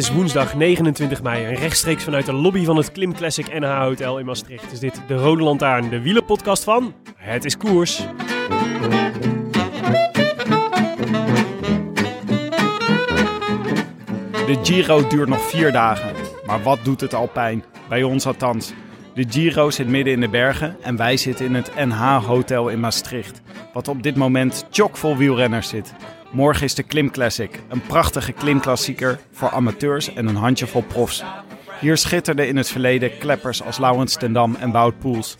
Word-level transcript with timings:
Is 0.00 0.10
woensdag 0.10 0.54
29 0.54 1.22
mei 1.22 1.44
en 1.44 1.54
rechtstreeks 1.54 2.04
vanuit 2.04 2.26
de 2.26 2.32
lobby 2.32 2.64
van 2.64 2.76
het 2.76 2.92
Klim 2.92 3.14
Classic 3.14 3.58
NH 3.58 3.82
Hotel 3.82 4.18
in 4.18 4.26
Maastricht 4.26 4.72
is 4.72 4.78
dit 4.78 5.02
de 5.06 5.14
Rode 5.14 5.42
Lantaarn, 5.42 5.88
de 5.88 6.00
wielerpodcast 6.00 6.64
van 6.64 6.94
Het 7.16 7.44
is 7.44 7.56
Koers. 7.56 7.96
De 14.46 14.58
Giro 14.62 15.06
duurt 15.06 15.28
nog 15.28 15.40
vier 15.40 15.72
dagen. 15.72 16.14
Maar 16.46 16.62
wat 16.62 16.78
doet 16.82 17.00
het 17.00 17.14
Alpijn? 17.14 17.64
Bij 17.88 18.02
ons 18.02 18.26
althans. 18.26 18.72
De 19.14 19.24
Giro 19.28 19.70
zit 19.70 19.88
midden 19.88 20.12
in 20.12 20.20
de 20.20 20.28
bergen 20.28 20.76
en 20.82 20.96
wij 20.96 21.16
zitten 21.16 21.46
in 21.46 21.54
het 21.54 21.74
NH 21.74 22.24
Hotel 22.24 22.68
in 22.68 22.80
Maastricht. 22.80 23.40
Wat 23.72 23.88
op 23.88 24.02
dit 24.02 24.16
moment 24.16 24.66
chockvol 24.70 25.16
wielrenners 25.16 25.68
zit. 25.68 25.94
Morgen 26.30 26.64
is 26.64 26.74
de 26.74 26.82
Klim 26.82 27.10
Classic. 27.10 27.60
Een 27.68 27.80
prachtige 27.80 28.32
klimklassieker 28.32 29.18
voor 29.32 29.50
amateurs 29.50 30.14
en 30.14 30.26
een 30.26 30.36
handjevol 30.36 30.82
profs. 30.82 31.24
Hier 31.80 31.96
schitterden 31.96 32.48
in 32.48 32.56
het 32.56 32.70
verleden 32.70 33.18
kleppers 33.18 33.62
als 33.62 33.78
Laurens 33.78 34.16
ten 34.16 34.32
Dam 34.32 34.56
en 34.60 34.70
Wout 34.70 34.98
Poels. 34.98 35.36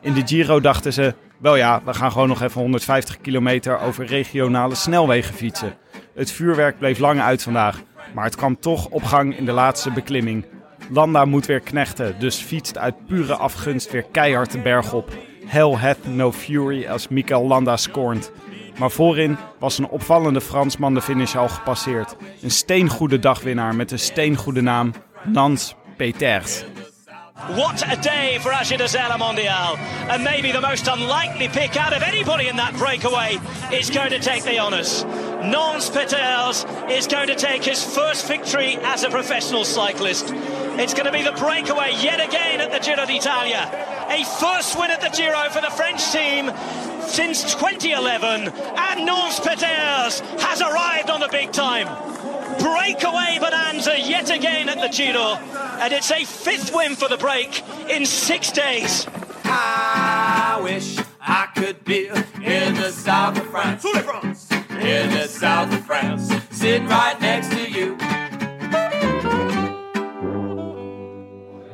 In 0.00 0.12
de 0.12 0.22
Giro 0.24 0.60
dachten 0.60 0.92
ze, 0.92 1.14
wel 1.38 1.56
ja, 1.56 1.82
we 1.84 1.94
gaan 1.94 2.12
gewoon 2.12 2.28
nog 2.28 2.42
even 2.42 2.60
150 2.60 3.20
kilometer 3.20 3.80
over 3.80 4.06
regionale 4.06 4.74
snelwegen 4.74 5.34
fietsen. 5.34 5.76
Het 6.14 6.30
vuurwerk 6.30 6.78
bleef 6.78 6.98
lang 6.98 7.20
uit 7.20 7.42
vandaag, 7.42 7.82
maar 8.14 8.24
het 8.24 8.36
kwam 8.36 8.60
toch 8.60 8.88
op 8.88 9.02
gang 9.02 9.36
in 9.36 9.44
de 9.44 9.52
laatste 9.52 9.90
beklimming. 9.90 10.44
Landa 10.90 11.24
moet 11.24 11.46
weer 11.46 11.60
knechten, 11.60 12.14
dus 12.18 12.36
fietst 12.36 12.78
uit 12.78 13.06
pure 13.06 13.34
afgunst 13.34 13.90
weer 13.90 14.04
keihard 14.12 14.52
de 14.52 14.58
berg 14.58 14.92
op. 14.92 15.12
Hell 15.46 15.72
hath 15.72 16.06
no 16.06 16.32
fury 16.32 16.86
als 16.86 17.08
Mikel 17.08 17.46
Landa 17.46 17.76
scornt. 17.76 18.32
Maar 18.78 18.90
voorin 18.90 19.36
was 19.58 19.78
een 19.78 19.88
opvallende 19.88 20.40
Fransman 20.40 20.94
de 20.94 21.02
finish 21.02 21.36
al 21.36 21.48
gepasseerd. 21.48 22.16
Een 22.42 22.50
steengoede 22.50 23.18
dagwinnaar 23.18 23.74
met 23.74 23.90
een 23.90 23.98
steengoede 23.98 24.60
naam, 24.60 24.92
Nans 25.24 25.74
Peters. 25.96 26.64
What 27.46 27.82
a 27.82 27.96
day 27.96 28.38
for 28.40 28.52
Zella 28.88 29.16
Mondial. 29.16 29.78
And 30.08 30.24
maybe 30.24 30.52
the 30.52 30.60
most 30.60 30.88
unlikely 30.88 31.48
pick 31.48 31.76
out 31.76 31.92
of 31.92 32.02
anybody 32.02 32.48
in 32.48 32.56
that 32.56 32.76
breakaway 32.76 33.38
is 33.70 33.90
going 33.90 34.10
to 34.10 34.18
take 34.18 34.42
the 34.42 34.58
honours. 34.58 35.04
Nons 35.42 35.88
Peters 35.88 36.66
is 36.88 37.06
going 37.06 37.28
to 37.28 37.36
take 37.36 37.62
his 37.62 37.82
first 37.84 38.26
victory 38.26 38.76
as 38.82 39.04
a 39.04 39.10
professional 39.10 39.64
cyclist. 39.64 40.32
It's 40.78 40.94
going 40.94 41.06
to 41.06 41.12
be 41.12 41.22
the 41.22 41.32
breakaway 41.32 41.92
yet 42.02 42.20
again 42.20 42.60
at 42.60 42.70
the 42.72 42.80
Giro 42.80 43.06
d'Italia. 43.06 43.97
A 44.10 44.24
first 44.40 44.78
win 44.78 44.90
at 44.90 45.00
the 45.00 45.10
Giro 45.10 45.48
for 45.50 45.60
the 45.60 45.70
French 45.70 46.10
team 46.10 46.50
since 47.06 47.54
2011. 47.54 48.48
And 48.48 49.06
Nons 49.06 49.40
Peters 49.40 50.20
has 50.42 50.60
arrived 50.60 51.10
on 51.10 51.20
the 51.20 51.28
big 51.28 51.52
time 51.52 51.86
breakaway 52.58 53.38
bonanza 53.40 53.98
yet 53.98 54.30
again 54.30 54.68
at 54.68 54.80
the 54.80 54.88
Giro, 54.88 55.34
and 55.80 55.92
it's 55.92 56.10
a 56.10 56.24
fifth 56.24 56.74
win 56.74 56.96
for 56.96 57.08
the 57.08 57.16
break 57.16 57.62
in 57.88 58.04
six 58.04 58.50
days. 58.50 59.06
I 59.44 60.60
wish 60.62 60.98
I 61.20 61.48
could 61.54 61.84
be 61.84 62.08
in 62.08 62.74
the 62.74 62.90
south 62.90 63.38
of 63.38 63.46
France. 63.46 63.84
In 64.70 65.10
the 65.10 65.26
south 65.28 65.72
of 65.72 65.84
France, 65.84 66.32
sitting 66.50 66.86
right 66.88 67.20
next 67.20 67.50
to 67.50 67.70
you. 67.70 67.96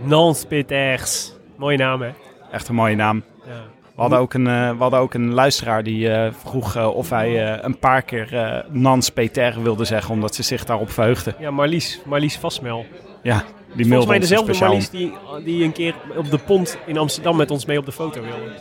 Nans 0.00 0.44
Peters. 0.44 1.33
Mooie 1.56 1.76
naam 1.76 2.02
hè? 2.02 2.10
Echt 2.50 2.68
een 2.68 2.74
mooie 2.74 2.96
naam. 2.96 3.22
Ja. 3.46 3.62
We 3.94 4.00
hadden 4.00 4.18
ook 4.18 4.34
een, 4.34 4.46
eh, 4.46 4.70
we 4.70 4.76
hadden 4.78 5.00
ook 5.00 5.14
een 5.14 5.34
luisteraar 5.34 5.82
die 5.82 6.10
eh, 6.10 6.32
vroeg 6.32 6.76
eh, 6.76 6.96
of 6.96 7.10
eh, 7.10 7.56
een 7.62 7.78
paar 7.78 8.02
keer 8.02 8.64
Nans 8.70 9.10
Peter 9.10 9.62
wilde 9.62 9.84
zeggen, 9.84 10.14
omdat 10.14 10.34
ze 10.34 10.42
zich 10.42 10.64
daarop 10.64 10.90
verheugde. 10.90 11.34
Ja, 11.38 11.50
Marlies. 11.50 12.00
Marlies 12.06 12.38
Vastmel. 12.38 12.86
Ja, 13.22 13.44
die 13.74 13.86
Volgens 13.86 14.06
mij 14.06 14.18
dezelfde. 14.18 14.58
Marlies 14.58 14.90
die, 14.90 15.12
die 15.44 15.64
een 15.64 15.72
keer 15.72 15.94
op 16.16 16.30
de 16.30 16.38
pont 16.38 16.78
in 16.86 16.98
Amsterdam 16.98 17.36
met 17.36 17.50
ons 17.50 17.64
mee 17.64 17.78
op 17.78 17.84
de 17.84 17.92
foto 17.92 18.20
wilde. 18.20 18.52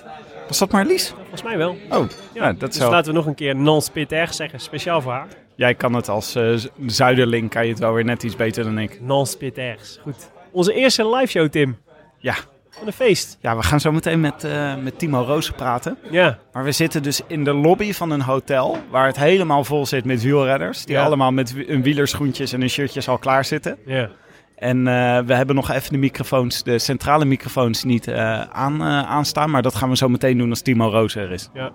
Was 0.48 0.58
dat 0.58 0.72
Marlies? 0.72 1.10
Volgens 1.10 1.44
mij 1.44 1.58
wel. 1.58 1.78
Oh, 1.90 2.06
ja, 2.34 2.54
dat 2.54 2.74
Dus 2.74 2.82
laten 2.82 3.12
we 3.12 3.18
nog 3.18 3.26
een 3.26 3.36
keer 3.36 3.56
Nans 3.56 3.90
Peters 3.90 4.36
zeggen, 4.36 4.60
speciaal 4.60 5.02
voor 5.02 5.12
haar. 5.12 5.28
Jij 5.56 5.76
kan 5.76 5.94
het 5.94 6.10
als 6.10 6.38
zuiderling, 6.86 7.50
kan 7.50 7.64
je 7.64 7.70
het 7.70 7.80
wel 7.80 7.94
weer 7.94 8.06
net 8.06 8.24
iets 8.24 8.36
beter 8.36 8.64
dan 8.64 8.80
ik. 8.80 9.02
Nans 9.02 9.38
Peters. 9.38 10.00
Goed. 10.02 10.32
Onze 10.52 10.74
eerste 10.74 11.10
live 11.10 11.28
show, 11.28 11.50
Tim. 11.50 11.78
Ja, 12.18 12.36
Van 12.78 12.88
een 12.88 12.94
feest. 12.94 13.38
ja 13.42 13.56
we 13.56 13.64
gaan 13.64 13.80
zo 13.80 13.92
meteen 13.92 14.20
met, 14.20 14.44
eh, 14.44 14.76
met 14.76 15.00
Timo 15.00 15.22
Roos 15.22 15.52
praten. 15.52 15.98
Ja. 16.12 16.38
Maar 16.54 16.64
we 16.64 16.72
zitten 16.72 17.04
dus 17.04 17.22
in 17.28 17.44
de 17.44 17.54
lobby 17.54 17.94
van 17.94 18.12
een 18.12 18.22
hotel 18.22 18.78
waar 18.90 19.06
het 19.08 19.18
helemaal 19.18 19.64
vol 19.64 19.86
zit 19.86 20.06
met 20.06 20.22
wielredders. 20.24 20.86
Die 20.86 20.96
Ja. 20.96 21.04
allemaal 21.04 21.32
met 21.32 21.54
hun 21.68 21.82
wielerschoentjes 21.84 22.54
en 22.54 22.60
hun 22.60 22.70
shirtjes 22.70 23.08
al 23.08 23.18
klaar 23.18 23.46
zitten. 23.46 23.78
Ja. 23.86 24.10
En 24.56 24.78
eh, 24.88 25.20
we 25.20 25.34
hebben 25.34 25.56
nog 25.56 25.72
even 25.72 25.92
de 25.92 25.98
microfoons, 25.98 26.64
de 26.64 26.80
centrale 26.80 27.26
microfoons 27.26 27.84
niet 27.84 28.08
eh, 28.08 28.42
aan, 28.42 28.84
aanstaan. 28.84 29.50
Maar 29.50 29.62
dat 29.62 29.76
gaan 29.76 29.90
we 29.90 29.98
zo 29.98 30.10
meteen 30.10 30.38
doen 30.38 30.50
als 30.50 30.62
Timo 30.62 30.90
Roos 30.90 31.16
er 31.16 31.32
is. 31.32 31.50
Ja. 31.54 31.72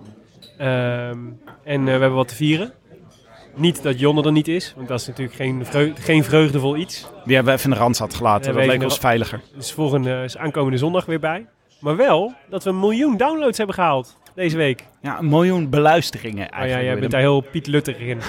Ehm, 0.57 1.17
en 1.63 1.83
we 1.83 1.89
hebben 1.91 2.13
wat 2.13 2.27
te 2.27 2.35
vieren. 2.35 2.73
Niet 3.59 3.83
dat 3.83 3.99
Jonne 3.99 4.23
er 4.23 4.31
niet 4.31 4.47
is, 4.47 4.73
want 4.75 4.87
dat 4.87 4.99
is 4.99 5.07
natuurlijk 5.07 5.35
geen, 5.35 5.65
geen 5.95 6.23
vreugdevol 6.23 6.77
iets. 6.77 7.07
Die 7.25 7.35
hebben 7.35 7.53
we 7.53 7.59
even 7.59 7.71
in 7.71 7.77
de 7.77 7.81
randstad 7.81 8.13
gelaten. 8.13 8.53
Dat 8.53 8.65
leek 8.65 8.83
ons 8.83 8.97
veiliger. 8.97 9.41
Dus 9.55 9.71
volgende 9.71 10.21
is 10.23 10.37
aankomende 10.37 10.77
zondag 10.77 11.05
weer 11.05 11.19
bij. 11.19 11.45
Maar 11.79 11.95
wel 11.95 12.33
dat 12.49 12.63
we 12.63 12.69
een 12.69 12.79
miljoen 12.79 13.17
downloads 13.17 13.57
hebben 13.57 13.75
gehaald 13.75 14.17
deze 14.39 14.57
week. 14.57 14.85
Ja, 15.01 15.19
een 15.19 15.29
miljoen 15.29 15.69
beluisteringen 15.69 16.45
Oh 16.45 16.51
ja, 16.51 16.57
eigenlijk. 16.57 16.85
jij 16.85 16.99
bent 16.99 17.11
daar 17.11 17.21
heel 17.21 17.41
Piet 17.41 17.67
Lutterig 17.67 18.07
in. 18.07 18.17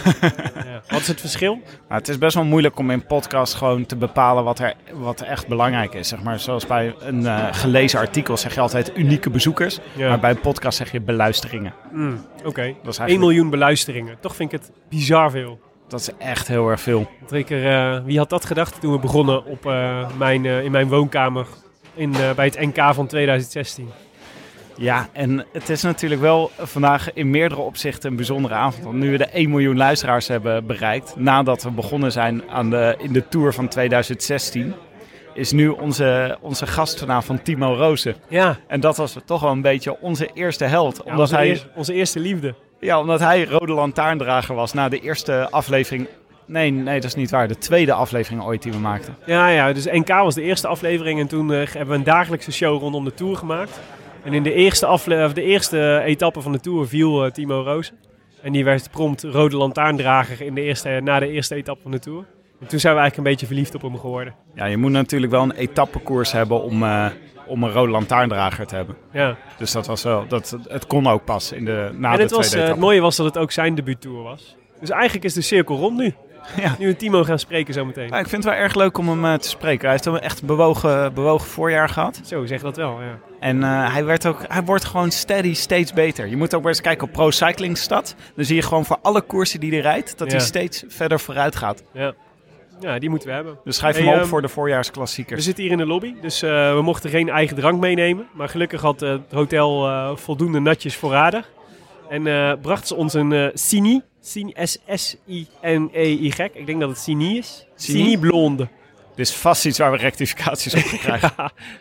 ja. 0.71 0.82
Wat 0.88 1.00
is 1.00 1.06
het 1.06 1.21
verschil? 1.21 1.59
Maar 1.88 1.98
het 1.98 2.09
is 2.09 2.19
best 2.19 2.34
wel 2.34 2.44
moeilijk 2.44 2.78
om 2.78 2.91
in 2.91 3.06
podcast 3.06 3.54
gewoon 3.54 3.87
te 3.87 3.97
bepalen 3.97 4.44
wat 4.44 4.59
er, 4.59 4.75
wat 4.93 5.21
echt 5.21 5.48
belangrijk 5.48 5.94
is. 5.94 6.09
Zeg 6.09 6.22
maar, 6.22 6.41
zoals 6.41 6.66
bij 6.66 6.94
een 7.00 7.26
eh, 7.26 7.47
gelezen 7.50 7.98
artikel 7.98 8.37
zeg 8.37 8.54
je 8.54 8.60
altijd 8.60 8.97
unieke 8.97 9.31
bezoekers. 9.31 9.78
Ja. 9.97 10.09
Maar 10.09 10.21
bij 10.21 10.31
een 10.31 10.41
podcast 10.41 10.76
zeg 10.76 10.93
je 10.93 11.00
beluisteringen. 11.00 11.75
Mm, 11.93 12.27
Oké, 12.44 12.62
is 12.62 12.66
1 12.66 12.75
eigenlijk, 12.84 13.19
miljoen 13.19 13.50
beluisteringen. 13.50 14.16
Toch 14.21 14.37
vind 14.37 14.53
ik 14.53 14.60
het 14.60 14.72
bizar 14.88 15.31
veel. 15.31 15.60
dat 15.88 16.00
is 16.00 16.10
echt 16.19 16.48
heel 16.48 16.69
erg 16.69 16.81
veel. 16.81 17.10
Want 17.19 17.32
ik 17.32 17.50
er, 17.50 17.66
eh, 17.66 18.04
wie 18.04 18.19
had 18.19 18.31
dat 18.31 18.44
gedacht 18.44 18.81
toen 18.81 18.92
we 18.92 18.98
begonnen 18.98 19.44
op, 19.44 19.66
eh, 19.66 20.09
mijn, 20.19 20.44
in 20.44 20.71
mijn 20.71 20.88
woonkamer 20.88 21.47
in, 21.94 22.12
bij 22.37 22.44
het 22.44 22.60
NK 22.60 22.94
van 22.94 23.06
2016? 23.06 23.88
Ja, 24.80 25.08
en 25.12 25.44
het 25.52 25.68
is 25.68 25.82
natuurlijk 25.82 26.20
wel 26.20 26.50
vandaag 26.58 27.12
in 27.12 27.30
meerdere 27.30 27.60
opzichten 27.60 28.10
een 28.10 28.16
bijzondere 28.16 28.54
avond. 28.54 28.84
Want 28.84 28.96
nu 28.96 29.10
we 29.10 29.18
de 29.18 29.26
1 29.26 29.50
miljoen 29.50 29.76
luisteraars 29.76 30.28
hebben 30.28 30.66
bereikt, 30.66 31.14
nadat 31.16 31.62
we 31.62 31.70
begonnen 31.70 32.12
zijn 32.12 32.42
aan 32.50 32.70
de, 32.70 32.94
in 32.98 33.12
de 33.12 33.28
Tour 33.28 33.52
van 33.52 33.68
2016, 33.68 34.74
is 35.34 35.53
nu 35.53 35.68
onze, 35.68 36.38
onze 36.41 36.66
gast 36.66 36.98
vanavond 36.98 37.44
Timo 37.44 37.74
Rozen. 37.74 38.15
Ja, 38.28 38.56
En 38.66 38.80
dat 38.80 38.97
was 38.97 39.16
toch 39.24 39.41
wel 39.41 39.50
een 39.50 39.62
beetje 39.62 40.00
onze 40.00 40.30
eerste 40.34 40.65
held. 40.65 40.97
ja, 40.97 41.03
omdat, 41.04 41.21
onze, 41.21 41.34
hij, 41.34 41.48
eer- 41.48 41.71
onze 41.74 41.92
eerste 41.92 42.18
liefde. 42.21 42.54
ja, 42.80 43.00
omdat 43.00 43.21
hij 43.21 43.44
rode 43.44 43.72
lantaarndrager 43.72 44.54
was 44.54 44.72
na 44.72 44.88
de 44.88 45.00
eerste 45.00 45.50
aflevering. 45.50 46.09
Nee, 46.47 46.71
nee, 46.71 46.94
dat 47.00 47.04
is 47.10 47.15
niet 47.15 47.30
waar. 47.30 47.48
De 47.48 47.59
tweede 47.59 47.92
aflevering 47.92 48.42
ooit 48.42 48.62
die 48.62 48.72
we 48.72 48.78
maakten. 48.78 49.16
Ja, 49.26 49.48
ja, 49.48 49.72
dus 49.72 49.84
NK 49.84 50.09
was 50.09 50.34
de 50.34 50.42
eerste 50.42 50.68
aflevering 50.68 51.21
en 51.21 51.26
toen 51.26 51.53
eh, 51.53 51.66
hebben 51.66 51.88
we 51.88 51.94
een 51.94 52.04
dagelijkse 52.04 52.53
show 52.53 52.80
rondom 52.80 53.04
de 53.04 53.15
Tour 53.15 53.36
gemaakt. 53.36 53.80
En 54.25 54.33
in 54.33 54.43
de 54.43 54.53
eerste, 54.53 54.87
afle 54.87 55.25
of 55.25 55.33
de 55.33 55.43
eerste 55.43 56.03
etappe 56.05 56.41
van 56.41 56.53
de 56.53 56.61
Tour 56.61 56.87
viel 56.89 57.25
eh, 57.25 57.31
Timo 57.31 57.63
Roos. 57.63 57.93
En 58.43 58.53
die 58.53 58.65
werd 58.65 58.91
prompt 58.91 59.22
rode 59.22 59.57
lantaarndrager 59.57 60.41
in 60.41 60.55
de 60.55 60.61
eerste, 60.61 61.01
na 61.03 61.19
de 61.19 61.28
eerste 61.28 61.55
etappe 61.55 61.83
van 61.83 61.91
de 61.91 61.99
Tour. 61.99 62.25
En 62.61 62.67
toen 62.67 62.81
zijn 62.81 62.95
we 62.95 63.01
eigenlijk 63.01 63.17
een 63.17 63.33
beetje 63.33 63.47
verliefd 63.47 63.75
op 63.75 63.83
hem 63.83 63.99
geworden. 63.99 64.34
Ja, 64.55 64.65
je 64.65 64.77
moet 64.77 64.91
natuurlijk 64.91 65.33
wel 65.33 65.43
een 65.43 65.53
etappekoers 65.53 66.33
hebben 66.33 66.63
om, 66.63 66.83
eh, 66.83 67.07
om 67.47 67.63
een 67.63 67.72
rode 67.72 67.91
lantaarndrager 67.91 68.67
te 68.67 68.75
hebben. 68.75 68.97
Ja. 69.13 69.37
Dus 69.59 69.72
dat 69.72 69.87
was 69.87 70.03
wel, 70.03 70.27
dat, 70.28 70.57
het 70.69 70.87
kon 70.87 71.07
ook 71.07 71.25
pas 71.25 71.53
in 71.53 71.65
de, 71.65 71.91
na 71.93 72.11
en 72.11 72.17
de 72.17 72.22
het, 72.22 72.31
was, 72.31 72.47
tweede 72.47 72.57
eh, 72.57 72.63
het 72.63 72.63
etappe. 72.63 72.81
mooie 72.81 73.01
was 73.01 73.17
dat 73.17 73.27
het 73.27 73.39
ook 73.39 73.51
zijn 73.51 73.75
debuuttour 73.75 74.22
was. 74.22 74.57
Dus 74.81 74.91
eigenlijk 74.91 75.25
is 75.25 75.34
de 75.34 75.41
cirkel 75.41 75.77
rond 75.77 75.97
nu. 75.97 76.15
Ja. 76.56 76.74
Nu 76.78 76.86
we 76.86 76.97
Timo 76.97 77.24
gaan 77.24 77.38
spreken 77.38 77.74
zometeen. 77.74 78.08
Nou, 78.08 78.22
ik 78.22 78.28
vind 78.28 78.44
het 78.44 78.52
wel 78.52 78.62
erg 78.62 78.74
leuk 78.74 78.98
om 78.98 79.08
hem 79.08 79.24
eh, 79.24 79.34
te 79.34 79.48
spreken. 79.48 79.80
Hij 79.82 79.91
heeft 79.91 80.04
een 80.06 80.20
echt 80.20 80.44
bewogen, 80.44 81.14
bewogen 81.14 81.47
voorjaar 81.48 81.88
gehad. 81.88 82.20
Zo, 82.24 82.47
zeg 82.47 82.60
dat 82.60 82.76
wel, 82.76 83.00
ja. 83.00 83.18
En 83.41 83.62
eh, 83.62 83.92
hij, 83.92 84.04
werd 84.04 84.26
ook, 84.26 84.44
hij 84.48 84.62
wordt 84.64 84.84
gewoon 84.84 85.10
steady 85.10 85.54
steeds 85.54 85.92
beter. 85.92 86.26
Je 86.26 86.36
moet 86.36 86.54
ook 86.54 86.66
eens 86.66 86.80
kijken 86.80 87.06
op 87.06 87.12
Pro 87.12 87.30
Cycling 87.30 87.78
Stad. 87.78 88.14
Dan 88.36 88.44
zie 88.44 88.56
je 88.56 88.62
gewoon 88.62 88.84
voor 88.84 88.98
alle 89.02 89.20
koersen 89.20 89.60
die 89.60 89.70
hij 89.70 89.80
rijdt, 89.80 90.18
dat 90.18 90.30
Ja. 90.30 90.36
hij 90.36 90.47
steeds 90.47 90.84
verder 90.88 91.20
vooruit 91.20 91.56
gaat. 91.56 91.82
Ja, 91.92 92.12
ja 92.80 92.98
die 92.98 93.10
moeten 93.10 93.28
we 93.28 93.34
hebben. 93.34 93.58
Dus 93.64 93.76
schrijf 93.76 93.94
Hey, 93.97 94.04
hem 94.04 94.14
op 94.14 94.20
ehm, 94.20 94.28
voor 94.28 94.41
de 94.41 94.47
We 94.47 94.52
voorjaarsklassiekers. 94.52 95.44
zitten 95.44 95.62
hier 95.62 95.72
in 95.72 95.78
de 95.78 95.86
lobby, 95.86 96.14
dus 96.20 96.42
eh, 96.42 96.74
we 96.74 96.82
mochten 96.82 97.10
geen 97.10 97.28
eigen 97.28 97.56
drank 97.56 97.80
meenemen. 97.80 98.26
Maar 98.32 98.48
gelukkig 98.48 98.80
had 98.80 99.00
het 99.00 99.20
hotel 99.32 100.16
voldoende 100.16 100.60
natjes 100.60 100.97
voorradig. 100.97 101.50
En 102.08 102.22
bracht 102.60 102.86
ze 102.86 102.94
ons 102.94 103.14
een 103.14 103.50
Sini. 103.54 104.00
S-S-I-N-E-Y. 104.21 106.33
Ik 106.53 106.67
denk 106.67 106.81
dat 106.81 106.89
het 106.89 106.99
Sini 106.99 107.39
is. 107.39 107.67
Sini? 107.75 107.99
Sini 107.99 108.19
Blonde. 108.19 108.69
Dit 109.15 109.28
is 109.28 109.34
vast 109.34 109.67
iets 109.67 109.78
waar 109.78 109.91
we 109.91 109.97
rectificaties 109.97 110.75
op 110.75 110.83
krijgen. 111.01 111.33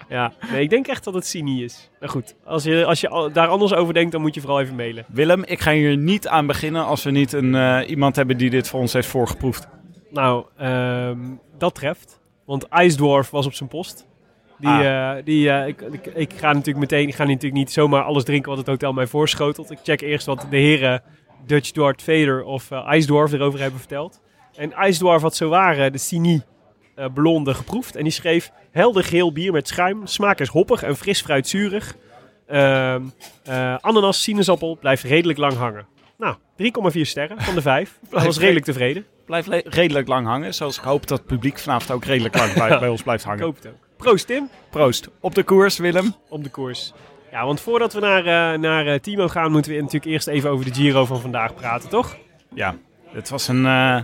ja, 0.10 0.34
nee, 0.52 0.62
ik 0.62 0.70
denk 0.70 0.88
echt 0.88 1.04
dat 1.04 1.14
het 1.14 1.26
Sini 1.26 1.64
is. 1.64 1.90
Nou 2.00 2.12
goed, 2.12 2.36
als 2.46 2.64
je, 2.64 2.86
als 2.86 3.02
je 3.02 3.30
daar 3.34 3.48
anders 3.48 3.74
over 3.74 3.94
denkt, 3.94 4.12
dan 4.12 4.22
moet 4.22 4.36
je 4.36 4.42
vooral 4.42 4.62
even 4.62 4.76
mailen. 4.76 5.06
Willem, 5.08 5.44
ik 5.44 5.60
ga 5.60 5.72
hier 5.72 5.98
niet 5.98 6.28
aan 6.28 6.48
beginnen 6.48 6.86
als 6.86 7.04
we 7.04 7.12
niet 7.12 7.34
een, 7.34 7.56
eh, 7.56 7.90
iemand 7.90 8.16
hebben 8.16 8.38
die 8.38 8.50
dit 8.50 8.68
voor 8.68 8.80
ons 8.80 8.94
heeft 8.94 9.08
voorgeproefd. 9.08 9.68
Nou, 10.12 10.46
ehm, 10.58 11.18
dat 11.58 11.76
treft. 11.76 12.20
Want 12.46 12.68
IJsdorf 12.68 13.30
was 13.30 13.46
op 13.46 13.54
zijn 13.54 13.70
post. 13.70 14.08
Die, 14.60 14.70
Ah. 14.70 15.18
eh, 15.18 15.26
die, 15.26 15.50
eh, 15.50 15.68
ik, 15.68 15.82
ik, 15.82 16.06
ik 16.06 16.32
ga 16.36 16.48
natuurlijk 16.54 16.80
meteen, 16.92 17.08
ik 17.08 17.16
ga 17.16 17.24
natuurlijk 17.24 17.54
niet 17.54 17.72
zomaar 17.72 18.04
alles 18.04 18.24
drinken 18.24 18.50
wat 18.50 18.58
het 18.58 18.68
hotel 18.68 18.94
mij 18.94 19.08
voorschotelt. 19.08 19.72
Ik 19.72 19.80
check 19.84 20.02
eerst 20.02 20.26
wat 20.26 20.46
de 20.50 20.58
heren 20.58 21.02
Dutch 21.46 21.72
Dort 21.72 22.02
Vader 22.02 22.44
of 22.44 22.72
IJsdorf 22.72 23.32
erover 23.32 23.60
hebben 23.60 23.80
verteld. 23.80 24.22
En 24.56 24.74
IJsdorf 24.74 25.22
had 25.22 25.36
zowaar 25.36 25.78
eh, 25.78 25.92
de 25.92 25.98
Sini 25.98 26.42
eh, 26.96 27.06
blonde 27.14 27.54
geproefd. 27.54 27.96
En 27.96 28.04
die 28.04 28.12
schreef 28.12 28.52
helder 28.72 29.04
geel 29.04 29.32
bier 29.32 29.52
met 29.52 29.68
schuim. 29.68 30.08
Smaak 30.08 30.40
is 30.40 30.48
hoppig 30.48 30.84
en 30.84 30.96
fris 30.98 31.22
fruitzurig. 31.22 31.96
Eh, 32.46 32.96
ananas, 33.80 34.24
sinaasappel 34.24 34.78
blijft 34.80 35.04
redelijk 35.04 35.40
lang 35.40 35.54
hangen. 35.54 35.88
Nou, 36.18 36.36
3,4 36.96 37.02
sterren 37.02 37.42
van 37.42 37.56
de 37.56 37.62
5. 37.62 38.00
Dat 38.10 38.24
was 38.26 38.40
redelijk 38.40 38.66
tevreden. 38.66 39.06
Blijft 39.26 39.48
redelijk 39.66 40.08
lang 40.08 40.28
hangen, 40.28 40.54
zoals 40.54 40.78
ik 40.78 40.84
hoop 40.84 41.08
dat 41.08 41.18
het 41.18 41.28
publiek 41.28 41.60
vanavond 41.60 41.92
ook 41.92 42.06
redelijk 42.06 42.36
lang 42.38 42.54
bij, 42.68 42.80
bij 42.80 42.90
ons 42.90 43.04
blijft 43.04 43.24
Ik 43.24 43.30
hangen. 43.30 43.46
hoop 43.46 43.56
het 43.56 43.68
ook. 43.68 43.74
Proost 43.98 44.28
Tim. 44.28 44.50
Proost. 44.70 45.10
Op 45.20 45.36
de 45.36 45.44
koers, 45.44 45.78
Willem. 45.78 46.16
op 46.30 46.44
de 46.44 46.50
koers. 46.50 46.94
Ja, 47.31 47.46
want 47.46 47.62
voordat 47.62 47.94
we 47.94 48.00
naar, 48.00 48.54
eh, 48.54 48.60
naar 48.60 48.88
eh, 48.88 49.00
Timo 49.00 49.28
gaan, 49.28 49.52
moeten 49.52 49.72
we 49.72 49.78
natuurlijk 49.78 50.06
eerst 50.12 50.28
even 50.28 50.50
over 50.50 50.66
de 50.66 50.74
Giro 50.74 51.06
van 51.06 51.22
vandaag 51.22 51.54
praten, 51.56 51.90
toch? 51.90 52.18
Ja, 52.54 52.76
het 53.12 53.30
was 53.30 53.48
een, 53.48 53.66
eh, 53.66 54.02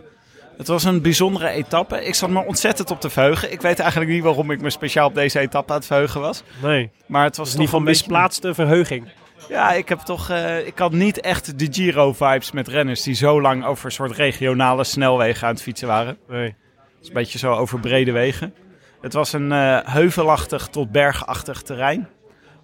het 0.58 0.68
was 0.68 0.84
een 0.84 1.02
bijzondere 1.02 1.50
etappe. 1.50 2.06
Ik 2.06 2.16
zat 2.16 2.30
me 2.30 2.46
ontzettend 2.46 2.92
op 2.92 3.02
te 3.02 3.10
verheugen. 3.10 3.52
Ik 3.52 3.62
weet 3.62 3.80
eigenlijk 3.80 4.12
niet 4.12 4.24
waarom 4.24 4.52
ik 4.52 4.62
me 4.62 4.70
speciaal 4.70 5.08
op 5.08 5.16
deze 5.16 5.40
etappe 5.40 5.72
aan 5.72 5.78
het 5.78 5.88
verheugen 5.88 6.22
was. 6.22 6.44
Nee, 6.62 6.92
Maar 7.06 7.24
het 7.24 7.38
was 7.38 7.48
in 7.48 7.54
ieder 7.54 7.70
toch 7.70 7.80
geval 7.80 7.94
misplaatste 7.94 8.54
verheuging. 8.54 9.08
Ja, 9.50 9.72
ik 9.72 9.90
heb 9.90 10.00
toch. 10.00 10.32
ik 10.66 10.78
had 10.78 10.92
niet 10.92 11.20
echt 11.20 11.60
de 11.60 11.68
Giro-vibes 11.72 12.52
met 12.52 12.68
renners 12.68 13.02
die 13.02 13.14
zo 13.14 13.42
lang 13.42 13.66
over 13.66 13.86
een 13.86 13.92
soort 13.92 14.12
regionale 14.12 14.84
snelwegen 14.84 15.48
aan 15.48 15.54
het 15.54 15.64
fietsen 15.64 15.88
waren. 15.88 16.18
Nee. 16.30 16.46
Het 16.46 16.56
is 17.02 17.08
een 17.08 17.14
beetje 17.14 17.38
zo 17.38 17.54
over 17.54 17.80
brede 17.80 18.12
wegen. 18.12 18.54
Het 19.02 19.14
was 19.14 19.34
een 19.34 19.52
heuvelachtig 19.86 20.68
tot 20.68 20.92
bergachtig 20.92 21.62
terrein. 21.62 22.10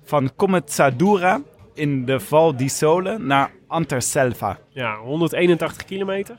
Van 0.04 0.32
Comezadura 0.36 1.42
in 1.74 2.06
de 2.06 2.20
Val 2.20 2.56
di 2.56 2.70
Sole 2.70 3.18
naar 3.18 3.52
Anterselva. 3.68 4.58
Ja, 4.70 4.96
181 4.98 5.86
kilometer. 5.86 6.38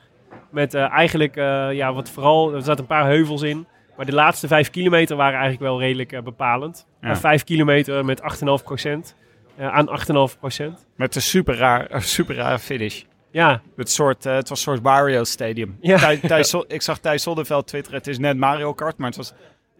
Met 0.50 0.74
eh, 0.74 0.90
eigenlijk, 0.90 1.36
eh, 1.36 1.72
ja, 1.72 1.92
wat 1.92 2.10
vooral, 2.10 2.54
er 2.54 2.62
zaten 2.62 2.80
een 2.80 2.86
paar 2.86 3.04
heuvels 3.04 3.42
in. 3.42 3.66
Maar 3.96 4.06
de 4.06 4.12
laatste 4.14 4.46
5 4.46 4.70
kilometer 4.70 5.16
waren 5.16 5.38
eigenlijk 5.38 5.62
wel 5.62 5.80
redelijk 5.80 6.12
eh, 6.12 6.22
bepalend. 6.22 6.86
Ja. 7.00 7.16
5 7.16 7.44
kilometer 7.44 8.04
met 8.04 8.20
8,5 8.20 8.64
procent. 8.64 9.16
aan 9.58 9.88
8,5 10.32 10.38
procent. 10.38 10.86
Met 10.96 11.14
een 11.14 11.22
super 11.22 11.56
raar, 11.56 11.88
super 12.02 12.34
rare 12.34 12.58
finish. 12.58 13.02
Ja, 13.30 13.60
Het, 13.76 13.90
soort, 13.90 14.24
het 14.24 14.48
was 14.48 14.58
een 14.58 14.72
soort 14.72 14.80
Wario 14.82 15.24
Stadium. 15.24 15.76
Ja. 15.80 15.98
Thij- 15.98 16.44
ik 16.68 16.82
zag 16.82 16.98
Thijs 16.98 17.22
Zonneveld 17.22 17.66
twitteren, 17.66 17.98
het 17.98 18.06
is 18.06 18.18
net 18.18 18.36
Mario 18.36 18.72
Kart, 18.72 18.96
maar 18.98 19.08
het 19.08 19.16
was... 19.16 19.32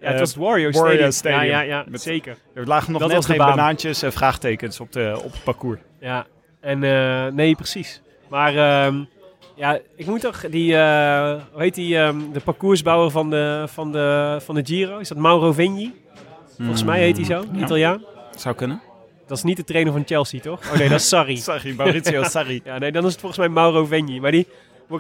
ja 0.03 0.07
het 0.07 0.15
eh, 0.15 0.19
was 0.21 0.29
het 0.35 0.39
Wario, 0.39 0.71
Wario 0.71 0.89
Stadium. 0.91 1.11
Stadium. 1.11 1.43
Ja, 1.51 1.61
ja, 1.61 1.79
ja 1.79 1.85
Met- 1.89 2.01
zeker. 2.03 2.37
Er 2.55 2.67
lagen 2.67 2.93
nog 2.93 3.01
Dat 3.01 3.11
net 3.11 3.25
geen 3.25 3.37
baan. 3.37 3.49
banaantjes 3.57 4.03
en 4.03 4.13
vraagtekens 4.13 4.81
op, 4.81 4.93
de, 4.93 5.13
op 5.25 5.33
het 5.33 5.43
parcours. 5.45 5.81
Ja, 6.01 6.27
en 6.61 6.85
eh, 6.85 7.27
nee, 7.33 7.55
precies. 7.55 8.01
Maar 8.29 8.57
ehm, 8.57 9.03
ja, 9.57 9.79
ik 9.97 10.07
moet 10.07 10.21
toch 10.21 10.41
die, 10.51 10.77
eh, 10.77 11.41
hoe 11.53 11.63
heet 11.63 11.75
die, 11.75 11.99
ehm, 11.99 12.17
de 12.33 12.41
parcoursbouwer 12.41 13.11
van 13.11 13.31
de, 13.31 13.65
van, 13.69 13.93
de, 13.93 14.37
van 14.45 14.55
de 14.55 14.63
Giro? 14.65 14.99
Is 14.99 15.09
dat 15.09 15.19
Mauro 15.19 15.53
Vegni? 15.53 16.01
Volgens 16.57 16.85
mij 16.85 17.01
heet 17.01 17.17
hij 17.17 17.25
zo, 17.27 17.45
ja. 17.53 17.63
Italiaan. 17.65 18.05
Zou 18.37 18.55
kunnen. 18.55 18.81
Dat 19.27 19.37
is 19.37 19.43
niet 19.43 19.57
de 19.57 19.65
trainer 19.65 19.93
van 19.93 20.03
Chelsea, 20.07 20.41
toch? 20.41 20.61
Oh 20.73 20.79
nee, 20.79 20.89
dat 20.89 21.01
is 21.01 21.09
Sarri. 21.09 21.37
Sorry, 21.51 21.75
Maurizio 21.77 22.23
Sarri. 22.35 22.61
Ja, 22.65 22.79
nee, 22.79 22.93
dan 22.93 23.05
is 23.05 23.11
het 23.11 23.21
volgens 23.21 23.41
mij 23.41 23.49
Mauro 23.49 23.85
Vegni. 23.85 24.21
Maar 24.21 24.31
die 24.31 24.47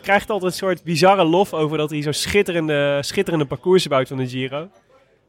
krijgt 0.03 0.31
altijd 0.31 0.53
een 0.53 0.59
soort 0.59 0.83
bizarre 0.85 1.25
lof 1.25 1.53
over 1.55 1.77
dat 1.79 1.91
hij 1.91 2.03
zo 2.03 2.13
schitterende, 2.13 2.99
schitterende 3.01 3.45
parcoursen 3.45 3.91
bouwt 3.91 4.09
van 4.09 4.17
de 4.17 4.29
Giro. 4.29 4.69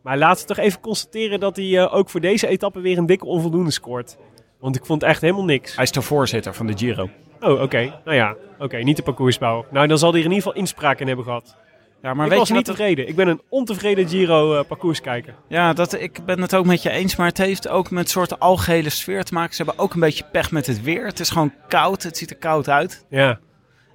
Maar 0.04 0.18
laten 0.18 0.48
we 0.48 0.54
toch 0.54 0.66
even 0.66 0.80
constateren 0.80 1.40
dat 1.40 1.56
hij 1.56 1.78
eh, 1.80 1.96
ook 1.96 2.10
voor 2.10 2.22
deze 2.22 2.48
etappe 2.48 2.80
weer 2.80 2.98
een 2.98 3.06
dikke 3.06 3.26
onvoldoende 3.26 3.72
scoort. 3.72 4.18
Want 4.60 4.76
ik 4.76 4.86
vond 4.86 5.04
echt 5.04 5.22
helemaal 5.22 5.44
niks. 5.46 5.76
Hij 5.76 5.84
is 5.84 5.92
de 5.92 6.02
voorzitter 6.02 6.54
van 6.54 6.68
de 6.68 6.78
Giro. 6.78 7.10
Oh, 7.40 7.62
oké. 7.62 8.00
Nou 8.06 8.18
ja, 8.18 8.36
oké, 8.60 8.78
niet 8.78 8.96
de 8.98 9.04
parcoursbouw. 9.04 9.66
Nou, 9.72 9.88
dan 9.88 9.98
zal 9.98 10.10
hij 10.12 10.20
er 10.20 10.26
in 10.26 10.32
ieder 10.32 10.44
geval 10.48 10.62
inspraak 10.62 11.00
in 11.00 11.08
hebben 11.08 11.26
gehad. 11.26 11.56
Ja, 12.02 12.14
maar 12.14 12.24
ik 12.26 12.30
weet 12.30 12.40
was 12.40 12.48
je 12.48 12.54
niet 12.54 12.66
tevreden. 12.66 13.08
Ik 13.08 13.16
ben 13.16 13.28
een 13.28 13.42
ontevreden 13.50 14.08
Giro 14.10 14.58
eh, 14.60 14.64
parcourskijker. 14.68 15.36
Ja, 15.48 15.74
dat, 15.74 15.94
ik 16.02 16.26
ben 16.26 16.42
het 16.42 16.56
ook 16.56 16.66
met 16.66 16.82
je 16.84 16.90
eens, 16.90 17.16
maar 17.16 17.28
het 17.28 17.38
heeft 17.38 17.68
ook 17.68 17.92
met 17.92 18.04
een 18.04 18.10
soort 18.10 18.40
algehele 18.40 18.90
sfeer 18.90 19.24
te 19.24 19.34
maken. 19.34 19.56
Ze 19.56 19.64
hebben 19.64 19.84
ook 19.84 19.94
een 19.94 20.00
beetje 20.00 20.24
pech 20.32 20.52
met 20.52 20.68
het 20.68 20.82
weer. 20.82 21.06
Het 21.06 21.20
is 21.20 21.30
gewoon 21.30 21.54
koud, 21.68 22.04
het 22.04 22.18
ziet 22.18 22.30
er 22.30 22.36
koud 22.38 22.70
uit. 22.70 23.06
Ja, 23.10 23.40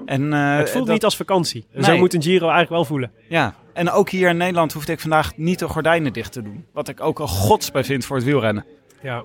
En, 0.06 0.32
eh, 0.32 0.56
het 0.56 0.70
voelt 0.70 0.84
dat- 0.84 0.94
niet 0.94 1.04
als 1.04 1.16
vakantie. 1.16 1.66
En 1.72 1.84
Zo 1.84 1.96
moet 1.96 2.14
een 2.14 2.22
Giro 2.22 2.40
eigenlijk 2.40 2.70
wel 2.70 2.84
voelen. 2.84 3.10
Ja, 3.28 3.54
en 3.78 3.90
ook 3.90 4.10
hier 4.10 4.28
in 4.28 4.36
Nederland 4.36 4.72
hoefde 4.72 4.92
ik 4.92 5.00
vandaag 5.00 5.36
niet 5.36 5.58
de 5.58 5.68
gordijnen 5.68 6.12
dicht 6.12 6.32
te 6.32 6.42
doen. 6.42 6.66
Wat 6.72 6.88
ik 6.88 7.00
ook 7.00 7.18
een 7.18 7.28
godsbij 7.28 7.84
vind 7.84 8.04
voor 8.04 8.16
het 8.16 8.24
wielrennen. 8.24 8.64
Ja. 9.02 9.22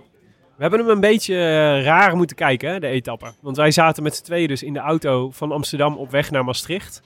We 0.55 0.61
hebben 0.61 0.79
hem 0.79 0.89
een 0.89 0.99
beetje 0.99 1.35
eh, 1.35 1.83
raar 1.83 2.15
moeten 2.15 2.35
kijken, 2.35 2.69
hè, 2.69 2.79
de 2.79 2.87
etappe. 2.87 3.33
Want 3.41 3.57
wij 3.57 3.71
zaten 3.71 4.03
met 4.03 4.15
z'n 4.15 4.23
tweeën 4.23 4.47
dus 4.47 4.63
in 4.63 4.73
de 4.73 4.79
auto 4.79 5.31
van 5.31 5.51
Amsterdam 5.51 5.95
op 5.97 6.11
weg 6.11 6.31
naar 6.31 6.45
Maastricht. 6.45 7.01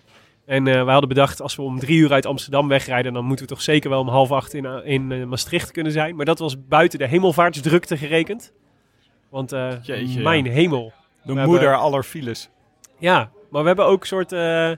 En 0.45 0.67
eh 0.67 0.73
wij 0.83 0.91
hadden 0.91 1.09
bedacht, 1.09 1.41
als 1.41 1.55
we 1.55 1.61
om 1.61 1.79
drie 1.79 1.97
uur 1.97 2.11
uit 2.13 2.25
Amsterdam 2.25 2.67
wegrijden, 2.67 3.13
dan 3.13 3.25
moeten 3.25 3.45
we 3.45 3.51
toch 3.51 3.61
zeker 3.61 3.89
wel 3.89 3.99
om 3.99 4.07
half 4.07 4.31
acht 4.31 4.53
in, 4.53 4.65
eh, 4.65 4.73
in 4.85 5.29
Maastricht 5.29 5.71
kunnen 5.71 5.91
zijn. 5.91 6.15
Maar 6.15 6.25
dat 6.25 6.39
was 6.39 6.67
buiten 6.67 6.99
de 6.99 7.07
hemelvaartsdrukte 7.07 7.97
gerekend. 7.97 8.53
Want 9.29 9.51
eh, 9.51 9.71
Jeetje, 9.81 10.21
mijn 10.21 10.45
ja. 10.45 10.51
hemel. 10.51 10.93
De 11.23 11.33
We 11.33 11.39
moeder 11.39 11.59
hebben- 11.61 11.79
aller 11.79 12.03
files. 12.03 12.49
Ja, 12.97 13.29
maar 13.49 13.61
we 13.61 13.67
hebben 13.67 13.85
ook 13.85 14.01
een 14.01 14.07
soort 14.07 14.31
eh, 14.31 14.71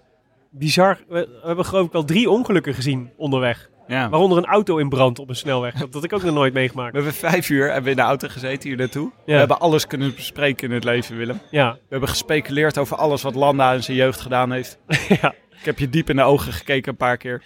bizar... 0.50 0.98
We, 1.08 1.27
we 1.41 1.48
hebben 1.48 1.65
geloof 1.65 1.86
ik 1.86 1.91
wel 1.91 2.06
drie 2.06 2.29
ongelukken 2.29 2.74
gezien 2.74 3.10
onderweg. 3.18 3.70
Ja. 3.88 4.10
Waaronder 4.10 4.38
een 4.38 4.46
auto 4.46 4.77
in 4.77 4.89
brand 4.89 5.20
op 5.20 5.29
een 5.29 5.36
snelweg. 5.36 5.74
Dat 5.74 5.94
had 5.94 6.03
ik 6.03 6.13
ook 6.13 6.24
nog 6.24 6.34
nooit 6.34 6.53
meegemaakt. 6.53 6.91
We 6.91 6.98
hebben 6.98 7.13
vijf 7.13 7.50
uur 7.50 7.65
hebben 7.65 7.84
we 7.84 7.89
in 7.89 7.96
de 7.96 8.01
auto 8.01 8.27
gezeten 8.27 8.70
hier 8.70 8.77
naartoe. 8.77 9.12
We 9.25 9.32
hebben 9.34 9.60
alles 9.60 9.88
kunnen 9.88 10.15
bespreken 10.15 10.68
in 10.68 10.74
het 10.74 10.84
leven, 10.84 11.18
Willem. 11.18 11.39
Ja, 11.51 11.72
We 11.74 11.79
hebben 11.89 12.10
gespeculeerd 12.10 12.77
over 12.77 12.98
alles 12.98 13.22
wat 13.22 13.36
Landa 13.36 13.74
in 13.74 13.84
zijn 13.84 13.98
jeugd 13.98 14.20
gedaan 14.22 14.51
heeft. 14.51 14.77
ja. 15.22 15.34
Ik 15.60 15.65
heb 15.65 15.79
je 15.79 15.89
diep 15.89 16.10
in 16.10 16.15
de 16.15 16.22
ogen 16.24 16.53
gekeken 16.53 16.91
een 16.91 16.98
paar 16.98 17.18
keer. 17.18 17.44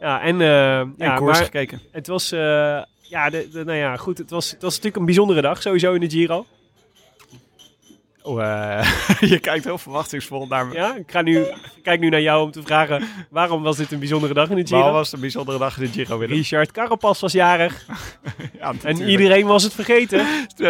ja 0.00 0.20
en, 0.22 0.40
En 0.40 0.94
ja, 0.98 1.14
koers 1.16 1.36
maar 1.36 1.44
gekeken. 1.44 1.80
het 1.92 2.06
was... 2.06 2.32
eh, 2.32 2.38
ja, 3.00 3.30
de, 3.30 3.48
de- 3.52 3.64
nou 3.64 3.78
ja, 3.78 3.96
goed. 3.96 4.18
Het 4.18 4.30
was, 4.30 4.50
het 4.50 4.62
was 4.62 4.70
natuurlijk 4.70 4.96
een 4.96 5.04
bijzondere 5.04 5.40
dag 5.40 5.62
sowieso 5.62 5.92
in 5.92 6.00
de 6.00 6.10
Giro. 6.10 6.46
Oh, 8.22 8.42
eh, 8.42 8.92
je 9.32 9.38
kijkt 9.38 9.64
heel 9.64 9.78
verwachtingsvol 9.78 10.46
naar 10.46 10.66
me. 10.66 10.74
Ja, 10.74 10.94
ik, 10.94 11.10
ga 11.10 11.22
nu, 11.22 11.38
ik 11.38 11.82
kijk 11.82 12.00
nu 12.00 12.08
naar 12.08 12.20
jou 12.20 12.44
om 12.44 12.50
te 12.50 12.62
vragen... 12.62 13.04
waarom 13.30 13.62
was 13.62 13.76
dit 13.76 13.92
een 13.92 13.98
bijzondere 13.98 14.34
dag 14.34 14.50
in 14.50 14.56
de 14.56 14.62
Waarom 14.62 14.80
Giro? 14.86 14.96
was 14.98 15.06
het 15.06 15.14
een 15.14 15.20
bijzondere 15.20 15.58
dag 15.58 15.78
in 15.78 15.82
de 15.82 15.92
Giro, 15.92 16.18
Willem? 16.18 16.36
Richard 16.36 16.72
Carapaz 16.72 17.20
was 17.20 17.32
jarig 17.32 17.86
Ja, 18.58 18.72
en 18.82 19.00
iedereen 19.00 19.46
was 19.46 19.62
het 19.62 19.74
vergeten. 19.74 20.26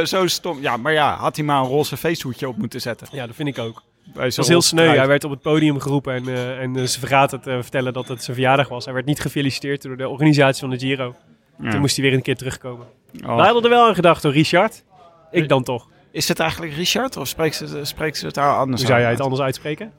Zo 0.06 0.26
stom. 0.26 0.60
Ja, 0.60 0.76
maar 0.76 0.92
ja, 0.92 1.16
had 1.16 1.36
hij 1.36 1.44
maar 1.44 1.60
een 1.60 1.68
roze 1.68 1.96
feesthoedje 1.96 2.48
op 2.48 2.56
moeten 2.56 2.80
zetten. 2.80 3.06
Ja, 3.10 3.26
dat 3.26 3.36
vind 3.36 3.48
ik 3.48 3.58
ook. 3.58 3.82
Het 4.04 4.14
zo'n 4.14 4.30
was 4.36 4.48
heel 4.48 4.62
sneu. 4.62 4.96
Hij 4.96 5.06
werd 5.06 5.24
op 5.24 5.30
het 5.30 5.40
podium 5.40 5.80
geroepen 5.80 6.14
en, 6.14 6.28
eh, 6.28 6.60
en 6.60 6.76
eh, 6.76 6.84
ze 6.84 6.98
vergaat 6.98 7.30
het 7.30 7.42
vertellen 7.42 7.92
dat 7.92 8.08
het 8.08 8.22
zijn 8.22 8.36
verjaardag 8.36 8.68
was. 8.68 8.84
Hij 8.84 8.94
werd 8.94 9.06
niet 9.06 9.20
gefeliciteerd 9.20 9.82
door 9.82 9.96
de 9.96 10.08
organisatie 10.08 10.60
van 10.60 10.70
de 10.70 10.78
Giro. 10.78 11.14
Ja. 11.58 11.70
Toen 11.70 11.80
moest 11.80 11.96
hij 11.96 12.04
weer 12.04 12.14
een 12.14 12.22
keer 12.22 12.36
terugkomen. 12.36 12.86
Oh. 13.24 13.36
Wij 13.36 13.44
hadden 13.44 13.62
er 13.62 13.68
wel 13.68 13.86
aan 13.86 13.94
gedacht 13.94 14.22
hoor, 14.22 14.32
Richard. 14.32 14.84
Ik 15.30 15.48
dan 15.48 15.62
toch. 15.62 15.88
Is 16.12 16.28
het 16.28 16.40
eigenlijk 16.40 16.74
Richard 16.74 17.16
of 17.16 17.28
spreekt 17.28 17.54
ze, 17.54 17.84
spreekt 17.84 18.16
ze 18.16 18.26
het 18.26 18.34
daar 18.34 18.56
anders 18.56 18.80
Hoe 18.80 18.90
zou 18.90 19.00
jij 19.00 19.10
het 19.10 19.20
anders 19.20 19.40
uitspreken? 19.42 19.92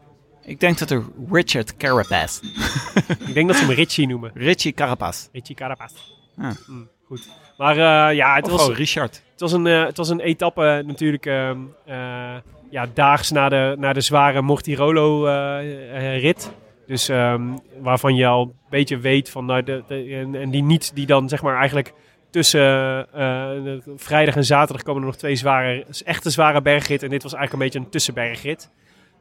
Ik 0.45 0.59
denk 0.59 0.77
dat 0.77 0.89
er 0.89 1.03
Richard 1.31 1.77
Carapaz. 1.77 2.39
Ik 3.27 3.33
denk 3.33 3.47
dat 3.47 3.57
ze 3.57 3.65
hem 3.65 3.73
Richie 3.73 4.07
noemen. 4.07 4.31
Richie 4.33 4.71
Carapaz. 4.71 5.27
Richie 5.31 5.55
Carapaz. 5.55 5.91
Hm, 6.35 6.51
goed. 7.05 7.29
Maar 7.57 7.77
eh, 7.77 8.15
ja, 8.15 8.35
het 8.35 8.45
Of 8.45 8.51
was, 8.51 8.67
Richard. 8.77 9.23
het, 9.31 9.39
was 9.41 9.51
een, 9.51 9.67
eh, 9.67 9.85
het 9.85 9.97
was 9.97 10.09
een 10.09 10.19
etappe 10.19 10.83
natuurlijk 10.85 11.25
ehm, 11.25 11.57
eh, 11.85 12.35
ja, 12.69 12.87
daags 12.93 13.31
na 13.31 13.49
de, 13.49 13.75
na 13.79 13.93
de 13.93 14.01
zware 14.01 14.41
Mortirolo-rit. 14.41 16.51
Dus 16.87 17.09
ehm, 17.09 17.41
waarvan 17.81 18.15
je 18.15 18.25
al 18.27 18.41
een 18.41 18.53
beetje 18.69 18.97
weet 18.97 19.29
van, 19.29 19.45
nou, 19.45 19.63
de, 19.63 19.83
de- 19.87 20.15
en, 20.15 20.35
en 20.35 20.49
die 20.49 20.63
niet, 20.63 20.91
die 20.95 21.05
dan 21.05 21.29
zeg 21.29 21.41
maar 21.41 21.57
eigenlijk 21.57 21.93
tussen 22.33 22.61
eh, 23.13 23.19
de- 23.63 23.81
vrijdag 23.95 24.35
en 24.35 24.45
zaterdag 24.45 24.83
komen 24.83 25.01
er 25.01 25.07
nog 25.07 25.17
twee 25.17 25.35
zware, 25.35 25.85
echte 26.05 26.29
zware 26.29 26.61
bergritten. 26.61 27.07
En 27.07 27.13
dit 27.13 27.23
was 27.23 27.33
eigenlijk 27.33 27.53
een 27.63 27.69
beetje 27.69 27.85
een 27.85 27.91
tussenbergrit. 27.91 28.69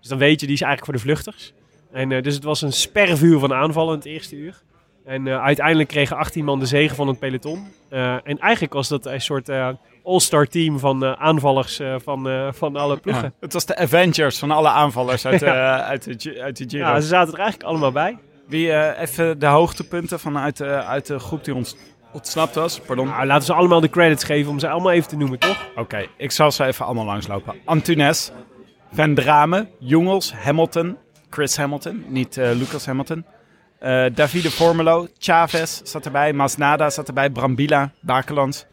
Dus 0.01 0.09
dan 0.09 0.19
weet 0.19 0.41
je, 0.41 0.47
die 0.47 0.55
is 0.55 0.63
eigenlijk 0.63 0.85
voor 0.85 0.95
de 0.95 1.13
vluchters. 1.15 1.53
En 1.93 2.13
eh, 2.13 2.23
dus 2.23 2.35
het 2.35 2.45
was 2.45 2.63
een 2.63 2.73
spervuur 2.73 3.39
van 3.39 3.53
aanvallen 3.55 3.93
in 3.93 3.99
het 3.99 4.07
eerste 4.09 4.37
uur. 4.37 4.63
En 5.05 5.27
eh, 5.27 5.43
uiteindelijk 5.43 5.89
kregen 5.89 6.17
18 6.17 6.45
man 6.45 6.59
de 6.59 6.67
zegen 6.67 6.97
van 6.97 7.09
het 7.09 7.19
peloton. 7.19 7.67
Eh, 7.89 8.15
en 8.25 8.39
eigenlijk 8.39 8.73
was 8.73 8.89
dat 8.89 9.07
een 9.07 9.21
soort 9.21 9.49
eh, 9.49 9.69
all-star 10.05 10.47
team 10.47 10.79
van 10.79 11.05
eh, 11.05 11.13
aanvallers 11.13 11.79
eh, 11.79 11.95
van, 12.03 12.29
eh, 12.29 12.49
van 12.53 12.77
alle 12.77 12.97
ploegen. 12.97 13.23
Ja, 13.25 13.33
het 13.41 13.53
was 13.53 13.67
de 13.67 13.77
Avengers 13.77 14.39
van 14.39 14.51
alle 14.51 14.69
aanvallers 14.69 15.27
uit, 15.27 15.43
eh, 15.53 15.77
uit, 15.79 16.23
de, 16.23 16.43
uit 16.43 16.57
de 16.57 16.65
Giro. 16.69 16.87
Ja, 16.87 17.01
ze 17.01 17.07
zaten 17.07 17.33
er 17.35 17.41
eigenlijk 17.41 17.69
allemaal 17.71 17.93
bij. 17.93 18.19
Wie 18.47 18.73
eh, 18.73 19.01
even 19.03 19.39
de 19.39 19.47
hoogtepunten 19.47 20.21
vanuit 20.21 20.63
uit 20.63 21.07
de 21.07 21.19
groep 21.19 21.45
die 21.45 21.55
ons 21.55 21.77
ontsnapt 22.13 22.55
was. 22.55 22.81
Pardon. 22.81 23.07
Nou, 23.07 23.27
laten 23.27 23.45
ze 23.47 23.53
allemaal 23.53 23.81
de 23.81 23.89
credits 23.91 24.25
geven 24.25 24.51
om 24.51 24.59
ze 24.59 24.69
allemaal 24.69 24.93
even 24.93 25.09
te 25.09 25.17
noemen, 25.17 25.39
toch? 25.39 25.57
Oké, 25.77 26.07
ik 26.17 26.31
zal 26.31 26.51
ze 26.51 26.65
even 26.65 26.85
allemaal 26.85 27.05
langslopen. 27.05 27.55
Antunes, 27.65 28.31
Van 28.93 29.15
Drame, 29.15 29.69
Jongels, 29.79 30.33
Hamilton, 30.35 30.97
Chris 31.31 31.57
Hamilton, 31.57 32.05
niet 32.09 32.37
eh, 32.37 32.51
Lucas 32.53 32.87
Hamilton. 32.87 33.25
Eh, 33.79 34.05
Davide 34.15 34.51
Formelo, 34.51 35.07
Chavez 35.19 35.81
zat 35.83 36.05
erbij, 36.05 36.33
Masnada 36.33 36.91
zat 36.91 37.09
erbij, 37.09 37.31
Brambila, 37.31 37.91
Bakelands. 38.01 38.67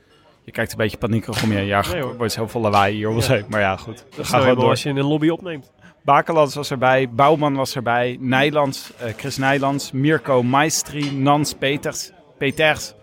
Je 0.44 0.52
kijkt 0.52 0.72
een 0.72 0.78
beetje 0.78 0.98
paniekerig 0.98 1.44
om 1.44 1.52
je. 1.52 1.62
Ja, 1.62 1.82
Nee, 1.82 1.96
er 1.96 2.02
hoor. 2.04 2.18
wordt 2.18 2.34
zoveel 2.34 2.62
lawaai 2.62 2.96
hier 2.96 3.10
om 3.10 3.20
Ja. 3.20 3.28
heen. 3.28 3.46
Maar 3.50 3.60
ja, 3.60 3.76
goed. 3.76 3.98
Dat 3.98 4.16
gaan 4.16 4.26
gewoon 4.26 4.42
eenmaal 4.42 4.56
door. 4.62 4.70
als 4.70 4.84
je 4.84 4.90
in 4.90 4.98
een 4.98 5.06
lobby 5.06 5.30
opneemt. 5.30 5.72
Bakelands 6.04 6.56
was 6.56 6.72
erbij, 6.72 7.10
Bouwman 7.10 7.56
was 7.56 7.76
erbij, 7.76 8.18
Nijlands, 8.20 8.92
eh, 8.98 9.14
Chris 9.18 9.38
Nijlands, 9.38 9.92
Mirko 9.92 10.44
Maestri, 10.44 11.12
Nans 11.12 11.54
Peters, 11.54 12.12
Peters, 12.38 12.94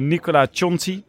Nicola 0.00 0.46
Chonti. 0.52 1.04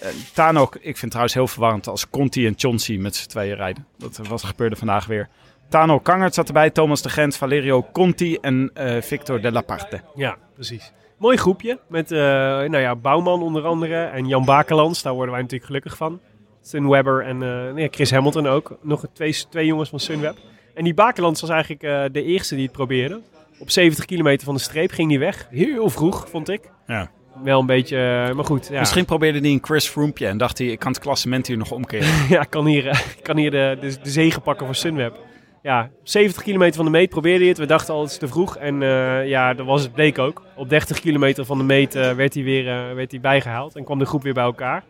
Eh, 0.00 0.08
Tanok, 0.34 0.74
ik 0.74 0.82
vind 0.82 1.00
het 1.00 1.10
trouwens 1.10 1.34
heel 1.34 1.46
verwarrend 1.46 1.86
als 1.86 2.10
Conti 2.10 2.46
en 2.46 2.54
Chonti 2.56 2.98
met 2.98 3.16
z'n 3.16 3.28
tweeën 3.28 3.56
rijden. 3.56 3.86
Dat 3.96 4.20
was, 4.28 4.42
gebeurde 4.42 4.76
vandaag 4.76 5.06
weer. 5.06 5.28
Tano 5.68 5.98
Kangert 5.98 6.34
zat 6.34 6.46
erbij, 6.46 6.70
Thomas 6.70 7.02
de 7.02 7.08
Gent, 7.08 7.36
Valerio 7.36 7.86
Conti 7.92 8.38
en 8.40 8.70
eh, 8.74 9.02
Victor 9.02 9.40
de 9.40 9.52
la 9.52 9.60
Parte. 9.60 10.00
Ja, 10.14 10.36
precies. 10.54 10.92
Mooi 11.18 11.36
groepje 11.36 11.78
met 11.88 12.12
eh, 12.12 12.18
nou 12.18 12.78
ja, 12.78 12.96
Bouwman 12.96 13.42
onder 13.42 13.64
andere 13.64 14.04
en 14.04 14.26
Jan 14.26 14.44
Bakelands. 14.44 15.02
Daar 15.02 15.12
worden 15.12 15.32
wij 15.32 15.40
natuurlijk 15.40 15.66
gelukkig 15.66 15.96
van. 15.96 16.20
Sunwebber 16.62 17.24
en 17.24 17.42
eh, 17.42 17.74
nee, 17.74 17.88
Chris 17.90 18.10
Hamilton 18.10 18.46
ook. 18.46 18.78
Nog 18.82 19.04
twee, 19.12 19.36
twee 19.50 19.66
jongens 19.66 19.88
van 19.88 20.00
Sunweb. 20.00 20.36
En 20.74 20.84
die 20.84 20.94
Bakelands 20.94 21.40
was 21.40 21.50
eigenlijk 21.50 21.82
eh, 21.82 22.04
de 22.12 22.22
eerste 22.22 22.54
die 22.54 22.64
het 22.64 22.72
probeerde. 22.72 23.20
Op 23.58 23.70
70 23.70 24.04
kilometer 24.04 24.44
van 24.44 24.54
de 24.54 24.60
streep 24.60 24.90
ging 24.90 25.10
hij 25.10 25.18
weg. 25.18 25.48
Heel 25.50 25.90
vroeg, 25.90 26.28
vond 26.28 26.48
ik. 26.48 26.70
Ja. 26.86 27.10
Wel 27.42 27.60
een 27.60 27.66
beetje, 27.66 27.96
eh, 27.96 28.34
maar 28.34 28.44
goed. 28.44 28.68
Ja. 28.70 28.78
Misschien 28.78 29.04
probeerde 29.04 29.38
hij 29.38 29.50
een 29.50 29.58
Chris 29.62 29.88
Froome 29.88 30.12
en 30.14 30.38
dacht 30.38 30.58
hij, 30.58 30.66
ik 30.66 30.78
kan 30.78 30.92
het 30.92 31.00
klassement 31.00 31.46
hier 31.46 31.56
nog 31.56 31.70
omkeren. 31.70 32.08
ja, 32.34 32.40
ik 32.40 32.50
kan 32.50 32.66
hier, 32.66 33.04
kan 33.22 33.36
hier 33.36 33.50
de, 33.50 33.76
de, 33.80 33.96
de 34.02 34.10
zegen 34.10 34.42
pakken 34.42 34.66
voor 34.66 34.74
Sunweb. 34.74 35.18
Ja, 35.62 35.90
70 36.02 36.42
kilometer 36.42 36.74
van 36.74 36.84
de 36.84 36.90
meet 36.90 37.08
probeerde 37.08 37.38
hij 37.38 37.48
het. 37.48 37.58
We 37.58 37.66
dachten 37.66 37.94
al, 37.94 38.00
het 38.00 38.10
is 38.10 38.18
te 38.18 38.28
vroeg. 38.28 38.56
En 38.56 38.82
eh, 38.82 39.28
ja, 39.28 39.54
dat 39.54 39.66
was 39.66 39.82
het 39.82 39.92
bleek 39.92 40.18
ook. 40.18 40.42
Op 40.56 40.68
30 40.68 41.00
kilometer 41.00 41.44
van 41.44 41.58
de 41.58 41.64
meet 41.64 41.94
eh, 41.94 42.12
werd, 42.12 42.34
hij 42.34 42.42
weer 42.42 42.94
werd 42.94 43.10
hij 43.10 43.20
bijgehaald. 43.20 43.76
En 43.76 43.84
kwam 43.84 43.98
de 43.98 44.06
groep 44.06 44.22
weer 44.22 44.34
bij 44.34 44.44
elkaar. 44.44 44.84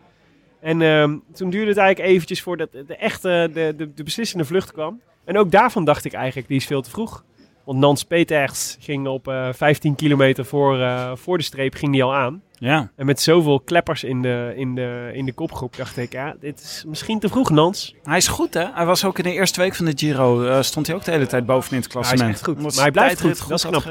En 0.61 0.81
ehm, 0.81 1.17
toen 1.33 1.49
duurde 1.49 1.69
het 1.69 1.77
eigenlijk 1.77 2.09
eventjes 2.09 2.41
voordat 2.41 2.71
de 2.71 2.95
echte, 2.95 3.49
de, 3.53 3.73
de, 3.77 3.93
de 3.93 4.03
beslissende 4.03 4.45
vlucht 4.45 4.71
kwam. 4.71 5.01
En 5.25 5.37
ook 5.37 5.51
daarvan 5.51 5.85
dacht 5.85 6.05
ik 6.05 6.13
eigenlijk, 6.13 6.47
die 6.47 6.57
is 6.57 6.65
veel 6.65 6.81
te 6.81 6.89
vroeg. 6.89 7.23
Want 7.69 7.81
Nans 7.81 8.03
Peters 8.03 8.77
ging 8.79 9.07
op 9.07 9.27
eh 9.27 9.47
15 9.51 9.95
kilometer 9.95 10.45
voor, 10.45 10.79
eh, 10.79 11.11
voor 11.15 11.37
de 11.37 11.43
streep 11.43 11.73
ging 11.73 11.91
die 11.91 12.03
al 12.03 12.15
aan. 12.15 12.41
ja, 12.53 12.91
En 12.95 13.05
met 13.05 13.21
zoveel 13.21 13.59
kleppers 13.59 14.03
in 14.03 14.21
de, 14.21 14.53
in 14.55 14.75
de, 14.75 15.11
in 15.13 15.25
de 15.25 15.33
kopgroep 15.33 15.75
dacht 15.75 15.97
ik, 15.97 16.11
ja, 16.11 16.35
dit 16.39 16.59
is 16.59 16.83
misschien 16.87 17.19
te 17.19 17.29
vroeg, 17.29 17.49
Nans. 17.49 17.95
hij 18.03 18.17
is 18.17 18.27
goed 18.27 18.53
hè. 18.53 18.65
Hij 18.73 18.85
was 18.85 19.05
ook 19.05 19.17
in 19.17 19.23
de 19.23 19.31
eerste 19.31 19.59
week 19.61 19.75
van 19.75 19.85
de 19.85 19.93
Giro, 19.95 20.43
eh, 20.45 20.61
stond 20.61 20.87
hij 20.87 20.95
ook 20.95 21.03
de 21.03 21.11
hele 21.11 21.27
tijd 21.27 21.45
bovenin 21.45 21.81
het 21.81 21.93
hij 21.93 22.01
is 22.01 22.07
klassement. 22.07 22.43
goed. 22.43 22.57
Omdat 22.57 22.73
Maar 22.73 22.83
hij 22.83 22.91
blijft 22.91 23.21
goed. 23.21 23.47
Dat 23.49 23.57
is 23.59 23.65
knap. 23.65 23.83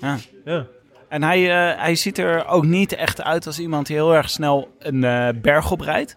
Ja. 0.00 0.16
Ja. 0.44 0.66
En 1.08 1.22
hij, 1.22 1.40
hij 1.78 1.94
ziet 1.94 2.18
er 2.18 2.46
ook 2.46 2.64
niet 2.64 2.92
echt 2.92 3.22
uit 3.22 3.46
als 3.46 3.58
iemand 3.58 3.86
die 3.86 3.96
heel 3.96 4.14
erg 4.14 4.30
snel 4.30 4.68
een 4.78 5.00
berg 5.42 5.70
oprijdt. 5.70 6.16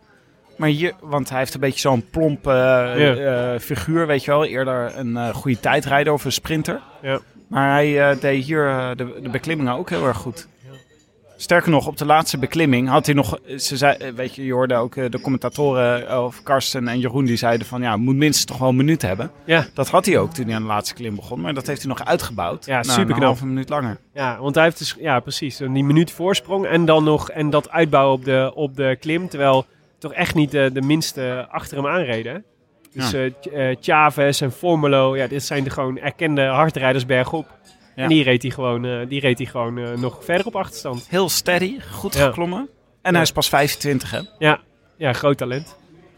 Maar 0.61 0.69
hier, 0.69 0.93
want 0.99 1.29
hij 1.29 1.39
heeft 1.39 1.53
een 1.53 1.59
beetje 1.59 1.79
zo'n 1.79 2.05
plomp 2.09 2.47
eh, 2.47 3.53
eh, 3.53 3.59
figuur, 3.59 4.07
weet 4.07 4.23
je 4.23 4.31
wel. 4.31 4.45
Eerder 4.45 4.97
een 4.97 5.17
eh, 5.17 5.33
goede 5.33 5.59
tijdrijder 5.59 6.13
of 6.13 6.25
een 6.25 6.31
sprinter. 6.31 6.81
Maar 7.47 7.71
hij 7.71 8.19
deed 8.19 8.43
hier 8.43 8.93
de, 8.95 9.19
de 9.21 9.29
beklimmingen 9.29 9.73
ook 9.73 9.89
heel 9.89 10.07
erg 10.07 10.17
goed. 10.17 10.47
Sterker 11.37 11.71
nog, 11.71 11.87
op 11.87 11.97
de 11.97 12.05
laatste 12.05 12.37
beklimming 12.37 12.89
had 12.89 13.05
hij 13.05 13.15
nog... 13.15 13.39
Ze 13.57 13.77
zei, 13.77 14.11
weet 14.15 14.35
je, 14.35 14.45
je 14.45 14.53
hoorde 14.53 14.75
ook 14.75 14.93
de 14.93 15.19
commentatoren, 15.21 16.23
of 16.25 16.43
Karsten 16.43 16.87
en 16.87 16.99
Jeroen, 16.99 17.25
die 17.25 17.35
zeiden 17.35 17.67
van... 17.67 17.81
Ja, 17.81 17.97
moet 17.97 18.15
minstens 18.15 18.45
toch 18.45 18.57
wel 18.57 18.69
een 18.69 18.75
minuut 18.75 19.01
hebben. 19.01 19.31
Ja. 19.45 19.65
Dat 19.73 19.89
had 19.89 20.05
hij 20.05 20.17
ook 20.17 20.33
toen 20.33 20.45
hij 20.45 20.55
aan 20.55 20.61
de 20.61 20.67
laatste 20.67 20.93
klim 20.93 21.15
begon. 21.15 21.41
Maar 21.41 21.53
dat 21.53 21.67
heeft 21.67 21.81
hij 21.81 21.89
nog 21.89 22.05
uitgebouwd. 22.05 22.65
Ja, 22.65 22.75
na 22.75 22.83
superknap. 22.83 23.17
Een 23.17 23.23
halve 23.23 23.45
minuut 23.45 23.69
langer. 23.69 23.97
ja, 24.13 24.37
want 24.39 24.55
hij 24.55 24.63
heeft 24.63 24.77
dus, 24.77 24.95
ja 24.99 25.19
precies, 25.19 25.57
die 25.57 25.83
minuut 25.83 26.11
voorsprong 26.11 26.65
en 26.65 26.85
dan 26.85 27.03
nog, 27.03 27.29
en 27.29 27.49
dat 27.49 27.69
uitbouwen 27.69 28.17
op 28.17 28.25
de, 28.25 28.51
op 28.55 28.75
de 28.75 28.97
klim. 28.99 29.29
Terwijl 29.29 29.65
toch 30.01 30.13
echt 30.13 30.35
niet 30.35 30.51
de, 30.51 30.69
de 30.73 30.81
minste 30.81 31.47
achter 31.49 31.77
hem 31.77 31.87
aanreden. 31.87 32.43
Dus 32.93 33.11
Ja. 33.11 33.17
eh, 33.51 33.69
eh, 33.71 33.77
Chavez 33.81 34.41
en 34.41 34.51
Formelo, 34.51 35.15
ja, 35.15 35.27
dit 35.27 35.43
zijn 35.43 35.63
de 35.63 35.69
gewoon 35.69 35.97
erkende 35.97 36.45
hardrijders 36.45 37.05
bergop. 37.05 37.47
Ja. 37.95 38.03
En 38.03 38.09
die 38.09 38.23
reed 38.23 38.41
hij 38.41 38.51
gewoon, 38.51 38.85
eh, 38.85 38.99
die 39.07 39.19
reed 39.19 39.37
hij 39.37 39.47
gewoon 39.47 39.77
eh, 39.77 39.93
nog 39.97 40.23
verder 40.25 40.45
op 40.45 40.55
achterstand. 40.55 41.07
Heel 41.09 41.29
steady, 41.29 41.79
goed 41.91 42.13
Ja. 42.13 42.25
geklommen. 42.25 42.69
En 43.01 43.13
hij 43.13 43.23
is 43.23 43.31
pas 43.31 43.49
25, 43.49 44.11
hè? 44.11 44.19
Ja, 44.39 44.59
ja 44.97 45.13
groot 45.13 45.37
talent. 45.37 45.77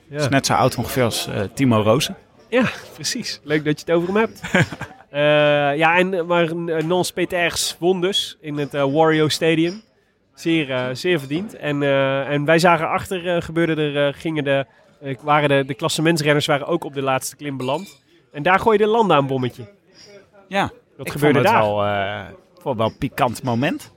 Ja. 0.09 0.17
Is 0.19 0.29
net 0.29 0.45
zo 0.45 0.53
oud 0.53 0.75
ongeveer 0.75 1.03
als 1.03 1.27
eh, 1.27 1.41
Timo 1.53 1.81
Rozen. 1.81 2.15
Ja, 2.49 2.65
precies. 2.93 3.39
Leuk 3.43 3.65
dat 3.65 3.79
je 3.79 3.85
het 3.91 3.95
over 3.95 4.13
hem 4.13 4.17
hebt. 4.17 4.41
Eh, 5.13 5.19
ja, 5.77 5.97
en, 5.97 6.25
maar 6.25 6.55
Nons 6.85 7.11
Peters 7.11 7.75
won 7.79 8.01
dus 8.01 8.37
in 8.41 8.57
het 8.57 8.73
eh, 8.73 8.93
Wario 8.93 9.27
Stadium. 9.27 9.81
Zeer, 10.33 10.71
eh, 10.71 10.85
zeer 10.93 11.19
verdiend. 11.19 11.55
En, 11.55 11.83
eh, 11.83 12.29
en 12.29 12.45
wij 12.45 12.59
zagen 12.59 12.89
achter, 12.89 13.35
eh, 13.35 13.41
gebeurde 13.41 13.91
er, 13.91 14.13
gingen 14.13 14.43
de, 14.43 14.65
waren 15.21 15.49
de, 15.49 15.65
de 15.65 15.73
klassementsrenners 15.73 16.45
waren 16.45 16.67
ook 16.67 16.83
op 16.83 16.93
de 16.93 17.01
laatste 17.01 17.35
klim 17.35 17.57
beland. 17.57 18.01
En 18.31 18.43
daar 18.43 18.59
gooide 18.59 18.87
Landa 18.87 19.17
een 19.17 19.27
bommetje. 19.27 19.69
Ja, 20.47 20.71
ik 20.97 21.11
gebeurde 21.11 21.41
daar? 21.41 21.61
wel, 21.61 21.85
vond 22.61 22.77
wel 22.77 22.87
een 22.87 22.97
pikant 22.97 23.43
moment. 23.43 23.91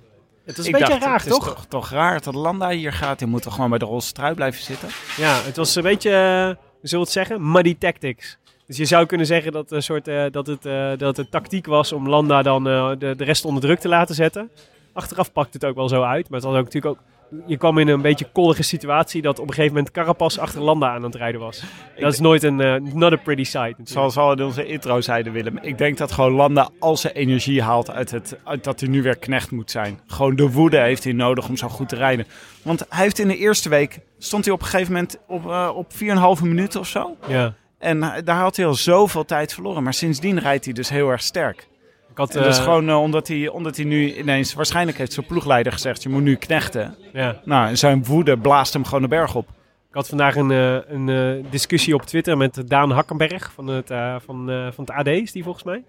Het 0.44 0.56
was 0.56 0.66
ik 0.66 0.72
een 0.72 0.80
beetje 0.80 0.94
dacht, 0.94 1.04
raar, 1.04 1.18
het 1.18 1.26
is 1.26 1.32
toch? 1.32 1.66
toch? 1.68 1.90
Raar 1.90 2.22
dat 2.22 2.34
Landa 2.34 2.68
hier 2.68 2.92
gaat. 2.92 3.18
Die 3.18 3.28
moet 3.28 3.42
toch 3.42 3.54
gewoon 3.54 3.70
bij 3.70 3.78
de 3.78 3.84
roze 3.84 4.12
trui 4.12 4.34
blijven 4.34 4.62
zitten. 4.62 4.88
Ja, 5.16 5.40
het 5.42 5.56
was 5.56 5.74
een 5.74 5.82
beetje, 5.82 6.10
zullen 6.10 6.56
we 6.80 6.98
het 6.98 7.10
zeggen, 7.10 7.50
muddy 7.50 7.78
tactics. 7.78 8.38
Dus 8.66 8.76
je 8.76 8.84
zou 8.84 9.06
kunnen 9.06 9.26
zeggen 9.26 9.52
dat, 9.52 9.70
een 9.70 9.82
soort, 9.82 10.04
dat, 10.30 10.46
het, 10.46 10.62
dat 10.98 11.16
het 11.16 11.30
tactiek 11.30 11.66
was 11.66 11.92
om 11.92 12.08
Landa 12.08 12.42
dan 12.42 12.64
de, 12.64 13.14
de 13.16 13.24
rest 13.24 13.44
onder 13.44 13.62
druk 13.62 13.78
te 13.78 13.88
laten 13.88 14.14
zetten. 14.14 14.50
Achteraf 14.96 15.32
pakt 15.32 15.52
het 15.52 15.64
ook 15.64 15.74
wel 15.74 15.88
zo 15.88 16.02
uit. 16.02 16.28
Maar 16.28 16.40
het 16.40 16.48
was 16.48 16.58
ook 16.58 16.64
natuurlijk 16.64 16.94
ook, 16.94 16.98
je 17.46 17.56
kwam 17.56 17.78
in 17.78 17.88
een 17.88 18.02
beetje 18.02 18.28
kollige 18.32 18.62
situatie 18.62 19.22
dat 19.22 19.38
op 19.38 19.48
een 19.48 19.54
gegeven 19.54 19.74
moment 19.76 19.92
Carapaz 19.92 20.38
achter 20.38 20.62
Landa 20.62 20.94
aan 20.94 21.02
het 21.02 21.14
rijden 21.14 21.40
was. 21.40 21.62
Dat 21.98 22.12
is 22.12 22.20
nooit 22.20 22.42
een, 22.42 22.60
eh, 22.60 22.74
not 22.80 23.12
a 23.12 23.16
pretty 23.16 23.44
sight 23.44 23.68
natuurlijk. 23.68 23.88
Zoals 23.88 24.14
we 24.14 24.20
al 24.20 24.32
in 24.32 24.44
onze 24.44 24.66
intro 24.66 25.00
zeiden, 25.00 25.32
Willem. 25.32 25.58
Ik 25.58 25.78
denk 25.78 25.98
dat 25.98 26.12
gewoon 26.12 26.32
Landa 26.32 26.68
al 26.78 26.96
zijn 26.96 27.14
energie 27.14 27.62
haalt 27.62 27.90
uit, 27.90 28.10
het, 28.10 28.38
uit 28.44 28.64
dat 28.64 28.80
hij 28.80 28.88
nu 28.88 29.02
weer 29.02 29.16
knecht 29.16 29.50
moet 29.50 29.70
zijn. 29.70 30.00
Gewoon 30.06 30.36
de 30.36 30.50
woede 30.50 30.78
heeft 30.78 31.04
hij 31.04 31.12
nodig 31.12 31.48
om 31.48 31.56
zo 31.56 31.68
goed 31.68 31.88
te 31.88 31.96
rijden. 31.96 32.26
Want 32.62 32.84
hij 32.88 33.02
heeft 33.02 33.18
in 33.18 33.28
de 33.28 33.36
eerste 33.36 33.68
week, 33.68 33.98
stond 34.18 34.44
hij 34.44 34.54
op 34.54 34.60
een 34.60 34.66
gegeven 34.66 34.92
moment 34.92 35.18
op, 35.26 35.46
eh 35.46 35.70
op 35.74 35.92
4,5 35.92 36.42
minuten 36.42 36.80
of 36.80 36.86
zo. 36.86 37.16
Ja. 37.26 37.54
En 37.78 38.00
daar 38.00 38.40
had 38.40 38.56
hij 38.56 38.66
al 38.66 38.74
zoveel 38.74 39.24
tijd 39.24 39.54
verloren. 39.54 39.82
Maar 39.82 39.94
sindsdien 39.94 40.38
rijdt 40.38 40.64
hij 40.64 40.74
dus 40.74 40.88
heel 40.88 41.10
erg 41.10 41.22
sterk. 41.22 41.68
Ik 42.16 42.23
had, 42.23 42.32
dat 42.32 42.46
is 42.46 42.58
eh, 42.58 42.64
gewoon 42.64 42.88
eh, 42.88 43.00
omdat, 43.00 43.28
hij, 43.28 43.49
omdat 43.49 43.76
hij 43.76 43.85
nu 43.85 44.14
ineens... 44.14 44.54
Waarschijnlijk 44.54 44.99
heeft 44.99 45.12
zijn 45.12 45.26
ploegleider 45.26 45.73
gezegd, 45.73 46.02
je 46.02 46.08
moet 46.08 46.23
nu 46.23 46.37
knechten. 46.37 46.96
ja. 47.12 47.40
Nou, 47.44 47.68
en 47.68 47.78
zijn 47.78 48.04
woede 48.04 48.38
blaast 48.38 48.73
hem 48.73 48.85
gewoon 48.85 49.02
de 49.02 49.08
berg 49.08 49.35
op. 49.35 49.49
Ik 49.88 49.94
had 49.94 50.08
vandaag 50.08 50.37
een, 50.37 50.50
eh, 50.50 50.78
een 50.87 51.44
discussie 51.50 51.94
op 51.94 52.02
Twitter 52.02 52.37
met 52.37 52.62
Daan 52.66 52.90
Hakkenberg 52.90 53.52
van 53.52 53.66
het, 53.66 53.87
van, 54.25 54.70
van 54.73 54.85
het 54.85 54.90
AD, 54.90 55.06
is 55.06 55.32
die 55.32 55.42
volgens 55.42 55.64
mij. 55.64 55.85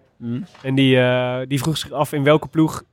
En 0.61 0.75
die, 0.75 0.99
die 1.47 1.59
vroeg 1.59 1.77
zich 1.77 1.91
af 1.91 2.13
in 2.13 2.23
welke 2.23 2.47
ploeg 2.47 2.83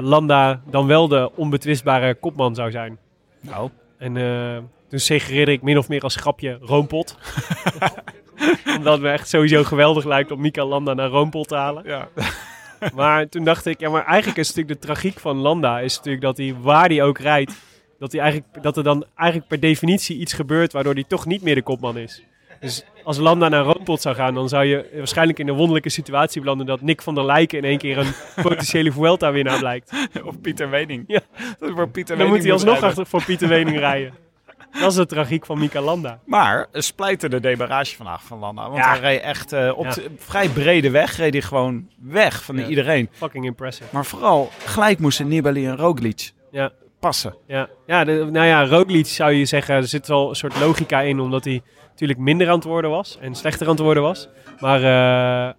Landa 0.00 0.60
dan 0.70 0.86
wel 0.86 1.08
de 1.08 1.30
onbetwistbare 1.34 2.14
kopman 2.14 2.54
zou 2.54 2.70
zijn. 2.70 2.98
Nou, 3.40 3.70
En 3.98 4.14
toen 4.90 4.98
suggereerde 4.98 5.52
ik 5.52 5.62
min 5.62 5.78
of 5.78 5.88
meer 5.88 6.02
als 6.02 6.16
grapje 6.16 6.58
Roompot. 6.60 7.16
Omdat 8.76 8.92
het 8.92 9.02
me 9.02 9.10
echt 9.10 9.28
sowieso 9.28 9.64
geweldig 9.64 10.04
lijkt 10.04 10.30
om 10.30 10.40
Mika 10.40 10.64
Landa 10.64 10.94
naar 10.94 11.08
Roompot 11.08 11.48
te 11.48 11.54
halen. 11.54 11.82
ja. 11.86 12.08
Maar 12.94 13.28
toen 13.28 13.44
dacht 13.44 13.66
ik, 13.66 13.80
ja, 13.80 13.90
maar 13.90 14.04
eigenlijk 14.04 14.38
is 14.38 14.48
natuurlijk 14.48 14.80
de 14.80 14.86
tragiek 14.86 15.18
van 15.18 15.36
Landa 15.36 15.80
is 15.80 15.96
natuurlijk 15.96 16.22
dat 16.22 16.36
hij 16.36 16.54
waar 16.60 16.88
hij 16.88 17.02
ook 17.02 17.18
rijdt, 17.18 17.52
dat, 17.98 18.12
hij 18.12 18.20
eigenlijk, 18.20 18.62
dat 18.62 18.76
er 18.76 18.82
dan 18.82 19.04
eigenlijk 19.14 19.48
per 19.48 19.60
definitie 19.60 20.18
iets 20.18 20.32
gebeurt 20.32 20.72
waardoor 20.72 20.94
hij 20.94 21.04
toch 21.08 21.26
niet 21.26 21.42
meer 21.42 21.54
de 21.54 21.62
kopman 21.62 21.98
is. 21.98 22.22
Dus 22.60 22.84
als 23.04 23.18
Landa 23.18 23.48
naar 23.48 23.64
Roompot 23.64 24.00
zou 24.00 24.14
gaan, 24.14 24.34
dan 24.34 24.48
zou 24.48 24.64
je 24.64 24.90
waarschijnlijk 24.96 25.38
in 25.38 25.48
een 25.48 25.54
wonderlijke 25.54 25.88
situatie 25.88 26.40
belanden 26.40 26.66
dat 26.66 26.80
Nick 26.80 27.02
van 27.02 27.14
der 27.14 27.24
Lijken 27.24 27.58
in 27.58 27.64
één 27.64 27.78
keer 27.78 27.98
een 27.98 28.12
potentiële 28.42 28.92
Vuelta-winnaar 28.92 29.58
blijkt. 29.58 29.92
Of 30.24 30.40
Pieter 30.40 30.70
Wening. 30.70 31.04
Ja. 31.06 31.20
Dat 31.58 31.68
is 31.68 31.74
voor 31.74 31.88
Pieter 31.88 32.18
Dan 32.18 32.28
moet 32.28 32.42
hij 32.42 32.52
alsnog 32.52 32.82
achter 32.82 33.06
voor 33.06 33.24
Pieter 33.24 33.48
Wening 33.48 33.78
rijden. 33.78 34.14
Dat 34.80 34.90
is 34.90 34.94
de 34.96 35.06
tragiek 35.06 35.46
van 35.46 35.58
Mika 35.58 35.80
Landa. 35.80 36.18
Maar 36.24 36.66
een 36.72 36.82
splijterde 36.82 37.40
debarrage 37.40 37.96
vandaag 37.96 38.22
van 38.22 38.38
Landa. 38.38 38.62
Want 38.70 38.76
Ja. 38.84 38.90
hij 38.90 39.00
reed 39.00 39.20
echt 39.20 39.52
eh, 39.52 39.72
op 39.78 39.84
Ja. 39.84 39.90
de 39.94 40.10
vrij 40.16 40.48
brede 40.48 40.90
weg. 40.90 41.16
Reed 41.16 41.32
hij 41.32 41.42
gewoon 41.42 41.88
weg 42.02 42.42
van 42.44 42.56
Ja. 42.56 42.66
iedereen. 42.66 43.08
Fucking 43.12 43.44
impressive. 43.44 43.88
Maar 43.92 44.04
vooral 44.06 44.50
gelijk 44.64 44.98
moesten 44.98 45.28
Nibali 45.28 45.66
en 45.66 45.76
Roglic 45.76 46.32
Ja. 46.50 46.70
passen. 47.00 47.34
Ja, 47.46 47.68
ja 47.86 48.04
de, 48.04 48.28
nou 48.32 48.46
ja, 48.46 48.66
Roglic 48.66 49.06
zou 49.06 49.32
je 49.32 49.44
zeggen, 49.44 49.74
er 49.74 49.86
zit 49.88 50.06
wel 50.08 50.28
een 50.28 50.34
soort 50.34 50.58
logica 50.60 51.00
in, 51.00 51.20
omdat 51.20 51.44
hij 51.44 51.62
natuurlijk 51.90 52.18
minder 52.18 52.48
aan 52.48 52.54
het 52.54 52.64
worden 52.64 52.90
was 52.90 53.18
en 53.20 53.34
slechter 53.34 53.66
aan 53.66 53.72
het 53.72 53.82
worden 53.82 54.02
was. 54.02 54.28
Maar 54.60 54.82
eh, 54.82 55.52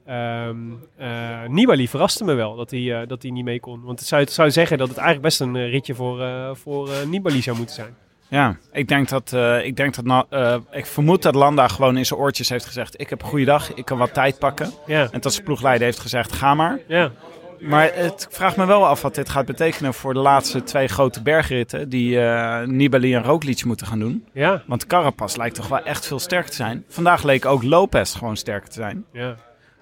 ehm, 0.48 0.58
eh, 0.98 1.48
Nibali 1.48 1.88
verraste 1.88 2.24
me 2.24 2.34
wel 2.34 2.56
dat 2.56 2.72
hij, 2.72 3.06
dat 3.08 3.22
hij 3.22 3.32
niet 3.32 3.44
mee 3.46 3.60
kon. 3.60 3.82
Want 3.84 4.00
het 4.00 4.08
zou, 4.08 4.22
het 4.22 4.32
zou 4.32 4.52
zeggen 4.52 4.78
dat 4.78 4.88
het 4.88 4.98
eigenlijk 4.98 5.28
best 5.28 5.42
een 5.42 5.70
ritje 5.70 5.96
voor, 5.96 6.26
voor 6.58 6.90
Nibali 7.08 7.42
zou 7.42 7.58
moeten 7.58 7.76
zijn. 7.76 7.96
Ja, 8.32 8.56
ik 8.72 8.88
denk 8.88 9.10
dat, 9.10 9.34
eh, 9.34 9.66
ik, 9.66 9.76
denk 9.76 9.96
dat 9.96 10.26
eh, 10.30 10.56
ik 10.72 10.86
vermoed 10.86 11.22
dat 11.22 11.36
Landa 11.36 11.68
gewoon 11.68 11.98
in 11.98 12.06
zijn 12.06 12.20
oortjes 12.20 12.50
heeft 12.50 12.66
gezegd: 12.66 13.00
Ik 13.00 13.10
heb 13.10 13.22
een 13.22 13.28
goede 13.28 13.46
dag, 13.46 13.74
ik 13.74 13.86
kan 13.86 13.98
wat 13.98 14.14
tijd 14.14 14.40
pakken. 14.40 14.72
Ja, 14.86 15.08
En 15.12 15.22
dat 15.22 15.34
zijn 15.34 15.46
ploegleider 15.46 15.86
heeft 15.86 16.00
gezegd: 16.00 16.32
Ga 16.32 16.54
maar. 16.54 16.80
ja, 16.88 17.12
Maar 17.60 17.92
het 17.94 18.28
vraagt 18.30 18.58
me 18.58 18.66
wel 18.66 18.88
af 18.88 19.02
wat 19.02 19.16
dit 19.16 19.30
gaat 19.30 19.46
betekenen 19.46 19.94
voor 19.94 20.14
de 20.14 20.20
laatste 20.20 20.64
twee 20.64 20.88
grote 20.88 21.22
bergritten 21.22 21.90
die 21.90 22.20
eh, 22.22 22.68
Nibali 22.68 23.16
en 23.16 23.24
Roglic 23.24 23.66
moeten 23.66 23.88
gaan 23.88 24.00
doen. 24.00 24.26
ja, 24.34 24.64
Want 24.66 24.88
Carapaz 24.88 25.36
lijkt 25.36 25.56
toch 25.56 25.68
wel 25.68 25.84
echt 25.84 26.08
veel 26.08 26.20
sterker 26.20 26.50
te 26.50 26.56
zijn. 26.56 26.86
Vandaag 26.88 27.24
leek 27.24 27.46
ook 27.46 27.64
Lopez 27.64 28.18
gewoon 28.18 28.38
sterker 28.38 28.70
te 28.70 28.76
zijn. 28.76 29.06
ja. 29.14 29.36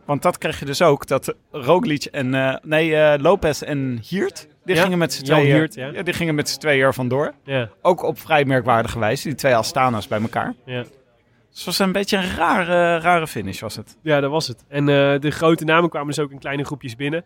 Want 0.09 0.21
dat 0.21 0.37
krijg 0.37 0.59
je 0.59 0.65
dus 0.65 0.81
ook, 0.81 1.07
dat 1.07 1.35
Roglic 1.51 2.03
en, 2.05 2.33
eh, 2.33 2.55
nee, 2.61 2.95
eh, 2.95 3.21
Lopez 3.21 3.61
en 3.61 3.99
Hiert, 4.09 4.47
die 4.65 4.75
Ja, 4.75 4.81
gingen 4.81 4.97
met 4.97 5.13
z'n 5.13 5.23
tweeën, 5.23 5.55
Hiert, 5.55 5.73
ja. 5.73 5.91
die 6.03 6.13
gingen 6.13 6.35
met 6.35 6.49
z'n 6.49 6.59
tweeën 6.59 6.83
er 6.83 6.93
vandoor. 6.93 7.33
ja, 7.43 7.69
Ook 7.81 8.03
op 8.03 8.19
vrij 8.19 8.45
merkwaardige 8.45 8.99
wijze, 8.99 9.27
die 9.27 9.37
twee 9.37 9.55
Astana's 9.55 10.07
bij 10.07 10.21
elkaar. 10.21 10.53
ja. 10.65 10.81
Dus 11.49 11.57
het 11.57 11.65
was 11.65 11.79
een 11.79 11.91
beetje 11.91 12.17
een 12.17 12.35
rare, 12.35 12.97
rare 12.99 13.27
finish 13.27 13.59
was 13.59 13.75
het. 13.75 13.97
Ja, 14.01 14.19
dat 14.19 14.31
was 14.31 14.47
het. 14.47 14.65
En 14.67 14.89
eh, 14.89 15.19
de 15.19 15.31
grote 15.31 15.63
namen 15.65 15.89
kwamen 15.89 16.07
dus 16.07 16.19
ook 16.19 16.31
in 16.31 16.39
kleine 16.39 16.63
groepjes 16.65 16.95
binnen. 16.95 17.25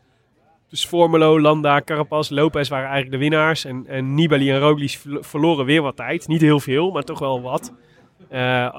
Dus 0.69 0.85
Formelo, 0.85 1.39
Landa, 1.41 1.81
Carapaz, 1.81 2.29
Lopez 2.29 2.69
waren 2.69 2.89
eigenlijk 2.89 3.11
de 3.21 3.29
winnaars. 3.29 3.65
En, 3.65 3.83
en 3.87 4.13
Nibali 4.13 4.51
en 4.51 4.59
Roglic 4.59 4.89
ver- 4.91 5.23
verloren 5.25 5.65
weer 5.65 5.81
wat 5.81 5.95
tijd. 5.95 6.27
Niet 6.27 6.41
heel 6.41 6.59
veel, 6.59 6.91
maar 6.91 7.03
toch 7.03 7.19
wel 7.19 7.41
wat. 7.41 7.73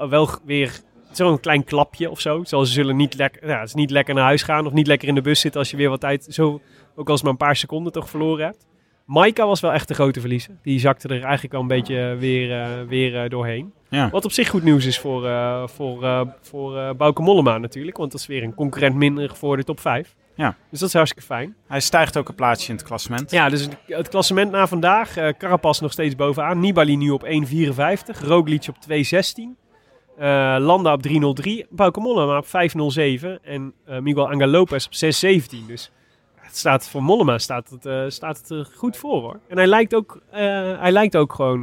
Wel 0.09 0.29
weer 0.45 0.79
zo'n 1.15 1.39
klein 1.39 1.63
klapje 1.63 2.09
of 2.09 2.19
zo. 2.19 2.43
Zoals 2.43 2.67
ze 2.67 2.73
zullen 2.73 2.95
niet 2.95 3.15
lekker, 3.15 3.47
ja, 3.47 3.59
het 3.59 3.67
is 3.67 3.73
niet 3.73 3.89
lekker 3.89 4.13
naar 4.13 4.23
huis 4.23 4.43
gaan 4.43 4.65
of 4.65 4.73
niet 4.73 4.87
lekker 4.87 5.07
in 5.07 5.15
de 5.15 5.21
bus 5.21 5.39
zitten 5.39 5.59
als 5.59 5.71
je 5.71 5.77
weer 5.77 5.89
wat 5.89 5.99
tijd, 5.99 6.27
zo, 6.29 6.61
ook 6.95 7.09
als 7.09 7.21
maar 7.21 7.31
een 7.31 7.37
paar 7.37 7.55
seconden 7.55 7.91
toch 7.91 8.09
verloren 8.09 8.45
hebt. 8.45 8.67
Maika 9.05 9.45
was 9.47 9.59
wel 9.59 9.73
echt 9.73 9.87
de 9.87 9.93
grote 9.93 10.19
verliezer. 10.19 10.55
Die 10.63 10.79
zakte 10.79 11.07
er 11.07 11.21
eigenlijk 11.23 11.51
wel 11.53 11.61
een 11.61 11.67
beetje 11.67 12.15
weer, 12.19 12.61
eh, 12.61 12.67
weer 12.87 13.23
eh, 13.23 13.29
doorheen. 13.29 13.73
Ja. 13.89 14.09
Wat 14.09 14.25
op 14.25 14.31
zich 14.31 14.49
goed 14.49 14.63
nieuws 14.63 14.85
is 14.85 14.99
voor, 14.99 15.25
eh 15.27 15.67
voor, 15.67 16.27
voor 16.41 16.95
Bauke 16.95 17.21
Mollema 17.21 17.57
natuurlijk. 17.57 17.97
Want 17.97 18.11
dat 18.11 18.19
is 18.21 18.27
weer 18.27 18.43
een 18.43 18.53
concurrent 18.53 18.95
minder 18.95 19.35
voor 19.35 19.57
de 19.57 19.63
top 19.63 19.79
5. 19.79 20.15
Ja. 20.35 20.55
Dus 20.69 20.79
dat 20.79 20.87
is 20.87 20.93
hartstikke 20.95 21.25
fijn. 21.27 21.55
Hij 21.67 21.79
stijgt 21.79 22.17
ook 22.17 22.29
een 22.29 22.35
plaatsje 22.35 22.69
in 22.69 22.75
het 22.77 22.85
klassement. 22.85 23.31
Ja, 23.31 23.49
dus 23.49 23.61
het- 23.61 23.77
het 23.87 24.09
klassement 24.09 24.51
na 24.51 24.67
vandaag. 24.67 25.13
Carapaz 25.37 25.79
nog 25.79 25.91
steeds 25.91 26.15
bovenaan. 26.15 26.59
Nibali 26.59 26.95
nu 26.97 27.09
op 27.09 27.23
1,54. 27.23 28.21
Roglic 28.21 28.65
op 28.69 28.75
2,16. 28.79 29.57
Eh, 30.17 30.55
Landa 30.59 30.93
op 30.93 31.01
3,03. 31.01 31.65
Bauke 31.69 31.99
Mollema 31.99 32.37
op 32.37 32.45
5,07. 32.45 33.39
En 33.41 33.73
eh, 33.85 33.99
Miguel 33.99 34.29
Angel 34.29 34.47
Lopez 34.47 34.85
op 34.85 34.93
6,17. 34.93 35.65
Dus 35.67 35.91
het 36.35 36.57
staat, 36.57 36.89
voor 36.89 37.03
Mollema 37.03 37.37
staat 37.37 37.69
het, 37.69 37.85
eh, 37.85 38.03
staat 38.07 38.37
het 38.37 38.49
er 38.49 38.67
goed 38.75 38.97
voor 38.97 39.21
hoor. 39.21 39.39
En 39.47 39.57
hij 39.57 39.67
lijkt 39.67 39.95
ook, 39.95 40.21
hij 40.29 40.91
lijkt 40.91 41.15
ook 41.15 41.33
gewoon 41.33 41.61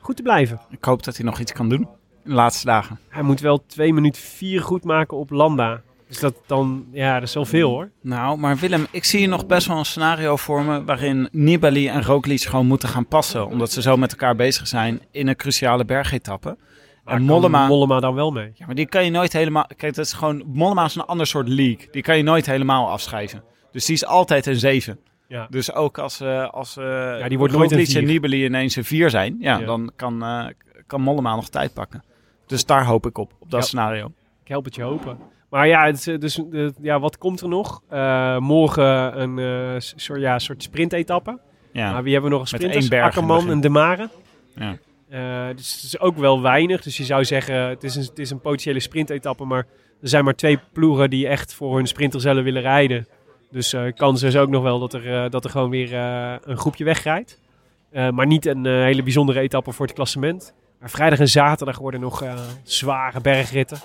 goed 0.00 0.16
te 0.16 0.22
blijven. 0.22 0.60
Ik 0.70 0.84
hoop 0.84 1.02
dat 1.02 1.16
hij 1.16 1.24
nog 1.24 1.38
iets 1.38 1.52
kan 1.52 1.68
doen 1.68 1.80
in 2.24 2.30
de 2.30 2.34
laatste 2.34 2.66
dagen. 2.66 2.98
Hij 3.08 3.22
moet 3.22 3.40
wel 3.40 3.66
2 3.66 3.92
minuten 3.92 4.22
4 4.22 4.62
goed 4.62 4.84
maken 4.84 5.16
op 5.16 5.30
Landa. 5.30 5.82
Dus 6.08 6.18
dat 6.18 6.34
dan, 6.46 6.86
ja, 6.92 7.14
dat 7.14 7.28
is 7.28 7.34
wel 7.34 7.44
veel 7.44 7.70
hoor. 7.70 7.90
Nou, 8.00 8.38
maar 8.38 8.56
Willem, 8.56 8.86
ik 8.90 9.04
zie 9.04 9.18
hier 9.18 9.28
nog 9.28 9.46
best 9.46 9.66
wel 9.66 9.78
een 9.78 9.84
scenario 9.84 10.36
voor 10.36 10.62
me 10.62 10.84
waarin 10.84 11.28
Nibali 11.32 11.88
en 11.88 12.02
Roglic 12.02 12.42
gewoon 12.42 12.66
moeten 12.66 12.88
gaan 12.88 13.06
passen. 13.06 13.46
Omdat 13.46 13.72
ze 13.72 13.82
zo 13.82 13.96
met 13.96 14.10
elkaar 14.10 14.36
bezig 14.36 14.68
zijn 14.68 15.00
in 15.10 15.28
een 15.28 15.36
cruciale 15.36 15.84
bergetappe. 15.84 16.56
En 17.04 17.22
Mollema... 17.22 17.66
Mollema 17.66 18.00
dan 18.00 18.14
wel 18.14 18.30
mee. 18.30 18.50
Ja, 18.54 18.66
maar 18.66 18.74
die 18.74 18.86
kan 18.86 19.04
je 19.04 19.10
nooit 19.10 19.32
helemaal... 19.32 19.66
Kijk, 19.76 19.94
dat 19.94 20.04
is 20.04 20.12
gewoon... 20.12 20.42
Mollema 20.46 20.84
is 20.84 20.94
een 20.94 21.04
ander 21.04 21.26
soort 21.26 21.48
league. 21.48 21.88
Die 21.90 22.02
kan 22.02 22.16
je 22.16 22.22
nooit 22.22 22.46
helemaal 22.46 22.88
afschrijven. 22.90 23.42
Dus 23.72 23.84
die 23.84 23.94
is 23.94 24.04
altijd 24.06 24.46
een 24.46 24.56
7. 24.56 24.98
Ja. 25.28 25.46
Dus 25.50 25.72
ook 25.72 25.98
als, 25.98 26.20
eh 26.20 26.50
als 26.50 26.76
eh 26.76 26.84
Ja, 27.18 27.28
die 27.28 27.38
wordt 27.38 27.54
nooit 27.54 27.72
een 27.72 27.86
en. 27.96 28.04
Nibali 28.04 28.44
ineens 28.44 28.76
een 28.76 28.84
4 28.84 29.10
zijn, 29.10 29.36
ja, 29.40 29.58
Ja. 29.58 29.66
dan 29.66 29.90
kan, 29.96 30.22
eh, 30.24 30.46
kan 30.86 31.00
Mollema 31.00 31.34
nog 31.34 31.48
tijd 31.48 31.74
pakken. 31.74 32.04
Dus 32.46 32.64
daar 32.64 32.84
hoop 32.84 33.06
ik 33.06 33.18
op, 33.18 33.32
op 33.38 33.50
dat 33.50 33.60
Ja. 33.60 33.66
scenario. 33.66 34.06
Ik 34.42 34.48
help 34.48 34.64
het 34.64 34.74
je 34.74 34.82
hopen. 34.82 35.18
Maar 35.50 35.66
ja, 35.66 35.84
het, 35.86 36.06
is, 36.22 36.34
dus, 36.50 36.72
ja 36.82 37.00
wat 37.00 37.18
komt 37.18 37.40
er 37.40 37.48
nog? 37.48 37.82
Morgen 38.38 39.20
een 39.20 39.82
soort, 39.82 40.20
ja, 40.20 40.38
soort 40.38 40.62
sprintetappe. 40.62 41.38
Ja. 41.72 41.92
Maar 41.92 42.02
wie 42.02 42.12
hebben 42.12 42.30
we 42.30 42.36
nog 42.36 42.52
in 42.52 42.70
het 42.70 42.92
Akkerman 42.92 43.50
en 43.50 43.60
De 43.60 43.68
Mare. 43.68 44.08
Ja. 44.54 44.76
Eh, 45.08 45.46
dus 45.56 45.74
het 45.74 45.82
is 45.82 45.98
ook 45.98 46.16
wel 46.16 46.42
weinig. 46.42 46.82
Dus 46.82 46.96
je 46.96 47.04
zou 47.04 47.24
zeggen, 47.24 47.54
het 47.54 47.84
is 47.84 47.96
een, 47.96 48.02
het 48.02 48.18
is 48.18 48.30
een 48.30 48.40
potentiële 48.40 48.80
sprintetappe. 48.80 49.44
Maar 49.44 49.66
er 50.02 50.08
zijn 50.08 50.24
maar 50.24 50.34
twee 50.34 50.58
ploegen 50.72 51.10
die 51.10 51.28
echt 51.28 51.54
voor 51.54 51.76
hun 51.76 51.86
sprinter 51.86 52.20
zullen 52.20 52.44
willen 52.44 52.62
rijden. 52.62 53.06
Dus 53.50 53.72
eh 53.72 53.82
kans 53.94 54.22
is 54.22 54.36
ook 54.36 54.48
nog 54.48 54.62
wel 54.62 54.78
dat 54.78 54.94
er, 54.94 55.24
eh, 55.24 55.30
dat 55.30 55.44
er 55.44 55.50
gewoon 55.50 55.70
weer 55.70 55.94
een 56.44 56.56
groepje 56.56 56.84
wegrijdt. 56.84 57.42
Maar 57.92 58.26
niet 58.26 58.46
een 58.46 58.66
hele 58.66 59.02
bijzondere 59.02 59.40
etappe 59.40 59.72
voor 59.72 59.86
het 59.86 59.94
klassement. 59.94 60.54
Maar 60.80 60.90
vrijdag 60.90 61.18
en 61.18 61.28
zaterdag 61.28 61.78
worden 61.78 62.00
nog 62.00 62.24
zware 62.62 63.20
bergritten. 63.20 63.78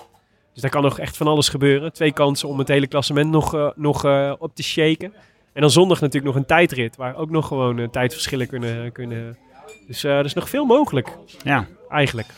Dus 0.52 0.62
daar 0.62 0.70
kan 0.70 0.82
nog 0.82 0.98
echt 0.98 1.16
van 1.16 1.26
alles 1.26 1.48
gebeuren. 1.48 1.92
Twee 1.92 2.12
kansen 2.12 2.48
om 2.48 2.58
het 2.58 2.68
hele 2.68 2.86
klassement 2.86 3.30
nog, 3.30 3.72
nog 3.76 4.04
op 4.38 4.54
te 4.54 4.62
shaken. 4.62 5.12
En 5.52 5.60
dan 5.60 5.70
zondag 5.70 6.00
natuurlijk 6.00 6.32
nog 6.32 6.42
een 6.42 6.48
tijdrit. 6.48 6.96
Waar 6.96 7.16
ook 7.16 7.30
nog 7.30 7.46
gewoon 7.46 7.90
tijdverschillen 7.90 8.46
kunnen... 8.46 8.92
kunnen. 8.92 9.36
Dus 9.90 10.04
eh, 10.04 10.18
er 10.18 10.24
is 10.24 10.34
nog 10.34 10.48
veel 10.48 10.64
mogelijk, 10.64 11.08
ja. 11.42 11.66
eigenlijk. 11.88 12.28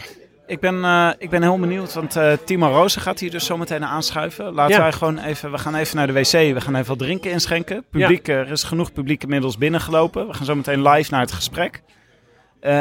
Ik 0.47 0.61
ben, 0.61 0.85
eh, 0.85 1.11
ik 1.19 1.31
ben 1.31 1.43
heel 1.43 1.59
benieuwd, 1.59 1.95
want 1.95 2.17
eh, 2.17 2.33
Timo 2.45 2.69
Rozen 2.69 3.01
gaat 3.01 3.19
hier 3.21 3.31
dus 3.31 3.47
zometeen 3.47 3.85
aanschuiven. 3.85 4.55
Laten 4.55 4.75
Ja. 4.77 4.81
wij 4.83 4.93
gewoon 4.93 5.19
even, 5.19 5.51
we 5.51 5.59
gaan 5.59 5.75
even 5.75 5.97
naar 5.97 6.07
de 6.07 6.13
wc, 6.13 6.31
we 6.31 6.61
gaan 6.61 6.75
even 6.75 6.87
wat 6.89 6.99
drinken 6.99 7.31
inschenken. 7.31 7.85
Publiek, 7.91 8.29
er 8.29 8.51
is 8.51 8.63
genoeg 8.63 8.93
publiek 8.93 9.23
inmiddels 9.23 9.59
binnengelopen. 9.59 10.27
We 10.27 10.35
gaan 10.35 10.45
zo 10.45 10.55
meteen 10.55 10.83
live 10.89 11.11
naar 11.11 11.21
het 11.21 11.33
gesprek. 11.33 11.83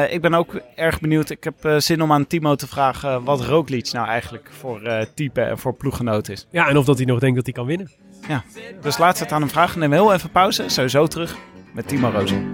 Ik 0.10 0.22
ben 0.22 0.34
ook 0.34 0.62
erg 0.76 1.00
benieuwd, 1.00 1.30
ik 1.30 1.44
heb 1.44 1.82
zin 1.82 2.02
om 2.02 2.12
aan 2.12 2.28
Timo 2.28 2.56
te 2.56 2.68
vragen 2.68 3.24
wat 3.24 3.46
Roglic 3.46 3.92
nou 3.92 4.08
eigenlijk 4.08 4.50
voor 4.60 5.08
type 5.16 5.42
en 5.42 5.58
voor 5.58 5.74
ploeggenoot 5.74 6.30
is. 6.30 6.48
Ja, 6.52 6.68
en 6.68 6.78
of 6.78 6.86
dat 6.86 6.98
hij 6.98 7.06
nog 7.06 7.20
denkt 7.20 7.36
dat 7.36 7.46
hij 7.46 7.54
kan 7.54 7.66
winnen. 7.66 7.92
Dus 8.82 8.98
laten 8.98 9.18
we 9.18 9.24
het 9.24 9.34
aan 9.34 9.42
hem 9.42 9.50
vragen. 9.50 9.80
Neem 9.80 9.92
heel 9.92 10.14
even 10.14 10.30
pauze, 10.30 10.70
sowieso 10.70 11.08
terug 11.08 11.36
met 11.74 11.88
Timo 11.88 12.10
Rozen. 12.10 12.54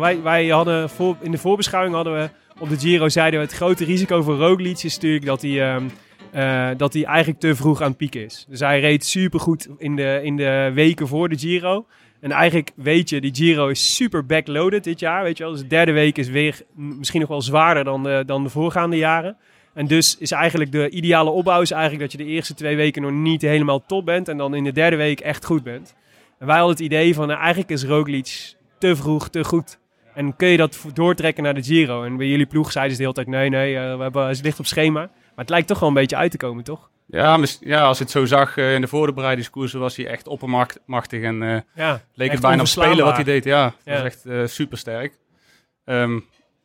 Wij, 0.00 0.22
wij 0.22 0.48
hadden 0.48 0.90
voor, 0.90 1.16
in 1.20 1.30
de 1.30 1.38
voorbeschouwing 1.38 1.94
hadden 1.94 2.14
we 2.14 2.30
op 2.58 2.68
de 2.68 2.78
Giro 2.78 3.08
zeiden 3.08 3.40
we 3.40 3.46
het 3.46 3.54
grote 3.54 3.84
risico 3.84 4.22
voor 4.22 4.36
Roglic 4.36 4.82
is 4.82 4.94
natuurlijk 4.94 5.24
dat 5.24 5.42
hij, 5.42 5.72
ehm, 5.72 5.88
eh, 6.30 6.70
dat 6.76 6.92
hij 6.92 7.04
eigenlijk 7.04 7.40
te 7.40 7.54
vroeg 7.54 7.80
aan 7.80 7.88
het 7.88 7.96
pieken 7.96 8.24
is. 8.24 8.46
Dus 8.48 8.60
hij 8.60 8.80
reed 8.80 9.04
supergoed 9.04 9.68
in 9.78 9.96
de, 9.96 10.20
in 10.22 10.36
de 10.36 10.70
weken 10.74 11.08
voor 11.08 11.28
de 11.28 11.38
Giro. 11.38 11.86
En 12.20 12.30
eigenlijk 12.30 12.70
weet 12.74 13.08
je, 13.08 13.20
die 13.20 13.34
Giro 13.34 13.68
is 13.68 13.94
super 13.94 14.26
backloaded 14.26 14.84
dit 14.84 15.00
jaar. 15.00 15.22
Weet 15.22 15.36
je 15.38 15.42
wel? 15.42 15.52
Dus 15.52 15.62
de 15.62 15.66
derde 15.66 15.92
week 15.92 16.18
is 16.18 16.28
weer 16.28 16.62
misschien 16.74 17.20
nog 17.20 17.28
wel 17.28 17.42
zwaarder 17.42 17.84
dan 17.84 18.02
de, 18.02 18.22
dan 18.26 18.42
de 18.42 18.48
voorgaande 18.48 18.96
jaren. 18.96 19.36
En 19.74 19.86
dus 19.86 20.16
is 20.18 20.30
eigenlijk 20.30 20.72
de 20.72 20.90
ideale 20.90 21.30
opbouw 21.30 21.60
is 21.60 21.70
eigenlijk 21.70 22.02
dat 22.02 22.12
je 22.12 22.26
de 22.26 22.30
eerste 22.30 22.54
twee 22.54 22.76
weken 22.76 23.02
nog 23.02 23.10
niet 23.10 23.42
helemaal 23.42 23.86
top 23.86 24.04
bent. 24.04 24.28
En 24.28 24.36
dan 24.36 24.54
in 24.54 24.64
de 24.64 24.72
derde 24.72 24.96
week 24.96 25.20
echt 25.20 25.44
goed 25.44 25.62
bent. 25.62 25.94
En 26.38 26.46
wij 26.46 26.56
hadden 26.56 26.76
het 26.76 26.84
idee 26.84 27.14
van, 27.14 27.26
nou, 27.26 27.38
eigenlijk 27.38 27.70
is 27.70 27.84
Roglic 27.84 28.54
te 28.78 28.96
vroeg, 28.96 29.28
te 29.28 29.44
goed. 29.44 29.78
En 30.14 30.36
kun 30.36 30.48
je 30.48 30.56
dat 30.56 30.84
doortrekken 30.92 31.42
naar 31.42 31.54
de 31.54 31.62
Giro? 31.62 32.04
En 32.04 32.16
bij 32.16 32.26
jullie 32.26 32.46
ploeg 32.46 32.72
zeiden 32.72 32.96
ze 32.96 33.02
de 33.02 33.08
hele 33.08 33.24
tijd, 33.24 33.36
nee, 33.36 33.48
nee, 33.50 33.76
eh, 33.76 33.96
we 33.96 34.02
hebben, 34.02 34.28
het 34.28 34.42
ligt 34.42 34.58
op 34.58 34.66
schema. 34.66 35.00
Maar 35.00 35.10
het 35.44 35.48
lijkt 35.48 35.66
toch 35.68 35.78
wel 35.78 35.88
een 35.88 35.94
beetje 35.94 36.16
uit 36.16 36.30
te 36.30 36.36
komen, 36.36 36.64
toch? 36.64 36.90
Ja, 37.06 37.38
ja, 37.60 37.80
als 37.82 37.96
je 37.98 38.02
het 38.04 38.12
zo 38.12 38.24
zag 38.24 38.56
eh, 38.56 38.74
in 38.74 38.80
de 38.80 38.86
voorbereidingskoersen 38.86 39.80
was 39.80 39.96
hij 39.96 40.06
echt 40.06 40.26
oppermachtig 40.28 41.22
en 41.22 41.42
eh, 41.42 41.60
Ja, 41.74 42.00
leek 42.14 42.30
het 42.30 42.40
bijna 42.40 42.60
op 42.60 42.66
spelen 42.66 43.04
wat 43.04 43.14
hij 43.14 43.24
deed. 43.24 43.44
Ja, 43.44 43.64
dat 43.64 43.74
Ja. 43.84 43.92
was 43.92 44.02
echt 44.02 44.26
eh 44.26 44.46
super 44.46 44.78
sterk. 44.78 45.18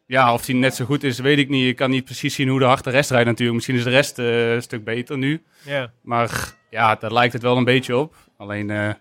ja, 0.08 0.34
of 0.34 0.46
hij 0.46 0.56
net 0.56 0.76
zo 0.76 0.86
goed 0.86 1.04
is, 1.04 1.20
weet 1.20 1.38
ik 1.38 1.50
niet. 1.50 1.68
Ik 1.68 1.76
kan 1.76 1.90
niet 1.90 2.06
precies 2.06 2.36
zien 2.36 2.48
hoe 2.48 2.60
de 2.60 2.66
hard 2.66 2.84
de 2.84 2.90
rest 2.90 3.10
rijdt 3.10 3.26
natuurlijk. 3.28 3.56
Misschien 3.56 3.76
is 3.78 3.84
de 3.84 3.90
rest 3.90 4.18
een 4.18 4.62
stuk 4.62 4.84
beter 4.84 5.18
nu. 5.18 5.44
Ja, 5.66 5.92
Maar 6.02 6.54
ja, 6.70 6.96
daar 6.96 7.14
lijkt 7.14 7.34
het 7.34 7.42
wel 7.42 7.58
een 7.58 7.64
beetje 7.64 7.98
op. 7.98 8.16
Alleen 8.38 8.96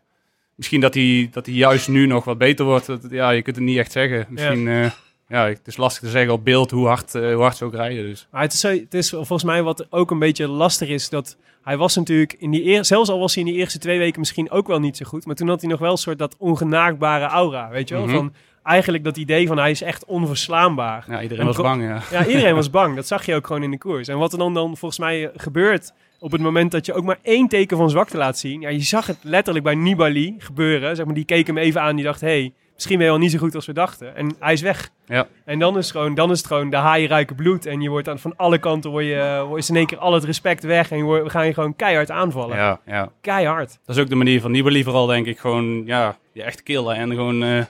misschien 0.56 0.80
dat 0.80 0.94
hij, 0.94 1.28
dat 1.32 1.46
hij 1.46 1.54
juist 1.54 1.88
nu 1.88 2.06
nog 2.06 2.24
wat 2.24 2.38
beter 2.38 2.64
wordt. 2.64 2.86
Dat, 2.86 3.00
ja, 3.10 3.30
je 3.30 3.42
kunt 3.42 3.56
het 3.56 3.64
niet 3.64 3.78
echt 3.78 3.92
zeggen. 3.92 4.26
Misschien, 4.28 4.60
ja. 4.68 4.94
ja, 5.28 5.46
het 5.46 5.66
is 5.66 5.76
lastig 5.76 6.02
te 6.02 6.08
zeggen 6.10 6.32
op 6.32 6.44
beeld 6.44 6.70
hoe 6.70 6.86
hard, 6.86 7.14
eh, 7.14 7.32
hoe 7.34 7.42
hard 7.42 7.56
ze 7.56 7.64
ook 7.64 7.74
rijden. 7.74 8.04
Dus. 8.04 8.26
maar 8.30 8.42
het 8.42 8.52
is, 8.52 8.60
zo- 8.60 8.68
het 8.68 8.94
is 8.94 9.10
volgens 9.10 9.44
mij 9.44 9.62
wat 9.62 9.86
ook 9.90 10.10
een 10.10 10.18
beetje 10.18 10.48
lastig 10.48 10.88
is, 10.88 11.08
dat 11.08 11.36
hij 11.62 11.76
was 11.76 11.96
natuurlijk 11.96 12.32
in 12.38 12.50
die 12.50 12.64
eer, 12.64 12.84
zelfs 12.84 13.10
al 13.10 13.18
was 13.18 13.34
hij 13.34 13.44
in 13.44 13.50
die 13.50 13.58
eerste 13.58 13.78
twee 13.78 13.98
weken 13.98 14.18
misschien 14.20 14.50
ook 14.50 14.66
wel 14.66 14.78
niet 14.80 14.96
zo 14.96 15.04
goed, 15.06 15.26
maar 15.26 15.34
toen 15.34 15.48
had 15.48 15.60
hij 15.60 15.70
nog 15.70 15.78
wel 15.80 15.90
een 15.90 15.96
soort 15.96 16.18
dat 16.18 16.36
ongenaakbare 16.38 17.24
aura, 17.26 17.68
weet 17.68 17.88
je 17.88 17.94
wel? 17.94 18.04
Mhm. 18.04 18.14
Van 18.14 18.32
eigenlijk 18.62 19.04
dat 19.04 19.16
idee 19.16 19.46
van 19.46 19.58
hij 19.58 19.70
is 19.70 19.82
echt 19.82 20.04
onverslaanbaar. 20.04 21.04
Ja, 21.08 21.22
iedereen 21.22 21.40
En 21.40 21.46
was 21.46 21.56
bang, 21.56 21.82
ja. 21.82 22.02
Ja, 22.10 22.26
iedereen 22.26 22.54
was 22.62 22.70
bang. 22.70 22.96
Dat 22.96 23.06
zag 23.06 23.26
je 23.26 23.34
ook 23.34 23.46
gewoon 23.46 23.62
in 23.62 23.70
de 23.70 23.78
koers. 23.78 24.08
En 24.08 24.18
wat 24.18 24.32
er 24.32 24.38
dan, 24.38 24.54
dan 24.54 24.76
volgens 24.76 25.00
mij 25.00 25.30
gebeurt 25.36 25.92
op 26.26 26.32
het 26.32 26.40
moment 26.40 26.70
dat 26.70 26.86
je 26.86 26.94
ook 26.94 27.04
maar 27.04 27.18
één 27.22 27.48
teken 27.48 27.76
van 27.76 27.90
zwakte 27.90 28.16
laat 28.16 28.38
zien. 28.38 28.60
Ja, 28.60 28.68
je 28.68 28.82
zag 28.82 29.06
het 29.06 29.18
letterlijk 29.22 29.64
bij 29.64 29.74
Nibali 29.74 30.34
gebeuren. 30.38 30.96
Zeg 30.96 31.04
maar, 31.04 31.14
die 31.14 31.24
keek 31.24 31.46
hem 31.46 31.58
even 31.58 31.80
aan. 31.80 31.96
Die 31.96 32.04
dacht, 32.04 32.20
hey, 32.20 32.52
misschien 32.74 32.96
ben 32.96 33.04
je 33.04 33.12
wel 33.12 33.20
niet 33.20 33.30
zo 33.30 33.38
goed 33.38 33.54
als 33.54 33.66
we 33.66 33.72
dachten. 33.72 34.16
En 34.16 34.36
hij 34.38 34.52
is 34.52 34.60
weg. 34.60 34.90
Ja. 35.06 35.26
En 35.44 35.58
dan 35.58 35.78
is, 35.78 35.84
het 35.84 35.96
gewoon, 35.96 36.14
dan 36.14 36.30
is 36.30 36.38
het 36.38 36.46
gewoon 36.46 36.70
de 36.70 36.76
haaien 36.76 37.08
ruiken 37.08 37.36
bloed. 37.36 37.66
En 37.66 37.80
je 37.80 37.88
wordt 37.88 38.08
aan, 38.08 38.18
van 38.18 38.36
alle 38.36 38.58
kanten 38.58 38.90
word 38.90 39.04
je, 39.04 39.52
is 39.54 39.68
in 39.68 39.76
één 39.76 39.86
keer 39.86 39.98
al 39.98 40.12
het 40.12 40.24
respect 40.24 40.62
weg. 40.62 40.90
En 40.90 41.08
we 41.08 41.30
gaan 41.30 41.46
je 41.46 41.54
gewoon 41.54 41.76
keihard 41.76 42.10
aanvallen. 42.10 42.56
Ja, 42.56 42.80
ja. 42.86 43.12
Keihard. 43.20 43.78
Dat 43.84 43.96
is 43.96 44.02
ook 44.02 44.08
de 44.08 44.14
manier 44.14 44.40
van 44.40 44.50
Nibali 44.50 44.84
vooral, 44.84 45.06
denk 45.06 45.26
ik. 45.26 45.38
Gewoon, 45.38 45.82
ja, 45.84 46.16
je 46.32 46.42
echt 46.42 46.62
killen 46.62 46.96
en 46.96 47.10
gewoon, 47.10 47.42
eh, 47.42 47.64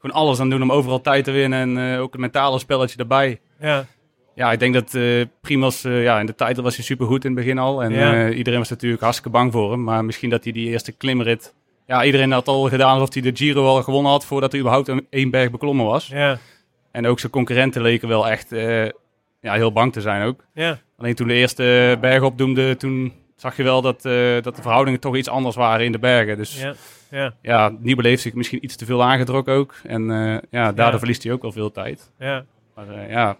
gewoon 0.00 0.16
alles 0.16 0.40
aan 0.40 0.50
doen 0.50 0.62
om 0.62 0.72
overal 0.72 1.00
tijd 1.00 1.24
te 1.24 1.30
winnen. 1.30 1.58
En 1.58 1.92
eh, 1.94 2.00
ook 2.00 2.14
een 2.14 2.20
mentale 2.20 2.58
spelletje 2.58 2.98
erbij. 2.98 3.40
Ja, 3.60 3.86
Ja, 4.40 4.52
ik 4.52 4.58
denk 4.58 4.74
dat 4.74 4.94
eh 4.94 5.24
Primoz, 5.40 5.84
eh, 5.84 6.02
ja, 6.02 6.20
in 6.20 6.26
de 6.26 6.34
titel 6.34 6.62
was 6.62 6.76
hij 6.76 6.84
supergoed 6.84 7.24
in 7.24 7.30
het 7.30 7.40
begin 7.40 7.58
al. 7.58 7.82
En 7.82 7.92
Ja. 7.92 8.12
eh, 8.28 8.36
iedereen 8.36 8.58
was 8.58 8.68
natuurlijk 8.68 9.02
hartstikke 9.02 9.30
bang 9.38 9.52
voor 9.52 9.70
hem. 9.70 9.82
Maar 9.84 10.04
misschien 10.04 10.30
dat 10.30 10.44
hij 10.44 10.52
die 10.52 10.68
eerste 10.68 10.92
klimrit... 10.92 11.54
Ja, 11.86 12.04
iedereen 12.04 12.32
had 12.32 12.48
al 12.48 12.68
gedaan 12.68 12.92
alsof 12.94 13.12
hij 13.14 13.22
de 13.22 13.30
Giro 13.36 13.66
al 13.66 13.82
gewonnen 13.82 14.12
had... 14.12 14.24
voordat 14.24 14.50
hij 14.50 14.60
überhaupt 14.60 14.88
een 14.88 15.06
één 15.10 15.30
berg 15.30 15.50
beklommen 15.50 15.86
was. 15.86 16.06
ja, 16.06 16.38
En 16.92 17.06
ook 17.06 17.18
zijn 17.20 17.32
concurrenten 17.32 17.82
leken 17.82 18.08
wel 18.08 18.28
echt 18.28 18.50
ja, 19.40 19.52
heel 19.52 19.72
bang 19.72 19.92
te 19.92 20.00
zijn 20.00 20.26
ook. 20.26 20.44
ja. 20.54 20.78
Alleen 20.98 21.14
toen 21.14 21.28
de 21.28 21.34
eerste 21.34 21.96
berg 22.00 22.22
opdoemde, 22.22 22.76
toen 22.76 23.12
zag 23.36 23.56
je 23.56 23.62
wel 23.62 23.82
dat, 23.82 24.02
dat 24.42 24.56
de 24.56 24.62
verhoudingen 24.62 25.00
toch 25.00 25.16
iets 25.16 25.28
anders 25.28 25.56
waren 25.56 25.84
in 25.84 25.92
de 25.92 25.98
bergen. 25.98 26.36
Dus 26.36 26.60
ja, 26.60 26.74
Ja, 27.10 27.34
ja, 27.42 27.72
heeft 28.02 28.22
zich 28.22 28.34
misschien 28.34 28.64
iets 28.64 28.76
te 28.76 28.84
veel 28.84 29.02
aangetrokken 29.02 29.54
ook. 29.54 29.74
En 29.84 30.04
ja, 30.50 30.72
daardoor 30.72 30.84
Ja. 30.92 30.98
verliest 30.98 31.22
hij 31.22 31.32
ook 31.32 31.42
wel 31.42 31.52
veel 31.52 31.70
tijd. 31.72 32.10
ja. 32.18 32.44
Maar 32.74 33.10
ja, 33.10 33.36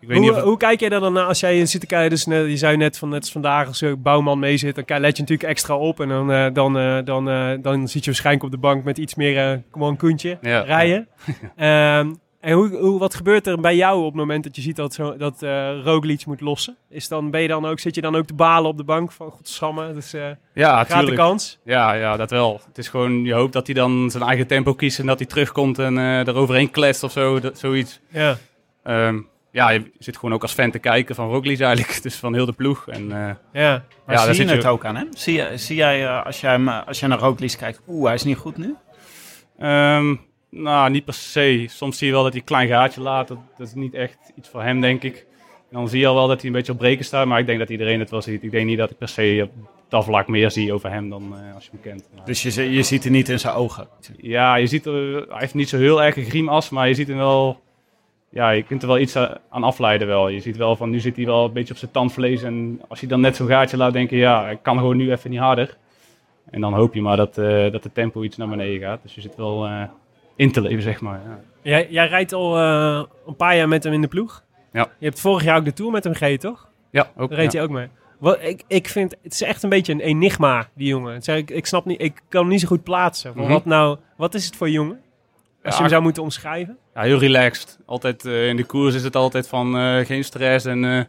ik 0.00 0.08
weet 0.08 0.16
Hoe, 0.16 0.20
niet 0.20 0.30
of... 0.30 0.36
het- 0.36 0.44
hoe 0.44 0.56
kijk 0.56 0.80
jij 0.80 0.88
daar 0.88 1.00
dan 1.00 1.12
naar 1.12 1.24
als 1.24 1.40
jij 1.40 1.66
zit 1.66 1.80
te 1.80 1.86
kijken? 1.86 2.10
Dus 2.10 2.26
net, 2.26 2.46
je 2.48 2.56
zei 2.56 2.76
net 2.76 2.98
van 2.98 3.08
net 3.08 3.20
als 3.20 3.32
vandaag 3.32 3.66
als 3.66 3.78
je 3.78 3.96
Bouwman 3.96 4.38
mee 4.38 4.56
zit, 4.56 4.74
dan 4.74 5.00
let 5.00 5.16
je 5.16 5.22
natuurlijk 5.22 5.48
extra 5.48 5.76
op. 5.76 6.00
En 6.00 6.08
dan, 6.08 6.32
eh, 6.32 6.46
dan, 6.52 6.78
eh, 6.78 6.98
dan, 7.04 7.28
eh, 7.30 7.50
dan 7.62 7.88
zit 7.88 8.00
je 8.04 8.10
waarschijnlijk 8.10 8.44
op 8.44 8.50
de 8.50 8.58
bank 8.58 8.84
met 8.84 8.98
iets 8.98 9.14
meer 9.14 9.62
gewoon 9.72 9.96
koentje 9.96 10.38
Ja. 10.40 10.60
rijden. 10.60 11.08
Ehm, 11.56 12.12
en 12.40 12.52
hoe, 12.52 12.76
hoe, 12.76 12.98
wat 12.98 13.14
gebeurt 13.14 13.46
er 13.46 13.60
bij 13.60 13.76
jou 13.76 13.98
op 13.98 14.04
het 14.04 14.14
moment 14.14 14.44
dat 14.44 14.56
je 14.56 14.62
ziet 14.62 14.76
dat, 14.76 14.94
zo, 14.94 15.16
dat 15.16 15.42
Roglic 15.84 16.26
moet 16.26 16.40
lossen? 16.40 16.76
Is 16.90 17.08
dan, 17.08 17.30
ben 17.30 17.42
je 17.42 17.48
dan 17.48 17.66
ook, 17.66 17.78
zit 17.78 17.94
je 17.94 18.00
dan 18.00 18.16
ook 18.16 18.26
te 18.26 18.34
balen 18.34 18.70
op 18.70 18.76
de 18.76 18.84
bank 18.84 19.12
van 19.12 19.30
godsamme, 19.30 19.92
dus 19.92 20.14
Ja, 20.54 20.84
gaat 20.84 21.06
de 21.06 21.12
kans? 21.14 21.58
Ja, 21.64 21.92
ja, 21.92 22.16
dat 22.16 22.30
wel. 22.30 22.60
Het 22.66 22.78
is 22.78 22.88
gewoon, 22.88 23.24
je 23.24 23.32
hoopt 23.32 23.52
dat 23.52 23.66
hij 23.66 23.74
dan 23.74 24.10
zijn 24.10 24.22
eigen 24.24 24.46
tempo 24.46 24.74
kiest 24.74 24.98
en 24.98 25.06
dat 25.06 25.18
hij 25.18 25.28
terugkomt 25.28 25.78
en 25.78 25.98
eh 25.98 26.26
er 26.28 26.34
overheen 26.34 26.70
kletst 26.70 27.02
of 27.02 27.12
zo, 27.12 27.40
dat, 27.40 27.58
zoiets. 27.58 28.00
Ja, 28.08 28.36
Ehm, 28.82 29.18
ja, 29.52 29.70
je 29.70 29.90
zit 29.98 30.16
gewoon 30.16 30.34
ook 30.34 30.42
als 30.42 30.52
fan 30.52 30.70
te 30.70 30.78
kijken 30.78 31.14
van 31.14 31.28
Roglic 31.28 31.60
eigenlijk, 31.60 32.02
dus 32.02 32.16
van 32.16 32.34
heel 32.34 32.46
de 32.46 32.52
ploeg. 32.52 32.88
En, 32.88 33.12
eh, 33.12 33.18
ja. 33.52 33.84
Maar 34.06 34.16
Ja, 34.16 34.24
daar 34.24 34.34
zie 34.34 34.44
je 34.44 34.48
zit 34.50 34.56
het 34.56 34.66
ook. 34.66 34.72
ook 34.72 34.84
aan 34.84 34.96
hem? 34.96 35.08
Zie, 35.10 35.42
zie 35.58 35.76
jij, 35.76 36.04
eh, 36.06 36.24
als, 36.24 36.40
jij 36.40 36.50
hem, 36.50 36.68
als 36.68 37.00
jij 37.00 37.08
naar 37.08 37.18
Roglic 37.18 37.54
kijkt, 37.58 37.80
oeh, 37.88 38.04
hij 38.06 38.14
is 38.14 38.24
niet 38.24 38.36
goed 38.36 38.56
nu? 38.56 38.74
Ehm, 39.58 40.14
nou, 40.50 40.90
niet 40.90 41.04
per 41.04 41.14
se. 41.14 41.64
Soms 41.68 41.98
zie 41.98 42.06
je 42.06 42.12
wel 42.12 42.22
dat 42.22 42.32
hij 42.32 42.40
een 42.40 42.46
klein 42.46 42.68
gaatje 42.68 43.00
laat. 43.00 43.28
Dat, 43.28 43.38
dat 43.58 43.66
is 43.66 43.74
niet 43.74 43.94
echt 43.94 44.18
iets 44.36 44.48
voor 44.48 44.62
hem, 44.62 44.80
denk 44.80 45.02
ik. 45.02 45.26
En 45.70 45.76
dan 45.76 45.88
zie 45.88 46.00
je 46.00 46.06
al 46.06 46.14
wel 46.14 46.28
dat 46.28 46.36
hij 46.40 46.46
een 46.46 46.56
beetje 46.56 46.72
op 46.72 46.78
breken 46.78 47.04
staat. 47.04 47.26
Maar 47.26 47.38
ik 47.38 47.46
denk 47.46 47.58
dat 47.58 47.68
iedereen 47.70 48.00
het 48.00 48.10
wel 48.10 48.22
ziet. 48.22 48.42
Ik 48.42 48.50
denk 48.50 48.66
niet 48.66 48.78
dat 48.78 48.90
ik 48.90 48.98
per 48.98 49.08
se 49.08 49.40
op 49.44 49.68
dat 49.88 50.04
vlak 50.04 50.28
meer 50.28 50.50
zie 50.50 50.72
over 50.72 50.90
hem 50.90 51.10
dan 51.10 51.36
eh, 51.36 51.54
als 51.54 51.64
je 51.64 51.70
hem 51.72 51.80
kent. 51.80 52.08
Maar- 52.16 52.24
Dus 52.24 52.42
je, 52.42 52.70
je 52.72 52.82
ziet 52.82 53.04
het 53.04 53.12
niet 53.12 53.28
in 53.28 53.38
zijn 53.40 53.54
ogen. 53.54 53.88
ja, 54.16 54.54
je 54.54 54.66
ziet 54.66 54.86
er, 54.86 55.14
hij 55.28 55.38
heeft 55.38 55.54
niet 55.54 55.68
zo 55.68 55.76
heel 55.76 56.02
erg 56.02 56.16
een 56.16 56.24
griemas. 56.24 56.70
Maar 56.70 56.88
je 56.88 56.94
ziet 56.94 57.08
hem 57.08 57.16
wel... 57.16 57.60
Ja, 58.32 58.50
je 58.50 58.62
kunt 58.62 58.82
er 58.82 58.88
wel 58.88 58.98
iets 58.98 59.16
a- 59.16 59.40
aan 59.48 59.62
afleiden 59.64 60.06
wel. 60.06 60.28
Je 60.28 60.40
ziet 60.40 60.56
wel 60.56 60.76
van, 60.76 60.90
nu 60.90 61.00
zit 61.00 61.16
hij 61.16 61.24
wel 61.24 61.44
een 61.44 61.52
beetje 61.52 61.72
op 61.72 61.78
zijn 61.78 61.90
tandvlees. 61.90 62.42
En 62.42 62.80
als 62.88 63.00
hij 63.00 63.08
dan 63.08 63.20
net 63.20 63.36
zo'n 63.36 63.46
gaatje 63.48 63.76
laat, 63.76 63.92
denk 63.92 64.10
je, 64.10 64.16
ja, 64.16 64.48
ik 64.48 64.58
kan 64.62 64.78
gewoon 64.78 64.96
nu 64.96 65.10
even 65.12 65.30
niet 65.30 65.38
harder. 65.40 65.76
En 66.50 66.60
dan 66.60 66.74
hoop 66.74 66.94
je 66.94 67.02
maar 67.02 67.16
dat, 67.16 67.38
eh, 67.38 67.70
dat 67.72 67.82
de 67.82 67.92
tempo 67.92 68.22
iets 68.22 68.36
naar 68.36 68.48
beneden 68.48 68.80
gaat. 68.80 69.02
Dus 69.02 69.14
je 69.14 69.20
zit 69.20 69.36
wel 69.36 69.66
eh, 69.66 69.82
in 70.36 70.52
te 70.52 70.60
leven, 70.60 70.82
zeg 70.82 71.00
maar. 71.00 71.20
Ja. 71.26 71.38
Jij, 71.62 71.86
jij 71.90 72.06
rijdt 72.08 72.32
al 72.32 72.56
eh, 72.58 73.02
een 73.26 73.36
paar 73.36 73.56
jaar 73.56 73.68
met 73.68 73.84
hem 73.84 73.92
in 73.92 74.00
de 74.00 74.08
ploeg. 74.08 74.44
Ja. 74.72 74.88
Je 74.98 75.06
hebt 75.06 75.20
vorig 75.20 75.44
jaar 75.44 75.56
ook 75.58 75.64
de 75.64 75.72
Tour 75.72 75.92
met 75.92 76.04
hem 76.04 76.14
gereden, 76.14 76.38
toch? 76.40 76.68
Ja, 76.90 77.10
ook. 77.16 77.28
Daar 77.30 77.38
reed 77.38 77.52
ja. 77.52 77.58
hij 77.58 77.68
ook 77.68 77.74
mee. 77.74 77.88
Wat, 78.18 78.38
ik, 78.42 78.62
ik 78.66 78.88
vind, 78.88 79.16
het 79.22 79.32
is 79.32 79.42
echt 79.42 79.62
een 79.62 79.68
beetje 79.68 79.92
een 79.92 80.00
enigma, 80.00 80.68
die 80.74 80.86
jongen. 80.88 81.16
Is 81.16 81.28
eigenlijk- 81.28 81.58
ik 81.58 81.66
snap 81.66 81.84
niet, 81.84 82.00
ik 82.02 82.20
kan 82.28 82.40
hem 82.40 82.50
niet 82.50 82.60
zo 82.60 82.66
goed 82.66 82.82
plaatsen. 82.82 83.32
Mhm. 83.34 83.48
Wat 83.48 83.64
nou, 83.64 83.98
wat 84.16 84.34
is 84.34 84.46
het 84.46 84.56
voor 84.56 84.70
jongen? 84.70 85.00
Als 85.62 85.74
je 85.74 85.80
Ja, 85.80 85.80
hem 85.80 85.88
zou 85.88 86.02
moeten 86.02 86.22
omschrijven. 86.22 86.78
Ja, 86.94 87.02
heel 87.02 87.18
relaxed. 87.18 87.78
Altijd 87.86 88.24
eh, 88.24 88.48
in 88.48 88.56
de 88.56 88.64
koers 88.64 88.94
is 88.94 89.02
het 89.02 89.16
altijd 89.16 89.48
van 89.48 89.78
eh, 89.78 90.06
geen 90.06 90.24
stress 90.24 90.64
en 90.66 90.84
eh, 90.84 91.04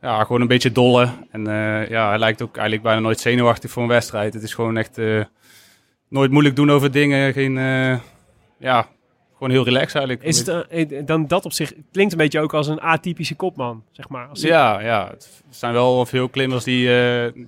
ja, 0.00 0.24
gewoon 0.24 0.40
een 0.40 0.46
beetje 0.46 0.72
dolle. 0.72 1.08
En 1.30 1.44
ja, 1.88 2.08
hij 2.08 2.18
lijkt 2.18 2.42
ook 2.42 2.54
eigenlijk 2.54 2.82
bijna 2.82 3.00
nooit 3.00 3.20
zenuwachtig 3.20 3.70
voor 3.70 3.82
een 3.82 3.88
wedstrijd. 3.88 4.34
Het 4.34 4.42
is 4.42 4.54
gewoon 4.54 4.76
echt 4.76 5.00
nooit 6.08 6.30
moeilijk 6.30 6.56
doen 6.56 6.70
over 6.70 6.90
dingen. 6.90 7.32
Geen, 7.32 7.54
ja, 8.58 8.88
gewoon 9.32 9.50
heel 9.50 9.64
relaxed 9.64 9.94
eigenlijk. 9.94 10.22
Is 10.22 10.46
het, 10.46 11.06
dan 11.06 11.26
dat 11.26 11.44
op 11.44 11.52
zich, 11.52 11.72
klinkt 11.92 12.12
een 12.12 12.18
beetje 12.18 12.40
ook 12.40 12.54
als 12.54 12.66
een 12.66 12.80
atypische 12.80 13.34
kopman, 13.34 13.84
zeg 13.90 14.08
maar. 14.08 14.28
Als 14.28 14.40
Ja, 14.40 14.80
ja, 14.80 15.08
het 15.10 15.42
zijn 15.50 15.72
wel 15.72 16.06
veel 16.06 16.28
klimmers 16.28 16.64
die, 16.64 16.88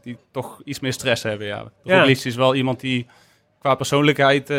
die 0.02 0.16
toch 0.30 0.60
iets 0.64 0.80
meer 0.80 0.92
stress 0.92 1.22
hebben. 1.22 1.46
Ja. 1.46 1.64
Ja. 1.82 1.98
Roglic 1.98 2.24
is 2.24 2.34
wel 2.34 2.54
iemand 2.54 2.80
die 2.80 3.06
qua 3.58 3.74
persoonlijkheid 3.74 4.50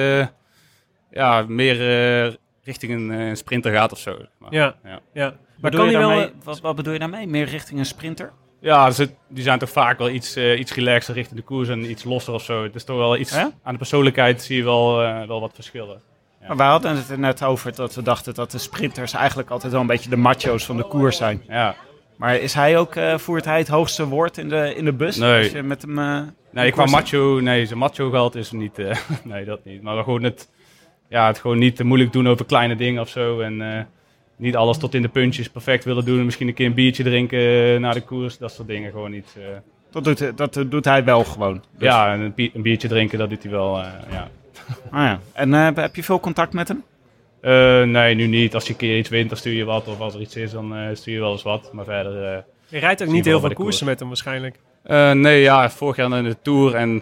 ja, 1.11 1.45
meer 1.47 1.79
eh, 2.25 2.33
richting 2.63 2.93
een 2.93 3.11
eh, 3.11 3.35
sprinter 3.35 3.71
gaat 3.73 3.91
of 3.91 3.99
zo. 3.99 4.17
Maar, 4.37 4.53
Ja, 4.53 4.75
ja. 4.83 4.99
ja. 5.13 5.25
Maar 5.61 5.71
Bedoel 5.71 5.79
kan 5.85 5.91
je 5.91 5.97
wel... 5.97 6.09
daarmee- 6.09 6.31
wat, 6.43 6.61
wat 6.61 6.75
bedoel 6.75 6.93
je 6.93 6.99
daarmee? 6.99 7.27
Meer 7.27 7.45
richting 7.45 7.79
een 7.79 7.85
sprinter? 7.85 8.31
Ja, 8.61 8.91
ze, 8.91 9.09
die 9.27 9.43
zijn 9.43 9.59
toch 9.59 9.69
vaak 9.69 9.97
wel 9.97 10.09
iets, 10.09 10.35
eh, 10.35 10.59
iets 10.59 10.73
relaxer 10.73 11.13
richting 11.13 11.39
de 11.39 11.45
koers 11.45 11.67
en 11.69 11.89
iets 11.89 12.03
losser 12.03 12.33
of 12.33 12.43
zo. 12.43 12.63
Het 12.63 12.75
is 12.75 12.83
toch 12.83 12.97
wel 12.97 13.17
iets... 13.17 13.31
Ja? 13.33 13.51
Aan 13.63 13.71
de 13.71 13.77
persoonlijkheid 13.77 14.41
zie 14.41 14.57
je 14.57 14.63
wel, 14.63 15.01
eh, 15.03 15.27
wel 15.27 15.39
wat 15.41 15.51
verschillen. 15.53 16.01
Maar 16.47 16.57
wij 16.57 16.67
hadden 16.67 16.95
het 16.95 17.09
er 17.09 17.19
net 17.19 17.43
over 17.43 17.75
dat 17.75 17.95
we 17.95 18.01
dachten 18.01 18.33
dat 18.33 18.51
de 18.51 18.57
sprinters 18.57 19.13
eigenlijk 19.13 19.49
altijd 19.49 19.71
wel 19.71 19.81
een 19.81 19.87
beetje 19.87 20.09
de 20.09 20.15
macho's 20.17 20.65
van 20.65 20.77
de 20.77 20.83
koers 20.87 21.17
zijn. 21.17 21.41
Ja. 21.47 21.75
Maar 22.17 22.35
is 22.35 22.53
hij 22.53 22.77
ook, 22.77 22.95
eh, 22.95 23.17
voert 23.17 23.45
hij 23.45 23.57
het 23.57 23.67
hoogste 23.67 24.05
woord 24.07 24.37
in 24.37 24.49
de, 24.49 24.75
in 24.75 24.85
de 24.85 24.93
bus? 24.93 25.17
Nee. 25.17 25.37
Als 25.43 25.51
je 25.51 25.63
met 25.63 25.81
hem... 25.81 25.99
eh, 25.99 26.21
Nee, 26.51 26.71
qua 26.71 26.85
macho... 26.85 27.39
Nee, 27.39 27.65
zijn 27.65 27.79
macho 27.79 28.09
gehad 28.09 28.35
is 28.35 28.49
er 28.49 28.55
niet... 28.55 28.79
eh, 28.79 28.97
nee, 29.23 29.45
dat 29.45 29.63
niet. 29.65 29.81
Maar 29.81 30.03
gewoon 30.03 30.23
het... 30.23 30.49
Ja, 31.09 31.27
het 31.27 31.39
gewoon 31.39 31.57
niet 31.57 31.75
te 31.75 31.83
moeilijk 31.83 32.13
doen 32.13 32.27
over 32.27 32.45
kleine 32.45 32.75
dingen 32.75 33.01
of 33.01 33.09
zo. 33.09 33.39
En 33.39 33.61
eh, 33.77 33.83
niet 34.35 34.55
alles 34.55 34.77
tot 34.77 34.93
in 34.93 35.01
de 35.01 35.07
puntjes 35.07 35.49
perfect 35.49 35.83
willen 35.85 36.05
doen. 36.05 36.25
Misschien 36.25 36.47
een 36.47 36.53
keer 36.53 36.65
een 36.65 36.73
biertje 36.73 37.03
drinken 37.03 37.39
eh, 37.73 37.79
na 37.79 37.91
de 37.91 38.01
koers. 38.01 38.37
Dat 38.37 38.51
soort 38.51 38.67
dingen 38.67 38.91
gewoon 38.91 39.11
niet... 39.11 39.35
eh. 39.37 39.43
dat, 39.91 40.03
doet, 40.03 40.37
dat 40.37 40.65
doet 40.67 40.85
hij 40.85 41.03
wel 41.03 41.23
gewoon. 41.23 41.53
Dus- 41.77 41.87
Ja, 41.87 42.13
en 42.13 42.19
een, 42.19 42.33
bier- 42.33 42.51
een 42.53 42.61
biertje 42.61 42.87
drinken, 42.87 43.17
dat 43.19 43.29
doet 43.29 43.43
hij 43.43 43.51
wel, 43.51 43.79
eh, 43.79 43.85
ja. 44.11 44.27
Ah, 44.91 44.99
ja. 45.01 45.19
En 45.33 45.51
heb 45.53 45.95
je 45.95 46.03
veel 46.03 46.19
contact 46.19 46.53
met 46.53 46.67
hem? 46.67 46.83
Eh, 47.41 47.83
nee, 47.83 48.15
nu 48.15 48.27
niet. 48.27 48.53
Als 48.53 48.63
je 48.65 48.71
een 48.71 48.77
keer 48.77 48.97
iets 48.97 49.09
wint, 49.09 49.29
dan 49.29 49.37
stuur 49.37 49.53
je 49.53 49.63
wat. 49.63 49.87
Of 49.87 49.99
als 49.99 50.13
er 50.13 50.21
iets 50.21 50.35
is, 50.35 50.51
dan 50.51 50.75
eh, 50.75 50.95
stuur 50.95 51.13
je 51.13 51.19
wel 51.19 51.31
eens 51.31 51.43
wat. 51.43 51.73
Maar 51.73 51.85
verder... 51.85 52.33
eh, 52.33 52.41
Je 52.67 52.77
rijdt 52.79 53.01
ook 53.03 53.07
niet 53.09 53.25
heel 53.25 53.39
veel 53.39 53.49
koersen 53.53 53.63
koers. 53.65 53.81
met 53.89 53.99
hem 53.99 54.07
waarschijnlijk. 54.07 54.59
Eh, 54.83 55.11
nee, 55.11 55.41
ja, 55.41 55.69
vorig 55.69 55.95
jaar 55.95 56.17
in 56.17 56.23
de 56.23 56.37
Tour 56.41 56.75
en 56.75 57.01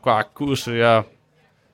qua 0.00 0.22
koersen, 0.32 0.72
ja, 0.74 1.04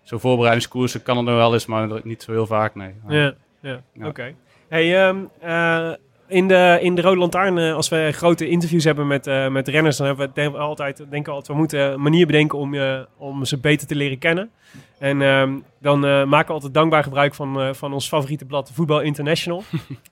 zo 0.08 0.18
voorbereidingskoersen 0.18 1.02
kan 1.02 1.16
het 1.16 1.26
nog 1.26 1.34
wel 1.34 1.52
eens, 1.52 1.66
maar 1.66 2.00
niet 2.02 2.22
zo 2.22 2.32
heel 2.32 2.46
vaak, 2.46 2.74
nee. 2.74 2.94
Ja, 3.08 3.34
ja. 3.60 3.80
Oké. 4.02 4.34
Hey, 4.68 5.06
ehm, 5.06 5.18
eh, 5.40 5.92
in, 6.26 6.48
de, 6.48 6.78
in 6.80 6.94
de 6.94 7.02
Rode 7.02 7.18
Lantaarn, 7.18 7.58
eh, 7.58 7.74
als 7.74 7.88
we 7.88 8.10
grote 8.12 8.48
interviews 8.48 8.84
hebben 8.84 9.06
met, 9.06 9.26
eh, 9.26 9.48
met 9.48 9.68
renners, 9.68 9.96
dan 9.96 10.06
hebben 10.06 10.26
we 10.26 10.32
denk 10.34 10.54
altijd, 10.54 10.96
denken 10.96 11.22
we 11.22 11.30
altijd, 11.30 11.48
we 11.48 11.54
moeten 11.54 11.92
een 11.92 12.02
manier 12.02 12.26
bedenken 12.26 12.58
om, 12.58 12.74
je 12.74 13.06
om 13.16 13.44
ze 13.44 13.58
beter 13.58 13.86
te 13.86 13.94
leren 13.94 14.18
kennen. 14.18 14.50
En 14.98 15.22
ehm, 15.22 15.58
dan 15.80 16.00
maken 16.28 16.46
we 16.46 16.52
altijd 16.52 16.74
dankbaar 16.74 17.02
gebruik 17.02 17.34
van, 17.34 17.74
van 17.74 17.92
ons 17.92 18.08
favoriete 18.08 18.44
blad, 18.44 18.70
Voetbal 18.74 19.00
International. 19.00 19.62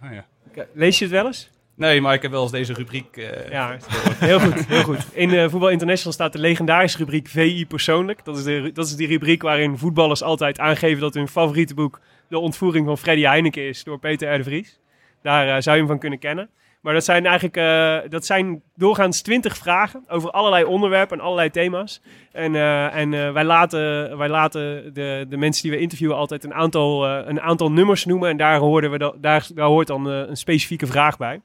Ah, 0.01 0.13
ja. 0.19 0.25
Lees 0.73 0.99
je 0.99 1.05
het 1.05 1.15
wel 1.15 1.27
eens? 1.27 1.51
Nee, 1.77 2.01
maar 2.01 2.15
ik 2.15 2.23
heb 2.23 2.31
wel 2.31 2.43
eens 2.43 2.51
deze 2.51 2.73
rubriek. 2.73 3.17
eh, 3.17 3.51
Ja, 3.51 3.77
heel 4.19 4.41
goed, 4.41 4.67
heel 4.67 4.83
goed. 4.83 5.07
In 5.13 5.31
eh, 5.35 5.49
Voetbal 5.49 5.69
International 5.71 6.13
staat 6.13 6.33
de 6.33 6.39
legendarische 6.39 6.99
rubriek 6.99 7.29
VI 7.29 7.67
persoonlijk. 7.67 8.25
Dat 8.25 8.37
is, 8.37 8.45
de, 8.45 8.71
dat 8.75 8.87
is 8.87 8.97
die 8.97 9.07
rubriek 9.09 9.43
waarin 9.43 9.79
voetballers 9.79 10.23
altijd 10.23 10.59
aangeven 10.59 11.01
dat 11.01 11.15
hun 11.15 11.29
favoriete 11.29 11.75
boek 11.75 12.01
de 12.29 12.39
ontvoering 12.39 12.87
van 12.87 12.99
Freddy 12.99 13.23
Heineken 13.23 13.63
is 13.69 13.85
door 13.85 13.99
Peter 13.99 14.35
R. 14.35 14.37
de 14.37 14.43
Vries. 14.45 14.81
Daar 15.23 15.47
eh, 15.47 15.53
zou 15.61 15.71
je 15.77 15.83
hem 15.83 15.87
van 15.87 15.99
kunnen 15.99 16.19
kennen. 16.19 16.49
Maar 16.81 16.95
dat 16.95 17.05
zijn 17.05 17.27
eigenlijk 17.27 18.11
dat 18.11 18.27
zijn 18.27 18.63
doorgaans 18.77 19.21
twintig 19.23 19.57
vragen 19.57 20.05
over 20.09 20.31
allerlei 20.31 20.65
onderwerpen 20.65 21.19
en 21.19 21.25
allerlei 21.25 21.51
thema's. 21.51 22.01
En, 22.33 22.55
en 22.93 23.33
wij 23.33 23.45
laten, 23.45 24.17
wij 24.19 24.29
laten 24.29 24.95
de, 24.95 25.27
de 25.29 25.37
mensen 25.37 25.63
die 25.63 25.71
we 25.73 25.79
interviewen 25.79 26.17
altijd 26.17 26.45
een 26.45 26.55
aantal, 26.55 27.07
een 27.09 27.41
aantal 27.41 27.73
nummers 27.73 28.05
noemen. 28.05 28.31
En 28.31 28.37
daar, 28.37 28.59
hoorden 28.59 28.91
we 28.91 28.99
da- 28.99 29.13
daar, 29.21 29.47
daar 29.55 29.67
hoort 29.67 29.87
dan 29.87 30.07
een 30.07 30.37
specifieke 30.37 30.87
vraag 30.87 31.17
bij. 31.17 31.41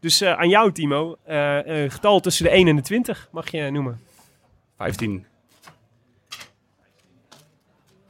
Dus 0.00 0.20
eh, 0.20 0.32
aan 0.38 0.48
jou, 0.48 0.72
Timo. 0.72 1.16
eh, 1.24 1.58
een 1.66 1.90
getal 1.90 2.20
tussen 2.20 2.44
de 2.44 2.50
1 2.50 2.68
en 2.68 2.76
de 2.76 2.82
20 2.82 3.28
mag 3.32 3.50
je 3.50 3.70
noemen. 3.70 4.00
15. 4.76 5.26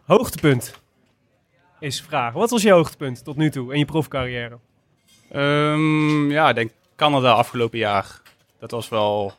Hoogtepunt 0.04 0.80
is 1.80 1.96
de 1.96 2.02
vraag. 2.04 2.32
Wat 2.32 2.50
was 2.50 2.62
je 2.62 2.70
hoogtepunt 2.72 3.24
tot 3.24 3.36
nu 3.36 3.50
toe 3.50 3.72
in 3.72 3.78
je 3.78 3.84
profcarrière? 3.84 4.58
Ehm, 5.30 6.30
ja, 6.30 6.48
ik 6.48 6.54
denk 6.54 6.70
Canada 6.96 7.32
afgelopen 7.32 7.78
jaar. 7.78 8.20
Dat 8.58 8.70
was 8.70 8.88
wel, 8.88 9.32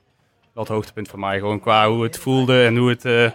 wel 0.54 0.64
het 0.64 0.74
hoogtepunt 0.74 1.08
voor 1.08 1.20
mij. 1.20 1.40
Gewoon 1.40 1.60
qua 1.60 1.90
hoe 1.90 2.04
het 2.04 2.18
voelde 2.20 2.66
en 2.66 2.78
hoe 2.78 2.90
het, 2.90 3.06
eh, 3.06 3.32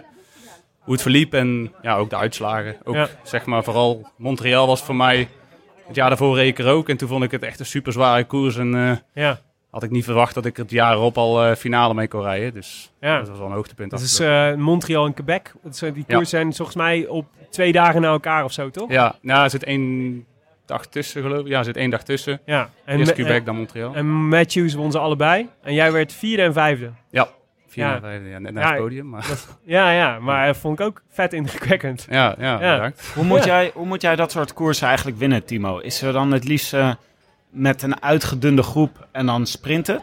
hoe 0.79 0.93
het 0.93 1.01
verliep. 1.01 1.33
En 1.33 1.73
ja, 1.81 1.95
ook 1.97 2.09
de 2.09 2.15
uitslagen. 2.15 2.75
Ook 2.83 2.95
Ja. 2.95 3.09
zeg 3.23 3.45
maar 3.45 3.63
vooral 3.63 4.07
Montreal 4.17 4.67
was 4.67 4.81
voor 4.83 4.95
mij. 4.95 5.29
Het 5.93 6.01
jaar 6.01 6.09
daarvoor 6.09 6.35
reed 6.35 6.47
ik 6.47 6.65
er 6.65 6.71
ook. 6.71 6.89
En 6.89 6.97
toen 6.97 7.07
vond 7.07 7.23
ik 7.23 7.31
het 7.31 7.43
echt 7.43 7.59
een 7.59 7.65
super 7.65 7.93
zware 7.93 8.23
koers. 8.23 8.57
En 8.57 8.75
eh, 8.75 9.23
Ja, 9.23 9.39
had 9.71 9.83
ik 9.83 9.89
niet 9.91 10.03
verwacht 10.03 10.33
dat 10.33 10.45
ik 10.45 10.57
het 10.57 10.71
jaar 10.71 10.93
erop 10.93 11.17
al 11.17 11.43
eh, 11.43 11.55
finale 11.55 11.93
mee 11.93 12.07
kon 12.07 12.21
rijden. 12.21 12.53
Dus 12.53 12.91
ja. 12.99 13.17
dat 13.19 13.27
was 13.29 13.37
wel 13.37 13.47
een 13.47 13.53
hoogtepunt. 13.53 13.91
Dat 13.91 13.99
is 14.01 14.19
eh, 14.19 14.53
Montreal 14.53 15.05
en 15.05 15.13
Quebec. 15.13 15.53
Dat 15.63 15.77
zijn- 15.77 15.93
die 15.93 16.03
Ja. 16.07 16.15
koers 16.15 16.29
zijn 16.29 16.53
volgens 16.53 16.77
mij 16.77 17.07
op 17.07 17.25
twee 17.49 17.71
dagen 17.71 18.01
na 18.01 18.07
elkaar 18.07 18.43
of 18.43 18.51
zo, 18.51 18.69
toch? 18.69 18.91
Ja, 18.91 19.15
nou, 19.21 19.43
er 19.43 19.49
zit 19.49 19.63
één 19.63 20.25
dag 20.65 20.85
tussen 20.85 21.21
geloof 21.21 21.39
ik. 21.39 21.47
Ja, 21.47 21.57
er 21.57 21.63
zit 21.65 21.77
één 21.77 21.89
dag 21.89 22.03
tussen. 22.03 22.39
Ja. 22.45 22.69
En, 22.85 22.99
Eerst 22.99 23.13
Quebec, 23.13 23.45
dan 23.45 23.55
Montreal. 23.55 23.93
en 23.95 24.05
Matthews 24.27 24.73
won 24.73 24.91
ze 24.91 24.99
allebei. 24.99 25.47
En 25.63 25.73
jij 25.73 25.91
werd 25.91 26.13
vierde 26.13 26.43
en 26.43 26.53
vijfde. 26.53 26.91
ja, 27.09 27.27
vier 27.73 27.83
ja. 27.83 28.39
net 28.39 28.53
naar 28.53 28.63
Ja, 28.63 28.69
het 28.71 28.79
podium. 28.81 29.09
Maar 29.09 29.25
Ja, 29.63 29.91
ja. 29.91 30.19
Maar 30.19 30.45
dat 30.47 30.57
vond 30.57 30.79
ik 30.79 30.85
ook 30.85 31.01
vet 31.09 31.33
indrukwekkend. 31.33 32.07
ja, 32.09 32.35
ja, 32.39 32.59
Ja. 32.61 32.73
bedankt. 32.75 33.11
Hoe 33.15 33.23
moet, 33.23 33.43
Ja. 33.43 33.45
jij, 33.45 33.71
hoe 33.73 33.85
moet 33.85 34.01
jij 34.01 34.15
dat 34.15 34.31
soort 34.31 34.53
koersen 34.53 34.87
eigenlijk 34.87 35.17
winnen, 35.17 35.45
Timo? 35.45 35.77
Is 35.79 36.01
er 36.01 36.13
dan 36.13 36.31
het 36.31 36.43
liefst 36.43 36.73
eh, 36.73 36.93
met 37.49 37.81
een 37.81 38.01
uitgedunde 38.01 38.63
groep 38.63 39.07
en 39.11 39.25
dan 39.25 39.45
sprinten? 39.45 40.01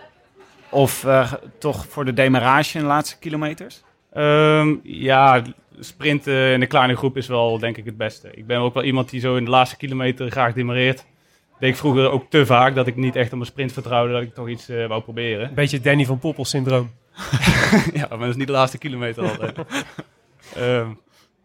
Of 0.68 1.04
eh, 1.04 1.32
toch 1.58 1.86
voor 1.88 2.04
de 2.04 2.12
demarage 2.12 2.76
in 2.76 2.82
de 2.82 2.88
laatste 2.90 3.18
kilometers? 3.18 3.82
Ehm, 4.12 4.74
ja, 4.82 5.42
sprinten 5.80 6.52
in 6.52 6.60
een 6.60 6.68
kleine 6.68 6.96
groep 6.96 7.16
is 7.16 7.26
wel 7.26 7.58
denk 7.58 7.76
ik 7.76 7.84
het 7.84 7.96
beste. 7.96 8.28
Ik 8.34 8.46
ben 8.46 8.58
ook 8.58 8.74
wel 8.74 8.82
iemand 8.82 9.10
die 9.10 9.20
zo 9.20 9.36
in 9.36 9.44
de 9.44 9.50
laatste 9.50 9.76
kilometer 9.76 10.30
graag 10.30 10.52
demareert. 10.52 11.04
Deed 11.58 11.70
ik 11.70 11.76
vroeger 11.76 12.10
ook 12.10 12.24
te 12.30 12.46
vaak 12.46 12.74
dat 12.74 12.86
ik 12.86 12.96
niet 12.96 13.16
echt 13.16 13.30
op 13.30 13.38
mijn 13.38 13.50
sprint 13.50 13.72
vertrouwde 13.72 14.12
dat 14.12 14.22
ik 14.22 14.34
toch 14.34 14.48
iets 14.48 14.68
eh, 14.68 14.86
wou 14.86 15.02
proberen. 15.02 15.48
Een 15.48 15.54
beetje 15.54 15.80
Danny 15.80 16.04
van 16.04 16.18
Poppel 16.18 16.44
syndroom. 16.44 16.90
ja, 18.00 18.06
maar 18.08 18.18
dat 18.18 18.28
is 18.28 18.36
niet 18.36 18.46
de 18.46 18.52
laatste 18.52 18.78
kilometer 18.78 19.30
altijd. 19.30 19.56
Ehm, 20.56 20.88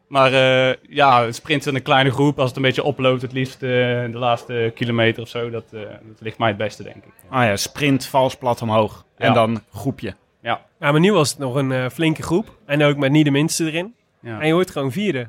maar 0.08 0.34
eh, 0.34 0.76
ja, 0.90 1.32
sprinten 1.32 1.70
in 1.70 1.76
een 1.76 1.82
kleine 1.84 2.12
groep, 2.12 2.40
als 2.40 2.48
het 2.48 2.58
een 2.58 2.64
beetje 2.64 2.84
oploopt, 2.84 3.22
het 3.22 3.32
liefst 3.32 3.64
eh, 3.64 4.04
in 4.04 4.12
de 4.12 4.18
laatste 4.18 4.72
kilometer 4.76 5.22
of 5.24 5.30
zo, 5.30 5.50
dat, 5.50 5.64
eh, 5.74 5.80
dat 5.82 6.20
ligt 6.20 6.38
mij 6.38 6.48
het 6.48 6.58
beste 6.58 6.84
denk 6.84 6.96
ik. 6.96 7.12
Ah 7.30 7.44
ja, 7.44 7.56
sprint, 7.56 8.06
vals, 8.06 8.36
plat 8.36 8.62
omhoog. 8.62 9.06
En 9.18 9.28
Ja. 9.28 9.34
dan 9.34 9.62
groepje. 9.74 10.16
Ja, 10.42 10.62
Ja, 10.80 10.92
maar 10.92 11.00
nu 11.00 11.14
was 11.14 11.30
het 11.30 11.38
nog 11.40 11.56
een 11.56 11.92
flinke 11.92 12.22
groep. 12.24 12.58
En 12.66 12.84
ook 12.84 12.98
met 12.98 13.12
niet 13.12 13.26
de 13.26 13.32
minste 13.32 13.66
erin. 13.66 13.94
ja. 14.20 14.40
En 14.40 14.48
je 14.48 14.54
wordt 14.54 14.72
gewoon 14.72 14.92
vierde. 14.92 15.28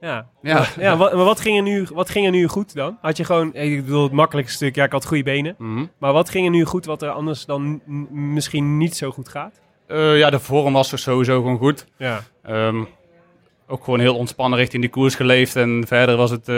Ja. 0.00 0.28
Ja. 0.42 0.66
ja 0.78 0.96
wat, 0.96 1.12
maar 1.14 1.24
wat 1.24 1.40
ging, 1.40 1.56
er 1.56 1.62
nu, 1.62 1.86
wat 1.94 2.10
ging 2.10 2.24
er 2.26 2.30
nu 2.32 2.46
goed 2.46 2.74
dan? 2.74 2.98
Had 3.00 3.16
je 3.16 3.24
gewoon, 3.24 3.54
ik 3.54 3.84
bedoel, 3.84 4.02
het 4.02 4.12
makkelijkste 4.12 4.56
stuk, 4.56 4.74
ja, 4.74 4.84
ik 4.84 4.92
had 4.92 5.06
goede 5.06 5.22
benen. 5.22 5.54
Mhm. 5.58 5.84
Maar 5.98 6.12
wat 6.12 6.30
ging 6.30 6.44
er 6.44 6.50
nu 6.50 6.64
goed 6.64 6.84
wat 6.84 7.02
er 7.02 7.10
anders 7.10 7.44
dan 7.44 7.80
misschien 8.10 8.78
niet 8.78 8.96
zo 8.96 9.10
goed 9.10 9.28
gaat? 9.28 9.60
Eh, 9.86 10.18
ja, 10.18 10.30
de 10.30 10.38
vorm 10.40 10.72
was 10.72 10.92
er 10.92 10.98
sowieso 10.98 11.34
gewoon 11.34 11.58
goed. 11.58 11.86
Ja. 11.96 12.22
Ehm, 12.42 12.84
ook 13.66 13.84
gewoon 13.84 14.00
heel 14.00 14.16
ontspannen 14.16 14.58
richting 14.58 14.82
die 14.82 14.90
koers 14.90 15.14
geleefd. 15.14 15.56
En 15.56 15.84
verder 15.86 16.16
was 16.16 16.30
het... 16.30 16.48
eh, 16.48 16.56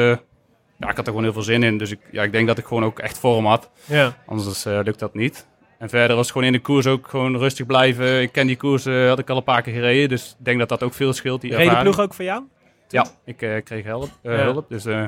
ja, 0.79 0.89
ik 0.91 0.97
had 0.97 0.99
er 0.99 1.05
gewoon 1.05 1.23
heel 1.23 1.33
veel 1.33 1.43
zin 1.43 1.63
in. 1.63 1.79
Dus 1.79 1.91
ik, 1.91 1.99
ja, 2.11 2.23
ik 2.23 2.33
denk 2.33 2.47
dat 2.47 2.59
ik 2.59 2.65
gewoon 2.67 2.85
ook 2.85 2.99
echt 2.99 3.19
vorm 3.19 3.47
had. 3.47 3.71
Ja. 3.85 4.17
Anders 4.27 4.65
eh, 4.67 4.79
lukt 4.83 4.99
dat 4.99 5.15
niet. 5.15 5.47
En 5.79 5.89
verder 5.89 6.17
was 6.17 6.25
het 6.25 6.33
gewoon 6.33 6.47
in 6.47 6.53
de 6.53 6.61
koers 6.61 6.87
ook 6.87 7.09
gewoon 7.09 7.37
rustig 7.37 7.67
blijven. 7.67 8.21
Ik 8.23 8.33
ken 8.33 8.47
die 8.47 8.57
koers, 8.57 8.85
had 8.85 9.19
ik 9.19 9.31
al 9.31 9.37
een 9.37 9.43
paar 9.45 9.63
keer 9.63 9.73
gereden. 9.73 10.09
Dus 10.09 10.37
ik 10.39 10.45
denk 10.45 10.59
dat 10.59 10.69
dat 10.69 10.83
ook 10.83 10.95
veel 10.95 11.13
scheelt, 11.13 11.41
die 11.41 11.55
ervaring. 11.55 11.83
ploeg 11.83 12.01
ook 12.01 12.15
voor 12.15 12.25
jou? 12.25 12.43
Ja, 12.89 13.07
ik 13.25 13.43
eh, 13.43 13.63
kreeg 13.65 13.85
help, 13.85 14.09
eh, 14.23 14.37
Ja. 14.39 14.43
hulp. 14.45 14.69
Dus 14.69 14.85
eh, 14.87 15.05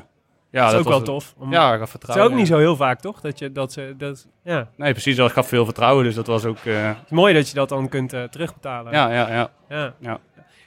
ja, 0.50 0.64
dat 0.64 0.72
is 0.72 0.78
ook 0.78 0.84
was 0.84 0.94
wel 0.94 1.02
tof. 1.02 1.34
Om, 1.38 1.52
Ja, 1.52 1.72
ik 1.72 1.78
gaf 1.78 1.78
Het 1.78 1.84
is 1.84 1.90
vertrouwen. 1.90 2.30
ook 2.32 2.38
niet 2.38 2.46
zo 2.46 2.58
heel 2.58 2.76
vaak, 2.76 3.00
toch? 3.00 3.20
Dat 3.20 3.38
je 3.38 3.52
dat 3.52 3.72
ze 3.72 3.94
dat 3.98 4.26
ja. 4.44 4.56
Het 4.58 4.68
Nee, 4.76 4.92
precies. 4.92 5.18
Ik 5.18 5.30
gaf 5.30 5.48
veel 5.48 5.64
vertrouwen. 5.64 6.04
Dus 6.04 6.14
dat 6.14 6.26
was 6.26 6.44
ook... 6.44 6.58
eh, 6.64 6.88
is 6.90 7.10
mooi 7.10 7.34
dat 7.34 7.48
je 7.48 7.54
dat 7.54 7.68
dan 7.68 7.88
kunt 7.88 8.08
terugbetalen. 8.30 8.92
ja, 8.92 9.10
ja, 9.12 9.28
ja. 9.28 9.50
Ja. 9.68 9.94
Ja. 10.00 10.18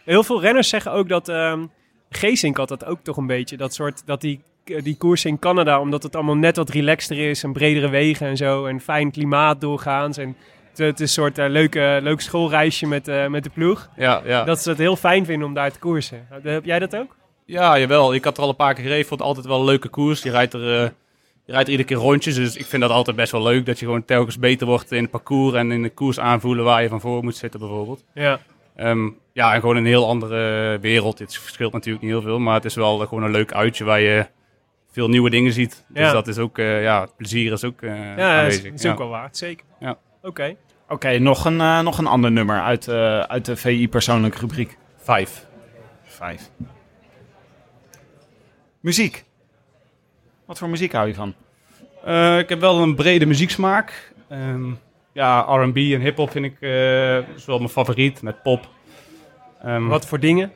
Heel 0.06 0.24
veel 0.24 0.42
renners 0.42 0.70
zeggen 0.70 0.92
ook 0.92 1.10
dat 1.10 1.30
ehm 1.30 1.66
Geesink 2.10 2.58
had 2.58 2.68
dat 2.68 2.86
ook 2.86 3.00
toch 3.04 3.18
een 3.18 3.28
beetje. 3.28 3.58
Dat 3.58 3.74
soort 3.74 4.02
dat 4.06 4.22
die 4.22 4.42
die 4.64 4.98
koers 4.98 5.26
in 5.26 5.40
Canada, 5.40 5.80
omdat 5.80 6.04
het 6.04 6.16
allemaal 6.16 6.36
net 6.38 6.56
wat 6.56 6.70
relaxter 6.70 7.30
is 7.30 7.44
en 7.44 7.54
bredere 7.54 7.90
wegen 7.90 8.28
en 8.28 8.38
zo 8.38 8.66
en 8.66 8.80
fijn 8.82 9.12
klimaat 9.12 9.62
doorgaans 9.62 10.18
en 10.18 10.36
het, 10.78 11.00
is 11.00 11.00
een 11.00 11.08
soort 11.08 11.38
eh, 11.38 11.50
leuke, 11.50 12.00
leuk 12.02 12.22
schoolreisje 12.22 12.88
met, 12.88 13.08
eh, 13.08 13.28
met 13.28 13.44
de 13.44 13.50
ploeg. 13.50 13.90
Ja, 13.96 14.22
ja. 14.26 14.44
Dat 14.44 14.62
ze 14.62 14.70
het 14.70 14.78
heel 14.78 14.96
fijn 14.96 15.26
vinden 15.26 15.48
om 15.48 15.54
daar 15.54 15.72
te 15.72 15.80
koersen. 15.80 16.28
Heb 16.44 16.66
jij 16.66 16.80
dat 16.80 16.96
ook? 16.96 17.16
Ja, 17.46 17.80
jawel. 17.80 18.14
Ik 18.14 18.24
had 18.24 18.38
er 18.38 18.44
al 18.44 18.50
een 18.50 18.56
paar 18.56 18.74
keer 18.74 18.84
gereden. 18.84 19.06
Vond 19.06 19.20
het 19.20 19.30
altijd 19.30 19.46
wel 19.46 19.60
een 19.60 19.66
leuke 19.66 19.88
koers. 19.88 20.24
Je 20.24 20.32
rijdt 20.32 20.54
er, 20.54 20.62
eh, 20.84 20.90
je 21.46 21.52
rijdt 21.52 21.66
er 21.68 21.72
iedere 21.72 21.88
keer 21.90 21.98
rondjes. 21.98 22.36
Dus 22.36 22.56
ik 22.56 22.66
vind 22.66 22.82
dat 22.82 22.92
altijd 22.92 23.16
best 23.16 23.32
wel 23.32 23.44
leuk. 23.44 23.66
Dat 23.66 23.80
je 23.80 23.86
gewoon 23.86 24.06
telkens 24.06 24.40
beter 24.40 24.68
wordt 24.68 24.92
in 24.92 25.02
het 25.02 25.12
parcours 25.12 25.56
en 25.56 25.72
in 25.72 25.82
de 25.82 25.90
koers 25.90 26.20
aanvoelen 26.20 26.66
waar 26.66 26.82
je 26.82 26.90
van 26.90 27.02
voor 27.02 27.24
moet 27.24 27.36
zitten 27.36 27.60
bijvoorbeeld. 27.60 28.04
Ja. 28.14 28.40
Ehm, 28.76 29.10
ja, 29.34 29.54
en 29.54 29.60
gewoon 29.60 29.76
een 29.76 29.86
heel 29.86 30.08
andere 30.08 30.78
wereld. 30.80 31.20
Het 31.20 31.38
verschilt 31.38 31.74
natuurlijk 31.74 32.04
niet 32.04 32.12
heel 32.14 32.22
veel. 32.22 32.40
Maar 32.40 32.54
het 32.56 32.66
is 32.66 32.76
wel 32.76 32.98
gewoon 32.98 33.24
een 33.24 33.32
leuk 33.32 33.54
uitje 33.54 33.84
waar 33.84 34.00
je 34.00 34.26
veel 34.92 35.08
nieuwe 35.10 35.30
dingen 35.30 35.54
ziet. 35.54 35.86
Dus 35.88 36.04
Ja. 36.06 36.12
dat 36.12 36.28
is 36.28 36.38
ook, 36.38 36.58
eh, 36.58 36.82
ja, 36.84 37.08
plezier 37.18 37.52
is 37.52 37.64
ook 37.64 37.82
eh 37.82 37.90
Ja, 37.90 38.16
dat 38.16 38.26
aanwezig. 38.26 38.64
is, 38.66 38.72
is 38.74 38.82
ja. 38.82 38.92
ook 38.92 38.98
wel 38.98 39.10
waard, 39.10 39.38
zeker. 39.38 39.66
Ja. 39.80 39.98
Oké. 40.24 40.56
Oké, 40.90 41.18
nog, 41.20 41.46
een, 41.46 41.62
eh, 41.62 41.80
nog 41.80 41.98
een 41.98 42.08
ander 42.08 42.32
nummer 42.32 42.62
uit, 42.62 42.88
eh, 42.88 43.20
uit 43.20 43.46
de 43.46 43.56
VI 43.56 43.90
persoonlijke 43.90 44.38
rubriek. 44.40 44.78
Vijf. 44.98 45.46
Vijf. 46.04 46.50
Muziek. 48.80 49.26
Wat 50.46 50.58
voor 50.58 50.70
muziek 50.70 50.92
hou 50.92 51.08
je 51.08 51.14
van? 51.14 51.34
Eh, 52.06 52.38
ik 52.38 52.50
heb 52.50 52.60
wel 52.60 52.80
een 52.82 52.96
brede 52.96 53.26
muzieksmaak. 53.26 54.14
Ehm, 54.30 54.72
ja, 55.12 55.40
R&B 55.40 55.78
en 55.78 56.02
hip-hop 56.02 56.32
vind 56.32 56.46
ik 56.46 56.58
eh, 56.60 57.18
is 57.36 57.46
wel 57.46 57.58
mijn 57.58 57.70
favoriet, 57.70 58.22
met 58.22 58.42
pop. 58.44 58.68
Ehm, 59.62 59.88
Wat 59.88 60.08
voor 60.08 60.20
dingen? 60.20 60.52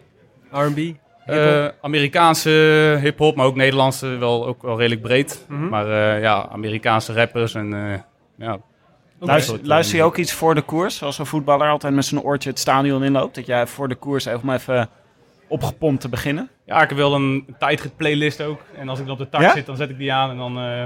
R&B? 0.52 0.78
eh, 1.26 1.68
Amerikaanse 1.82 2.50
hip-hop, 3.02 3.36
maar 3.36 3.46
ook 3.46 3.56
Nederlandse, 3.56 4.08
wel, 4.08 4.48
ook 4.48 4.62
wel 4.62 4.78
redelijk 4.78 5.02
breed. 5.02 5.46
Mhm. 5.48 5.68
Maar 5.70 5.86
eh, 6.16 6.22
ja, 6.22 6.48
Amerikaanse 6.52 7.14
rappers 7.14 7.56
en 7.56 7.74
eh, 8.38 8.54
Luister, 9.20 9.98
je 9.98 10.04
ook 10.04 10.18
iets 10.18 10.34
voor 10.34 10.56
de 10.56 10.62
koers? 10.62 10.98
Zoals 10.98 11.18
een 11.18 11.26
voetballer 11.26 11.70
altijd 11.70 11.94
met 11.94 12.06
zijn 12.06 12.22
oortje 12.22 12.50
het 12.50 12.60
stadion 12.60 13.04
inloopt. 13.04 13.36
Dat 13.36 13.46
jij 13.46 13.68
voor 13.68 13.88
de 13.88 13.96
koers 13.96 14.26
even, 14.26 14.42
om 14.42 14.50
even 14.50 14.90
opgepompt 15.48 16.02
te 16.02 16.10
beginnen. 16.10 16.50
Ja, 16.66 16.82
ik 16.82 16.90
heb 16.90 16.98
wel 16.98 17.14
een, 17.16 17.56
tijdrit 17.60 17.96
playlist 17.96 18.42
ook. 18.42 18.62
En 18.78 18.90
als 18.90 19.00
ik 19.00 19.06
dan 19.06 19.14
op 19.14 19.20
de 19.20 19.30
tak 19.30 19.42
Ja? 19.42 19.54
zit, 19.54 19.66
dan 19.66 19.76
zet 19.76 19.90
ik 19.90 19.98
die 19.98 20.14
aan 20.14 20.30
en 20.30 20.38
dan 20.38 20.58
eh 20.60 20.84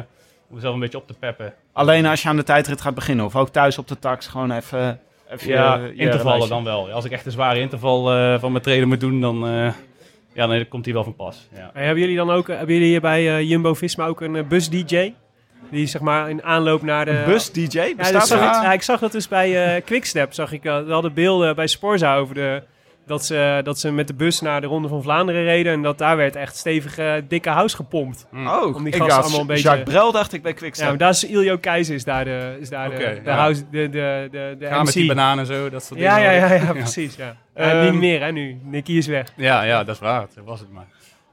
om 0.50 0.56
mezelf 0.58 0.74
een 0.74 0.80
beetje 0.80 0.98
op 0.98 1.08
te 1.08 1.14
peppen. 1.14 1.54
Alleen 1.74 2.06
als 2.06 2.22
je 2.22 2.30
aan 2.30 2.36
de 2.36 2.44
tijdrit 2.44 2.82
gaat 2.82 2.96
beginnen. 2.96 3.26
Of 3.26 3.36
ook 3.36 3.50
thuis 3.50 3.78
op 3.78 3.88
de 3.88 4.00
tax 4.00 4.28
gewoon 4.28 4.52
even... 4.52 5.00
even 5.30 5.48
Ja, 5.50 5.76
je- 5.76 5.82
je 5.96 5.96
intervallen 5.96 6.50
dan 6.50 6.64
wel. 6.64 6.92
Als 6.92 7.06
ik 7.06 7.12
echt 7.12 7.26
een 7.26 7.32
zware 7.32 7.60
interval 7.60 8.12
eh, 8.14 8.40
van 8.40 8.52
mijn 8.52 8.64
treden 8.64 8.88
moet 8.88 9.00
doen, 9.00 9.22
dan, 9.22 9.48
eh, 9.48 9.74
ja, 10.34 10.48
dan 10.48 10.68
komt 10.68 10.84
die 10.84 10.94
wel 10.94 11.04
van 11.04 11.16
pas. 11.16 11.48
Ja. 11.56 11.72
En 11.74 11.84
hebben 11.84 12.00
jullie 12.02 12.16
dan 12.18 12.32
ook, 12.32 12.48
hebben 12.48 12.74
jullie 12.74 12.90
hier 12.90 13.02
bij 13.02 13.36
eh, 13.38 13.50
Jumbo-Visma 13.50 14.06
ook 14.06 14.22
een 14.22 14.48
bus-dj? 14.48 15.14
Die 15.70 15.86
zeg 15.88 16.02
maar 16.02 16.30
in 16.30 16.44
aanloop 16.44 16.82
naar 16.82 17.06
de... 17.06 17.12
Een 17.12 17.26
bus-dj? 17.26 17.94
Ja, 17.98 18.12
dat 18.12 18.28
zag 18.28 18.40
ik, 18.40 18.64
ja, 18.64 18.80
zag 18.82 19.00
dat 19.00 19.12
dus 19.12 19.28
bij 19.28 19.76
eh 19.76 19.82
Quickstep. 19.86 20.34
Zag 20.34 20.52
ik, 20.52 20.64
uh, 20.66 20.80
we 20.86 20.92
hadden 20.94 21.14
beelden 21.14 21.56
bij 21.56 21.68
Sporza 21.68 22.16
over 22.16 22.36
de, 22.36 22.64
dat, 23.06 23.26
ze, 23.26 23.62
dat 23.64 23.80
ze 23.80 23.92
met 23.92 24.08
de 24.08 24.14
bus 24.14 24.42
naar 24.42 24.62
de 24.62 24.68
Ronde 24.68 24.88
van 24.88 25.02
Vlaanderen 25.04 25.44
reden. 25.44 25.74
En 25.74 25.82
dat 25.82 25.98
daar 25.98 26.18
werd 26.18 26.36
echt 26.36 26.56
stevig 26.58 26.98
eh, 26.98 27.14
dikke 27.28 27.50
house 27.50 27.76
gepompt. 27.76 28.26
Oh, 28.34 28.76
Om 28.76 28.84
die 28.84 28.94
ik 28.94 29.02
gasten 29.02 29.22
allemaal 29.22 29.40
een 29.40 29.48
beetje- 29.48 29.64
Jacques 29.64 29.90
Brel 29.94 30.12
dacht 30.12 30.34
ik 30.34 30.42
bij 30.42 30.52
Ja, 30.52 30.58
Quickstep. 30.58 30.88
maar 30.88 30.98
daar 30.98 31.10
is 31.10 31.24
Iljo 31.26 31.58
Keizer 31.58 31.96
is 31.96 32.04
daar 32.04 32.26
de, 32.26 32.58
is 32.60 32.70
daar 32.70 32.90
de, 32.90 33.22
ja. 33.26 33.36
house, 33.36 33.64
de, 33.72 33.90
de, 33.90 34.28
de, 34.32 34.56
de 34.60 34.66
Ga 34.68 34.78
MC. 34.80 34.86
met 34.86 34.94
die 34.94 35.08
bananen 35.08 35.40
en 35.40 35.54
zo, 35.56 35.70
dat 35.70 35.84
soort 35.84 36.00
ja, 36.00 36.18
ja, 36.18 36.32
dingen. 36.32 36.48
ja, 36.58 36.64
ja, 36.66 36.72
precies. 36.84 37.16
Ja. 37.16 37.36
Ja, 37.56 37.62
Ehm, 37.72 37.84
niet 37.92 38.00
meer 38.00 38.22
hè 38.22 38.32
nu. 38.32 38.60
Nicky 38.64 38.92
is 38.92 39.08
weg. 39.08 39.28
Ja, 39.36 39.64
ja, 39.64 39.84
dat 39.84 39.96
is 39.96 40.02
waar. 40.02 40.26
Dat 40.36 40.46
was 40.46 40.60
het 40.60 40.72
maar. 40.72 40.86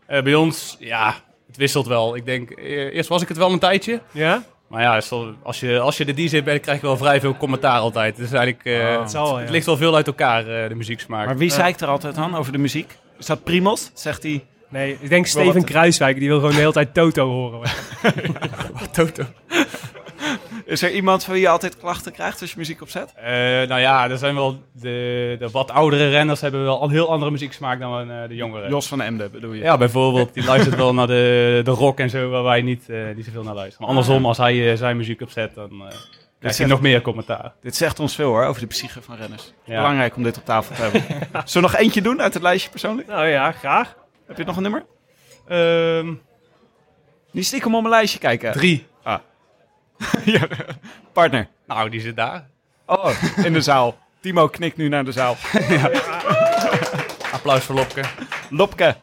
Eh, 0.07 0.23
bij 0.23 0.35
ons, 0.35 0.77
ja, 0.79 1.15
wisselt 1.59 1.87
wel. 1.87 2.17
Ik 2.17 2.25
denk, 2.25 2.51
eh, 2.51 2.95
eerst 2.95 3.09
was 3.09 3.23
ik 3.23 3.29
het 3.29 3.37
wel 3.37 3.53
een 3.53 3.59
tijdje. 3.59 4.01
Ja? 4.13 4.43
Maar 4.69 4.83
ja, 4.83 5.01
als 5.43 5.61
je, 5.61 5.79
als 5.79 5.97
je 5.97 6.05
de 6.05 6.15
DJ 6.15 6.43
bent, 6.43 6.61
krijg 6.61 6.81
je 6.81 6.87
wel 6.87 6.97
vrij 6.97 7.21
veel 7.21 7.37
commentaar 7.37 7.79
altijd. 7.79 8.17
Dus 8.17 8.33
eigenlijk, 8.33 8.65
eh, 8.65 8.95
Oh. 8.95 9.01
Het 9.01 9.11
zal 9.11 9.25
wel, 9.25 9.35
ja. 9.35 9.41
het 9.41 9.51
ligt 9.51 9.67
wel 9.67 9.77
veel 9.77 9.95
uit 9.95 10.07
elkaar, 10.07 10.63
eh, 10.63 10.69
de 10.69 10.75
muzieksmaak. 10.75 11.27
Maar 11.27 11.37
wie 11.37 11.51
zeikt 11.51 11.81
er 11.81 11.89
altijd 11.89 12.17
aan 12.17 12.37
over 12.37 12.53
de 12.53 12.59
muziek? 12.59 12.97
Is 13.19 13.27
dat 13.27 13.45
Primos? 13.45 13.91
Zegt 13.95 14.23
hij... 14.23 14.45
Nee, 14.69 14.99
ik 15.01 15.09
denk 15.09 15.27
Steven 15.27 15.65
Kruiswijk, 15.65 16.19
die 16.19 16.29
wil 16.29 16.39
gewoon 16.39 16.55
de 16.55 16.61
hele 16.61 16.73
tijd 16.73 16.95
Toto 16.95 17.29
horen. 17.29 17.71
Toto. 18.93 19.25
Is 20.65 20.83
er 20.83 20.91
iemand 20.93 21.25
van 21.25 21.33
wie 21.33 21.43
je 21.43 21.49
altijd 21.49 21.77
klachten 21.77 22.13
krijgt 22.13 22.41
als 22.41 22.51
je 22.51 22.59
muziek 22.59 22.83
opzet? 22.83 23.13
Eh, 23.17 23.25
nou 23.69 23.79
ja, 23.81 24.11
er 24.11 24.19
zijn 24.19 24.35
wel 24.35 24.63
de, 24.73 25.37
de 25.39 25.51
wat 25.51 25.71
oudere 25.71 26.09
renners 26.09 26.41
hebben 26.41 26.63
wel 26.65 26.83
een 26.83 26.91
heel 26.91 27.11
andere 27.11 27.31
muzieksmaak 27.31 27.81
dan 27.81 28.11
eh, 28.11 28.29
de 28.29 28.35
jongeren. 28.35 28.71
Jos 28.71 28.87
van 28.89 29.01
Emden 29.01 29.31
bedoel 29.31 29.53
je? 29.53 29.63
Ja, 29.63 29.77
bijvoorbeeld, 29.77 30.35
die 30.35 30.45
luistert 30.45 30.77
wel 30.77 30.95
naar 30.95 31.07
de, 31.07 31.61
de 31.65 31.71
rock 31.71 31.99
en 31.99 32.11
zo, 32.11 32.29
waar 32.29 32.43
wij 32.43 32.63
niet, 32.63 32.89
eh 32.89 32.99
niet 33.17 33.25
zoveel 33.25 33.43
naar 33.43 33.55
luisteren. 33.55 33.81
Maar 33.87 33.97
andersom, 33.97 34.27
als 34.27 34.37
hij 34.39 34.77
zijn 34.77 34.97
muziek 34.97 35.21
opzet, 35.21 35.55
dan 35.55 35.71
eh 35.71 35.95
hij 36.39 36.53
zegt- 36.53 36.71
nog 36.71 36.81
meer 36.81 37.01
commentaar. 37.01 37.53
Dit 37.63 37.77
zegt 37.77 38.01
ons 38.01 38.15
veel 38.15 38.29
hoor, 38.29 38.45
over 38.45 38.61
de 38.61 38.67
psyche 38.67 39.03
van 39.03 39.17
renners. 39.17 39.53
Ja. 39.65 39.77
Belangrijk 39.77 40.17
om 40.17 40.23
dit 40.23 40.37
op 40.37 40.45
tafel 40.45 40.75
te 40.75 40.83
hebben. 40.83 41.03
Zullen 41.49 41.69
we 41.69 41.75
nog 41.75 41.77
eentje 41.85 42.03
doen 42.03 42.21
uit 42.23 42.35
het 42.35 42.43
lijstje 42.43 42.71
persoonlijk? 42.71 43.09
nou 43.09 43.27
ja, 43.27 43.53
graag. 43.53 43.97
Heb 44.27 44.37
je 44.37 44.45
nog 44.45 44.57
een 44.57 44.63
nummer? 44.63 44.85
Ehm, 45.49 46.13
Niet 47.31 47.47
stiekem 47.47 47.75
op 47.75 47.81
mijn 47.83 47.95
lijstje 47.95 48.19
kijken. 48.19 48.53
drie. 48.53 48.87
Ja, 50.25 50.49
partner. 51.13 51.49
Nou, 51.67 51.91
die 51.91 52.01
zit 52.01 52.17
daar. 52.17 52.49
Oh, 52.87 53.11
in 53.45 53.53
de 53.53 53.61
zaal. 53.61 53.99
Timo 54.21 54.49
knikt 54.49 54.77
nu 54.77 54.89
naar 54.89 55.05
de 55.05 55.13
zaal. 55.13 55.37
Applaus 57.33 57.65
voor 57.65 57.75
Lopke. 57.75 58.03
Lopke. 58.51 58.97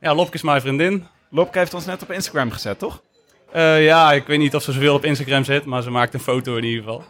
Ja, 0.00 0.14
Lopke 0.14 0.34
is 0.34 0.42
mijn 0.42 0.60
vriendin. 0.60 1.06
Lopke 1.30 1.58
heeft 1.58 1.74
ons 1.74 1.84
net 1.86 2.02
op 2.02 2.10
Instagram 2.10 2.50
gezet, 2.50 2.78
toch? 2.78 3.02
Eh, 3.52 3.84
ja, 3.84 4.12
ik 4.12 4.26
weet 4.26 4.38
niet 4.38 4.54
of 4.54 4.62
ze 4.62 4.72
zoveel 4.72 4.94
op 4.94 5.04
Instagram 5.04 5.44
zit, 5.44 5.64
maar 5.64 5.82
ze 5.82 5.90
maakt 5.90 6.14
een 6.14 6.20
foto 6.20 6.56
in 6.56 6.64
ieder 6.64 6.82
geval. 6.82 7.04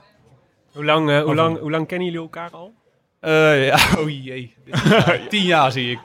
Hoe 0.73 0.85
lang, 0.85 1.11
eh, 1.11 1.23
hoe 1.23 1.35
lang, 1.35 1.59
hoe 1.59 1.71
lang 1.71 1.87
kennen 1.87 2.07
jullie 2.07 2.23
elkaar 2.23 2.51
al? 2.51 2.75
Eh, 3.21 3.67
ja, 3.67 3.79
oh 3.99 4.09
jee. 4.09 4.55
Tien 5.29 5.43
jaar 5.43 5.73
zie 5.73 5.91
ik. 5.91 5.99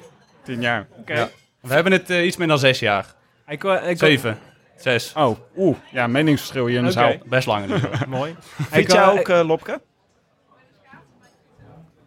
Tien 0.43 0.61
jaar. 0.61 0.87
Oké. 0.99 1.13
Ja. 1.13 1.29
We 1.61 1.73
hebben 1.73 1.91
het 1.91 2.09
iets 2.09 2.37
meer 2.37 2.47
dan 2.47 2.59
zes 2.59 2.79
jaar. 2.79 3.05
Ik, 3.47 3.63
ik, 3.63 3.97
Zeven. 3.97 4.39
Zes. 4.79 5.13
Oh, 5.15 5.37
oeh. 5.57 5.77
Ja, 5.91 6.07
meningsverschil 6.07 6.65
hier 6.65 6.77
in 6.77 6.83
de 6.83 6.89
Oké. 6.89 6.99
zaal. 6.99 7.13
Best 7.25 7.47
lang 7.47 7.63
in 7.65 7.73
ieder 7.75 7.89
geval. 7.89 8.07
Mooi. 8.07 8.35
Fiets 8.39 8.77
Ik, 8.77 8.91
jij 8.91 9.01
eh, 9.01 9.09
ook, 9.09 9.29
eh, 9.29 9.41
Lopke? 9.47 9.81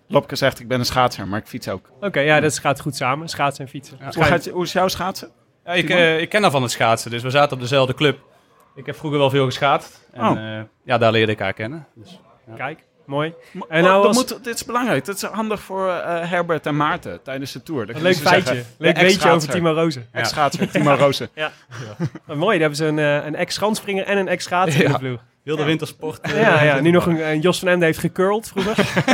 Lopke 0.09 0.37
zegt, 0.37 0.61
ik 0.61 0.69
ben 0.69 0.79
een 0.79 0.85
schaatser, 0.85 1.29
maar 1.29 1.39
ik 1.39 1.47
fiets 1.47 1.69
ook. 1.69 1.91
Oké, 2.01 2.21
ja, 2.21 2.41
dat 2.41 2.59
gaat 2.59 2.81
goed 2.81 2.97
samen. 2.97 3.29
Schaatsen 3.29 3.65
en 3.65 3.71
fietsen. 3.71 3.99
Hoe, 4.15 4.25
gaat 4.25 4.45
je, 4.45 4.51
hoe 4.51 4.65
is 4.65 4.73
jouw 4.73 4.89
schaatsen? 4.89 5.31
Ja, 5.65 5.73
ik, 5.73 5.91
eh, 5.91 6.21
ik 6.21 6.29
ken 6.29 6.43
haar 6.43 6.51
van 6.51 6.63
het 6.63 6.71
schaatsen, 6.71 7.11
dus 7.11 7.23
we 7.23 7.31
zaten 7.31 7.53
op 7.57 7.61
dezelfde 7.63 7.95
club. 7.95 8.19
Ik 8.75 8.87
heb 8.87 8.97
vroeger 8.97 9.19
wel 9.19 9.31
veel 9.31 9.45
geschaatst. 9.45 10.09
En 10.13 10.25
Oh. 10.25 10.57
eh, 10.59 10.65
ja, 10.85 10.99
daar 10.99 11.13
leerde 11.13 11.33
ik 11.33 11.39
haar 11.39 11.53
kennen. 11.53 11.87
Dus, 11.95 12.21
Kijk, 12.57 12.85
mooi. 13.07 13.35
En 13.69 13.83
nou 13.83 13.95
dat 14.03 14.05
was- 14.05 14.17
moet, 14.17 14.45
dit 14.45 14.55
is 14.55 14.65
belangrijk. 14.65 15.05
Dit 15.05 15.15
is 15.17 15.23
handig 15.23 15.61
voor 15.61 15.89
eh, 15.89 16.31
Herbert 16.31 16.67
en 16.67 16.77
Maarten 16.77 17.23
tijdens 17.23 17.53
de 17.53 17.63
tour. 17.63 17.91
Een 17.95 18.03
leuk 18.03 18.17
feitje. 18.17 18.55
zeggen, 18.55 18.73
leuk 18.79 18.97
weetje 18.99 19.31
over. 19.31 19.49
Timo 19.49 19.73
Rozen. 19.73 20.07
Ex-schaatser, 20.13 20.71
Timo 20.71 20.95
Rozen. 20.95 21.29
Oh, 22.29 22.37
mooi, 22.37 22.59
daar 22.59 22.69
hebben 22.69 22.77
ze 22.77 22.85
een, 22.87 22.99
eh, 22.99 23.27
een 23.27 23.35
ex-schanspringer 23.35 24.05
en 24.05 24.19
een 24.19 24.29
ex-schaatser 24.29 24.81
in 24.85 24.87
Ja. 24.91 24.93
de 24.93 24.99
ploeg. 24.99 25.21
heel 25.45 25.57
de 25.57 25.65
wintersport. 25.65 26.21
eh, 26.21 26.41
Ja, 26.41 26.63
ja, 26.63 26.81
nu 26.81 26.91
nog 26.91 27.07
een, 27.07 27.29
een 27.29 27.41
Jos 27.41 27.59
van 27.59 27.69
Emden 27.69 27.87
heeft 27.87 27.99
gecurled 27.99 28.49
vroeger. 28.49 28.77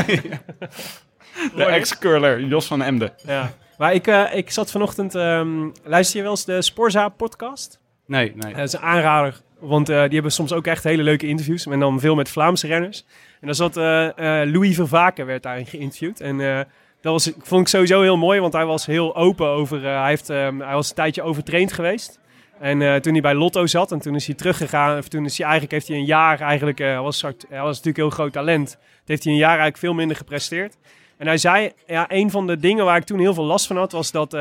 De 1.57 1.65
ex-curler, 1.65 2.41
Jos 2.45 2.67
van 2.67 2.83
Emden. 2.83 3.13
ja. 3.27 3.53
Maar 3.79 3.95
ik, 3.95 4.07
eh, 4.07 4.25
ik 4.35 4.51
zat 4.51 4.71
vanochtend... 4.71 5.15
ehm, 5.15 5.69
luister 5.85 6.17
je 6.17 6.23
wel 6.23 6.31
eens 6.31 6.45
de 6.45 6.63
Sporza 6.63 7.09
podcast? 7.09 7.79
Nee, 8.07 8.33
nee. 8.37 8.55
dat 8.55 8.65
is 8.67 8.73
een 8.73 8.81
aanrader, 8.81 9.41
want 9.61 9.89
eh, 9.89 10.03
die 10.03 10.13
hebben 10.13 10.33
soms 10.33 10.53
ook 10.53 10.67
echt 10.67 10.85
hele 10.85 11.03
leuke 11.03 11.27
interviews. 11.27 11.67
En 11.67 11.81
dan 11.81 12.01
veel 12.01 12.15
met 12.15 12.29
Vlaamse 12.29 12.67
renners. 12.67 13.05
En 13.41 13.47
dan 13.47 13.55
zat 13.55 13.77
eh, 13.77 14.07
eh, 14.43 14.53
Louis 14.53 14.75
Vervaken 14.75 15.27
werd 15.27 15.43
daarin 15.43 15.67
geïnterviewd. 15.67 16.21
En 16.21 16.41
eh, 16.41 16.61
dat 17.01 17.13
was, 17.13 17.33
vond 17.43 17.61
ik 17.61 17.69
sowieso 17.69 18.03
heel 18.03 18.17
mooi, 18.17 18.41
want 18.41 18.53
hij 18.53 18.65
was 18.65 18.87
heel 18.87 19.17
open 19.17 19.47
over... 19.47 19.83
hij, 19.83 20.09
heeft, 20.09 20.31
ehm, 20.31 20.61
hij 20.61 20.75
was 20.75 20.89
een 20.89 20.95
tijdje 20.95 21.23
overtraind 21.23 21.73
geweest. 21.73 22.21
En 22.61 23.03
toen 23.03 23.13
hij 23.13 23.23
bij 23.23 23.35
Lotto 23.35 23.67
zat 23.67 23.93
en 23.93 23.99
toen 23.99 24.15
is 24.15 24.27
hij 24.27 24.35
teruggegaan... 24.35 24.99
Of 24.99 25.09
toen 25.09 25.25
is 25.25 25.39
hij 25.39 25.47
eigenlijk, 25.47 25.73
heeft 25.75 25.89
hij 25.89 25.97
een 25.97 26.05
jaar 26.05 26.41
eigenlijk... 26.41 26.79
was, 26.79 27.23
hij 27.23 27.61
was 27.61 27.77
natuurlijk 27.77 27.97
heel 27.97 28.11
groot 28.11 28.33
talent. 28.33 28.71
Toen 28.71 28.81
heeft 29.05 29.25
hij 29.25 29.33
een 29.33 29.39
jaar 29.39 29.49
eigenlijk 29.49 29.79
veel 29.79 29.95
minder 29.95 30.17
gepresteerd. 30.17 30.77
En 31.17 31.27
hij 31.27 31.39
zei, 31.39 31.73
ja, 31.87 32.05
een 32.09 32.31
van 32.31 32.47
de 32.47 32.57
dingen 32.57 32.85
waar 32.85 32.97
ik 32.97 33.05
toen 33.05 33.19
heel 33.19 33.35
veel 33.35 33.45
last 33.45 33.67
van 33.67 33.77
had, 33.77 33.93
was 33.93 34.11
dat 34.11 34.33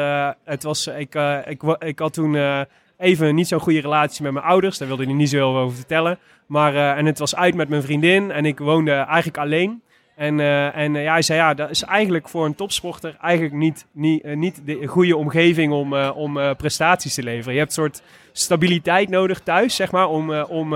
het 0.43 0.63
was, 0.63 0.87
ik, 0.87 1.15
ik, 1.45 1.61
ik 1.79 1.99
had 1.99 2.13
toen 2.13 2.65
even 2.97 3.35
niet 3.35 3.47
zo'n 3.47 3.59
goede 3.59 3.81
relatie 3.81 4.23
met 4.23 4.33
mijn 4.33 4.45
ouders. 4.45 4.77
Daar 4.77 4.87
wilde 4.87 5.03
hij 5.03 5.13
niet 5.13 5.29
zo 5.29 5.35
heel 5.35 5.51
veel 5.51 5.61
over 5.61 5.75
vertellen. 5.75 6.19
Maar, 6.47 6.75
eh, 6.75 6.97
en 6.97 7.05
het 7.05 7.19
was 7.19 7.35
uit 7.35 7.55
met 7.55 7.69
mijn 7.69 7.81
vriendin 7.83 8.31
en 8.31 8.45
ik 8.45 8.59
woonde 8.59 8.91
eigenlijk 8.91 9.37
alleen. 9.37 9.81
En, 10.15 10.39
eh, 10.39 10.77
en 10.77 10.95
eh, 10.95 11.03
ja, 11.03 11.11
hij 11.11 11.21
zei, 11.21 11.39
ja, 11.39 11.53
dat 11.53 11.69
is 11.69 11.83
eigenlijk 11.83 12.29
voor 12.29 12.45
een 12.45 12.55
topsporter 12.55 13.17
eigenlijk 13.21 13.53
niet, 13.53 13.85
niet, 13.91 14.23
niet 14.23 14.61
de 14.65 14.87
goede 14.87 15.17
omgeving 15.17 15.73
om, 15.73 15.93
om 15.95 16.55
prestaties 16.55 17.13
te 17.13 17.23
leveren. 17.23 17.53
Je 17.53 17.59
hebt 17.59 17.77
een 17.77 17.83
soort 17.83 18.01
stabiliteit 18.31 19.09
nodig 19.09 19.39
thuis, 19.39 19.75
zeg 19.75 19.91
maar, 19.91 20.07
om, 20.07 20.33
om, 20.33 20.75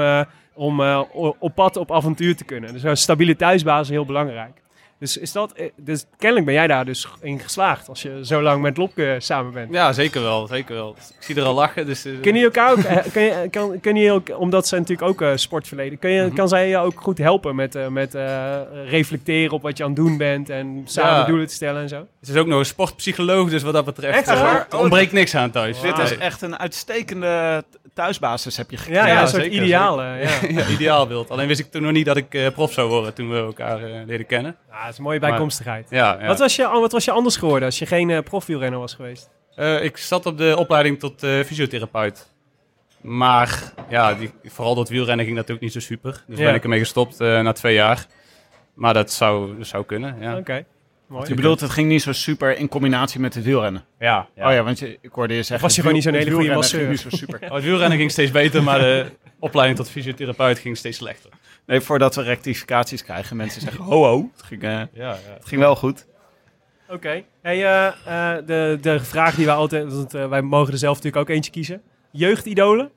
om 0.53 0.81
op 1.39 1.55
pad 1.55 1.77
op 1.77 1.91
avontuur 1.91 2.35
te 2.35 2.43
kunnen. 2.43 2.73
Dus 2.73 2.83
een 2.83 2.97
stabiliteitsbasis 2.97 3.87
is 3.87 3.95
heel 3.95 4.05
belangrijk. 4.05 4.60
Dus, 5.01 5.17
is 5.17 5.31
dat, 5.31 5.51
eh, 5.53 5.69
dus 5.75 6.05
kennelijk 6.17 6.45
ben 6.45 6.55
jij 6.55 6.67
daar 6.67 6.85
dus 6.85 7.07
in 7.21 7.39
geslaagd 7.39 7.89
als 7.89 8.01
je 8.01 8.19
zo 8.23 8.41
lang 8.41 8.61
met 8.61 8.77
Lopke 8.77 9.15
samen 9.19 9.53
bent. 9.53 9.73
Ja, 9.73 9.93
zeker 9.93 10.21
wel. 10.21 10.47
Zeker 10.47 10.75
wel. 10.75 10.95
Ik 11.17 11.23
zie 11.23 11.35
er 11.35 11.43
al 11.43 11.53
lachen. 11.53 11.85
Dus, 11.85 12.05
eh, 12.05 12.11
Kun 12.21 12.35
je 12.35 12.43
elkaar 12.43 12.71
ook, 12.71 12.77
eh, 12.83 12.97
kun 13.11 13.21
je, 13.21 13.47
kan, 13.51 13.79
kun 13.79 13.95
je 13.95 14.11
ook, 14.11 14.39
omdat 14.39 14.67
ze 14.67 14.75
natuurlijk 14.77 15.07
ook 15.09 15.21
eh, 15.21 15.31
sportverleden, 15.35 15.99
kun 15.99 16.09
je, 16.09 16.31
kan 16.33 16.47
zij 16.49 16.67
je 16.69 16.77
ook 16.77 17.01
goed 17.01 17.17
helpen 17.17 17.55
met, 17.55 17.75
eh, 17.75 17.87
met 17.87 18.15
eh, 18.15 18.57
reflecteren 18.85 19.51
op 19.51 19.61
wat 19.61 19.77
je 19.77 19.83
aan 19.83 19.89
het 19.89 19.99
doen 19.99 20.17
bent 20.17 20.49
en 20.49 20.81
samen 20.85 21.11
Ja. 21.19 21.25
doelen 21.25 21.47
te 21.47 21.53
stellen 21.53 21.81
en 21.81 21.89
zo? 21.89 22.07
Het 22.19 22.29
is 22.29 22.35
ook 22.35 22.47
nog 22.47 22.59
een 22.59 22.65
sportpsycholoog, 22.65 23.49
dus 23.49 23.63
wat 23.63 23.73
dat 23.73 23.85
betreft 23.85 24.17
Echt 24.17 24.27
waar? 24.39 24.67
er 24.69 24.77
ontbreekt 24.79 25.11
niks 25.11 25.35
aan 25.35 25.51
thuis. 25.51 25.81
Dit 25.81 25.97
is 25.97 26.17
echt 26.17 26.41
een 26.41 26.59
uitstekende 26.59 27.63
thuisbasis 27.93 28.57
heb 28.57 28.71
je 28.71 28.77
gekregen. 28.77 29.07
Ja, 29.07 29.21
een 29.21 29.27
soort 29.27 29.43
zeker, 29.43 29.63
ideaal. 29.63 30.01
ja. 30.03 30.13
ja, 30.49 30.67
ideaalbeeld. 30.67 31.29
Alleen 31.29 31.47
wist 31.47 31.59
ik 31.59 31.71
toen 31.71 31.81
nog 31.81 31.91
niet 31.91 32.05
dat 32.05 32.17
ik 32.17 32.33
eh, 32.33 32.47
prof 32.49 32.73
zou 32.73 32.89
worden 32.89 33.13
toen 33.13 33.29
we 33.29 33.37
elkaar 33.37 33.83
eh, 33.83 34.05
leren 34.05 34.25
kennen. 34.25 34.55
Ja, 34.69 34.81
dat 34.81 34.91
is 34.91 34.97
een 34.97 35.03
mooie 35.03 35.19
bijkomstigheid. 35.19 35.87
Ja, 35.89 36.17
ja. 36.19 36.27
Wat, 36.27 36.39
was 36.39 36.55
je, 36.55 36.67
wat 36.67 36.91
was 36.91 37.05
je 37.05 37.11
anders 37.11 37.37
geworden 37.37 37.65
als 37.65 37.79
je 37.79 37.85
geen 37.85 38.09
eh 38.09 38.19
profielrenner 38.23 38.79
was 38.79 38.93
geweest? 38.93 39.29
Eh, 39.55 39.83
ik 39.83 39.97
zat 39.97 40.25
op 40.25 40.37
de 40.37 40.55
opleiding 40.57 40.99
tot 40.99 41.23
eh, 41.23 41.39
fysiotherapeut. 41.39 42.29
Maar 43.01 43.73
ja, 43.89 44.13
die, 44.13 44.31
vooral 44.45 44.75
dat 44.75 44.89
wielrennen 44.89 45.25
ging 45.25 45.37
natuurlijk 45.37 45.63
niet 45.63 45.73
zo 45.73 45.79
super. 45.79 46.23
Dus 46.27 46.37
Ja. 46.37 46.45
ben 46.45 46.55
ik 46.55 46.63
ermee 46.63 46.79
gestopt 46.79 47.19
eh, 47.19 47.39
na 47.41 47.51
twee 47.51 47.73
jaar. 47.73 48.05
Maar 48.73 48.93
dat 48.93 49.11
zou, 49.11 49.57
dat 49.57 49.67
zou 49.67 49.85
kunnen, 49.85 50.15
ja. 50.19 50.37
Oké, 50.37 50.65
mooi. 51.11 51.27
Je 51.27 51.35
bedoelt, 51.35 51.59
het 51.59 51.69
ging 51.69 51.87
niet 51.87 52.01
zo 52.01 52.11
super 52.11 52.57
in 52.57 52.67
combinatie 52.67 53.19
met 53.19 53.33
het 53.33 53.43
wielrennen. 53.43 53.85
Ja, 53.99 54.27
ja. 54.35 54.47
Oh 54.47 54.53
ja, 54.53 54.63
want 54.63 54.79
je, 54.79 54.97
ik 55.01 55.11
hoorde 55.11 55.33
je 55.33 55.43
zeggen... 55.43 55.65
was 55.67 55.75
je 55.75 55.81
gewoon 55.81 55.95
niet 55.95 56.03
zo'n 56.03 56.13
hele 56.13 56.31
goede 56.31 56.47
wielrennen 56.47 56.71
masseur. 56.71 56.79
ging 56.79 57.03
niet 57.03 57.11
zo 57.11 57.17
super. 57.17 57.39
Oh, 57.49 57.55
het 57.55 57.63
wielrennen 57.63 57.97
ging 57.97 58.11
steeds 58.11 58.31
beter, 58.31 58.63
maar 58.63 58.79
de 58.79 59.05
opleiding 59.39 59.77
tot 59.77 59.89
fysiotherapeut 59.89 60.59
ging 60.59 60.77
steeds 60.77 60.97
slechter. 60.97 61.29
Nee, 61.65 61.79
voordat 61.79 62.15
we 62.15 62.21
rectificaties 62.21 63.03
krijgen. 63.03 63.35
Mensen 63.35 63.61
zeggen, 63.61 63.83
ho 63.83 64.03
ho, 64.03 64.29
het 64.35 64.45
ging, 64.45 64.63
eh, 64.63 64.69
Ja, 64.69 64.87
ja. 64.93 65.17
het 65.33 65.47
ging 65.47 65.61
wel 65.61 65.75
goed. 65.75 66.05
Oké. 66.89 67.23
Hey, 67.41 67.65
eh, 67.65 67.87
eh, 67.87 68.45
de, 68.45 68.77
de 68.81 68.99
vraag 68.99 69.35
die 69.35 69.45
wij 69.45 69.55
altijd... 69.55 69.93
Want, 69.93 70.11
wij 70.11 70.41
mogen 70.41 70.73
er 70.73 70.79
zelf 70.79 70.95
natuurlijk 70.95 71.29
ook 71.29 71.35
eentje 71.35 71.51
kiezen. 71.51 71.81
Jeugdidolen? 72.11 72.91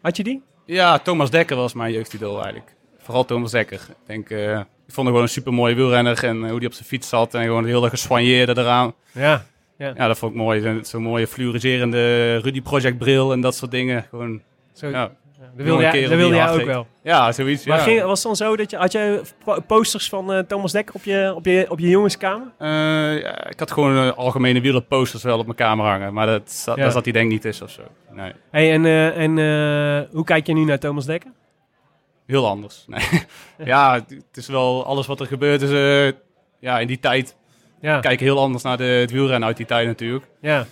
Had 0.00 0.16
je 0.16 0.22
die? 0.22 0.42
ja, 0.66 0.98
Thomas 0.98 1.30
Dekker 1.30 1.56
was 1.56 1.72
mijn 1.72 1.92
jeugdidool 1.92 2.34
eigenlijk. 2.42 2.74
Vooral 2.98 3.24
Thomas 3.24 3.50
Dekker. 3.50 3.80
Ik 3.88 4.06
denk, 4.06 4.30
eh, 4.30 4.60
ik 4.92 4.98
vond 4.98 5.06
hem 5.06 5.16
gewoon 5.16 5.22
een 5.22 5.28
super 5.28 5.52
mooie 5.52 5.74
wielrenner 5.74 6.24
en 6.24 6.36
eh, 6.42 6.48
hoe 6.48 6.58
hij 6.58 6.66
op 6.66 6.72
zijn 6.72 6.88
fiets 6.88 7.08
zat 7.08 7.34
en 7.34 7.42
gewoon 7.44 7.64
heel 7.66 7.82
erg 7.82 7.90
geswanjeerde 7.90 8.60
eraan. 8.60 8.92
Ja. 9.12 9.44
Ja, 9.78 10.06
dat 10.06 10.18
vond 10.18 10.32
ik 10.32 10.38
mooi. 10.38 10.80
Zo'n 10.82 11.02
mooie 11.02 11.26
fluoriserende 11.26 12.36
Rudy 12.36 12.62
Project 12.62 12.98
bril 12.98 13.32
en 13.32 13.40
dat 13.40 13.54
soort 13.54 13.70
dingen. 13.70 14.06
Gewoon, 14.10 14.40
Zo, 14.72 14.88
ja, 14.88 15.10
dat 15.56 15.64
wilde 15.66 15.82
jij, 15.82 16.00
dat 16.00 16.08
die 16.08 16.18
wilde 16.18 16.34
jij 16.34 16.50
ook 16.50 16.64
wel. 16.64 16.86
ja 17.02 17.32
zoiets. 17.32 17.66
Maar 17.66 17.76
ja. 17.78 17.82
ging, 17.82 18.02
was 18.02 18.18
het 18.18 18.26
dan 18.26 18.36
zo 18.48 18.56
dat 18.56 18.70
je... 18.70 18.76
Had 18.76 18.92
jij 18.92 19.20
po- 19.44 19.60
posters 19.60 20.08
van 20.08 20.32
eh, 20.32 20.38
Thomas 20.38 20.72
Dekker 20.72 20.94
op 20.94 21.04
je, 21.04 21.32
op 21.36 21.44
je, 21.44 21.66
op 21.68 21.78
je 21.78 21.88
jongenskamer? 21.88 22.46
Eh, 22.58 22.68
ja, 23.22 23.48
ik 23.48 23.58
had 23.58 23.70
gewoon 23.72 24.16
algemene 24.16 24.60
wielerposters 24.60 25.22
wel 25.22 25.38
op 25.38 25.44
mijn 25.44 25.56
kamer 25.56 25.86
hangen, 25.86 26.12
maar 26.14 26.26
dat, 26.26 26.50
zat- 26.52 26.76
Ja. 26.76 26.82
daar 26.82 26.92
zat 26.92 27.04
hij 27.04 27.12
denk 27.12 27.26
ik 27.26 27.32
niet 27.32 27.42
tussen 27.42 27.66
of 27.66 27.72
zo. 27.72 27.82
Nee, 28.10 28.32
Hey, 28.50 28.72
en 28.72 28.86
en 29.14 30.08
hoe 30.12 30.24
kijk 30.24 30.46
je 30.46 30.54
nu 30.54 30.64
naar 30.64 30.78
Thomas 30.78 31.06
Dekker? 31.06 31.30
Heel 32.26 32.46
anders. 32.48 32.84
Nee. 32.86 33.02
ja, 33.64 33.94
het 34.08 34.36
is 34.36 34.46
wel 34.46 34.84
alles 34.86 35.06
wat 35.06 35.20
er 35.20 35.26
gebeurt 35.26 35.62
is, 35.62 35.70
eh, 35.70 36.18
ja, 36.60 36.78
in 36.78 36.86
die 36.86 37.00
tijd 37.00 37.36
Ja. 37.80 38.00
kijk 38.00 38.14
ik 38.14 38.20
heel 38.20 38.38
anders 38.38 38.62
naar 38.62 38.76
de, 38.76 38.84
het 38.84 39.10
wielrennen 39.10 39.48
uit 39.48 39.56
die 39.56 39.66
tijd 39.66 39.86
natuurlijk. 39.86 40.24
ja. 40.40 40.66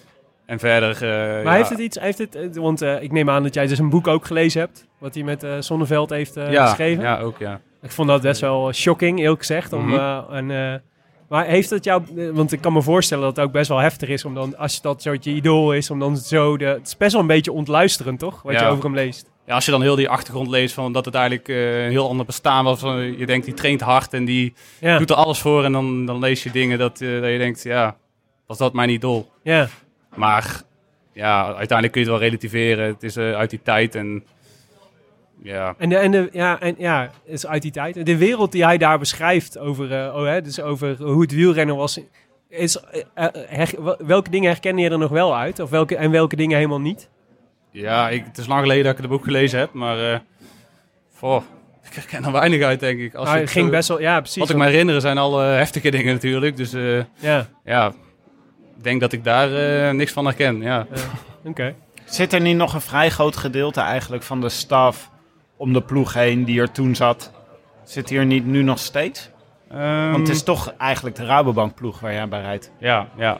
En 0.46 0.59
verder, 0.59 0.94
eh, 0.94 1.01
Maar 1.44 1.44
ja, 1.44 1.53
heeft 1.53 1.68
het 1.70 1.78
iets... 1.78 2.01
Heeft 2.01 2.18
het, 2.18 2.34
eh, 2.36 2.48
want 2.53 2.82
eh, 2.82 3.03
ik 3.03 3.12
neem 3.12 3.30
aan 3.30 3.42
dat 3.42 3.55
jij 3.55 3.66
dus 3.66 3.78
een 3.78 3.90
boek 3.90 4.07
ook 4.07 4.26
gelezen 4.26 4.61
hebt. 4.61 4.86
Wat 4.98 5.14
hij 5.14 5.22
met 5.22 5.42
eh 5.42 5.57
Zonneveld 5.59 6.11
heeft 6.11 6.36
eh, 6.36 6.53
ja, 6.53 6.66
geschreven. 6.66 7.03
Ja, 7.05 7.18
ook 7.20 7.38
ja. 7.38 7.61
Ik 7.82 7.90
vond 7.90 8.09
dat 8.09 8.22
best 8.22 8.40
wel 8.40 8.72
shocking, 8.72 9.18
eerlijk 9.20 9.38
gezegd. 9.40 9.72
Om, 9.72 9.98
en, 10.30 10.51
eh, 10.51 10.74
maar 11.28 11.44
heeft 11.44 11.70
het 11.70 11.84
jou... 11.84 12.03
Want 12.32 12.53
ik 12.53 12.61
kan 12.61 12.72
me 12.72 12.82
voorstellen 12.82 13.24
dat 13.24 13.36
het 13.36 13.44
ook 13.44 13.53
best 13.53 13.68
wel 13.68 13.78
heftig 13.78 14.09
is... 14.09 14.24
om 14.24 14.34
dan, 14.34 14.57
als 14.57 14.80
dat 14.80 15.03
zo 15.03 15.12
je 15.20 15.30
idool 15.30 15.72
is, 15.72 15.90
om 15.90 15.98
dan 15.98 16.16
zo... 16.16 16.57
De, 16.57 16.64
het 16.64 16.86
is 16.86 16.96
best 16.96 17.12
wel 17.12 17.20
een 17.20 17.26
beetje 17.26 17.53
ontluisterend, 17.53 18.18
toch? 18.18 18.42
Wat 18.42 18.53
Ja. 18.53 18.61
je 18.61 18.66
over 18.68 18.84
hem 18.84 18.94
leest. 18.94 19.30
Ja, 19.51 19.57
als 19.57 19.64
je 19.64 19.70
dan 19.70 19.82
heel 19.82 19.96
die 19.96 20.09
achtergrond 20.09 20.48
leest 20.48 20.74
van 20.74 20.92
dat 20.92 21.05
het 21.05 21.14
eigenlijk 21.14 21.48
eh, 21.48 21.84
een 21.84 21.90
heel 21.90 22.09
ander 22.09 22.26
bestaan 22.26 22.64
was. 22.64 22.80
Van, 22.80 23.18
je 23.18 23.26
denkt, 23.26 23.44
die 23.44 23.55
traint 23.55 23.80
hard 23.80 24.12
en 24.12 24.24
die 24.24 24.55
Ja, 24.80 24.98
doet 24.98 25.11
er 25.11 25.16
alles 25.16 25.38
voor. 25.38 25.64
En 25.64 25.72
dan, 25.72 26.07
dan 26.07 26.18
lees 26.18 26.42
je 26.42 26.51
dingen 26.51 26.78
dat, 26.78 27.01
eh, 27.01 27.20
dat 27.20 27.30
je 27.30 27.38
denkt, 27.38 27.62
ja, 27.62 27.96
was 28.46 28.59
dat 28.59 28.72
mijn 28.72 28.88
idool? 28.90 29.30
ja. 29.42 29.68
Maar 30.14 30.62
ja, 31.12 31.44
uiteindelijk 31.44 31.92
kun 31.92 32.01
je 32.01 32.09
het 32.11 32.18
wel 32.18 32.28
relativeren. 32.28 32.86
Het 32.86 33.03
is 33.03 33.16
eh, 33.16 33.32
uit 33.32 33.51
die 33.51 33.61
tijd 33.62 33.94
en 33.94 34.24
ja, 35.42 35.74
En, 35.78 35.88
de, 35.88 35.96
en, 35.96 36.11
de, 36.11 36.28
ja, 36.32 36.61
en 36.61 36.74
ja, 36.78 37.01
het 37.24 37.32
is 37.34 37.46
uit 37.46 37.62
die 37.62 37.70
tijd. 37.70 38.07
De 38.07 38.16
wereld 38.16 38.53
die 38.53 38.64
hij 38.64 38.78
daar 38.78 38.98
beschrijft 38.98 39.59
over, 39.59 39.92
eh, 39.92 40.14
oh, 40.16 40.24
hè, 40.24 40.42
dus 40.42 40.61
over 40.61 40.96
hoe 41.03 41.20
het 41.22 41.32
wielrennen 41.32 41.76
was. 41.76 42.01
Is, 42.48 42.76
eh, 42.80 43.03
eh, 43.14 43.26
her- 43.48 43.96
welke 44.07 44.30
dingen 44.30 44.51
herken 44.51 44.78
je 44.78 44.90
er 44.90 44.98
nog 44.98 45.11
wel 45.11 45.36
uit? 45.36 45.61
Of 45.61 45.70
welke, 45.70 45.96
en 45.96 46.11
welke 46.11 46.36
dingen 46.36 46.57
helemaal 46.57 46.80
niet? 46.80 47.09
Ja 47.71 48.09
ik, 48.09 48.25
het 48.25 48.39
is 48.39 48.47
lang 48.47 48.61
geleden 48.61 48.85
dat 48.85 48.93
ik 48.93 48.99
het 48.99 49.09
boek 49.09 49.25
gelezen 49.25 49.59
heb. 49.59 49.73
Maar 49.73 50.12
eh, 50.12 50.18
goh, 51.18 51.43
ik 51.85 51.95
herken 51.95 52.25
er 52.25 52.33
weinig 52.33 52.62
uit, 52.62 52.81
denk 52.81 53.01
ik. 53.01 53.14
Als 53.14 53.27
Maar 53.29 53.37
ik 53.37 53.43
het 53.43 53.51
ging 53.51 53.64
zo- 53.66 53.71
best 53.71 53.89
wel, 53.89 54.01
ja, 54.01 54.18
precies. 54.21 54.39
Wat 54.39 54.51
ik 54.51 54.57
me 54.57 54.64
herinner 54.64 55.01
zijn 55.01 55.18
alle 55.18 55.43
heftige 55.45 55.91
dingen 55.91 56.12
natuurlijk. 56.14 56.57
Dus 56.57 56.73
eh, 56.73 56.97
Ja, 57.14 57.47
ja, 57.64 57.87
ik 58.77 58.85
denk 58.85 59.01
dat 59.01 59.12
ik 59.12 59.25
daar 59.25 59.55
eh, 59.55 59.91
niks 59.95 60.12
van 60.12 60.25
herken. 60.25 60.61
Ja. 60.62 60.87
oké. 61.45 61.75
Zit 62.05 62.33
er 62.33 62.41
niet 62.41 62.57
nog 62.57 62.75
een 62.75 62.81
vrij 62.81 63.11
groot 63.11 63.37
gedeelte 63.37 63.81
eigenlijk 63.81 64.23
van 64.23 64.41
de 64.41 64.49
staf 64.49 65.11
om 65.57 65.73
de 65.73 65.83
ploeg 65.83 66.14
heen 66.14 66.45
die 66.45 66.61
er 66.61 66.71
toen 66.73 66.95
zat? 66.97 67.31
Zit 67.85 68.09
hier 68.09 68.27
niet 68.27 68.47
nu 68.47 68.62
nog 68.62 68.79
steeds? 68.79 69.31
Ehm, 69.71 70.11
Want 70.11 70.27
het 70.29 70.37
is 70.37 70.43
toch 70.43 70.75
eigenlijk 70.79 71.16
de 71.16 71.25
Rabobank 71.25 71.75
ploeg 71.75 72.01
waar 72.01 72.12
jij 72.12 72.29
bij 72.29 72.41
rijdt. 72.41 72.71
Ja, 72.79 73.09
ja. 73.16 73.39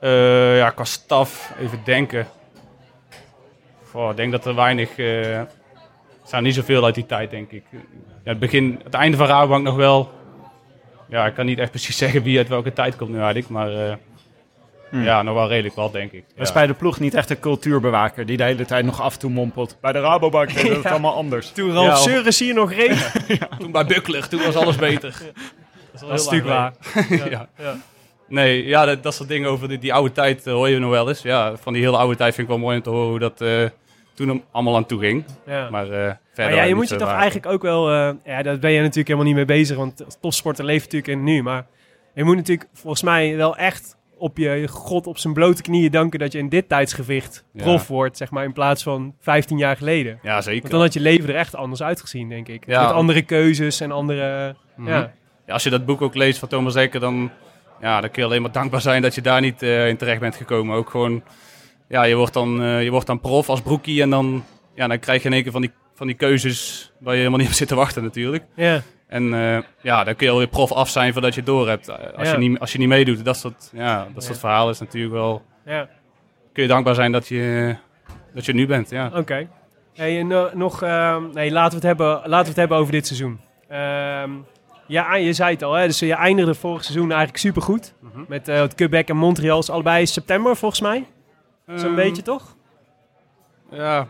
Eh, 0.00 0.56
ja, 0.56 0.70
qua 0.70 0.84
staf, 0.84 1.52
even 1.60 1.80
denken. 1.84 2.26
Goh, 3.96 4.10
ik 4.10 4.16
denk 4.16 4.32
dat 4.32 4.46
er 4.46 4.54
weinig... 4.54 4.98
eh 4.98 5.36
er 5.38 6.32
zijn 6.32 6.42
niet 6.42 6.54
zoveel 6.54 6.84
uit 6.84 6.94
die 6.94 7.06
tijd, 7.06 7.30
denk 7.30 7.50
ik. 7.50 7.62
Ja, 8.24 8.30
het, 8.30 8.38
begin, 8.38 8.80
het 8.84 8.94
einde 8.94 9.16
van 9.16 9.26
Rabobank 9.26 9.64
nog 9.64 9.76
wel. 9.76 10.10
Ja, 11.08 11.26
ik 11.26 11.34
kan 11.34 11.46
niet 11.46 11.58
echt 11.58 11.70
precies 11.70 11.96
zeggen 12.04 12.22
wie 12.22 12.38
uit 12.38 12.48
welke 12.48 12.72
tijd 12.72 12.96
komt 12.96 13.10
nu 13.10 13.16
eigenlijk. 13.16 13.48
Maar 13.48 13.70
eh, 13.72 13.94
ja, 14.90 15.22
nog 15.22 15.34
wel 15.34 15.48
redelijk 15.48 15.74
wat, 15.74 15.92
denk 15.92 16.12
ik. 16.12 16.24
Dat 16.28 16.40
is 16.42 16.48
Ja. 16.48 16.54
bij 16.54 16.66
de 16.66 16.74
ploeg 16.74 17.00
niet 17.00 17.14
echt 17.14 17.30
een 17.30 17.40
cultuurbewaker 17.40 18.26
die 18.26 18.36
de 18.36 18.42
hele 18.42 18.64
tijd 18.64 18.84
nog 18.84 19.00
af 19.00 19.12
en 19.12 19.18
toe 19.18 19.30
mompelt. 19.30 19.76
Bij 19.80 19.92
de 19.92 20.00
Rabobank 20.00 20.50
is 20.52 20.62
het 20.76 20.86
allemaal 20.86 21.14
anders. 21.14 21.50
Toen 21.50 21.72
Ralf 21.72 21.86
Ja, 21.86 21.92
of- 21.92 21.98
Seurens 21.98 22.38
hier 22.38 22.54
nog 22.54 22.72
reed. 22.82 23.12
Toen 23.58 23.72
bij 23.72 23.86
Buckler, 23.86 24.28
toen 24.28 24.42
was 24.42 24.56
alles 24.56 24.76
beter. 24.76 25.22
dat 26.00 26.12
is 26.20 26.24
natuurlijk 26.24 26.48
waar. 26.48 26.72
ja. 27.30 27.48
Nee, 28.28 28.66
ja, 28.66 28.84
dat, 28.84 29.02
dat 29.02 29.14
soort 29.14 29.28
dingen 29.28 29.50
over 29.50 29.68
die, 29.68 29.78
die 29.78 29.92
oude 29.94 30.12
tijd 30.12 30.46
eh, 30.46 30.52
hoor 30.52 30.68
je 30.68 30.78
nog 30.78 30.90
wel 30.90 31.08
eens. 31.08 31.22
Ja, 31.22 31.56
van 31.56 31.72
die 31.72 31.82
hele 31.82 31.96
oude 31.96 32.16
tijd 32.16 32.34
vind 32.34 32.48
ik 32.48 32.52
wel 32.54 32.62
mooi 32.62 32.76
om 32.76 32.82
te 32.82 32.90
horen 32.90 33.08
hoe 33.08 33.18
dat 33.18 33.40
eh, 33.40 33.64
toen 34.16 34.28
hem 34.28 34.42
allemaal 34.50 34.76
aan 34.76 34.86
toe 34.86 35.00
ging. 35.00 35.24
Ja. 35.46 35.70
Maar, 35.70 35.84
eh, 35.84 35.90
verder 35.90 36.14
Maar 36.36 36.54
ja, 36.54 36.62
je 36.62 36.74
moet 36.74 36.88
je 36.88 36.96
toch 36.96 37.08
waar. 37.08 37.16
eigenlijk 37.16 37.46
ook 37.46 37.62
wel... 37.62 37.90
eh, 37.90 38.10
ja, 38.24 38.42
daar 38.42 38.58
ben 38.58 38.70
je 38.70 38.78
natuurlijk 38.80 39.06
helemaal 39.08 39.26
niet 39.26 39.34
mee 39.36 39.44
bezig. 39.44 39.76
Want 39.76 40.04
topsporter 40.20 40.64
leeft 40.64 40.84
natuurlijk 40.92 41.12
in 41.12 41.24
nu. 41.24 41.42
Maar 41.42 41.66
je 42.14 42.24
moet 42.24 42.36
natuurlijk 42.36 42.68
volgens 42.72 43.02
mij 43.02 43.36
wel 43.36 43.56
echt 43.56 43.96
op 44.18 44.36
je, 44.38 44.50
je 44.50 44.68
god 44.68 45.06
op 45.06 45.18
zijn 45.18 45.34
blote 45.34 45.62
knieën 45.62 45.90
danken... 45.90 46.18
dat 46.18 46.32
je 46.32 46.38
in 46.38 46.48
dit 46.48 46.68
tijdsgewicht 46.68 47.44
Ja. 47.52 47.62
prof 47.62 47.88
wordt, 47.88 48.16
zeg 48.16 48.30
maar, 48.30 48.44
in 48.44 48.52
plaats 48.52 48.82
van 48.82 49.14
15 49.20 49.58
jaar 49.58 49.76
geleden. 49.76 50.18
Ja, 50.22 50.40
zeker. 50.40 50.60
Want 50.60 50.72
dan 50.72 50.80
had 50.80 50.92
je 50.92 51.00
leven 51.00 51.28
er 51.28 51.34
echt 51.34 51.54
anders 51.54 51.82
uitgezien, 51.82 52.28
denk 52.28 52.48
ik. 52.48 52.66
Ja. 52.66 52.82
Met 52.82 52.92
andere 52.92 53.22
keuzes 53.22 53.80
en 53.80 53.90
andere... 53.92 54.56
Mhm. 54.76 54.88
Ja, 54.88 55.12
Ja, 55.46 55.52
als 55.52 55.62
je 55.62 55.70
dat 55.70 55.86
boek 55.86 56.02
ook 56.02 56.14
leest 56.14 56.38
van 56.38 56.48
Thomas 56.48 56.72
Dekker, 56.74 57.00
dan, 57.00 57.30
ja, 57.80 58.00
dan 58.00 58.10
kun 58.10 58.22
je 58.22 58.28
alleen 58.28 58.42
maar 58.42 58.52
dankbaar 58.52 58.80
zijn 58.80 59.02
dat 59.02 59.14
je 59.14 59.20
daar 59.20 59.40
niet 59.40 59.62
eh, 59.62 59.88
in 59.88 59.96
terecht 59.96 60.20
bent 60.20 60.36
gekomen. 60.36 60.76
Ook 60.76 60.90
gewoon, 60.90 61.22
ja, 61.88 62.02
je 62.02 62.14
wordt 62.14 62.32
dan, 62.32 62.62
eh, 62.62 62.82
je 62.82 62.90
wordt 62.90 63.06
dan 63.06 63.20
prof 63.20 63.48
als 63.48 63.60
broekie 63.60 64.02
en 64.02 64.10
dan, 64.10 64.44
ja, 64.74 64.86
dan 64.86 64.98
krijg 64.98 65.22
je 65.22 65.28
in 65.28 65.34
één 65.34 65.42
keer 65.42 65.52
van 65.52 65.60
die, 65.60 65.70
van 65.94 66.06
die 66.06 66.16
keuzes 66.16 66.92
waar 67.00 67.12
je 67.12 67.18
helemaal 67.18 67.38
niet 67.38 67.48
op 67.48 67.54
zit 67.54 67.68
te 67.68 67.74
wachten 67.74 68.02
natuurlijk. 68.02 68.44
ja, 68.54 68.82
En 69.06 69.34
eh, 69.34 69.58
ja, 69.82 70.04
dan 70.04 70.16
kun 70.16 70.26
je 70.26 70.32
alweer 70.32 70.48
prof 70.48 70.72
af 70.72 70.88
zijn 70.88 71.12
voordat 71.12 71.34
je 71.34 71.40
het 71.40 71.48
door 71.48 71.68
hebt. 71.68 71.88
Eh, 71.88 71.96
Als, 72.18 72.28
Ja. 72.28 72.32
je, 72.34 72.38
niet, 72.48 72.58
als 72.60 72.72
je 72.72 72.78
niet 72.78 72.88
meedoet, 72.88 73.24
dat 73.24 73.36
soort, 73.36 73.70
ja, 73.72 74.06
dat 74.14 74.22
soort 74.22 74.34
Ja. 74.34 74.40
verhalen 74.40 74.72
is 74.72 74.80
natuurlijk 74.80 75.14
wel... 75.14 75.42
ja. 75.64 75.88
Kun 76.52 76.62
je 76.62 76.68
dankbaar 76.68 76.94
zijn 76.94 77.12
dat 77.12 77.28
je, 77.28 77.76
dat 78.34 78.44
je 78.44 78.52
nu 78.54 78.66
bent, 78.66 78.90
ja. 78.90 79.10
Oké. 79.14 79.48
Hey, 79.94 80.18
eh, 80.20 80.52
nog, 80.54 80.82
ehm, 80.82 81.22
nee, 81.32 81.50
laten 81.52 81.68
we, 81.70 81.74
het 81.74 81.98
hebben, 81.98 82.06
laten 82.24 82.42
we 82.42 82.48
het 82.48 82.56
hebben 82.56 82.76
over 82.78 82.92
dit 82.92 83.06
seizoen. 83.06 83.40
Ehm, 83.68 84.30
ja, 84.86 85.14
je 85.14 85.32
zei 85.32 85.52
het 85.52 85.62
al, 85.62 85.72
hè, 85.72 85.86
dus 85.86 85.98
je 85.98 86.14
eindigde 86.14 86.54
vorig 86.54 86.84
seizoen 86.84 87.08
eigenlijk 87.08 87.38
supergoed. 87.38 87.94
Mhm. 88.00 88.24
Met 88.28 88.46
het 88.46 88.74
Quebec 88.74 89.08
en 89.08 89.16
Montreal 89.16 89.62
allebei 89.68 90.06
september 90.06 90.56
volgens 90.56 90.80
mij. 90.80 91.04
Zo'n 91.66 91.76
Ehm, 91.76 91.94
beetje 91.94 92.22
toch? 92.22 92.56
Ja. 93.70 94.08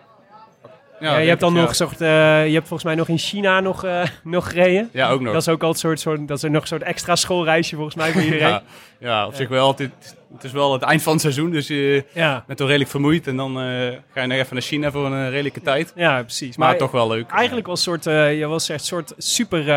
Ja, 1.01 1.19
je 1.19 1.29
hebt 1.29 1.41
dan 1.41 1.53
het, 1.53 1.61
nog 1.61 1.69
ja. 1.69 1.75
soort, 1.75 2.01
eh, 2.01 2.47
je 2.47 2.53
hebt 2.53 2.69
volgens 2.69 2.85
mij 2.85 2.95
nog 2.95 3.09
in 3.09 3.19
China 3.19 3.61
nog, 3.61 3.85
eh, 3.85 4.03
nog 4.25 4.49
gereden. 4.49 4.89
Ja, 4.93 5.11
ook 5.11 5.21
nog. 5.21 5.33
Dat 5.33 5.43
is 5.43 5.49
ook 5.49 5.63
al 5.63 5.69
een 5.69 5.75
soort, 5.75 6.01
soort, 6.01 6.29
dat 6.29 6.37
is 6.37 6.51
nog 6.51 6.61
een 6.63 6.69
soort 6.69 6.83
extra 6.83 7.17
schoolreisje 7.17 7.75
volgens 7.75 7.95
mij 7.95 8.13
voor 8.13 8.23
iedereen. 8.29 8.49
ja, 8.49 8.63
ja, 8.99 9.27
op 9.27 9.35
zich 9.35 9.49
wel. 9.49 9.69
Het, 9.69 10.17
het 10.33 10.45
is 10.45 10.53
wel 10.53 10.73
het 10.73 10.83
eind 10.83 11.03
van 11.03 11.13
het 11.13 11.21
seizoen, 11.21 11.51
dus 11.51 11.67
je 11.67 12.05
ja, 12.13 12.45
bent 12.47 12.59
toch 12.59 12.67
redelijk 12.67 12.91
vermoeid. 12.91 13.27
En 13.27 13.37
dan 13.37 13.61
eh, 13.61 13.65
ga 14.13 14.21
je 14.21 14.27
nog 14.27 14.39
even 14.39 14.55
naar 14.55 14.63
China 14.63 14.91
voor 14.91 15.07
een 15.07 15.31
redelijke 15.31 15.61
tijd. 15.61 15.93
ja, 15.97 16.23
precies. 16.23 16.57
Maar, 16.57 16.77
toch 16.77 16.91
wel 16.91 17.09
leuk. 17.09 17.31
Eigenlijk 17.31 17.67
was 17.67 17.83
soort, 17.83 18.05
je 18.05 18.47
was 18.47 18.69
echt 18.69 18.85
soort 18.85 19.13
super. 19.17 19.69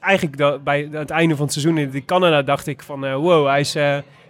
eigenlijk 0.00 0.62
bij 0.64 0.88
het 0.92 1.10
einde 1.10 1.36
van 1.36 1.44
het 1.44 1.52
seizoen 1.52 1.78
in 1.78 2.04
Canada 2.04 2.42
dacht 2.42 2.66
ik 2.66 2.82
van 2.82 3.14
wow, 3.14 3.46
hij 3.46 3.60
is, 3.60 3.76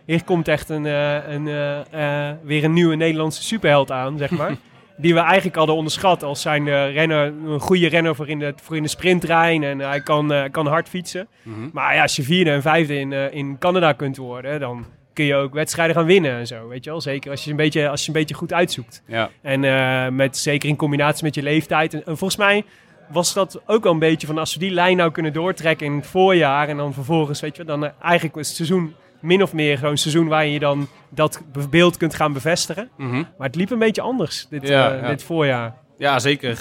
hier 0.05 0.25
komt 0.25 0.49
echt 0.49 0.69
een, 0.69 0.87
eh, 0.87 1.29
een, 1.29 1.49
eh, 1.49 2.29
eh, 2.29 2.37
weer 2.43 2.65
een 2.65 2.73
nieuwe 2.73 2.95
Nederlandse 2.95 3.43
superheld 3.43 3.91
aan, 3.91 4.19
zeg 4.19 4.31
maar. 4.31 4.55
Die 4.97 5.15
we 5.15 5.21
eigenlijk 5.21 5.57
hadden 5.57 5.75
onderschat 5.75 6.23
als 6.23 6.41
zijn 6.41 6.93
renner, 6.93 7.33
een 7.47 7.61
goede 7.61 7.89
renner 7.89 8.15
voor 8.15 8.29
in 8.29 8.39
de, 8.39 8.53
voor 8.63 8.77
in 8.77 8.83
de 8.83 8.89
sprinttrein. 8.89 9.65
En 9.65 9.79
hij 9.79 10.01
kan, 10.01 10.49
kan 10.51 10.67
hard 10.67 10.89
fietsen. 10.89 11.29
Mhm. 11.43 11.69
Maar 11.73 11.95
ja, 11.95 12.03
als 12.03 12.17
je 12.17 12.23
vierde 12.23 12.51
en 12.51 12.63
vijfde 12.63 12.99
in, 12.99 13.13
in 13.13 13.59
Canada 13.59 13.93
kunt 13.93 14.17
worden, 14.17 14.61
dan 14.61 14.87
kun 15.13 15.25
je 15.25 15.35
ook 15.35 15.55
wedstrijden 15.55 15.97
gaan 15.97 16.05
winnen 16.05 16.33
en 16.33 16.47
zo. 16.47 16.69
Weet 16.69 16.85
je 16.85 16.91
wel? 16.91 17.01
Zeker 17.01 17.31
als 17.31 17.45
je 17.45 17.51
een 17.51 17.57
beetje, 17.57 17.89
als 17.89 18.01
je 18.01 18.07
een 18.07 18.19
beetje 18.19 18.35
goed 18.35 18.53
uitzoekt. 18.53 19.03
Ja, 19.07 19.31
En 19.43 20.15
met, 20.17 20.37
zeker 20.37 20.69
in 20.69 20.77
combinatie 20.77 21.25
met 21.25 21.35
je 21.35 21.43
leeftijd. 21.43 21.95
En, 21.95 22.01
en 22.07 22.17
volgens 22.17 22.37
mij 22.37 22.65
was 23.09 23.33
dat 23.33 23.61
ook 23.67 23.83
wel 23.83 23.93
een 23.93 23.99
beetje 23.99 24.27
van 24.27 24.39
als 24.39 24.55
we 24.55 24.61
die 24.61 24.71
lijn 24.71 24.97
nou 24.97 25.11
kunnen 25.11 25.33
doortrekken 25.33 25.87
in 25.87 25.97
het 25.97 26.07
voorjaar. 26.07 26.69
En 26.69 26.77
dan 26.77 26.95
vervolgens, 26.95 27.41
weet 27.41 27.57
je, 27.57 27.65
wel, 27.65 27.79
dan 27.79 27.93
eigenlijk 28.01 28.35
het 28.35 28.47
seizoen 28.47 28.95
min 29.23 29.43
of 29.43 29.53
meer 29.53 29.77
gewoon 29.77 29.91
een 29.93 29.99
seizoen 29.99 30.29
waar 30.29 30.47
je 30.47 30.59
dan 30.59 30.89
dat 31.09 31.41
be- 31.53 31.69
beeld 31.69 31.97
kunt 31.97 32.15
gaan 32.15 32.33
bevestigen. 32.33 32.89
Mhm. 32.97 33.15
Maar 33.39 33.47
het 33.47 33.55
liep 33.57 33.71
een 33.71 33.79
beetje 33.79 34.01
anders 34.03 34.47
dit, 34.51 34.69
Ja, 34.69 34.93
eh, 34.93 35.01
ja. 35.01 35.09
dit 35.09 35.23
voorjaar. 35.23 35.75
ja 35.99 36.19
zeker. 36.19 36.59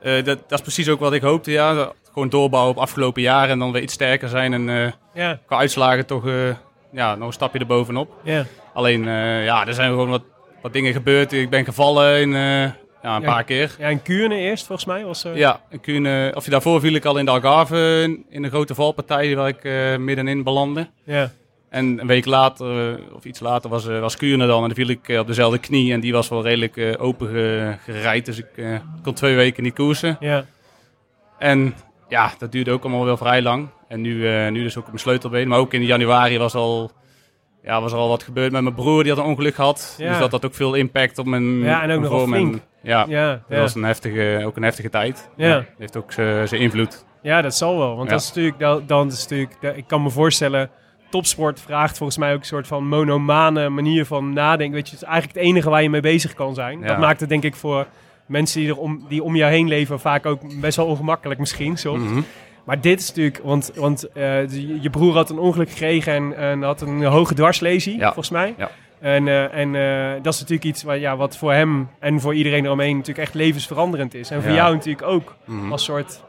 Eh, 0.00 0.12
dat, 0.24 0.38
dat 0.48 0.58
is 0.58 0.60
precies 0.60 0.88
ook 0.88 1.00
wat 1.00 1.12
ik 1.12 1.22
hoopte. 1.22 1.50
Ja. 1.50 1.92
Gewoon 2.12 2.28
doorbouwen 2.28 2.74
op 2.76 2.80
afgelopen 2.82 3.22
jaren 3.22 3.50
en 3.50 3.58
dan 3.58 3.72
weer 3.72 3.82
iets 3.82 3.94
sterker 3.94 4.28
zijn. 4.28 4.52
En 4.52 4.94
Ja, 5.14 5.38
qua 5.46 5.56
uitslagen 5.58 6.06
toch 6.06 6.24
ja, 6.92 7.14
nog 7.14 7.26
een 7.26 7.32
stapje 7.32 7.58
erbovenop. 7.58 8.12
ja. 8.24 8.44
Alleen, 8.74 9.04
ja, 9.44 9.66
er 9.66 9.74
zijn 9.74 9.90
gewoon 9.90 10.08
wat, 10.08 10.22
wat 10.62 10.72
dingen 10.72 10.92
gebeurd. 10.92 11.32
Ik 11.32 11.50
ben 11.50 11.64
gevallen 11.64 12.20
in, 12.20 12.30
ja, 12.30 13.16
een 13.16 13.22
Ja. 13.22 13.26
paar 13.32 13.44
keer. 13.44 13.74
ja 13.78 13.88
en 13.88 14.02
Kuurne 14.02 14.36
eerst 14.36 14.66
volgens 14.66 14.86
mij 14.86 15.04
was 15.04 15.24
Ja, 15.34 15.60
en 15.70 15.80
Kuhn, 15.80 16.06
eh, 16.06 16.36
of 16.36 16.44
je 16.44 16.50
daarvoor 16.50 16.80
viel 16.80 16.94
ik 16.94 17.04
al 17.04 17.18
in 17.18 17.24
de 17.24 17.30
Algarve 17.30 18.00
in, 18.02 18.24
in 18.28 18.44
een 18.44 18.50
grote 18.50 18.74
valpartij 18.74 19.36
waar 19.36 19.48
ik 19.48 19.64
eh, 19.64 19.96
middenin 19.96 20.42
belandde. 20.42 20.88
ja. 21.04 21.30
En 21.70 22.00
een 22.00 22.06
week 22.06 22.24
later, 22.26 22.94
eh, 22.94 23.14
of 23.14 23.24
iets 23.24 23.40
later, 23.40 23.70
was, 23.70 23.86
eh, 23.88 24.00
was 24.00 24.16
Kuurne 24.16 24.46
dan. 24.46 24.56
En 24.62 24.66
dan 24.66 24.76
viel 24.76 24.88
ik 24.88 25.08
eh, 25.08 25.18
op 25.18 25.26
dezelfde 25.26 25.58
knie. 25.58 25.92
En 25.92 26.00
die 26.00 26.12
was 26.12 26.28
wel 26.28 26.42
redelijk 26.42 26.96
open 27.00 27.28
ge- 27.28 27.74
gereid. 27.84 28.24
Dus 28.24 28.38
ik 28.38 28.80
kon 29.02 29.14
twee 29.14 29.36
weken 29.36 29.62
niet 29.62 29.74
koersen. 29.74 30.16
ja. 30.20 30.44
En 31.38 31.74
ja, 32.08 32.32
dat 32.38 32.52
duurde 32.52 32.70
ook 32.70 32.82
allemaal 32.82 33.04
wel 33.04 33.16
vrij 33.16 33.42
lang. 33.42 33.68
En 33.88 34.00
nu, 34.00 34.28
nu 34.50 34.62
dus 34.62 34.76
ook 34.76 34.82
op 34.82 34.88
mijn 34.88 34.98
sleutelbeen. 35.00 35.48
Maar 35.48 35.58
ook 35.58 35.72
in 35.74 35.84
januari 35.84 36.38
was, 36.38 36.54
al, 36.54 36.90
ja, 37.62 37.80
was 37.80 37.92
er 37.92 37.98
al 37.98 38.08
wat 38.08 38.22
gebeurd 38.22 38.52
met 38.52 38.62
mijn 38.62 38.74
broer. 38.74 39.02
Die 39.02 39.12
had 39.12 39.24
een 39.24 39.30
ongeluk 39.30 39.54
gehad. 39.54 39.94
Ja. 39.98 40.08
Dus 40.08 40.18
dat 40.18 40.30
had 40.30 40.44
ook 40.44 40.54
veel 40.54 40.74
impact 40.74 41.18
op 41.18 41.26
mijn 41.26 41.58
Ja, 41.58 41.82
en 41.82 41.90
ook 41.90 42.00
mijn 42.00 42.12
nogal 42.12 42.26
flink. 42.26 42.54
ja, 42.82 43.04
Ja, 43.08 43.30
dat 43.32 43.40
ja. 43.48 43.60
was 43.60 43.74
een 43.74 43.82
heftige, 43.84 44.42
ook 44.44 44.56
een 44.56 44.62
heftige 44.62 44.88
tijd. 44.90 45.30
Ja. 45.36 45.64
Heeft 45.78 45.96
ook 45.96 46.12
zijn 46.12 46.48
invloed. 46.60 47.04
Ja, 47.22 47.42
dat 47.42 47.54
zal 47.54 47.78
wel. 47.78 47.96
Want 47.96 48.10
dat 48.10 48.20
is 48.20 48.26
natuurlijk, 48.28 48.58
dan, 48.58 48.82
dan 48.86 49.06
is 49.08 49.22
natuurlijk, 49.28 49.76
ik 49.76 49.84
kan 49.86 50.02
me 50.02 50.10
voorstellen, 50.10 50.70
topsport 51.10 51.60
vraagt 51.60 51.96
volgens 51.96 52.18
mij 52.18 52.32
ook 52.32 52.40
een 52.40 52.44
soort 52.46 52.66
van 52.66 52.88
monomane 52.88 53.68
manier 53.68 54.04
van 54.06 54.32
nadenken. 54.32 54.74
Weet 54.74 54.88
je, 54.88 54.92
het 54.94 55.02
is 55.02 55.08
eigenlijk 55.08 55.38
het 55.38 55.46
enige 55.48 55.70
waar 55.70 55.82
je 55.82 55.90
mee 55.90 56.00
bezig 56.00 56.34
kan 56.34 56.54
zijn. 56.54 56.80
Ja. 56.80 56.86
Dat 56.86 56.98
maakt 56.98 57.20
het 57.20 57.28
denk 57.28 57.44
ik 57.44 57.54
voor 57.54 57.86
mensen 58.26 58.60
die, 58.60 58.68
er 58.68 58.76
om, 58.78 59.04
die 59.08 59.22
om 59.22 59.36
jou 59.36 59.52
heen 59.52 59.68
leven 59.68 60.00
vaak 60.00 60.26
ook 60.26 60.60
best 60.60 60.76
wel 60.76 60.86
ongemakkelijk 60.86 61.40
misschien 61.40 61.76
soms. 61.78 62.10
Mhm. 62.10 62.20
Maar 62.64 62.80
dit 62.80 63.00
is 63.00 63.08
natuurlijk, 63.08 63.40
want, 63.44 63.72
want 63.74 64.12
eh, 64.12 64.48
je, 64.48 64.80
je 64.80 64.90
broer 64.90 65.14
had 65.14 65.30
een 65.30 65.38
ongeluk 65.38 65.70
gekregen 65.70 66.12
en, 66.14 66.36
en 66.36 66.62
had 66.62 66.80
een 66.80 67.04
hoge 67.04 67.34
dwarslesie, 67.34 67.96
Ja. 67.98 68.04
volgens 68.04 68.30
mij. 68.30 68.54
Ja. 68.58 68.70
En, 69.00 69.28
eh, 69.28 69.54
en 69.54 69.74
eh, 69.74 70.22
dat 70.22 70.32
is 70.34 70.40
natuurlijk 70.40 70.68
iets 70.68 70.82
waar, 70.82 70.98
ja, 70.98 71.16
wat 71.16 71.36
voor 71.36 71.52
hem 71.52 71.88
en 71.98 72.20
voor 72.20 72.34
iedereen 72.34 72.64
eromheen 72.64 72.96
natuurlijk 72.96 73.26
echt 73.26 73.34
levensveranderend 73.34 74.14
is. 74.14 74.30
En 74.30 74.42
voor 74.42 74.52
jou 74.52 74.74
natuurlijk 74.74 75.06
ook 75.06 75.34
Mhm. 75.44 75.72
als 75.72 75.84
soort. 75.84 76.22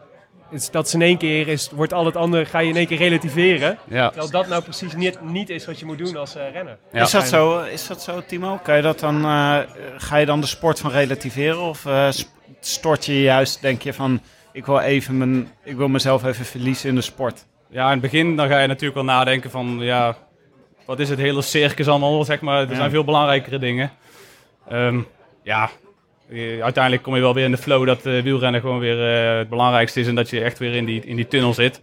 Is 0.52 0.72
dat 0.72 0.88
is 0.88 0.94
in 0.94 1.02
één 1.02 1.18
keer 1.18 1.48
is, 1.48 1.70
wordt 1.70 1.94
al 1.94 2.06
het 2.06 2.16
andere, 2.16 2.46
ga 2.46 2.60
je 2.60 2.70
in 2.70 2.76
één 2.76 2.88
keer 2.88 2.98
relativeren. 2.98 3.78
Ja. 3.88 4.08
Terwijl 4.08 4.32
dat 4.32 4.48
nou 4.48 4.64
precies 4.64 4.96
niet, 4.96 5.22
niet 5.22 5.50
is 5.50 5.66
wat 5.66 5.80
je 5.80 5.86
moet 5.86 5.98
doen 5.98 6.16
als 6.18 6.36
eh, 6.36 6.52
renner. 6.54 6.78
Ja. 6.92 7.02
Is, 7.02 7.12
dat 7.12 7.28
zo, 7.28 7.60
is 7.62 7.88
dat 7.88 8.02
zo, 8.02 8.22
Timo? 8.28 8.60
Kan 8.64 8.76
je 8.76 8.82
dat 8.82 9.00
dan, 9.00 9.24
eh, 9.26 9.58
ga 9.98 10.18
je 10.18 10.26
dan 10.26 10.42
de 10.42 10.48
sport 10.48 10.80
van 10.80 10.92
relativeren? 10.92 11.62
Of 11.62 11.86
eh, 11.86 12.08
stort 12.60 13.06
je 13.06 13.22
juist, 13.22 13.62
denk 13.62 13.82
je 13.82 13.94
van, 13.94 14.22
ik 14.52 14.66
wil, 14.66 14.80
even 14.80 15.18
mijn, 15.18 15.52
ik 15.64 15.76
wil 15.76 15.88
mezelf 15.88 16.24
even 16.24 16.46
verliezen 16.46 16.90
in 16.90 16.96
de 16.96 17.02
sport? 17.02 17.46
Ja, 17.70 17.86
in 17.86 17.92
het 17.92 18.02
begin 18.02 18.36
dan 18.36 18.48
ga 18.48 18.60
je 18.60 18.68
natuurlijk 18.68 18.96
wel 18.96 19.04
nadenken 19.04 19.50
van, 19.52 19.78
ja, 19.80 20.18
wat 20.86 21.00
is 21.00 21.10
het 21.10 21.20
hele 21.20 21.42
circus 21.42 21.88
allemaal, 21.88 22.24
zeg 22.24 22.42
maar. 22.42 22.62
Er 22.62 22.70
Ja. 22.70 22.76
zijn 22.76 22.90
veel 22.90 23.04
belangrijkere 23.04 23.60
dingen. 23.60 23.92
Ehm, 24.70 25.00
ja, 25.44 25.70
uiteindelijk 26.62 27.04
kom 27.04 27.16
je 27.16 27.22
wel 27.22 27.34
weer 27.34 27.46
in 27.46 27.52
de 27.52 27.58
flow 27.58 27.86
dat 27.86 28.06
eh, 28.06 28.22
wielrennen 28.22 28.62
gewoon 28.62 28.80
weer 28.80 29.16
eh, 29.16 29.38
het 29.38 29.50
belangrijkste 29.50 30.00
is 30.00 30.08
en 30.08 30.16
dat 30.16 30.30
je 30.30 30.42
echt 30.42 30.60
weer 30.60 30.76
in 30.76 30.86
die, 30.86 31.06
in 31.06 31.16
die 31.16 31.28
tunnel 31.28 31.54
zit. 31.54 31.82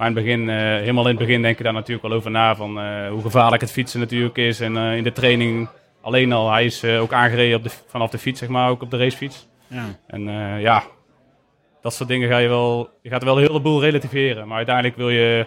Maar 0.00 0.08
in 0.08 0.14
het 0.14 0.24
begin, 0.24 0.48
eh, 0.48 0.56
helemaal 0.56 1.08
in 1.08 1.16
het 1.16 1.26
begin 1.26 1.42
denk 1.42 1.58
je 1.58 1.64
daar 1.64 1.72
natuurlijk 1.72 2.08
wel 2.08 2.16
over 2.16 2.30
na 2.30 2.56
van 2.56 2.80
eh, 2.80 3.08
hoe 3.08 3.22
gevaarlijk 3.22 3.62
het 3.62 3.72
fietsen 3.72 4.00
natuurlijk 4.00 4.36
is. 4.36 4.60
En 4.60 4.76
eh, 4.76 4.96
in 4.96 5.02
de 5.02 5.12
training 5.12 5.68
alleen 6.00 6.32
al, 6.32 6.50
hij 6.50 6.64
is 6.64 6.82
eh, 6.82 7.00
ook 7.00 7.12
aangereden 7.12 7.56
op 7.56 7.62
de, 7.62 7.70
vanaf 7.86 8.10
de 8.10 8.18
fiets, 8.18 8.38
zeg 8.38 8.48
maar, 8.48 8.70
ook 8.70 8.82
op 8.82 8.90
de 8.90 8.96
racefiets. 8.96 9.48
Ja. 9.66 9.84
En 10.06 10.28
eh, 10.28 10.60
ja, 10.60 10.82
dat 11.82 11.94
soort 11.94 12.08
dingen 12.08 12.28
ga 12.28 12.38
je 12.38 12.48
wel, 12.48 12.90
je 13.02 13.08
gaat 13.08 13.24
wel 13.24 13.36
een 13.36 13.46
heleboel 13.46 13.80
relativeren. 13.80 14.48
Maar 14.48 14.56
uiteindelijk 14.56 14.96
wil 14.96 15.10
je, 15.10 15.46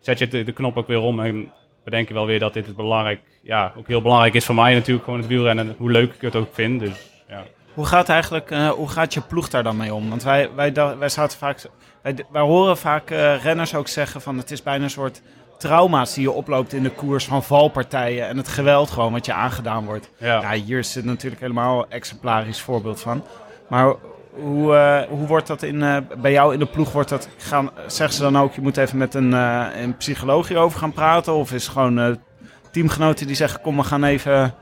zet 0.00 0.18
je 0.18 0.28
de, 0.28 0.44
de 0.44 0.52
knop 0.52 0.76
ook 0.76 0.86
weer 0.86 1.00
om 1.00 1.20
en 1.20 1.52
bedenk 1.84 2.08
je 2.08 2.14
wel 2.14 2.26
weer 2.26 2.38
dat 2.38 2.54
dit 2.54 2.66
het 2.66 2.76
belangrijk, 2.76 3.20
ja, 3.42 3.72
ook 3.76 3.86
heel 3.86 4.02
belangrijk 4.02 4.34
is 4.34 4.44
voor 4.44 4.54
mij 4.54 4.74
natuurlijk, 4.74 5.04
gewoon 5.04 5.18
het 5.18 5.28
wielrennen, 5.28 5.74
hoe 5.78 5.90
leuk 5.90 6.14
ik 6.14 6.20
het 6.20 6.36
ook 6.36 6.54
vind. 6.54 6.80
Dus. 6.80 7.15
Hoe 7.76 7.86
gaat 7.86 8.08
eigenlijk, 8.08 8.50
eh, 8.50 8.68
hoe 8.68 8.88
gaat 8.88 9.14
je 9.14 9.20
ploeg 9.20 9.48
daar 9.48 9.62
dan 9.62 9.76
mee 9.76 9.94
om? 9.94 10.08
Want 10.08 10.22
wij, 10.22 10.50
wij, 10.54 10.72
wij, 10.98 11.08
zaten 11.08 11.38
vaak, 11.38 11.60
wij, 12.02 12.16
wij 12.30 12.42
horen 12.42 12.76
vaak 12.76 13.10
eh, 13.10 13.42
renners 13.42 13.74
ook 13.74 13.88
zeggen 13.88 14.20
van 14.20 14.38
het 14.38 14.50
is 14.50 14.62
bijna 14.62 14.84
een 14.84 14.90
soort 14.90 15.22
trauma's 15.58 16.14
die 16.14 16.22
je 16.22 16.30
oploopt 16.30 16.72
in 16.72 16.82
de 16.82 16.90
koers 16.90 17.24
van 17.24 17.42
valpartijen 17.42 18.28
en 18.28 18.36
het 18.36 18.48
geweld 18.48 18.90
gewoon 18.90 19.12
wat 19.12 19.26
je 19.26 19.32
aangedaan 19.32 19.84
wordt. 19.84 20.10
Ja. 20.18 20.40
Ja, 20.40 20.52
hier 20.52 20.78
het 20.78 21.04
natuurlijk 21.04 21.40
helemaal 21.40 21.78
een 21.78 21.90
exemplarisch 21.90 22.60
voorbeeld 22.60 23.00
van. 23.00 23.24
Maar 23.68 23.94
hoe, 24.30 24.74
eh, 24.74 25.08
hoe 25.08 25.26
wordt 25.26 25.46
dat 25.46 25.62
in, 25.62 26.06
bij 26.18 26.32
jou 26.32 26.52
in 26.52 26.58
de 26.58 26.66
ploeg? 26.66 26.92
Wordt 26.92 27.08
dat, 27.08 27.28
gaan, 27.36 27.70
zeggen 27.86 28.16
ze 28.16 28.22
dan 28.22 28.38
ook, 28.38 28.54
je 28.54 28.60
moet 28.60 28.76
even 28.76 28.98
met 28.98 29.14
een, 29.14 29.34
eh, 29.34 29.66
een 29.80 29.96
psycholoog 29.96 30.48
hierover 30.48 30.78
gaan 30.78 30.92
praten? 30.92 31.34
Of 31.34 31.52
is 31.52 31.62
het 31.62 31.72
gewoon 31.72 32.18
teamgenoten 32.70 33.26
die 33.26 33.36
zeggen, 33.36 33.60
kom 33.60 33.76
we 33.76 33.84
gaan 33.84 34.04
even... 34.04 34.54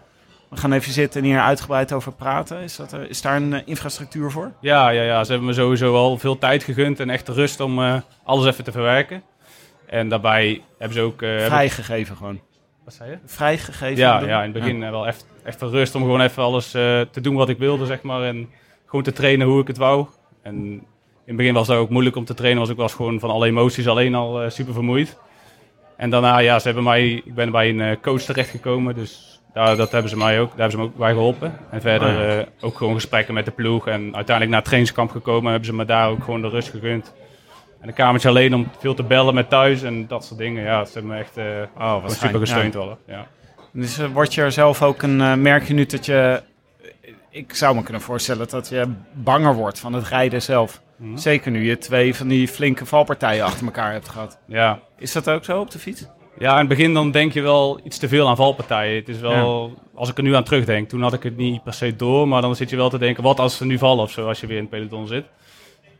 We 0.50 0.56
gaan 0.56 0.72
even 0.72 0.92
zitten 0.92 1.20
en 1.22 1.26
hier 1.26 1.40
uitgebreid 1.40 1.92
over 1.92 2.12
praten. 2.12 2.58
Is, 2.60 2.76
dat, 2.76 2.92
er- 2.92 3.10
is 3.10 3.22
daar 3.22 3.36
een 3.36 3.52
eh, 3.52 3.60
infrastructuur 3.64 4.30
voor? 4.30 4.52
Ja, 4.60 4.88
ja, 4.88 5.02
ja, 5.02 5.24
ze 5.24 5.30
hebben 5.30 5.48
me 5.48 5.54
sowieso 5.54 5.94
al 5.94 6.18
veel 6.18 6.38
tijd 6.38 6.62
gegund 6.62 7.00
en 7.00 7.10
echt 7.10 7.26
de 7.26 7.32
rust 7.32 7.60
om 7.60 7.82
eh, 7.82 7.94
alles 8.24 8.46
even 8.46 8.64
te 8.64 8.72
verwerken. 8.72 9.22
En 9.86 10.08
daarbij 10.08 10.62
hebben 10.78 10.96
ze 10.98 11.02
ook... 11.04 11.22
eh, 11.22 11.44
Vrijgegeven 11.44 12.16
gewoon. 12.16 12.40
Wat 12.84 12.94
zei 12.94 13.10
je? 13.10 13.18
Vrijgegeven? 13.26 13.96
Ja, 13.96 14.20
ja, 14.20 14.42
in 14.42 14.52
het 14.52 14.60
begin 14.62 14.80
wel 14.90 15.06
echt, 15.06 15.26
echt 15.44 15.60
de 15.60 15.68
rust 15.68 15.94
om 15.94 16.02
gewoon 16.02 16.20
even 16.20 16.42
alles 16.42 16.70
te 16.70 17.20
doen 17.22 17.34
wat 17.34 17.48
ik 17.48 17.58
wilde, 17.58 17.86
zeg 17.86 18.02
maar. 18.02 18.22
En 18.22 18.48
gewoon 18.86 19.04
te 19.04 19.12
trainen 19.12 19.46
hoe 19.46 19.60
ik 19.60 19.66
het 19.66 19.76
wou. 19.76 20.06
En 20.42 20.54
in 20.64 20.82
het 21.26 21.36
begin 21.36 21.54
was 21.54 21.66
dat 21.66 21.76
ook 21.76 21.90
moeilijk 21.90 22.16
om 22.16 22.24
te 22.24 22.34
trainen, 22.34 22.60
was 22.60 22.70
ik 22.70 22.76
was 22.76 22.94
gewoon 22.94 23.20
van 23.20 23.30
alle 23.30 23.46
emoties 23.46 23.88
alleen 23.88 24.14
al 24.14 24.50
super 24.50 24.72
vermoeid. 24.74 25.18
En 25.96 26.10
daarna, 26.10 26.38
ja, 26.38 26.58
ze 26.58 26.64
hebben 26.66 26.84
mij, 26.84 27.10
ik 27.24 27.34
ben 27.34 27.50
bij 27.50 27.68
een 27.68 28.00
coach 28.00 28.22
terechtgekomen, 28.22 28.94
dus 28.94 29.33
daar, 29.54 29.76
dat 29.76 29.90
hebben 29.90 30.10
ze 30.10 30.16
mij 30.16 30.40
ook, 30.40 30.48
daar 30.48 30.58
hebben 30.58 30.70
ze 30.70 30.76
me 30.78 30.84
ook 30.84 30.96
bij 30.96 31.12
geholpen. 31.12 31.58
En 31.70 31.80
verder 31.80 32.08
Oh 32.08 32.14
ja. 32.14 32.38
eh, 32.38 32.46
ook 32.60 32.76
gewoon 32.76 32.94
gesprekken 32.94 33.34
met 33.34 33.44
de 33.44 33.50
ploeg 33.50 33.86
en 33.86 34.00
uiteindelijk 34.02 34.46
naar 34.48 34.58
het 34.58 34.64
trainingskamp 34.64 35.10
gekomen, 35.10 35.50
hebben 35.50 35.68
ze 35.68 35.74
me 35.74 35.84
daar 35.84 36.08
ook 36.08 36.24
gewoon 36.24 36.42
de 36.42 36.48
rust 36.48 36.68
gegund. 36.70 37.14
En 37.80 37.88
een 37.90 37.94
kamertje 37.96 38.28
alleen 38.28 38.54
om 38.54 38.68
veel 38.78 38.94
te 38.94 39.02
bellen 39.02 39.34
met 39.34 39.48
thuis 39.48 39.82
en 39.82 40.06
dat 40.06 40.24
soort 40.24 40.38
dingen. 40.38 40.64
Ja, 40.64 40.84
ze 40.84 40.92
hebben 40.92 41.12
me 41.12 41.18
echt 41.18 41.36
eh, 41.36 41.44
gewoon 41.76 42.02
wat 42.02 42.12
super 42.12 42.40
gesteund 42.40 42.72
ja. 42.72 42.78
wel. 42.78 42.98
Ja. 43.06 43.26
Dus 43.72 43.98
eh, 43.98 44.06
word 44.06 44.34
je 44.34 44.42
er 44.42 44.52
zelf 44.52 44.82
ook 44.82 45.02
een... 45.02 45.20
eh, 45.20 45.34
merk 45.34 45.66
je 45.66 45.74
nu 45.74 45.86
dat 45.86 46.06
je... 46.06 46.42
Ik 47.30 47.54
zou 47.54 47.74
me 47.74 47.82
kunnen 47.82 48.02
voorstellen 48.02 48.48
dat 48.48 48.68
je 48.68 48.92
banger 49.12 49.54
wordt 49.54 49.78
van 49.78 49.92
het 49.92 50.08
rijden 50.08 50.42
zelf. 50.42 50.82
Mhm. 50.96 51.16
Zeker 51.16 51.50
nu 51.50 51.64
je 51.64 51.78
twee 51.78 52.14
van 52.14 52.28
die 52.28 52.48
flinke 52.48 52.86
valpartijen 52.86 53.44
achter 53.44 53.64
elkaar 53.66 53.92
hebt 53.92 54.08
gehad. 54.08 54.38
ja. 54.46 54.80
Is 54.98 55.12
dat 55.12 55.30
ook 55.30 55.44
zo 55.44 55.60
op 55.60 55.70
de 55.70 55.78
fiets? 55.78 56.06
Ja, 56.44 56.52
in 56.52 56.58
het 56.58 56.68
begin 56.68 56.94
dan 56.94 57.10
denk 57.10 57.32
je 57.32 57.40
wel 57.40 57.80
iets 57.84 57.98
te 57.98 58.08
veel 58.08 58.28
aan 58.28 58.36
valpartijen. 58.36 58.96
Het 58.96 59.08
is 59.08 59.18
wel, 59.18 59.74
als 59.94 60.10
ik 60.10 60.16
er 60.16 60.22
nu 60.22 60.34
aan 60.34 60.44
terugdenk, 60.44 60.88
toen 60.88 61.02
had 61.02 61.12
ik 61.12 61.22
het 61.22 61.36
niet 61.36 61.62
per 61.62 61.72
se 61.72 61.96
door, 61.96 62.28
maar 62.28 62.42
dan 62.42 62.56
zit 62.56 62.70
je 62.70 62.76
wel 62.76 62.90
te 62.90 62.98
denken, 62.98 63.22
wat 63.22 63.40
als 63.40 63.56
ze 63.56 63.66
nu 63.66 63.78
vallen 63.78 64.04
of 64.04 64.10
zo, 64.10 64.28
als 64.28 64.40
je 64.40 64.46
weer 64.46 64.56
in 64.56 64.62
het 64.62 64.70
peloton 64.70 65.06
zit. 65.06 65.24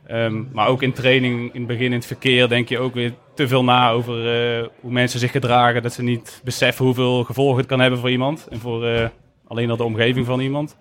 Ehm, 0.07 0.43
maar 0.51 0.67
ook 0.67 0.81
in 0.81 0.93
training, 0.93 1.53
in 1.53 1.59
het 1.59 1.67
begin 1.67 1.85
in 1.85 1.91
het 1.91 2.05
verkeer, 2.05 2.49
denk 2.49 2.69
je 2.69 2.79
ook 2.79 2.93
weer 2.93 3.13
te 3.33 3.47
veel 3.47 3.63
na 3.63 3.91
over 3.91 4.15
eh, 4.15 4.67
hoe 4.81 4.91
mensen 4.91 5.19
zich 5.19 5.31
gedragen. 5.31 5.83
Dat 5.83 5.93
ze 5.93 6.03
niet 6.03 6.41
beseffen 6.43 6.85
hoeveel 6.85 7.23
gevolgen 7.23 7.57
het 7.57 7.67
kan 7.67 7.79
hebben 7.79 7.99
voor 7.99 8.11
iemand 8.11 8.47
en 8.49 8.59
voor 8.59 8.85
eh, 8.85 9.07
alleen 9.47 9.69
al 9.69 9.77
de 9.77 9.83
omgeving 9.83 10.25
van 10.25 10.39
iemand. 10.39 10.77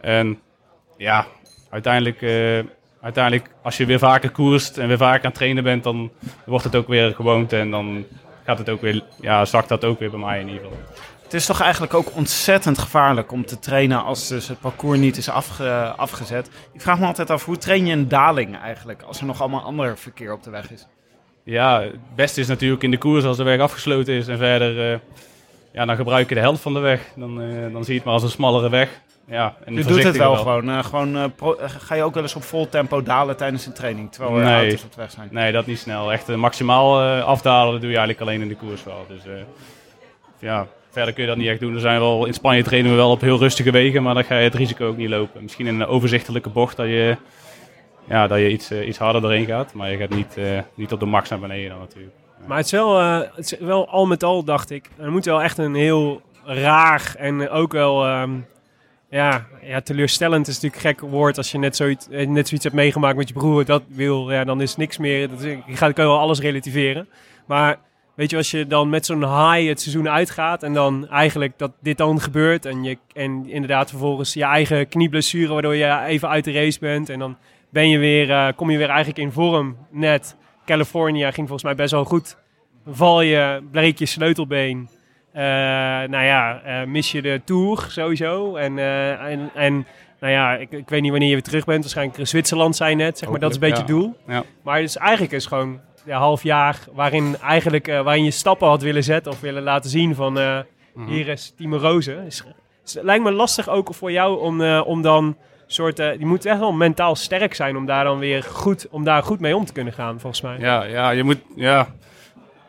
En 0.00 0.38
ja, 0.96 1.26
uiteindelijk, 1.70 2.22
eh, 2.22 2.58
uiteindelijk 3.00 3.50
als 3.62 3.76
je 3.76 3.86
weer 3.86 3.98
vaker 3.98 4.30
koerst 4.30 4.78
en 4.78 4.88
weer 4.88 4.98
vaker 4.98 5.24
aan 5.24 5.30
het 5.30 5.34
trainen 5.34 5.64
bent, 5.64 5.84
dan 5.84 6.10
wordt 6.46 6.64
het 6.64 6.76
ook 6.76 6.88
weer 6.88 7.14
gewoonte 7.14 7.56
en 7.56 7.70
dan 7.70 8.04
gaat 8.44 8.58
het 8.58 8.68
ook 8.68 8.80
weer, 8.80 9.02
ja, 9.20 9.44
zakt 9.44 9.68
dat 9.68 9.84
ook 9.84 9.98
weer 9.98 10.10
bij 10.10 10.20
mij 10.20 10.40
in 10.40 10.48
ieder 10.48 10.62
geval. 10.62 10.78
Het 11.22 11.34
is 11.34 11.46
toch 11.46 11.60
eigenlijk 11.60 11.94
ook 11.94 12.16
ontzettend 12.16 12.78
gevaarlijk 12.78 13.32
om 13.32 13.46
te 13.46 13.58
trainen 13.58 14.04
als 14.04 14.28
dus 14.28 14.48
het 14.48 14.60
parcours 14.60 14.98
niet 14.98 15.16
is 15.16 15.28
afge- 15.28 15.92
afgezet. 15.96 16.50
Ik 16.72 16.80
vraag 16.80 16.98
me 16.98 17.06
altijd 17.06 17.30
af, 17.30 17.44
hoe 17.44 17.58
train 17.58 17.86
je 17.86 17.92
een 17.92 18.08
daling 18.08 18.58
eigenlijk 18.58 19.02
als 19.02 19.20
er 19.20 19.26
nog 19.26 19.40
allemaal 19.40 19.62
ander 19.62 19.98
verkeer 19.98 20.32
op 20.32 20.42
de 20.42 20.50
weg 20.50 20.70
is? 20.70 20.86
Ja, 21.44 21.80
het 21.82 22.14
beste 22.14 22.40
is 22.40 22.46
natuurlijk 22.46 22.82
in 22.82 22.90
de 22.90 22.98
koers 22.98 23.24
als 23.24 23.36
de 23.36 23.42
weg 23.42 23.60
afgesloten 23.60 24.14
is 24.14 24.28
en 24.28 24.38
verder, 24.38 24.92
eh, 24.92 24.98
ja, 25.72 25.84
dan 25.84 25.96
gebruik 25.96 26.28
je 26.28 26.34
de 26.34 26.40
helft 26.40 26.62
van 26.62 26.74
de 26.74 26.80
weg. 26.80 27.00
Dan, 27.16 27.40
eh, 27.40 27.72
dan 27.72 27.84
zie 27.84 27.92
je 27.92 27.98
het 27.98 28.04
maar 28.04 28.14
als 28.14 28.22
een 28.22 28.28
smallere 28.28 28.70
weg. 28.70 29.00
Ja, 29.30 29.54
en 29.64 29.74
Je 29.74 29.84
doet 29.84 30.02
het 30.02 30.16
wel 30.16 30.36
gewoon. 30.36 30.70
eh, 30.70 30.84
gewoon 30.84 31.16
eh, 31.16 31.24
pro- 31.36 31.54
eh, 31.54 31.68
ga 31.78 31.94
je 31.94 32.02
ook 32.02 32.14
wel 32.14 32.22
eens 32.22 32.34
op 32.34 32.42
vol 32.42 32.68
tempo 32.68 33.02
dalen 33.02 33.36
tijdens 33.36 33.66
een 33.66 33.72
training, 33.72 34.12
terwijl 34.12 34.36
er 34.38 34.44
Nee. 34.44 34.54
auto's 34.54 34.84
op 34.84 34.92
de 34.94 35.00
weg 35.00 35.10
zijn? 35.10 35.28
Nee, 35.30 35.52
dat 35.52 35.66
niet 35.66 35.78
snel. 35.78 36.12
Echt 36.12 36.28
maximaal 36.36 37.00
eh, 37.02 37.24
afdalen 37.24 37.72
dat 37.72 37.80
doe 37.80 37.90
je 37.90 37.96
eigenlijk 37.96 38.28
alleen 38.28 38.40
in 38.42 38.48
de 38.48 38.56
koers 38.56 38.84
wel. 38.84 39.04
Dus 39.08 39.24
eh, 39.26 39.32
ja, 40.38 40.66
verder 40.90 41.14
kun 41.14 41.22
je 41.22 41.28
dat 41.28 41.38
niet 41.38 41.48
echt 41.48 41.60
doen. 41.60 41.74
Er 41.74 41.80
zijn 41.80 42.00
wel, 42.00 42.26
in 42.26 42.34
Spanje 42.34 42.62
trainen 42.62 42.90
we 42.90 42.96
wel 42.96 43.10
op 43.10 43.20
heel 43.20 43.38
rustige 43.38 43.70
wegen, 43.70 44.02
maar 44.02 44.14
dan 44.14 44.24
ga 44.24 44.36
je 44.36 44.44
het 44.44 44.54
risico 44.54 44.86
ook 44.86 44.96
niet 44.96 45.08
lopen. 45.08 45.42
Misschien 45.42 45.66
in 45.66 45.80
een 45.80 45.86
overzichtelijke 45.86 46.48
bocht 46.48 46.76
dat 46.76 46.86
je, 46.86 47.16
ja, 48.08 48.26
dat 48.26 48.38
je 48.38 48.50
iets, 48.50 48.72
iets 48.72 48.98
harder 48.98 49.20
doorheen 49.20 49.46
gaat, 49.46 49.74
maar 49.74 49.90
je 49.90 49.96
gaat 49.96 50.10
niet, 50.14 50.36
eh, 50.36 50.58
niet 50.74 50.92
op 50.92 51.00
de 51.00 51.06
max 51.06 51.28
naar 51.28 51.38
beneden 51.40 51.68
dan 51.70 51.78
natuurlijk. 51.78 52.14
Maar 52.46 52.56
het 52.56 52.66
is, 52.66 52.72
wel, 52.72 52.98
eh, 53.00 53.18
het 53.34 53.52
is 53.52 53.58
wel 53.58 53.88
al 53.88 54.06
met 54.06 54.22
al, 54.22 54.44
dacht 54.44 54.70
ik. 54.70 54.90
Er 54.98 55.10
moet 55.10 55.24
wel 55.24 55.42
echt 55.42 55.58
een 55.58 55.74
heel 55.74 56.20
raar 56.44 57.14
en 57.18 57.50
ook 57.50 57.72
wel. 57.72 58.04
ehm, 58.06 58.30
ja, 59.10 59.46
ja, 59.62 59.80
teleurstellend 59.80 60.48
is 60.48 60.54
natuurlijk 60.54 60.84
een 60.84 60.90
gek 60.90 61.00
woord 61.00 61.36
als 61.36 61.50
je 61.50 61.58
net 61.58 61.76
zoiets, 61.76 62.08
eh, 62.08 62.28
net 62.28 62.50
hebt 62.50 62.74
meegemaakt 62.74 63.16
met 63.16 63.28
je 63.28 63.34
broer. 63.34 63.64
Dat 63.64 63.82
wil, 63.88 64.30
ja, 64.30 64.44
dan 64.44 64.60
is 64.60 64.76
niks 64.76 64.98
meer. 64.98 65.28
Dat, 65.28 65.42
je 65.42 65.62
gaat, 65.66 65.92
kan 65.92 66.04
wel 66.04 66.18
alles 66.18 66.40
relativeren. 66.40 67.08
Maar 67.46 67.78
weet 68.14 68.30
je, 68.30 68.36
als 68.36 68.50
je 68.50 68.66
dan 68.66 68.88
met 68.88 69.06
zo'n 69.06 69.20
high 69.20 69.68
het 69.68 69.80
seizoen 69.80 70.08
uitgaat 70.08 70.62
en 70.62 70.72
dan 70.72 71.08
eigenlijk 71.08 71.52
dat 71.56 71.72
dit 71.80 71.98
dan 71.98 72.20
gebeurt 72.20 72.64
en, 72.64 72.82
je, 72.82 72.98
en 73.12 73.48
inderdaad 73.48 73.90
vervolgens 73.90 74.34
je 74.34 74.44
eigen 74.44 74.88
knieblessure 74.88 75.52
waardoor 75.52 75.76
je 75.76 76.00
even 76.06 76.28
uit 76.28 76.44
de 76.44 76.52
race 76.52 76.78
bent 76.78 77.08
en 77.08 77.18
dan 77.18 77.36
ben 77.70 77.88
je 77.88 77.98
weer, 77.98 78.30
eh, 78.30 78.48
kom 78.56 78.70
je 78.70 78.78
weer 78.78 78.88
eigenlijk 78.88 79.18
in 79.18 79.32
vorm 79.32 79.76
net. 79.90 80.36
California 80.64 81.30
ging 81.30 81.48
volgens 81.48 81.62
mij 81.62 81.74
best 81.74 81.90
wel 81.90 82.04
goed. 82.04 82.36
Val 82.86 83.20
je, 83.20 83.62
breek 83.70 83.98
je 83.98 84.06
sleutelbeen. 84.06 84.88
Eh, 85.32 85.42
nou 86.10 86.24
ja, 86.24 86.60
eh, 86.64 86.86
mis 86.86 87.12
je 87.12 87.22
de 87.22 87.40
Tour 87.44 87.86
sowieso. 87.88 88.56
En, 88.56 88.78
eh, 88.78 89.10
en, 89.10 89.50
en 89.54 89.86
nou 90.20 90.32
ja, 90.32 90.54
ik, 90.54 90.70
ik 90.72 90.88
weet 90.88 91.00
niet 91.00 91.10
wanneer 91.10 91.28
je 91.28 91.34
weer 91.34 91.42
terug 91.42 91.64
bent. 91.64 91.80
Waarschijnlijk 91.80 92.18
in 92.18 92.26
Zwitserland 92.26 92.76
zijn 92.76 92.96
net. 92.96 93.18
Zeg 93.18 93.30
maar, 93.30 93.40
dat 93.40 93.48
is 93.50 93.54
een 93.54 93.60
beetje 93.60 93.78
het 93.78 93.86
doel. 93.86 94.16
Ja. 94.26 94.42
Maar 94.62 94.82
is 94.82 94.96
eigenlijk 94.96 95.32
is 95.32 95.46
gewoon 95.46 95.80
ja, 96.04 96.18
half 96.18 96.42
jaar 96.42 96.78
waarin, 96.92 97.36
eigenlijk, 97.42 97.86
waarin 97.86 98.24
je 98.24 98.30
stappen 98.30 98.68
had 98.68 98.82
willen 98.82 99.04
zetten. 99.04 99.32
Of 99.32 99.40
willen 99.40 99.62
laten 99.62 99.90
zien 99.90 100.14
van 100.14 100.38
Mhm. 100.94 101.08
hier 101.08 101.28
is 101.28 101.52
Timo 101.56 101.76
Rozen. 101.76 102.24
Het 102.24 102.98
lijkt 103.02 103.24
me 103.24 103.32
lastig 103.32 103.68
ook 103.68 103.94
voor 103.94 104.12
jou 104.12 104.40
om, 104.40 104.62
om 104.80 105.02
dan 105.02 105.36
soort... 105.66 105.96
je 105.96 106.16
moet 106.26 106.44
echt 106.44 106.58
wel 106.58 106.72
mentaal 106.72 107.16
sterk 107.16 107.54
zijn 107.54 107.76
om 107.76 107.86
daar 107.86 108.04
dan 108.04 108.18
weer 108.18 108.42
goed, 108.42 108.88
om 108.90 109.04
daar 109.04 109.22
goed 109.22 109.40
mee 109.40 109.56
om 109.56 109.64
te 109.64 109.72
kunnen 109.72 109.92
gaan, 109.92 110.20
volgens 110.20 110.42
mij. 110.42 110.58
Ja, 110.58 110.84
ja, 110.84 111.10
je 111.10 111.22
moet, 111.22 111.38
ja. 111.56 111.88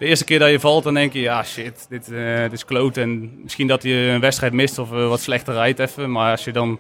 De 0.02 0.08
eerste 0.08 0.26
keer 0.26 0.40
dat 0.40 0.50
je 0.50 0.60
valt, 0.60 0.84
dan 0.84 0.94
denk 0.94 1.14
je, 1.14 1.20
ja 1.20 1.44
shit, 1.44 1.86
dit, 1.90 2.12
eh, 2.12 2.42
dit 2.42 2.52
is 2.52 2.66
kloot. 2.66 2.98
En 2.98 3.42
misschien 3.44 3.68
dat 3.68 3.84
je 3.84 3.94
een 3.94 4.20
wedstrijd 4.20 4.54
mist 4.54 4.78
of 4.78 4.92
eh, 4.92 5.08
wat 5.08 5.20
slechter 5.20 5.54
rijdt 5.54 5.80
even. 5.80 6.12
Maar 6.12 6.32
als 6.32 6.44
je 6.44 6.52
dan 6.52 6.80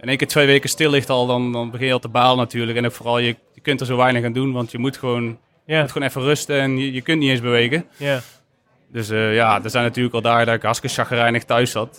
in 0.00 0.08
één 0.08 0.16
keer 0.16 0.26
twee 0.26 0.46
weken 0.46 0.68
stil 0.68 0.90
ligt 0.90 1.10
al, 1.10 1.26
dan, 1.26 1.52
dan 1.52 1.70
begin 1.70 1.86
je 1.86 1.92
al 1.92 1.98
te 1.98 2.08
balen 2.08 2.36
natuurlijk. 2.36 2.78
En 2.78 2.84
ook 2.84 2.92
vooral, 2.92 3.18
je, 3.18 3.36
je 3.54 3.60
kunt 3.60 3.80
er 3.80 3.86
zo 3.86 3.96
weinig 3.96 4.24
aan 4.24 4.32
doen, 4.32 4.52
want 4.52 4.70
je 4.70 4.78
moet 4.78 4.96
gewoon, 4.96 5.38
Ja, 5.66 5.80
moet 5.80 5.92
gewoon 5.92 6.08
even 6.08 6.22
rusten 6.22 6.60
en 6.60 6.78
je, 6.78 6.92
je 6.92 7.00
kunt 7.00 7.18
niet 7.18 7.30
eens 7.30 7.40
bewegen. 7.40 7.86
ja, 7.96 8.20
Dus 8.92 9.10
eh, 9.10 9.34
ja, 9.34 9.62
er 9.64 9.70
zijn 9.70 9.84
natuurlijk 9.84 10.14
al 10.14 10.20
daar 10.22 10.44
dat 10.44 10.54
ik 10.54 10.62
hartstikke 10.62 10.96
chagrijnig 10.96 11.44
thuis 11.44 11.70
zat. 11.70 11.96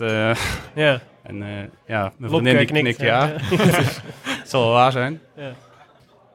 ja. 0.76 1.02
en 1.24 1.42
eh, 1.42 1.48
ja, 1.88 2.14
mijn 2.18 2.32
vriendin 2.32 2.58
die 2.58 2.66
knikt, 2.66 2.82
knikt 2.82 3.02
ja. 3.02 3.34
Het 3.36 4.50
zal 4.50 4.62
wel 4.62 4.72
waar 4.72 4.92
zijn. 4.92 5.22
Ja. 5.38 5.52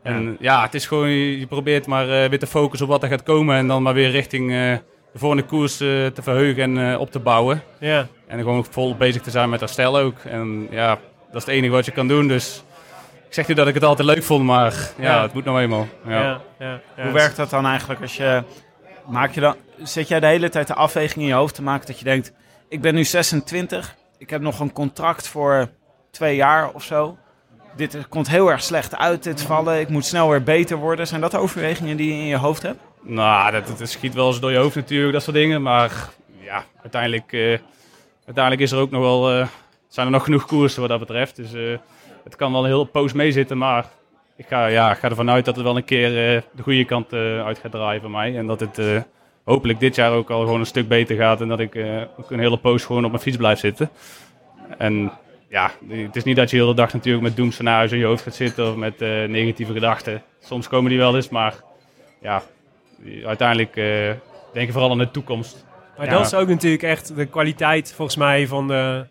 En 0.03 0.37
ja, 0.41 0.63
het 0.63 0.75
is 0.75 0.87
gewoon, 0.87 1.09
je 1.09 1.39
je 1.39 1.47
probeert 1.47 1.87
maar 1.87 2.23
eh, 2.23 2.29
weer 2.29 2.39
te 2.39 2.47
focussen 2.47 2.87
op 2.87 2.93
wat 2.93 3.03
er 3.03 3.09
gaat 3.09 3.23
komen. 3.23 3.57
En 3.57 3.67
dan 3.67 3.83
maar 3.83 3.95
weer 3.95 4.11
richting 4.11 4.51
eh, 4.51 4.57
de 5.13 5.19
volgende 5.19 5.45
koers 5.45 5.73
eh, 5.81 6.07
te 6.07 6.23
verheugen 6.23 6.63
en 6.63 6.93
eh, 6.93 7.01
op 7.01 7.11
te 7.11 7.19
bouwen. 7.19 7.63
ja. 7.79 8.07
En 8.27 8.39
gewoon 8.39 8.65
vol 8.71 8.97
bezig 8.97 9.23
te 9.23 9.31
zijn 9.31 9.51
met 9.51 9.61
herstel 9.61 9.99
ook. 9.99 10.19
En 10.19 10.69
ja, 10.71 10.89
dat 11.27 11.37
is 11.41 11.45
het 11.47 11.55
enige 11.55 11.73
wat 11.73 11.85
je 11.85 11.91
kan 11.93 12.09
doen. 12.09 12.29
Dus 12.29 12.65
ik 13.29 13.35
zeg 13.35 13.49
niet 13.49 13.57
dat 13.57 13.67
ik 13.69 13.75
het 13.75 13.85
altijd 13.85 14.09
leuk 14.09 14.23
vond, 14.23 14.45
maar 14.45 14.73
ja, 14.99 15.05
Ja. 15.15 15.23
het 15.23 15.33
moet 15.33 15.45
nou 15.45 15.61
eenmaal. 15.61 15.87
Ja. 16.07 16.21
Ja, 16.23 16.41
ja, 16.59 16.81
ja. 16.97 17.03
Hoe 17.03 17.13
werkt 17.13 17.37
dat 17.37 17.51
dan 17.51 17.67
eigenlijk 17.67 18.01
als 18.01 18.17
je... 18.17 18.43
Maak 19.07 19.31
je 19.33 19.41
dan, 19.41 19.57
zet 19.83 20.09
jij 20.09 20.21
de 20.21 20.27
hele 20.27 20.49
tijd 20.49 20.67
de 20.67 20.75
afweging 20.75 21.21
in 21.21 21.27
je 21.27 21.35
hoofd 21.35 21.55
te 21.55 21.63
maken 21.63 21.87
dat 21.87 21.99
je 21.99 22.05
denkt... 22.05 22.33
Ik 22.69 22.81
ben 22.81 22.95
nu 22.95 23.05
26, 23.05 23.97
ik 24.19 24.31
heb 24.31 24.41
nog 24.41 24.61
een 24.61 24.73
contract 24.73 25.29
voor 25.29 25.69
twee 26.11 26.37
jaar 26.37 26.71
of 26.71 26.83
zo. 26.83 27.17
Dit 27.77 28.09
komt 28.09 28.29
heel 28.29 28.51
erg 28.51 28.63
slecht 28.63 28.97
uit, 28.97 29.23
dit 29.23 29.43
vallen. 29.43 29.81
Ik 29.81 29.89
moet 29.89 30.05
snel 30.05 30.31
weer 30.31 30.43
beter 30.43 30.77
worden. 30.77 31.07
Zijn 31.07 31.21
dat 31.21 31.37
overwegingen 31.37 31.97
die 31.97 32.15
je 32.15 32.21
in 32.21 32.27
je 32.27 32.37
hoofd 32.37 32.63
hebt? 32.63 32.79
Nou, 33.03 33.51
dat, 33.51 33.89
schiet 33.89 34.15
wel 34.15 34.27
eens 34.27 34.41
door 34.41 34.51
je 34.51 34.59
hoofd 34.59 34.75
natuurlijk, 34.75 35.13
dat 35.13 35.23
soort 35.23 35.37
dingen. 35.37 35.63
Maar 35.63 36.11
ja, 36.41 36.65
uiteindelijk, 36.83 37.33
eh, 37.33 37.59
uiteindelijk 38.25 38.65
is 38.65 38.73
er 38.73 38.79
ook 38.79 38.91
nog 38.91 39.03
wel, 39.03 39.31
eh, 39.31 39.47
zijn 39.89 40.07
er 40.07 40.13
nog 40.13 40.25
genoeg 40.25 40.47
koersen 40.47 40.81
wat 40.81 40.91
dat 40.91 40.99
betreft. 40.99 41.37
Dus 41.37 41.55
eh, 41.55 41.79
het 42.25 42.37
kan 42.37 42.53
wel 42.53 42.65
een 42.65 42.71
hele 42.71 42.87
poos 42.87 43.13
meezitten, 43.13 43.59
maar 43.59 43.87
ik 44.37 44.47
ga, 44.47 44.67
ja, 44.67 44.93
ik 44.93 44.99
ga 44.99 45.09
ervan 45.09 45.31
uit 45.31 45.45
dat 45.45 45.55
het 45.55 45.65
wel 45.65 45.77
een 45.77 45.85
keer 45.85 46.11
de 46.55 46.63
goede 46.63 46.85
kant 46.85 47.13
uit 47.13 47.59
gaat 47.59 47.71
draaien 47.71 48.01
voor 48.01 48.11
mij. 48.11 48.37
En 48.37 48.47
dat 48.47 48.61
het 48.61 49.05
hopelijk 49.45 49.81
dit 49.81 49.95
jaar 49.95 50.13
ook 50.13 50.31
al 50.31 50.41
gewoon 50.41 50.61
een 50.61 50.67
stuk 50.67 50.89
beter 50.89 51.17
gaat 51.17 51.41
en 51.41 51.49
dat 51.49 51.61
ik 51.61 51.77
ook 52.17 52.31
een 52.31 52.39
hele 52.39 52.57
poos 52.57 52.85
gewoon 52.85 53.05
op 53.05 53.11
mijn 53.11 53.23
fiets 53.23 53.37
blijf 53.37 53.59
zitten. 53.59 53.91
En 54.79 55.13
ja, 55.53 55.71
het 55.89 56.17
is 56.17 56.25
niet 56.25 56.37
dat 56.37 56.51
je 56.51 56.57
de 56.57 56.63
hele 56.63 56.75
dag 56.75 56.93
natuurlijk 56.93 57.25
met 57.25 57.37
doemscenario's 57.37 57.93
in 57.93 57.99
je 57.99 58.05
hoofd 58.05 58.23
gaat 58.23 58.35
zitten 58.35 58.69
of 58.69 58.77
met 58.77 59.01
eh, 59.03 59.09
negatieve 59.25 59.73
gedachten. 59.73 60.23
Soms 60.41 60.69
komen 60.69 60.91
die 60.91 60.99
wel 60.99 61.17
eens, 61.17 61.29
maar 61.29 61.55
ja, 62.21 62.43
uiteindelijk 63.25 63.77
eh, 63.77 63.85
denk 64.53 64.67
je 64.67 64.73
vooral 64.73 64.91
aan 64.91 64.99
de 64.99 65.11
toekomst. 65.11 65.65
Maar 65.97 66.07
Ja. 66.07 66.13
dat 66.13 66.27
is 66.27 66.35
ook 66.35 66.49
natuurlijk 66.49 66.83
echt 66.83 67.17
de 67.17 67.27
kwaliteit, 67.27 67.93
volgens 67.95 68.17
mij, 68.17 68.47
van 68.47 68.69
de, 68.69 69.07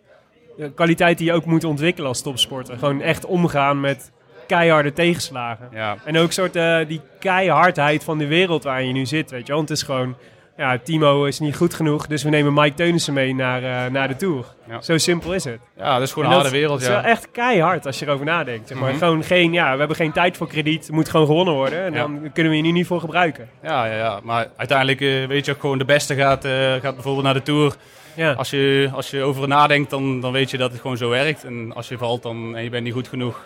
de 0.56 0.72
kwaliteit 0.72 1.18
die 1.18 1.26
je 1.26 1.32
ook 1.32 1.44
moet 1.44 1.64
ontwikkelen 1.64 2.08
als 2.08 2.22
topsporter. 2.22 2.78
Gewoon 2.78 3.00
echt 3.00 3.24
omgaan 3.24 3.80
met 3.80 4.12
keiharde 4.46 4.92
tegenslagen. 4.92 5.68
Ja, 5.72 5.96
En 6.04 6.18
ook 6.18 6.32
soort 6.32 6.56
eh, 6.56 6.78
die 6.88 7.00
keihardheid 7.18 8.04
van 8.04 8.18
de 8.18 8.26
wereld 8.26 8.64
waarin 8.64 8.86
je 8.86 8.92
nu 8.92 9.06
zit, 9.06 9.30
weet 9.30 9.40
je 9.40 9.46
wel. 9.46 9.56
Want 9.56 9.68
het 9.68 9.78
is 9.78 9.84
gewoon, 9.84 10.16
ja, 10.56 10.78
Timo 10.78 11.24
is 11.24 11.38
niet 11.38 11.56
goed 11.56 11.74
genoeg, 11.74 12.06
dus 12.06 12.22
we 12.22 12.30
nemen 12.30 12.54
Mike 12.54 12.74
Teunissen 12.74 13.14
mee 13.14 13.34
naar, 13.34 13.62
eh, 13.62 13.92
naar 13.92 14.08
de 14.08 14.16
Tour. 14.16 14.44
Ja. 14.68 14.80
Zo 14.80 14.98
simpel 14.98 15.34
is 15.34 15.44
het. 15.44 15.58
ja 15.76 15.92
dat 15.94 16.02
is 16.02 16.12
gewoon 16.12 16.24
En 16.24 16.30
een 16.34 16.40
harde 16.40 16.56
wereld. 16.56 16.80
is 16.80 16.86
wel 16.88 16.96
Ja. 16.96 17.04
echt 17.04 17.30
keihard 17.30 17.86
als 17.86 17.98
je 17.98 18.06
erover 18.06 18.24
nadenkt. 18.26 18.68
Zeg 18.68 18.78
maar. 18.78 18.88
Mhm. 18.90 18.98
Gewoon 18.98 19.22
geen, 19.24 19.52
ja, 19.52 19.72
we 19.72 19.78
hebben 19.78 19.96
geen 19.96 20.12
tijd 20.12 20.36
voor 20.36 20.46
krediet, 20.48 20.82
het 20.86 20.90
moet 20.94 21.08
gewoon 21.08 21.26
gewonnen 21.26 21.54
worden. 21.54 21.84
En 21.84 21.92
Ja. 21.92 21.98
dan 21.98 22.30
kunnen 22.32 22.52
we 22.52 22.58
je 22.58 22.64
nu 22.64 22.70
niet 22.72 22.86
voor 22.86 23.00
gebruiken. 23.00 23.48
Ja, 23.62 23.84
ja, 23.86 23.96
ja, 23.96 24.20
maar 24.22 24.48
uiteindelijk 24.56 25.00
eh, 25.00 25.26
weet 25.26 25.44
je 25.44 25.52
ook 25.52 25.60
gewoon 25.60 25.78
de 25.78 25.84
beste 25.84 26.14
gaat, 26.14 26.44
eh, 26.44 26.52
gaat 26.72 26.94
bijvoorbeeld 26.94 27.24
naar 27.24 27.34
de 27.34 27.42
Tour. 27.42 27.74
Ja. 28.14 28.32
Als 28.32 28.50
je, 28.50 28.90
als 28.94 29.10
je 29.10 29.22
over 29.22 29.48
nadenkt, 29.48 29.90
dan, 29.90 30.20
dan 30.20 30.32
weet 30.32 30.50
je 30.50 30.56
dat 30.58 30.72
het 30.72 30.80
gewoon 30.80 30.96
zo 30.96 31.08
werkt. 31.08 31.44
En 31.44 31.72
als 31.74 31.88
je 31.88 31.98
valt 31.98 32.22
dan, 32.22 32.56
en 32.56 32.62
je 32.64 32.70
bent 32.70 32.84
niet 32.84 32.92
goed 32.92 33.08
genoeg, 33.08 33.44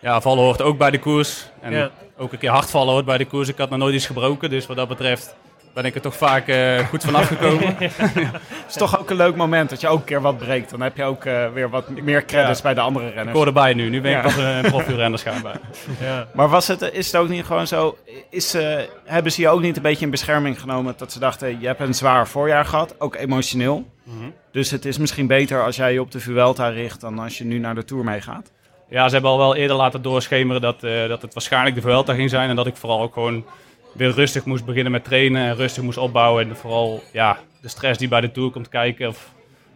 ja, 0.00 0.20
vallen 0.20 0.44
hoort 0.44 0.62
ook 0.62 0.78
bij 0.78 0.90
de 0.90 0.98
koers. 0.98 1.48
En 1.60 1.72
Ja. 1.72 1.90
ook 2.18 2.32
een 2.32 2.38
keer 2.38 2.50
hard 2.50 2.70
vallen 2.70 2.92
hoort 2.92 3.04
bij 3.04 3.18
de 3.18 3.24
koers. 3.26 3.48
Ik 3.48 3.58
had 3.58 3.70
nog 3.70 3.78
nooit 3.78 3.94
iets 3.94 4.06
gebroken, 4.06 4.50
dus 4.50 4.66
wat 4.66 4.76
dat 4.76 4.88
betreft 4.88 5.36
ben 5.82 5.86
ik 5.86 5.94
er 5.94 6.00
toch 6.00 6.16
vaak 6.16 6.48
eh, 6.48 6.78
goed 6.78 7.04
van 7.04 7.14
afgekomen. 7.14 7.76
Het 7.78 8.68
is 8.68 8.74
toch 8.74 8.98
ook 9.00 9.10
een 9.10 9.16
leuk 9.16 9.36
moment 9.36 9.70
dat 9.70 9.80
je 9.80 9.88
ook 9.88 9.98
een 9.98 10.04
keer 10.04 10.20
wat 10.20 10.38
breekt. 10.38 10.70
Dan 10.70 10.80
heb 10.80 10.96
je 10.96 11.04
ook 11.04 11.24
eh, 11.24 11.52
weer 11.52 11.70
wat 11.70 11.88
meer 11.90 12.24
credits 12.24 12.56
Ja. 12.58 12.62
bij 12.64 12.74
de 12.74 12.80
andere 12.80 13.06
ik 13.06 13.14
renners. 13.14 13.36
hoor 13.36 13.46
erbij 13.46 13.74
nu, 13.74 13.88
nu 13.88 14.00
ben 14.00 14.10
ik 14.10 14.16
Ja. 14.16 14.22
pas 14.22 14.36
een 14.36 14.60
profielrenner 14.70 15.18
schijnbaar. 15.18 15.60
Ja. 16.00 16.26
Maar 16.34 16.48
was 16.48 16.66
het, 16.66 16.80
is 16.92 17.06
het 17.06 17.16
ook 17.16 17.28
niet 17.28 17.44
gewoon 17.44 17.66
zo? 17.66 17.96
Is, 18.30 18.54
eh, 18.54 18.76
hebben 19.04 19.32
ze 19.32 19.40
je 19.40 19.48
ook 19.48 19.60
niet 19.60 19.76
een 19.76 19.82
beetje 19.82 20.04
in 20.04 20.10
bescherming 20.10 20.60
genomen 20.60 20.94
dat 20.96 21.12
ze 21.12 21.18
dachten: 21.18 21.60
je 21.60 21.66
hebt 21.66 21.80
een 21.80 21.94
zwaar 21.94 22.28
voorjaar 22.28 22.64
gehad, 22.64 22.94
ook 22.98 23.16
emotioneel. 23.16 23.84
Mhm. 24.02 24.16
Dus 24.52 24.70
het 24.70 24.84
is 24.84 24.98
misschien 24.98 25.26
beter 25.26 25.64
als 25.64 25.76
jij 25.76 25.92
je 25.92 26.00
op 26.00 26.10
de 26.10 26.20
Vuelta 26.20 26.68
richt 26.68 27.00
dan 27.00 27.18
als 27.18 27.38
je 27.38 27.44
nu 27.44 27.58
naar 27.58 27.74
de 27.74 27.84
Tour 27.84 28.04
meegaat. 28.04 28.50
Ja, 28.90 29.06
ze 29.06 29.12
hebben 29.12 29.30
al 29.30 29.38
wel 29.38 29.54
eerder 29.56 29.76
laten 29.76 30.02
doorschemeren 30.02 30.60
dat, 30.60 30.82
eh, 30.84 31.08
dat 31.08 31.22
het 31.22 31.34
waarschijnlijk 31.34 31.74
de 31.74 31.80
Vuelta 31.80 32.14
ging 32.14 32.30
zijn. 32.30 32.48
En 32.48 32.56
dat 32.56 32.66
ik 32.66 32.76
vooral 32.76 33.00
ook 33.02 33.12
gewoon 33.12 33.44
weer 33.92 34.10
rustig 34.10 34.44
moest 34.44 34.64
beginnen 34.64 34.92
met 34.92 35.04
trainen 35.04 35.42
en 35.48 35.56
rustig 35.56 35.82
moest 35.82 35.98
opbouwen. 35.98 36.48
En 36.48 36.56
vooral 36.56 37.02
ja, 37.12 37.38
de 37.60 37.68
stress 37.68 37.98
die 37.98 38.08
bij 38.08 38.20
de 38.20 38.30
Tour 38.30 38.50
komt 38.50 38.68
kijken. 38.68 39.08
Of 39.08 39.32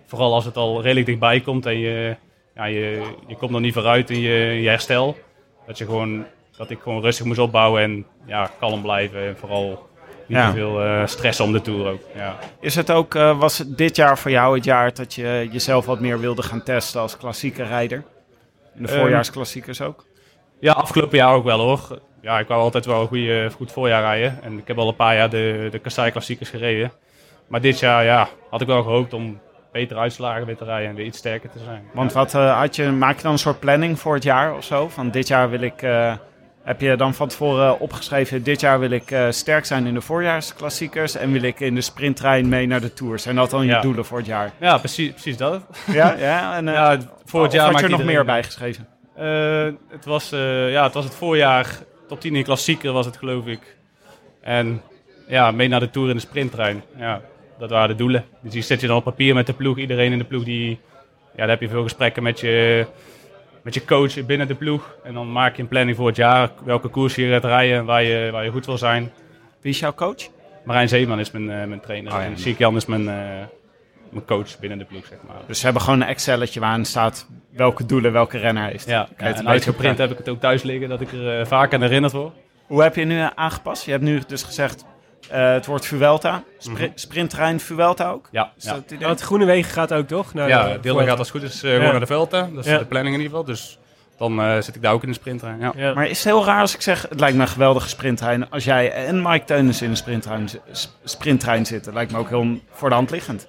vooral 0.07 0.35
als 0.35 0.45
het 0.45 0.57
al 0.57 0.83
redelijk 0.83 1.07
dichtbij 1.07 1.41
komt 1.41 1.67
en 1.67 1.79
je, 1.79 2.17
ja, 2.55 2.65
je, 2.65 3.03
je 3.27 3.37
komt 3.37 3.51
nog 3.51 3.61
niet 3.61 3.73
vooruit 3.75 4.11
in 4.11 4.21
je, 4.21 4.35
je 4.63 4.69
herstel. 4.69 5.17
Dat, 5.67 5.79
je 5.79 5.85
gewoon, 5.85 6.25
dat 6.57 6.71
ik 6.71 6.79
gewoon 6.83 7.03
rustig 7.03 7.27
moest 7.27 7.39
opbouwen 7.39 7.83
en 7.83 8.07
ja, 8.27 8.51
kalm 8.59 8.83
blijven. 8.83 9.27
En 9.27 9.37
vooral 9.37 9.89
niet 10.27 10.39
Ja. 10.39 10.47
te 10.51 10.57
veel 10.57 10.83
eh, 10.83 11.07
stress 11.07 11.41
om 11.41 11.53
de 11.53 11.61
Tour 11.61 11.87
ook. 11.91 12.01
Ja. 12.15 12.39
Is 12.61 12.75
het 12.75 12.91
ook, 12.91 13.15
eh, 13.15 13.39
was 13.39 13.59
het 13.59 13.79
dit 13.79 13.97
jaar 13.97 14.19
voor 14.19 14.31
jou 14.31 14.55
het 14.57 14.65
jaar 14.65 14.95
dat 14.95 15.15
je 15.15 15.49
jezelf 15.51 15.87
wat 15.87 16.01
meer 16.01 16.21
wilde 16.21 16.43
gaan 16.43 16.63
testen 16.63 17.01
als 17.01 17.17
klassieke 17.17 17.63
rijder? 17.63 18.05
In 18.77 18.83
de 18.83 18.89
Ehm, 18.89 18.99
voorjaarsklassiekers 19.01 19.81
ook? 19.81 20.05
Ja, 20.61 20.73
afgelopen 20.73 21.19
jaar 21.19 21.35
ook 21.35 21.45
wel 21.45 21.59
hoor. 21.59 22.01
Ja, 22.23 22.39
ik 22.39 22.49
wou 22.49 22.61
altijd 22.61 22.87
wel 22.87 23.01
een 23.01 23.07
goede, 23.07 23.51
goed 23.55 23.73
voorjaar 23.73 24.03
rijden. 24.03 24.39
En 24.43 24.59
ik 24.59 24.69
heb 24.69 24.79
al 24.79 24.89
een 24.89 24.95
paar 24.95 25.17
jaar 25.17 25.31
de, 25.31 25.69
de 25.71 25.79
Kassai 25.79 26.11
klassiekers 26.11 26.49
gereden. 26.49 26.93
Maar 27.47 27.61
dit 27.61 27.79
jaar 27.79 28.05
ja, 28.05 28.29
had 28.51 28.61
ik 28.61 28.67
wel 28.67 28.83
gehoopt 28.83 29.13
om 29.13 29.41
betere 29.73 30.01
uitslagen 30.01 30.47
weer 30.47 30.57
te 30.57 30.65
rijden 30.65 30.89
en 30.89 30.95
weer 30.95 31.07
iets 31.07 31.19
sterker 31.19 31.51
te 31.51 31.59
zijn. 31.65 31.83
Want 31.93 32.13
wat 32.13 32.35
eh, 32.35 32.59
had 32.59 32.77
je, 32.77 32.91
maak 32.91 33.17
je 33.17 33.23
dan 33.23 33.33
een 33.33 33.39
soort 33.39 33.61
planning 33.61 33.99
voor 33.99 34.15
het 34.15 34.23
jaar 34.23 34.57
of 34.57 34.65
zo? 34.65 34.89
Van 34.89 35.11
dit 35.11 35.29
jaar 35.29 35.51
wil 35.51 35.61
ik, 35.61 35.83
eh, 35.83 36.15
heb 36.63 36.81
je 36.81 36.97
dan 36.97 37.15
van 37.15 37.29
tevoren 37.29 37.81
opgeschreven, 37.81 38.43
dit 38.43 38.61
jaar 38.61 38.81
wil 38.81 38.91
ik 38.91 39.11
eh, 39.11 39.27
sterk 39.31 39.65
zijn 39.65 39.87
in 39.87 39.95
de 39.95 40.01
voorjaarsklassiekers 40.01 41.17
en 41.17 41.33
wil 41.33 41.43
ik 41.43 41.61
in 41.61 41.75
de 41.75 41.81
sprinttrein 41.81 42.49
mee 42.49 42.67
naar 42.67 42.81
de 42.81 42.93
Tours. 42.93 43.23
Zijn 43.23 43.37
dat 43.37 43.51
dan 43.51 43.67
je 43.67 43.79
doelen 43.81 44.05
voor 44.05 44.19
het 44.19 44.27
jaar? 44.27 44.53
Ja, 44.61 44.79
precies, 44.79 45.11
precies 45.11 45.37
dat. 45.37 45.63
Ja, 45.93 46.15
ja. 46.19 46.57
En, 46.57 46.69
eh, 46.69 46.75
Ja, 46.75 46.99
voor 47.25 47.43
het 47.43 47.53
jaar 47.53 47.71
had 47.71 47.79
je 47.79 47.85
er 47.85 47.91
nog 47.91 48.05
meer 48.05 48.25
bij 48.25 48.43
geschreven? 48.43 48.87
Eh, 49.17 49.65
het, 49.91 50.05
was, 50.05 50.33
eh, 50.33 50.71
ja, 50.71 50.85
het 50.85 50.95
was 50.95 51.05
het 51.05 51.15
voorjaar. 51.15 51.79
Top 52.13 52.21
10 52.21 52.37
in 52.37 52.45
klassieker 52.45 52.93
was 52.93 53.07
het 53.07 53.17
geloof 53.17 53.47
ik. 53.47 53.77
En 54.41 54.83
ja, 55.29 55.51
mee 55.51 55.69
naar 55.69 55.81
de 55.81 55.91
Tour 55.91 56.09
in 56.09 56.15
de 56.15 56.21
sprinttrein. 56.21 56.83
Ja, 56.97 57.21
dat 57.59 57.71
waren 57.71 57.89
de 57.89 57.95
doelen. 57.95 58.25
Dus 58.41 58.53
die 58.53 58.63
zet 58.63 58.81
je 58.81 58.87
dan 58.87 58.97
op 58.97 59.05
papier 59.05 59.35
met 59.35 59.47
de 59.47 59.53
ploeg. 59.53 59.79
Iedereen 59.79 60.13
in 60.13 60.19
de 60.19 60.25
ploeg 60.25 60.45
die... 60.45 60.79
Ja, 61.31 61.37
daar 61.37 61.49
heb 61.49 61.61
je 61.61 61.69
veel 61.69 61.83
gesprekken 61.83 62.23
met 62.23 62.41
je, 62.41 62.87
met 63.63 63.75
je 63.75 63.85
coach 63.85 64.27
binnen 64.27 64.47
de 64.47 64.55
ploeg. 64.55 64.97
En 65.05 65.15
dan 65.15 65.33
maak 65.33 65.57
je 65.57 65.63
een 65.63 65.69
planning 65.69 65.97
voor 65.97 66.07
het 66.07 66.17
jaar. 66.17 66.51
Welke 66.65 66.89
koers 66.89 67.15
je 67.15 67.29
gaat 67.29 67.45
rijden 67.45 67.77
en 67.77 67.85
waar 67.85 68.03
je, 68.03 68.31
waar 68.31 68.45
je 68.45 68.51
goed 68.51 68.67
wil 68.67 68.79
zijn. 68.79 69.13
Wie 69.61 69.73
is 69.73 69.79
jouw 69.79 69.95
coach? 69.95 70.29
Marijn 70.65 70.89
Zeeman 70.89 71.21
is 71.21 71.31
mijn, 71.31 71.51
eh, 71.51 71.67
mijn 71.67 71.81
trainer. 71.81 72.13
Oh 72.13 72.19
ja. 72.19 72.25
En 72.25 72.39
Siek 72.39 72.59
Jan 72.59 72.77
is 72.77 72.87
mijn, 72.87 73.09
eh, 73.09 73.47
mijn 74.13 74.25
coach 74.27 74.59
binnen 74.59 74.79
de 74.79 74.85
ploeg, 74.85 75.07
zeg 75.07 75.19
maar. 75.27 75.37
Dus 75.47 75.59
ze 75.59 75.65
hebben 75.65 75.83
gewoon 75.83 76.01
een 76.01 76.07
Excelletje 76.09 76.61
waarin 76.61 76.85
staat 76.85 77.27
welke 77.51 77.87
doelen 77.87 78.13
welke 78.13 78.39
renner 78.39 78.65
heeft. 78.65 78.87
Ja, 78.87 79.09
het 79.17 79.39
en 79.39 79.49
uitgeprint 79.49 79.99
heb 79.99 80.11
ik 80.11 80.19
het 80.19 80.29
ook 80.29 80.41
thuis 80.41 80.63
liggen, 80.63 80.89
dat 80.89 81.01
ik 81.01 81.13
er 81.13 81.41
eh, 81.41 81.47
vaak 81.47 81.75
aan 81.75 81.83
herinnerd 81.83 82.13
word. 82.13 82.33
Hoe 82.67 82.83
heb 82.83 82.97
je 82.97 83.05
nu 83.05 83.29
aangepast? 83.35 83.85
Je 83.85 83.91
hebt 83.91 84.03
nu 84.03 84.23
dus 84.27 84.43
gezegd, 84.43 84.85
eh, 85.31 85.53
het 85.53 85.67
wordt 85.67 85.87
Vuelta. 85.87 86.43
Spri 86.59 86.85
Mhm. 86.87 86.93
Sprinttrein 86.95 87.61
Vuelta 87.61 88.11
ook? 88.11 88.29
Ja, 88.31 88.53
Is 88.57 88.65
ja. 88.65 88.71
dat 88.73 88.79
het 88.83 88.91
idee? 88.91 89.05
Ja, 89.05 89.09
het 89.13 89.21
Groene 89.21 89.45
Wegen 89.45 89.73
gaat 89.73 89.93
ook 89.93 90.07
toch? 90.07 90.35
Naar 90.35 90.49
Ja, 90.49 90.73
de- 90.73 90.81
Dylan 90.81 91.07
gaat 91.07 91.19
als 91.19 91.33
het 91.33 91.37
goed 91.41 91.51
is 91.51 91.63
eh, 91.63 91.71
Ja. 91.71 91.77
gewoon 91.77 91.91
naar 91.91 92.01
de 92.01 92.07
Velta. 92.07 92.49
Dat 92.55 92.65
is 92.65 92.71
Ja. 92.71 92.79
de 92.79 92.85
planning 92.85 93.15
in 93.15 93.23
ieder 93.23 93.37
geval. 93.39 93.55
Dus 93.55 93.79
dan 94.17 94.41
eh, 94.41 94.61
zit 94.61 94.75
ik 94.77 94.83
daar 94.83 94.93
ook 94.93 95.03
in 95.03 95.09
de 95.09 95.15
sprinttrein. 95.15 95.61
Ja. 95.61 95.73
Ja. 95.77 95.95
Maar 95.95 96.07
is 96.07 96.17
het 96.17 96.27
heel 96.27 96.45
raar 96.45 96.61
als 96.61 96.75
ik 96.75 96.81
zeg, 96.81 97.07
het 97.09 97.21
lijkt 97.21 97.37
me 97.37 97.43
een 97.43 97.49
geweldige 97.49 97.89
sprinttrein. 97.89 98.51
Als 98.51 98.65
jij 98.65 98.93
en 98.93 99.23
Mike 99.23 99.45
Teunissen 99.45 99.85
in 99.85 99.91
een 99.91 99.97
sprinttrein, 99.97 100.49
sprinttrein 101.05 101.67
zitten, 101.67 101.93
lijkt 101.93 102.13
me 102.13 102.19
ook 102.19 102.29
heel 102.29 102.59
voor 102.71 102.89
de 102.89 102.95
hand 102.95 103.11
liggend. 103.11 103.49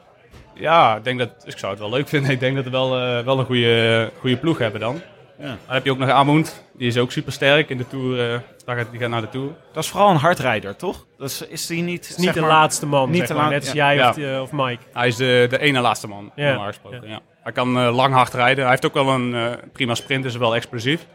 Ja, 0.54 0.96
ik 0.96 1.04
denk 1.04 1.20
dat 1.20 1.30
ik 1.46 1.58
zou 1.58 1.72
het 1.72 1.82
wel 1.82 1.90
leuk 1.90 2.08
vinden. 2.08 2.32
Ik 2.32 2.40
denk 2.40 2.56
dat 2.56 2.64
we 2.66 2.70
wel, 2.72 2.98
eh, 3.00 3.26
wel 3.26 3.40
een 3.40 3.46
goede, 3.46 4.12
goede 4.20 4.38
ploeg 4.38 4.58
hebben 4.58 4.80
dan. 4.80 5.02
Ja. 5.40 5.46
Dan 5.46 5.58
heb 5.76 5.86
je 5.86 5.92
ook 5.92 5.98
nog 5.98 6.10
Amund. 6.10 6.66
Die 6.78 6.88
is 6.88 6.98
ook 6.98 7.12
super 7.12 7.34
sterk 7.34 7.70
in 7.70 7.78
de 7.78 7.88
Tour. 7.88 8.34
eh, 8.34 8.40
daar 8.66 8.78
gaat, 8.78 8.92
die 8.92 9.00
gaat 9.00 9.10
naar 9.10 9.22
de 9.22 9.30
Tour. 9.30 9.50
Dat 9.74 9.84
is 9.84 9.90
vooral 9.90 10.10
een 10.10 10.16
hardrijder, 10.16 10.76
toch? 10.76 11.06
Dus 11.18 11.42
is 11.48 11.66
die 11.66 11.82
niet, 11.84 12.10
is 12.10 12.16
niet 12.16 12.26
zeg 12.26 12.34
de 12.34 12.40
maar- 12.42 12.50
laatste 12.50 12.86
man, 12.86 13.10
niet 13.10 13.18
zeg 13.20 13.28
de 13.28 13.34
maar, 13.34 13.50
net 13.50 13.62
als 13.64 13.72
ja. 13.72 13.94
jij 13.94 13.96
Ja. 13.96 14.10
Of, 14.10 14.18
eh, 14.18 14.42
of 14.42 14.52
Mike. 14.52 14.82
Hij 14.94 15.08
is 15.08 15.16
de, 15.16 15.48
de 15.50 15.60
ene 15.60 15.80
laatste 15.82 16.08
man, 16.08 16.32
Ja. 16.36 16.48
normaal 16.50 16.68
gesproken. 16.68 17.08
Ja. 17.08 17.20
Hij 17.44 17.52
kan 17.52 17.78
eh, 17.80 17.96
lang 17.96 18.14
hard 18.14 18.34
rijden. 18.34 18.62
Hij 18.62 18.70
heeft 18.70 18.86
ook 18.86 18.94
wel 18.94 19.10
een 19.10 19.36
eh, 19.36 19.52
prima 19.74 19.96
sprint, 19.96 20.26
is 20.26 20.36
wel 20.38 20.56
explosief. 20.56 21.06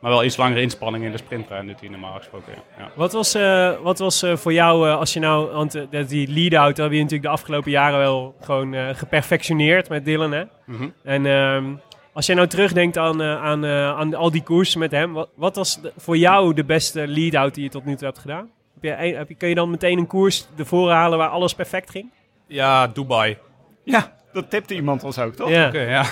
Maar 0.00 0.10
wel 0.10 0.24
iets 0.24 0.36
langere 0.36 0.60
inspanning 0.60 1.04
in 1.04 1.10
de 1.12 1.18
sprinttrein 1.18 1.66
doet 1.66 1.80
hij 1.80 1.88
normaal 1.88 2.12
gesproken. 2.16 2.52
Ja. 2.54 2.62
Ja. 2.84 2.90
Wat 2.94 3.12
was, 3.12 3.34
eh, 3.34 3.72
wat 3.82 3.98
was 3.98 4.22
eh, 4.22 4.36
voor 4.36 4.52
jou, 4.52 4.88
eh, 4.88 4.96
als 4.96 5.12
je 5.12 5.20
nou, 5.20 5.52
want 5.52 5.72
dat- 5.90 6.08
die 6.08 6.28
lead-out 6.32 6.76
heb 6.76 6.90
je 6.90 6.96
natuurlijk 6.96 7.22
de 7.22 7.28
afgelopen 7.28 7.70
jaren 7.70 7.98
wel 7.98 8.34
gewoon 8.40 8.74
eh, 8.74 8.88
geperfectioneerd 8.94 9.88
met 9.88 10.04
Dylan, 10.04 10.32
hè? 10.32 10.42
Mhm. 10.66 10.88
En 11.04 11.26
ehm, 11.26 11.64
als 12.12 12.26
jij 12.26 12.34
nou 12.34 12.48
terugdenkt 12.48 12.98
aan, 12.98 13.22
eh, 13.22 13.42
aan, 13.42 13.64
eh, 13.64 13.88
aan 13.98 14.14
al 14.14 14.30
die 14.30 14.42
koersen 14.42 14.78
met 14.78 14.90
hem, 14.90 15.12
wat, 15.12 15.28
wat 15.34 15.56
was 15.56 15.80
de- 15.80 15.92
voor 15.96 16.16
jou 16.16 16.54
de 16.54 16.64
beste 16.64 17.06
lead-out 17.08 17.54
die 17.54 17.64
je 17.64 17.70
tot 17.70 17.84
nu 17.84 17.94
toe 17.96 18.06
hebt 18.06 18.18
gedaan? 18.18 18.50
Heb 18.80 18.98
je, 18.98 19.06
heb 19.16 19.28
je, 19.28 19.34
kun 19.34 19.48
je 19.48 19.54
dan 19.54 19.70
meteen 19.70 19.98
een 19.98 20.06
koers 20.06 20.46
ervoor 20.58 20.90
halen 20.90 21.18
waar 21.18 21.28
alles 21.28 21.54
perfect 21.54 21.90
ging? 21.90 22.10
ja, 22.46 22.86
Dubai. 22.86 23.36
Ja, 23.84 24.12
dat 24.32 24.50
tipte 24.50 24.74
iemand 24.74 25.04
ons 25.04 25.18
ook, 25.18 25.34
toch? 25.34 25.48
Ja. 25.50 26.04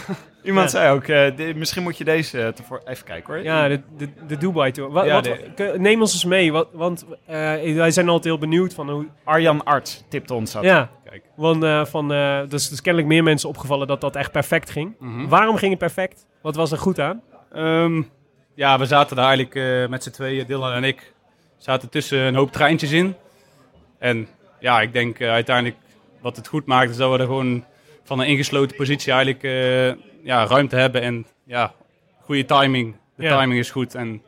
Iemand 0.49 0.71
zei 0.71 0.93
ook, 0.93 1.05
eh, 1.05 1.55
misschien 1.55 1.83
moet 1.83 1.99
je 1.99 2.05
deze 2.05 2.41
eh. 2.41 2.77
Even 2.85 3.05
kijken 3.05 3.35
hoor. 3.35 3.43
ja 3.43 3.69
de, 3.69 3.81
de, 3.97 4.09
de 4.27 4.37
Dubai 4.37 4.73
Tour. 4.73 4.91
Wat, 4.91 5.25
de- 5.57 5.75
neem 5.77 6.01
ons 6.01 6.13
eens 6.13 6.25
mee, 6.25 6.53
wat, 6.53 6.69
want 6.73 7.05
eh, 7.27 7.37
wij 7.75 7.91
zijn 7.91 8.09
altijd 8.09 8.25
heel 8.25 8.39
benieuwd 8.39 8.75
van 8.75 8.91
hoe... 8.91 9.07
Arjan 9.25 9.65
Arts 9.65 10.05
tipte 10.09 10.35
ons 10.35 10.53
dat. 10.53 10.63
Ja, 10.63 10.91
Kijk. 11.05 11.23
want 11.37 11.89
van, 11.89 12.09
dus, 12.49 12.69
dus 12.69 12.81
kennelijk 12.81 13.13
meer 13.13 13.23
mensen 13.23 13.49
opgevallen 13.49 13.87
dat 13.87 14.01
dat 14.01 14.17
echt 14.17 14.33
perfect 14.33 14.71
ging. 14.71 14.95
Mhm. 14.99 15.27
Waarom 15.29 15.57
ging 15.57 15.71
het 15.71 15.81
perfect? 15.81 16.27
Wat 16.43 16.57
was 16.57 16.73
er 16.73 16.79
goed 16.79 17.01
aan? 17.01 17.23
Ehm, 17.53 18.03
ja, 18.55 18.79
we 18.79 18.85
zaten 18.87 19.17
daar 19.17 19.27
eigenlijk 19.37 19.89
met 19.91 20.03
z'n 20.03 20.11
tweeën, 20.11 20.47
Dylan 20.47 20.73
en 20.73 20.85
ik, 20.85 21.13
zaten 21.57 21.89
tussen 21.89 22.19
een 22.19 22.35
hoop 22.35 22.53
treintjes 22.53 22.93
in. 22.93 23.15
En 23.99 24.29
ja, 24.61 24.81
ik 24.81 24.93
denk 24.93 25.21
uiteindelijk 25.21 25.77
wat 26.21 26.37
het 26.37 26.49
goed 26.49 26.67
maakt, 26.67 26.91
is 26.91 26.97
dat 26.97 27.11
we 27.13 27.19
er 27.19 27.25
gewoon 27.27 27.65
van 28.05 28.21
een 28.21 28.27
ingesloten 28.27 28.77
positie 28.77 29.13
eigenlijk 29.13 29.43
ja, 30.23 30.47
ruimte 30.47 30.77
hebben. 30.77 31.03
En 31.03 31.27
ja, 31.45 31.73
goede 32.23 32.45
timing. 32.45 32.95
De 33.17 33.23
Ja. 33.23 33.39
timing 33.41 33.59
is 33.61 33.71
goed. 33.71 33.95
En 33.95 34.23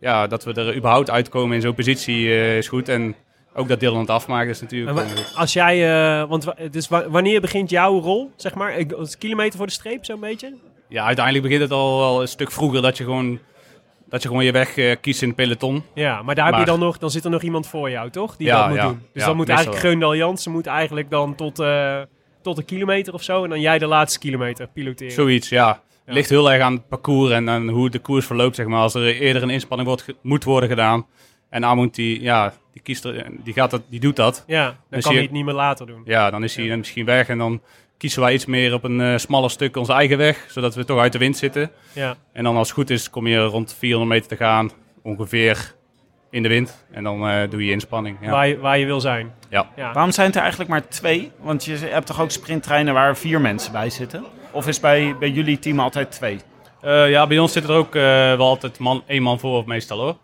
ja, 0.00 0.26
dat 0.26 0.44
we 0.44 0.52
er 0.54 0.76
überhaupt 0.76 1.10
uitkomen 1.10 1.54
in 1.56 1.60
zo'n 1.62 1.74
positie 1.74 2.28
eh, 2.28 2.56
is 2.56 2.68
goed. 2.68 2.88
En 2.88 3.14
ook 3.54 3.68
dat 3.68 3.80
Dylan 3.80 4.00
het 4.00 4.10
afmaakt 4.10 4.48
is 4.48 4.60
natuurlijk... 4.60 4.98
Als 5.34 5.52
jij, 5.52 5.90
eh, 6.20 6.28
want 6.28 6.44
wa- 6.44 6.56
dus 6.70 6.88
wa- 6.88 7.08
wanneer 7.08 7.40
begint 7.40 7.70
jouw 7.70 8.00
rol, 8.00 8.30
zeg 8.36 8.54
maar? 8.54 8.78
Een 8.78 8.94
kilometer 9.18 9.56
voor 9.56 9.66
de 9.66 9.72
streep, 9.72 10.04
zo'n 10.04 10.20
beetje? 10.20 10.54
ja, 10.88 11.04
uiteindelijk 11.04 11.44
begint 11.44 11.62
het 11.62 11.72
al 11.72 11.98
wel 11.98 12.20
een 12.20 12.28
stuk 12.28 12.50
vroeger 12.50 12.82
dat 12.82 12.96
je 12.98 13.04
gewoon, 13.04 13.38
dat 14.08 14.22
je, 14.22 14.28
gewoon 14.28 14.44
je 14.44 14.52
weg 14.52 14.76
eh, 14.76 14.96
kiest 15.00 15.22
in 15.22 15.28
het 15.28 15.36
peloton. 15.36 15.82
Ja, 15.94 16.22
maar 16.22 16.34
daar 16.34 16.46
heb 16.46 16.58
je 16.58 16.64
dan 16.64 16.78
nog, 16.78 16.98
dan 16.98 17.10
zit 17.10 17.24
er 17.24 17.30
nog 17.30 17.42
iemand 17.42 17.66
voor 17.66 17.90
jou, 17.90 18.10
toch? 18.10 18.36
Die 18.36 18.46
Ja, 18.46 18.58
dat 18.58 18.68
moet 18.68 18.76
ja. 18.76 18.86
doen. 18.86 19.02
Dus 19.12 19.22
Ja, 19.22 19.26
dan 19.28 19.36
moet 19.36 19.48
eigenlijk 19.48 19.80
Geundal 19.80 20.16
Jansen 20.16 20.52
moet 20.52 20.66
eigenlijk 20.66 21.10
dan 21.10 21.34
tot, 21.34 21.58
tot 22.42 22.58
een 22.58 22.64
kilometer 22.64 23.14
of 23.14 23.22
zo. 23.22 23.44
En 23.44 23.50
dan 23.50 23.60
jij 23.60 23.78
de 23.78 23.86
laatste 23.86 24.18
kilometer 24.18 24.68
piloteren. 24.68 25.12
Zoiets, 25.12 25.48
ja. 25.48 25.82
Ja. 26.06 26.12
Ligt 26.12 26.30
heel 26.30 26.52
erg 26.52 26.62
aan 26.62 26.72
het 26.72 26.88
parcours 26.88 27.32
en 27.32 27.48
aan 27.48 27.68
hoe 27.68 27.90
de 27.90 27.98
koers 27.98 28.26
verloopt, 28.26 28.56
zeg 28.56 28.66
maar. 28.66 28.80
Als 28.80 28.94
er 28.94 29.20
eerder 29.20 29.42
een 29.42 29.50
inspanning 29.50 29.88
wordt, 29.88 30.06
moet 30.22 30.44
worden 30.44 30.68
gedaan. 30.68 31.06
En 31.48 31.64
Amund, 31.64 31.94
die, 31.94 32.20
ja, 32.20 32.52
die, 32.72 32.82
kiest 32.82 33.04
er, 33.04 33.26
die, 33.44 33.52
gaat 33.52 33.70
dat, 33.70 33.82
die 33.88 34.00
doet 34.00 34.16
dat. 34.16 34.44
Ja, 34.46 34.76
dan 34.90 35.00
kan 35.00 35.12
hij 35.12 35.22
het 35.22 35.30
niet 35.30 35.44
meer 35.44 35.54
later 35.54 35.86
doen. 35.86 36.02
Ja, 36.04 36.30
dan 36.30 36.44
is 36.44 36.56
hij 36.56 36.76
misschien 36.76 37.04
weg. 37.04 37.28
En 37.28 37.38
dan 37.38 37.62
kiezen 37.96 38.20
wij 38.20 38.32
iets 38.32 38.46
meer 38.46 38.74
op 38.74 38.84
een 38.84 39.00
eh, 39.00 39.16
smaller 39.16 39.50
stuk 39.50 39.76
onze 39.76 39.92
eigen 39.92 40.18
weg. 40.18 40.46
Zodat 40.48 40.74
we 40.74 40.84
toch 40.84 40.98
uit 40.98 41.12
de 41.12 41.18
wind 41.18 41.36
zitten. 41.36 41.70
Ja. 41.92 42.16
En 42.32 42.44
dan 42.44 42.56
als 42.56 42.68
het 42.68 42.76
goed 42.76 42.90
is, 42.90 43.10
kom 43.10 43.26
je 43.26 43.38
rond 43.38 43.74
400 43.78 44.12
meter 44.12 44.36
te 44.36 44.44
gaan. 44.44 44.70
Ongeveer 45.02 45.74
in 46.30 46.42
de 46.42 46.48
wind. 46.48 46.84
En 46.90 47.04
dan 47.04 47.28
eh, 47.28 47.50
doe 47.50 47.64
je 47.64 47.70
inspanning. 47.70 48.16
Ja. 48.20 48.30
Waar, 48.30 48.48
je, 48.48 48.58
waar 48.58 48.78
je 48.78 48.86
wil 48.86 49.00
zijn. 49.00 49.34
Ja. 49.48 49.68
Ja. 49.76 49.92
Waarom 49.92 50.12
zijn 50.12 50.26
het 50.26 50.36
er 50.36 50.40
eigenlijk 50.42 50.70
maar 50.70 50.88
twee? 50.88 51.32
Want 51.38 51.64
je 51.64 51.76
hebt 51.76 52.06
toch 52.06 52.20
ook 52.20 52.30
sprinttreinen 52.30 52.94
waar 52.94 53.16
vier 53.16 53.40
mensen 53.40 53.72
bij 53.72 53.90
zitten? 53.90 54.24
Of 54.50 54.66
is 54.66 54.80
bij, 54.80 55.16
bij 55.18 55.30
jullie 55.30 55.58
team 55.58 55.80
altijd 55.80 56.12
twee? 56.12 56.38
Eh, 56.80 57.10
ja, 57.10 57.26
bij 57.26 57.38
ons 57.38 57.52
zit 57.52 57.64
er 57.64 57.72
ook 57.72 57.94
eh, 57.94 58.02
wel 58.36 58.46
altijd 58.46 58.78
man, 58.78 59.02
één 59.06 59.22
man 59.22 59.38
voor, 59.38 59.62
meestal 59.66 59.98
hoor. 59.98 60.16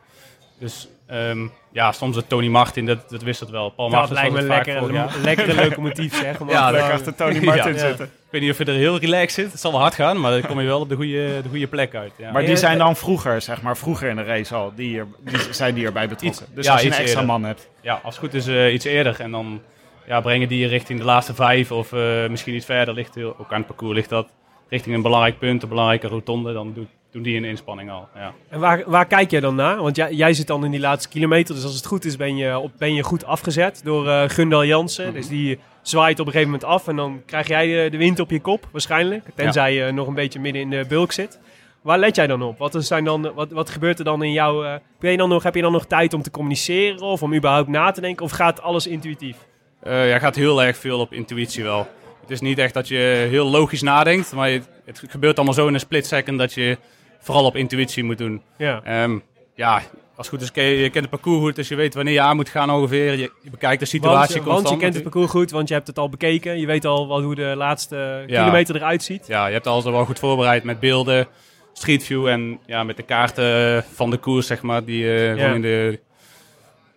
Dus 0.58 0.88
ehm, 1.06 1.46
ja, 1.76 1.92
soms 1.92 2.16
het 2.16 2.28
Tony 2.28 2.48
Martin, 2.48 2.86
dat, 2.86 3.10
dat 3.10 3.22
wisselt 3.22 3.50
wel. 3.50 3.70
Paul 3.70 3.90
Dat 3.90 4.10
lijkt 4.10 4.32
me 4.32 4.38
het 4.42 4.78
vorig 4.78 4.94
jaar. 4.94 5.16
lekkere 5.22 5.54
locomotief, 5.68 6.16
zeg. 6.20 6.40
om 6.40 6.48
Ja, 6.48 6.70
lekker 6.70 6.90
houden. 6.90 7.14
Tony 7.16 7.44
Martin 7.44 7.72
Ja. 7.72 7.78
zitten. 7.78 8.04
Ik 8.04 8.30
weet 8.30 8.40
niet 8.40 8.50
of 8.50 8.58
je 8.58 8.64
er 8.64 8.74
heel 8.74 8.98
relaxed 8.98 9.32
zit. 9.44 9.52
Het 9.52 9.60
zal 9.60 9.70
wel 9.70 9.80
hard 9.80 9.94
gaan, 9.94 10.20
maar 10.20 10.30
dan 10.30 10.40
kom 10.50 10.60
je 10.60 10.66
wel 10.66 10.80
op 10.80 10.88
de 10.88 10.94
goede, 10.94 11.40
de 11.42 11.48
goede 11.48 11.66
plek 11.66 11.94
uit. 11.94 12.12
Ja. 12.18 12.32
Maar 12.32 12.44
die 12.44 12.56
zijn 12.56 12.78
dan 12.78 12.96
vroeger, 12.96 13.40
zeg 13.42 13.62
maar, 13.62 13.76
vroeger 13.76 14.08
in 14.08 14.16
de 14.16 14.22
race 14.22 14.54
al, 14.54 14.72
die, 14.76 14.88
hier, 14.88 15.06
die 15.20 15.38
zijn 15.50 15.74
die 15.74 15.86
erbij 15.86 16.08
betrokken. 16.08 16.42
Iets- 16.44 16.54
dus 16.54 16.66
ja, 16.66 16.72
als 16.72 16.80
je 16.82 16.86
een 16.86 16.92
extra 16.94 17.20
eerder. 17.20 17.26
man 17.26 17.44
hebt. 17.44 17.68
ja, 17.80 18.00
als 18.02 18.14
het 18.16 18.24
goed 18.24 18.34
is 18.34 18.46
eh, 18.46 18.72
iets 18.72 18.84
eerder. 18.84 19.20
En 19.20 19.30
dan 19.30 19.60
ja, 20.06 20.20
brengen 20.20 20.48
die 20.48 20.58
je 20.58 20.66
richting 20.66 20.98
de 20.98 21.04
laatste 21.04 21.34
vijf 21.34 21.72
of 21.72 21.92
eh, 21.92 22.26
misschien 22.28 22.54
iets 22.54 22.64
verder. 22.66 22.94
Ligt 22.94 23.14
heel, 23.14 23.36
ook 23.38 23.52
aan 23.52 23.58
het 23.58 23.66
parcours 23.66 23.94
ligt 23.94 24.08
dat. 24.08 24.28
Richting 24.68 24.94
een 24.94 25.02
belangrijk 25.02 25.38
punt, 25.38 25.62
een 25.62 25.68
belangrijke 25.68 26.06
rotonde. 26.08 26.52
Dan 26.52 26.72
doet, 26.74 26.88
doen 27.10 27.22
die 27.22 27.36
een 27.36 27.44
inspanning 27.44 27.90
al. 27.90 28.08
Ja. 28.14 28.32
En 28.48 28.60
waar, 28.60 28.82
waar 28.86 29.06
kijk 29.06 29.30
jij 29.30 29.40
dan 29.40 29.54
naar? 29.54 29.82
Want 29.82 29.96
jij, 29.96 30.12
jij 30.12 30.32
zit 30.34 30.46
dan 30.46 30.64
in 30.64 30.70
die 30.70 30.80
laatste 30.80 31.08
kilometer. 31.08 31.54
Dus 31.54 31.64
als 31.64 31.74
het 31.74 31.86
goed 31.86 32.04
is, 32.04 32.16
ben 32.16 32.36
je, 32.36 32.58
op, 32.58 32.72
ben 32.78 32.94
je 32.94 33.02
goed 33.02 33.24
afgezet 33.24 33.80
door 33.84 34.08
eh 34.08 34.28
Gundal 34.28 34.64
Jansen. 34.64 35.12
Dus 35.14 35.28
die 35.28 35.58
zwaait 35.82 36.20
op 36.20 36.26
een 36.26 36.32
gegeven 36.32 36.52
moment 36.52 36.70
af. 36.70 36.88
En 36.88 36.96
dan 36.96 37.22
krijg 37.26 37.48
jij 37.48 37.84
eh, 37.84 37.90
de 37.90 37.96
wind 37.96 38.20
op 38.20 38.30
je 38.30 38.40
kop, 38.40 38.68
waarschijnlijk. 38.72 39.24
Tenzij 39.34 39.74
je 39.74 39.92
nog 39.92 40.06
een 40.06 40.14
beetje 40.14 40.40
midden 40.40 40.62
in 40.62 40.70
de 40.70 40.84
bulk 40.88 41.12
zit. 41.12 41.38
Waar 41.82 41.98
let 41.98 42.16
jij 42.16 42.26
dan 42.26 42.42
op? 42.42 42.58
Wat, 42.58 42.76
zijn 42.78 43.04
dan, 43.04 43.32
wat, 43.34 43.50
wat 43.50 43.70
gebeurt 43.70 43.98
er 43.98 44.04
dan 44.04 44.22
in 44.22 44.32
jouw... 44.32 44.64
eh, 44.64 44.74
ben 44.98 45.10
je 45.10 45.16
dan 45.16 45.28
nog, 45.28 45.42
heb 45.42 45.54
je 45.54 45.62
dan 45.62 45.72
nog 45.72 45.86
tijd 45.86 46.14
om 46.14 46.22
te 46.22 46.30
communiceren? 46.30 47.00
Of 47.00 47.22
om 47.22 47.34
überhaupt 47.34 47.68
na 47.68 47.90
te 47.90 48.00
denken? 48.00 48.24
Of 48.24 48.30
gaat 48.30 48.62
alles 48.62 48.86
intuïtief? 48.86 49.36
Eh, 49.80 50.08
ja, 50.08 50.18
gaat 50.18 50.36
heel 50.36 50.62
erg 50.62 50.76
veel 50.76 51.00
op 51.00 51.12
intuïtie 51.12 51.62
wel. 51.62 51.86
Het 52.26 52.34
is 52.34 52.40
niet 52.40 52.58
echt 52.58 52.74
dat 52.74 52.88
je 52.88 53.26
heel 53.30 53.50
logisch 53.50 53.82
nadenkt, 53.82 54.32
maar 54.32 54.48
je- 54.50 54.60
het 54.84 55.02
gebeurt 55.08 55.36
allemaal 55.36 55.54
zo 55.54 55.66
in 55.66 55.74
een 55.74 55.80
split 55.80 56.06
second 56.06 56.38
dat 56.38 56.52
je 56.52 56.78
vooral 57.20 57.44
op 57.44 57.56
intuïtie 57.56 58.04
moet 58.04 58.18
doen. 58.18 58.42
Ja. 58.58 58.80
Ehm, 58.84 59.18
ja, 59.54 59.74
als 59.74 59.82
het 60.16 60.28
goed 60.28 60.40
is, 60.42 60.52
ken 60.52 60.64
je, 60.64 60.76
je 60.76 60.90
kent 60.90 61.04
het 61.04 61.10
parcours 61.10 61.40
goed, 61.40 61.56
dus 61.56 61.68
je 61.68 61.74
weet 61.74 61.94
wanneer 61.94 62.12
je 62.14 62.20
aan 62.20 62.36
moet 62.36 62.48
gaan 62.48 62.70
ongeveer. 62.70 63.12
Je, 63.12 63.30
je 63.42 63.50
bekijkt 63.50 63.80
de 63.80 63.86
situatie 63.86 64.34
Want, 64.34 64.34
want 64.34 64.46
je 64.46 64.52
constant. 64.52 64.80
kent 64.80 64.94
het 64.94 65.02
parcours 65.02 65.30
goed, 65.30 65.50
want 65.50 65.68
je 65.68 65.74
hebt 65.74 65.86
het 65.86 65.98
al 65.98 66.08
bekeken. 66.08 66.60
Je 66.60 66.66
weet 66.66 66.84
al 66.84 67.06
wat, 67.06 67.22
hoe 67.22 67.34
de 67.34 67.54
laatste 67.56 68.24
Ja. 68.26 68.40
kilometer 68.42 68.76
eruit 68.76 69.02
ziet. 69.02 69.26
Ja, 69.26 69.46
je 69.46 69.52
hebt 69.52 69.66
alles 69.66 69.84
al 69.84 69.92
wel 69.92 70.04
goed 70.04 70.18
voorbereid 70.18 70.64
met 70.64 70.80
beelden, 70.80 71.26
Street 71.72 72.04
View 72.04 72.26
en 72.26 72.58
ja, 72.66 72.82
met 72.84 72.96
de 72.96 73.02
kaarten 73.02 73.84
van 73.94 74.10
de 74.10 74.16
koers, 74.16 74.46
zeg 74.46 74.62
maar, 74.62 74.84
die 74.84 75.04
eh 75.04 75.54
in 75.54 75.62
de... 75.62 76.00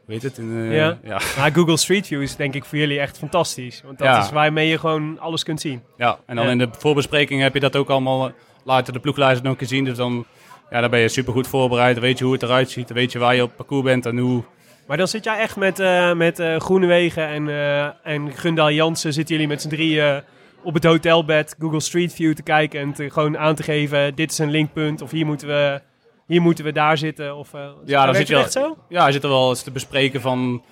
Weet 0.09 0.21
het? 0.23 0.37
In 0.37 0.47
de, 0.69 0.75
Ja. 0.75 0.97
ja. 1.03 1.19
Maar 1.37 1.51
Google 1.53 1.77
Street 1.77 2.07
View 2.07 2.21
is 2.21 2.35
denk 2.35 2.53
ik 2.55 2.65
voor 2.65 2.77
jullie 2.77 2.99
echt 2.99 3.17
fantastisch. 3.17 3.81
Want 3.85 3.97
dat 3.97 4.07
Ja. 4.07 4.19
is 4.23 4.31
waarmee 4.31 4.67
je 4.67 4.79
gewoon 4.79 5.19
alles 5.19 5.43
kunt 5.43 5.61
zien. 5.61 5.81
Ja, 5.97 6.19
en 6.25 6.35
dan 6.35 6.45
Ja. 6.45 6.51
in 6.51 6.57
de 6.57 6.67
voorbespreking 6.77 7.41
heb 7.41 7.53
je 7.53 7.59
dat 7.59 7.75
ook 7.75 7.89
allemaal 7.89 8.27
eh, 8.27 8.33
later 8.63 8.93
de 8.93 8.99
ploegleider 8.99 9.43
nog 9.43 9.57
gezien. 9.57 9.83
Dus 9.85 9.97
dan, 9.97 10.25
ja, 10.69 10.81
dan 10.81 10.89
ben 10.89 10.99
je 10.99 11.07
super 11.09 11.33
goed 11.33 11.47
voorbereid. 11.47 11.95
Dan 11.95 12.03
weet 12.03 12.17
je 12.17 12.23
hoe 12.23 12.33
het 12.33 12.43
eruit 12.43 12.69
ziet. 12.69 12.87
Dan 12.87 12.97
weet 12.97 13.11
je 13.11 13.19
waar 13.19 13.35
je 13.35 13.43
op 13.43 13.55
parcours 13.55 13.83
bent 13.83 14.05
en 14.05 14.17
hoe. 14.17 14.43
Maar 14.87 14.97
dan 14.97 15.07
zit 15.07 15.23
jij 15.23 15.37
echt 15.39 15.55
met, 15.55 15.79
eh 15.79 16.13
met 16.13 16.39
eh 16.39 16.59
Groenewegen 16.59 17.27
en, 17.27 17.49
eh 17.49 18.13
en 18.13 18.31
Gundal 18.31 18.71
Jansen. 18.71 19.13
Zitten 19.13 19.35
jullie 19.35 19.49
met 19.49 19.61
z'n 19.61 19.69
drieën 19.69 20.21
op 20.63 20.73
het 20.73 20.83
hotelbed 20.83 21.55
Google 21.59 21.79
Street 21.79 22.13
View 22.13 22.33
te 22.33 22.43
kijken. 22.43 22.79
En 22.79 22.93
te, 22.93 23.09
gewoon 23.09 23.37
aan 23.37 23.55
te 23.55 23.63
geven, 23.63 24.15
dit 24.15 24.31
is 24.31 24.37
een 24.37 24.51
linkpunt. 24.51 25.01
Of 25.01 25.11
hier 25.11 25.25
moeten 25.25 25.47
we, 25.47 25.81
hier 26.29 26.41
moeten 26.41 26.63
we 26.65 26.71
daar 26.71 26.97
zitten. 26.97 27.35
Of, 27.35 27.53
eh, 27.53 27.67
Ja, 27.85 28.05
dan 28.05 28.15
zit 28.15 28.27
je 28.27 28.35
echt 28.35 28.51
zo? 28.51 28.77
Ja, 28.89 29.05
je 29.05 29.11
zit 29.13 29.23
er 29.23 29.29
wel 29.29 29.49
eens 29.49 29.61
te 29.63 29.71
bespreken 29.71 30.21
van 30.21 30.63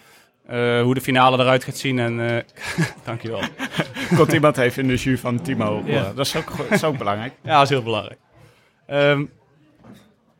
eh, 0.47 0.81
hoe 0.81 0.93
de 0.93 1.01
finale 1.01 1.37
eruit 1.39 1.63
gaat 1.63 1.77
zien. 1.77 1.99
En 1.99 2.29
eh 2.29 2.43
dankjewel. 3.05 3.39
Komt 4.17 4.33
iemand 4.33 4.57
even 4.57 4.81
in 4.81 4.87
de 4.87 4.95
jus 4.95 5.19
van 5.19 5.41
Timo. 5.41 5.81
Ja. 5.85 6.11
Dat, 6.15 6.25
is 6.25 6.35
ook, 6.35 6.49
go- 6.49 6.63
dat 6.63 6.71
is 6.71 6.83
ook 6.83 6.97
belangrijk. 6.97 7.33
Ja, 7.43 7.53
dat 7.53 7.63
is 7.63 7.69
heel 7.69 7.83
belangrijk. 7.83 8.19
Ehm, 8.87 9.23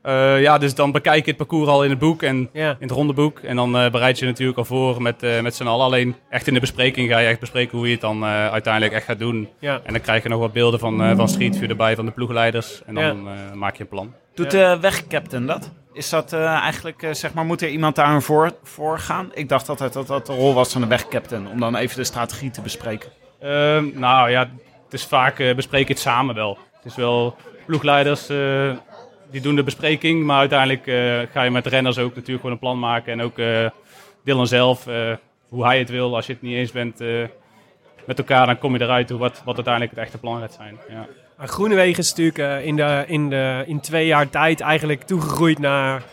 eh, 0.02 0.42
ja, 0.42 0.58
dus 0.58 0.76
dan 0.76 0.92
bekijk 0.92 1.24
je 1.24 1.28
het 1.28 1.38
parcours 1.38 1.68
al 1.70 1.84
in 1.84 1.90
het 1.90 2.00
boek 2.00 2.24
en 2.24 2.50
Ja. 2.54 2.70
in 2.70 2.76
het 2.80 2.92
rondeboek. 2.92 3.40
En 3.40 3.56
dan 3.56 3.78
eh, 3.78 3.92
bereid 3.92 4.20
je 4.20 4.26
natuurlijk 4.26 4.58
al 4.58 4.66
voor 4.66 5.02
met, 5.02 5.24
eh 5.24 5.42
met 5.42 5.56
z'n 5.56 5.68
allen. 5.68 5.86
Alleen 5.86 6.16
echt 6.30 6.48
in 6.48 6.54
de 6.54 6.60
bespreking 6.60 7.10
ga 7.12 7.18
je 7.20 7.28
echt 7.28 7.40
bespreken 7.40 7.78
hoe 7.78 7.86
je 7.88 7.92
het 7.94 8.02
dan 8.02 8.24
eh, 8.24 8.50
uiteindelijk 8.52 8.94
echt 8.94 9.06
gaat 9.06 9.20
doen. 9.20 9.50
Ja. 9.60 9.82
En 9.84 9.94
dan 9.94 10.02
krijg 10.02 10.24
je 10.24 10.30
nog 10.30 10.40
wat 10.40 10.54
beelden 10.54 10.80
van, 10.80 11.04
eh 11.04 11.16
van 11.16 11.30
Street 11.30 11.58
View 11.58 11.70
erbij, 11.70 11.96
van 11.96 12.06
de 12.06 12.12
ploegleiders. 12.12 12.82
En 12.86 12.94
dan 12.94 13.28
eh, 13.28 13.34
maak 13.54 13.76
je 13.76 13.84
een 13.84 13.90
plan. 13.90 14.14
Doet 14.38 14.52
de 14.52 14.78
wegcaptain 14.82 15.46
dat? 15.46 15.72
Is 15.94 16.10
dat 16.10 16.34
eh, 16.34 16.46
eigenlijk, 16.46 17.04
eh, 17.04 17.14
zeg 17.14 17.34
maar, 17.34 17.46
moet 17.46 17.62
er 17.62 17.70
iemand 17.70 17.96
daar 17.96 18.22
voor, 18.22 18.52
voor 18.64 19.00
gaan? 19.00 19.32
Ik 19.34 19.50
dacht 19.50 19.70
altijd 19.70 19.94
dat 19.94 20.08
dat 20.08 20.26
de 20.26 20.34
rol 20.34 20.54
was 20.54 20.72
van 20.72 20.82
de 20.82 20.88
wegcaptain. 20.88 21.48
Om 21.48 21.60
dan 21.60 21.76
even 21.76 21.98
de 21.98 22.04
strategie 22.04 22.52
te 22.52 22.62
bespreken. 22.62 23.10
Ehm, 23.40 24.00
nou 24.00 24.30
ja, 24.30 24.40
het 24.84 24.94
is 24.94 25.06
vaak 25.06 25.40
eh 25.40 25.56
bespreek 25.56 25.88
het 25.88 26.00
samen 26.00 26.36
wel. 26.36 26.58
Het 26.76 26.86
is 26.86 26.96
wel 26.96 27.36
ploegleiders 27.66 28.30
eh, 28.30 28.72
die 29.32 29.42
doen 29.42 29.56
de 29.56 29.64
bespreking, 29.64 30.24
maar 30.24 30.40
uiteindelijk 30.40 30.88
eh, 30.88 31.32
ga 31.32 31.44
je 31.44 31.52
met 31.52 31.66
renners 31.66 31.98
ook 31.98 32.16
natuurlijk 32.16 32.38
gewoon 32.40 32.52
een 32.52 32.60
plan 32.60 32.80
maken. 32.80 33.14
En 33.14 33.22
ook 33.22 33.38
eh 33.38 33.70
Dylan 34.24 34.48
zelf, 34.48 34.88
eh, 34.88 35.14
hoe 35.50 35.66
hij 35.66 35.80
het 35.80 35.90
wil. 35.90 36.16
Als 36.16 36.26
je 36.26 36.34
het 36.34 36.42
niet 36.42 36.56
eens 36.56 36.72
bent 36.72 37.02
eh, 37.02 37.24
met 38.06 38.18
elkaar, 38.18 38.46
dan 38.46 38.58
kom 38.58 38.74
je 38.74 38.82
eruit 38.82 39.10
hoe 39.10 39.20
wat, 39.20 39.42
wat 39.46 39.56
uiteindelijk 39.56 39.96
het 39.96 40.04
echte 40.04 40.18
plan 40.18 40.40
gaat 40.40 40.54
zijn. 40.54 40.78
Ja. 40.90 41.08
Maar 41.38 41.48
Groenewegen 41.48 42.00
is 42.00 42.10
natuurlijk 42.10 42.38
eh, 42.38 42.66
in, 42.66 42.76
de, 42.76 43.04
in, 43.08 43.30
de, 43.30 43.64
in 43.68 43.80
twee 43.80 44.06
jaar 44.08 44.30
tijd 44.30 44.62
eigenlijk 44.62 45.04
toegegroeid 45.04 45.60
naar... 45.60 46.04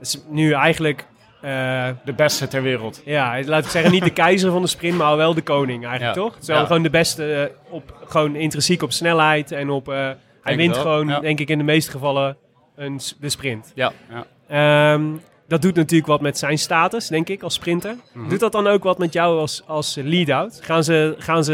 is 0.00 0.18
nu 0.28 0.52
eigenlijk... 0.52 1.06
eh, 1.40 1.88
De 2.04 2.12
beste 2.12 2.48
ter 2.48 2.62
wereld. 2.62 3.02
Ja, 3.04 3.42
laat 3.44 3.64
ik 3.64 3.70
zeggen, 3.70 3.90
niet 3.92 4.04
de 4.04 4.12
keizer 4.12 4.50
van 4.50 4.62
de 4.62 4.68
sprint, 4.68 4.96
maar 4.98 5.16
wel 5.16 5.34
de 5.34 5.42
koning 5.42 5.86
eigenlijk, 5.86 6.16
Ja. 6.16 6.22
toch? 6.22 6.36
Zo 6.40 6.52
Ja. 6.52 6.64
gewoon 6.64 6.82
de 6.82 6.90
beste, 6.90 7.32
eh, 7.34 7.72
op, 7.72 7.94
gewoon 8.06 8.36
intrinsiek 8.36 8.82
op 8.82 8.92
snelheid 8.92 9.52
en 9.52 9.70
op... 9.70 9.86
hij 10.42 10.56
wint 10.56 10.76
gewoon, 10.76 11.08
ja. 11.08 11.20
denk 11.20 11.40
ik, 11.40 11.48
in 11.48 11.58
de 11.58 11.64
meeste 11.64 11.90
gevallen 11.90 12.36
een, 12.76 13.00
de 13.20 13.28
sprint. 13.28 13.72
Ja, 13.74 13.92
ja. 14.48 14.98
Dat 15.50 15.62
doet 15.62 15.74
natuurlijk 15.74 16.08
wat 16.08 16.20
met 16.20 16.38
zijn 16.38 16.58
status, 16.58 17.08
denk 17.08 17.28
ik, 17.28 17.42
als 17.42 17.54
sprinter. 17.54 17.96
Mhm. 18.12 18.28
Doet 18.28 18.40
dat 18.40 18.52
dan 18.52 18.66
ook 18.66 18.82
wat 18.82 18.98
met 18.98 19.12
jou 19.12 19.38
als, 19.38 19.62
als 19.66 19.98
lead-out? 20.02 20.58
Gaan 20.62 20.84
ze, 20.84 21.14
gaan 21.18 21.44
ze, 21.44 21.52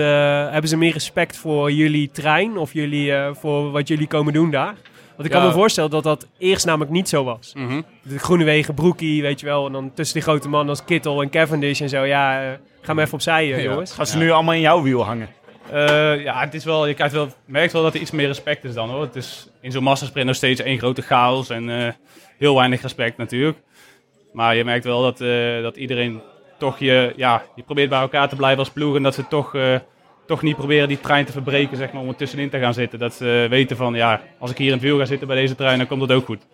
hebben 0.50 0.70
ze 0.70 0.76
meer 0.76 0.92
respect 0.92 1.36
voor 1.36 1.72
jullie 1.72 2.10
trein 2.10 2.56
of 2.56 2.72
jullie, 2.72 3.12
eh, 3.12 3.34
voor 3.34 3.70
wat 3.70 3.88
jullie 3.88 4.06
komen 4.06 4.32
doen 4.32 4.50
daar? 4.50 4.74
Want 5.16 5.28
ik 5.28 5.30
kan 5.34 5.44
me 5.46 5.52
voorstellen 5.52 5.90
dat 5.90 6.02
dat 6.02 6.26
eerst 6.38 6.66
namelijk 6.66 6.90
niet 6.90 7.08
zo 7.08 7.24
was. 7.24 7.52
Mhm. 7.54 7.80
De 8.02 8.18
Groenewegen, 8.18 8.74
Broekie, 8.74 9.22
weet 9.22 9.40
je 9.40 9.46
wel. 9.46 9.66
En 9.66 9.72
dan 9.72 9.90
tussen 9.94 10.14
die 10.14 10.22
grote 10.28 10.48
mannen 10.48 10.68
als 10.68 10.84
Kittel 10.84 11.22
en 11.22 11.30
Cavendish 11.30 11.80
en 11.80 11.88
zo. 11.88 12.04
Ja, 12.04 12.42
eh, 12.42 12.58
ga 12.80 12.94
maar 12.94 13.04
even 13.04 13.14
opzij, 13.14 13.52
eh, 13.52 13.62
Ja. 13.62 13.70
jongens. 13.70 13.92
Gaan 13.92 14.06
ze 14.06 14.16
nu 14.18 14.30
allemaal 14.30 14.54
in 14.54 14.60
jouw 14.60 14.82
wiel 14.82 15.04
hangen? 15.04 15.28
Eh, 15.70 16.22
ja, 16.22 16.40
het 16.40 16.54
is 16.54 16.64
wel, 16.64 16.86
je 16.86 16.94
krijgt 16.94 17.14
wel, 17.14 17.28
merkt 17.44 17.72
wel 17.72 17.82
dat 17.82 17.94
er 17.94 18.00
iets 18.00 18.10
meer 18.10 18.26
respect 18.26 18.64
is 18.64 18.74
dan 18.74 18.90
hoor. 18.90 19.00
Het 19.02 19.16
is 19.16 19.48
in 19.60 19.72
zo'n 19.72 19.82
massasprint 19.82 20.26
nog 20.26 20.36
steeds 20.36 20.60
één 20.60 20.78
grote 20.78 21.02
chaos 21.02 21.50
en 21.50 21.70
eh, 21.70 21.92
heel 22.38 22.54
weinig 22.56 22.82
respect 22.82 23.16
natuurlijk. 23.16 23.58
Maar 24.36 24.56
je 24.56 24.64
merkt 24.64 24.84
wel 24.84 25.02
dat, 25.02 25.20
eh, 25.20 25.62
dat 25.62 25.76
iedereen 25.76 26.20
toch 26.58 26.78
je, 26.78 27.12
ja, 27.16 27.42
je 27.54 27.62
probeert 27.62 27.88
bij 27.88 28.00
elkaar 28.00 28.28
te 28.28 28.36
blijven 28.36 28.58
als 28.58 28.70
ploeg. 28.70 28.96
En 28.96 29.02
dat 29.02 29.14
ze 29.14 29.26
toch, 29.28 29.54
eh, 29.54 29.74
toch 30.26 30.42
niet 30.42 30.56
proberen 30.56 30.88
die 30.88 31.00
trein 31.00 31.24
te 31.24 31.32
verbreken 31.32 31.76
zeg 31.76 31.92
maar, 31.92 32.02
om 32.02 32.08
er 32.08 32.16
tussenin 32.16 32.50
te 32.50 32.58
gaan 32.58 32.74
zitten. 32.74 32.98
Dat 32.98 33.14
ze 33.14 33.46
weten 33.50 33.76
van, 33.76 33.94
ja, 33.94 34.20
als 34.38 34.50
ik 34.50 34.58
hier 34.58 34.66
in 34.66 34.72
het 34.72 34.82
wiel 34.82 34.98
ga 34.98 35.04
zitten 35.04 35.26
bij 35.26 35.36
deze 35.36 35.54
trein, 35.54 35.78
dan 35.78 35.86
komt 35.86 36.00
het 36.00 36.12
ook 36.12 36.24
goed. 36.24 36.46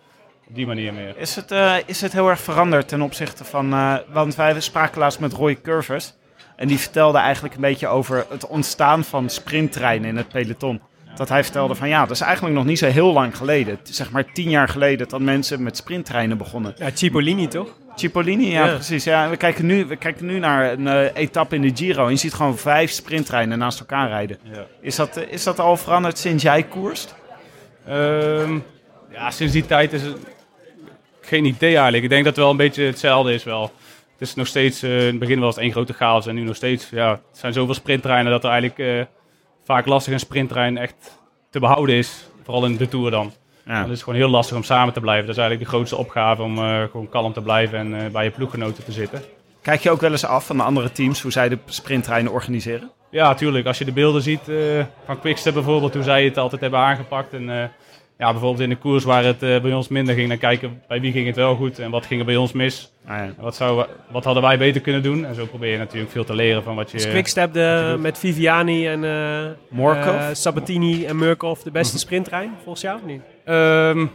op 0.47 0.55
die 0.55 0.67
manier 0.67 0.93
meer. 0.93 1.17
Is 1.17 1.35
het, 1.35 1.51
eh, 1.51 1.75
is 1.85 2.01
het 2.01 2.13
heel 2.13 2.29
erg 2.29 2.39
veranderd 2.39 2.87
ten 2.87 3.01
opzichte 3.01 3.43
van... 3.43 3.69
want 4.11 4.35
wij 4.35 4.59
spraken 4.59 4.99
laatst 4.99 5.19
met 5.19 5.33
Roy 5.33 5.61
Curvers. 5.61 6.13
En 6.55 6.67
die 6.67 6.79
vertelde 6.79 7.17
eigenlijk 7.17 7.55
een 7.55 7.61
beetje 7.61 7.87
over 7.87 8.25
het 8.29 8.47
ontstaan 8.47 9.03
van 9.03 9.29
sprinttreinen 9.29 10.09
in 10.09 10.17
het 10.17 10.27
peloton. 10.27 10.81
Dat 11.15 11.29
hij 11.29 11.43
vertelde 11.43 11.75
van 11.75 11.89
ja, 11.89 12.01
dat 12.01 12.11
is 12.11 12.21
eigenlijk 12.21 12.55
nog 12.55 12.65
niet 12.65 12.79
zo 12.79 12.87
heel 12.87 13.13
lang 13.13 13.37
geleden. 13.37 13.79
Zeg 13.83 14.11
maar 14.11 14.31
tien 14.31 14.49
jaar 14.49 14.67
geleden 14.67 15.09
dat 15.09 15.19
mensen 15.19 15.63
met 15.63 15.77
sprinttreinen 15.77 16.37
begonnen. 16.37 16.73
Ja, 16.77 16.89
Cipollini 16.93 17.47
toch? 17.47 17.67
Cipollini, 17.95 18.51
ja, 18.51 18.65
Ja. 18.65 18.73
precies. 18.73 19.03
Ja, 19.03 19.29
we, 19.29 19.37
kijken 19.37 19.65
nu, 19.65 19.85
we 19.85 19.95
kijken 19.95 20.25
nu 20.25 20.39
naar 20.39 20.71
een 20.71 20.87
eh, 20.87 21.15
etappe 21.15 21.55
in 21.55 21.61
de 21.61 21.71
Giro. 21.73 22.05
En 22.05 22.11
je 22.11 22.17
ziet 22.17 22.33
gewoon 22.33 22.57
vijf 22.57 22.91
sprinttreinen 22.91 23.57
naast 23.57 23.79
elkaar 23.79 24.07
rijden. 24.07 24.37
Ja. 24.43 24.65
Is, 24.81 24.95
dat, 24.95 25.17
eh, 25.17 25.31
is 25.31 25.43
dat 25.43 25.59
al 25.59 25.77
veranderd 25.77 26.17
sinds 26.17 26.43
jij 26.43 26.63
koerst? 26.63 27.15
Ehm, 27.87 28.57
ja, 29.11 29.31
sinds 29.31 29.53
die 29.53 29.65
tijd 29.65 29.93
is 29.93 30.01
het 30.01 30.17
geen 31.21 31.45
idee 31.45 31.73
eigenlijk. 31.73 32.03
Ik 32.03 32.09
denk 32.09 32.23
dat 32.23 32.33
het 32.35 32.43
wel 32.43 32.51
een 32.51 32.57
beetje 32.57 32.83
hetzelfde 32.83 33.33
is 33.33 33.43
wel. 33.43 33.61
Het 34.17 34.27
is 34.29 34.35
nog 34.35 34.47
steeds, 34.47 34.83
eh, 34.83 34.99
in 34.99 35.05
het 35.05 35.19
begin 35.19 35.39
was 35.39 35.55
het 35.55 35.63
één 35.63 35.71
grote 35.71 35.93
chaos 35.93 36.27
en 36.27 36.35
nu 36.35 36.41
nog 36.43 36.55
steeds, 36.55 36.89
ja, 36.91 37.09
het 37.09 37.39
zijn 37.39 37.53
zoveel 37.53 37.73
sprinttreinen 37.73 38.31
dat 38.31 38.43
er 38.43 38.49
eigenlijk 38.49 39.07
vaak 39.63 39.85
lastig 39.85 40.13
een 40.13 40.19
sprinttrein 40.19 40.77
echt 40.77 41.19
te 41.49 41.59
behouden 41.59 41.95
is. 41.95 42.27
Vooral 42.43 42.65
in 42.65 42.77
de 42.77 42.87
Tour 42.87 43.11
dan. 43.11 43.31
Ja. 43.65 43.81
Het 43.81 43.89
is 43.89 44.01
gewoon 44.01 44.19
heel 44.19 44.29
lastig 44.29 44.57
om 44.57 44.63
samen 44.63 44.93
te 44.93 44.99
blijven. 44.99 45.25
Dat 45.25 45.35
is 45.35 45.41
eigenlijk 45.41 45.69
de 45.69 45.75
grootste 45.75 45.97
opgave 45.97 46.41
om 46.41 46.57
eh, 46.57 46.83
gewoon 46.91 47.09
kalm 47.09 47.33
te 47.33 47.41
blijven 47.41 47.79
en 47.79 48.05
eh, 48.05 48.11
bij 48.11 48.23
je 48.23 48.31
ploeggenoten 48.31 48.83
te 48.83 48.91
zitten. 48.91 49.21
Kijk 49.61 49.81
je 49.81 49.91
ook 49.91 50.01
wel 50.01 50.11
eens 50.11 50.25
af 50.25 50.45
van 50.45 50.57
de 50.57 50.63
andere 50.63 50.91
teams 50.91 51.21
hoe 51.21 51.31
zij 51.31 51.49
de 51.49 51.57
sprinttreinen 51.65 52.31
organiseren? 52.31 52.91
Ja, 53.09 53.27
natuurlijk. 53.27 53.67
Als 53.67 53.77
je 53.77 53.85
de 53.85 53.91
beelden 53.91 54.21
ziet 54.21 54.49
eh, 54.49 54.55
van 55.05 55.19
Quickstep 55.19 55.53
bijvoorbeeld, 55.53 55.93
hoe 55.93 56.03
zij 56.03 56.25
het 56.25 56.37
altijd 56.37 56.61
hebben 56.61 56.79
aangepakt. 56.79 57.33
En 57.33 57.71
ja, 58.17 58.31
bijvoorbeeld 58.31 58.59
in 58.63 58.69
de 58.69 58.75
koers 58.75 59.03
waar 59.03 59.23
het 59.23 59.43
eh, 59.43 59.61
bij 59.61 59.73
ons 59.73 59.87
minder 59.87 60.15
ging, 60.15 60.29
dan 60.29 60.37
kijken 60.37 60.81
bij 60.87 61.01
wie 61.01 61.11
ging 61.11 61.25
het 61.27 61.35
wel 61.35 61.55
goed 61.55 61.79
en 61.79 61.91
wat 61.91 62.05
ging 62.05 62.19
er 62.19 62.25
bij 62.25 62.35
ons 62.35 62.51
mis. 62.51 62.91
Ah, 63.07 63.17
ja. 63.17 63.33
Wat, 63.37 63.55
zou, 63.55 63.85
wat 64.11 64.23
hadden 64.23 64.43
wij 64.43 64.57
beter 64.57 64.81
kunnen 64.81 65.03
doen? 65.03 65.25
En 65.25 65.35
zo 65.35 65.45
probeer 65.45 65.71
je 65.71 65.77
natuurlijk 65.77 66.11
veel 66.11 66.23
te 66.23 66.35
leren 66.35 66.63
van 66.63 66.75
wat 66.75 66.91
je... 66.91 66.97
Is 66.97 67.09
Quickstep 67.09 67.53
de, 67.53 67.95
met 67.99 68.17
Viviani 68.17 68.87
en 68.87 69.03
eh 69.03 69.51
Morkov? 69.69 70.15
eh, 70.15 70.27
Sabatini 70.33 71.05
en 71.05 71.17
Murkov 71.17 71.59
de 71.61 71.71
beste 71.71 71.99
sprinttrein, 71.99 72.51
volgens 72.63 72.81
jou 72.81 72.95
of 72.99 73.05
niet? 73.05 73.21
Ehm, 73.45 74.05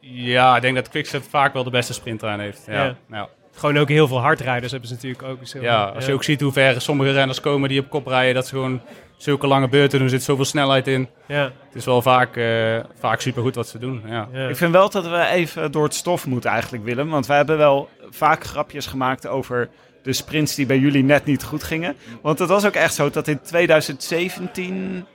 ja, 0.00 0.56
ik 0.56 0.62
denk 0.62 0.74
dat 0.74 0.88
Quickstep 0.88 1.22
vaak 1.22 1.52
wel 1.52 1.64
de 1.64 1.70
beste 1.70 1.92
sprinttrein 1.92 2.40
heeft. 2.40 2.62
Ja, 2.66 2.84
Ja. 2.84 2.96
ja. 3.10 3.28
Gewoon 3.54 3.78
ook 3.78 3.88
heel 3.88 4.08
veel 4.08 4.20
hardrijders 4.20 4.70
hebben 4.72 4.88
ze 4.88 4.94
natuurlijk 4.94 5.22
ook. 5.22 5.38
Zo. 5.42 5.60
Ja, 5.60 5.84
als 5.84 6.06
je 6.06 6.12
ook 6.12 6.24
ziet 6.24 6.40
hoe 6.40 6.52
ver 6.52 6.80
sommige 6.80 7.12
renners 7.12 7.40
komen 7.40 7.68
die 7.68 7.80
op 7.80 7.90
kop 7.90 8.06
rijden, 8.06 8.34
dat 8.34 8.46
ze 8.46 8.54
gewoon 8.54 8.80
zulke 9.16 9.46
lange 9.46 9.68
beurten 9.68 9.98
doen, 9.98 10.06
er 10.06 10.12
zit 10.14 10.22
zoveel 10.22 10.44
snelheid 10.44 10.86
in. 10.86 11.08
Ja, 11.26 11.42
Het 11.42 11.74
is 11.74 11.84
wel 11.84 12.02
vaak, 12.02 12.36
eh 12.36 12.78
vaak 12.98 13.20
supergoed 13.20 13.54
wat 13.54 13.68
ze 13.68 13.78
doen. 13.78 14.02
Ja. 14.06 14.28
ja. 14.32 14.48
Ik 14.48 14.56
vind 14.56 14.72
wel 14.72 14.90
dat 14.90 15.08
we 15.08 15.26
even 15.26 15.72
door 15.72 15.84
het 15.84 15.94
stof 15.94 16.26
moeten 16.26 16.50
eigenlijk, 16.50 16.84
Willem. 16.84 17.08
Want 17.10 17.26
wij 17.26 17.36
hebben 17.36 17.56
wel 17.58 17.88
vaak 18.10 18.44
grapjes 18.44 18.86
gemaakt 18.86 19.26
over 19.26 19.68
de 20.02 20.12
sprints 20.12 20.54
die 20.54 20.66
bij 20.66 20.78
jullie 20.78 21.04
net 21.04 21.24
niet 21.24 21.42
goed 21.44 21.62
gingen. 21.62 21.96
Want 22.22 22.38
het 22.38 22.48
was 22.48 22.66
ook 22.66 22.74
echt 22.74 22.94
zo 22.94 23.10
dat 23.10 23.28
in 23.28 23.40
2017 23.40 25.06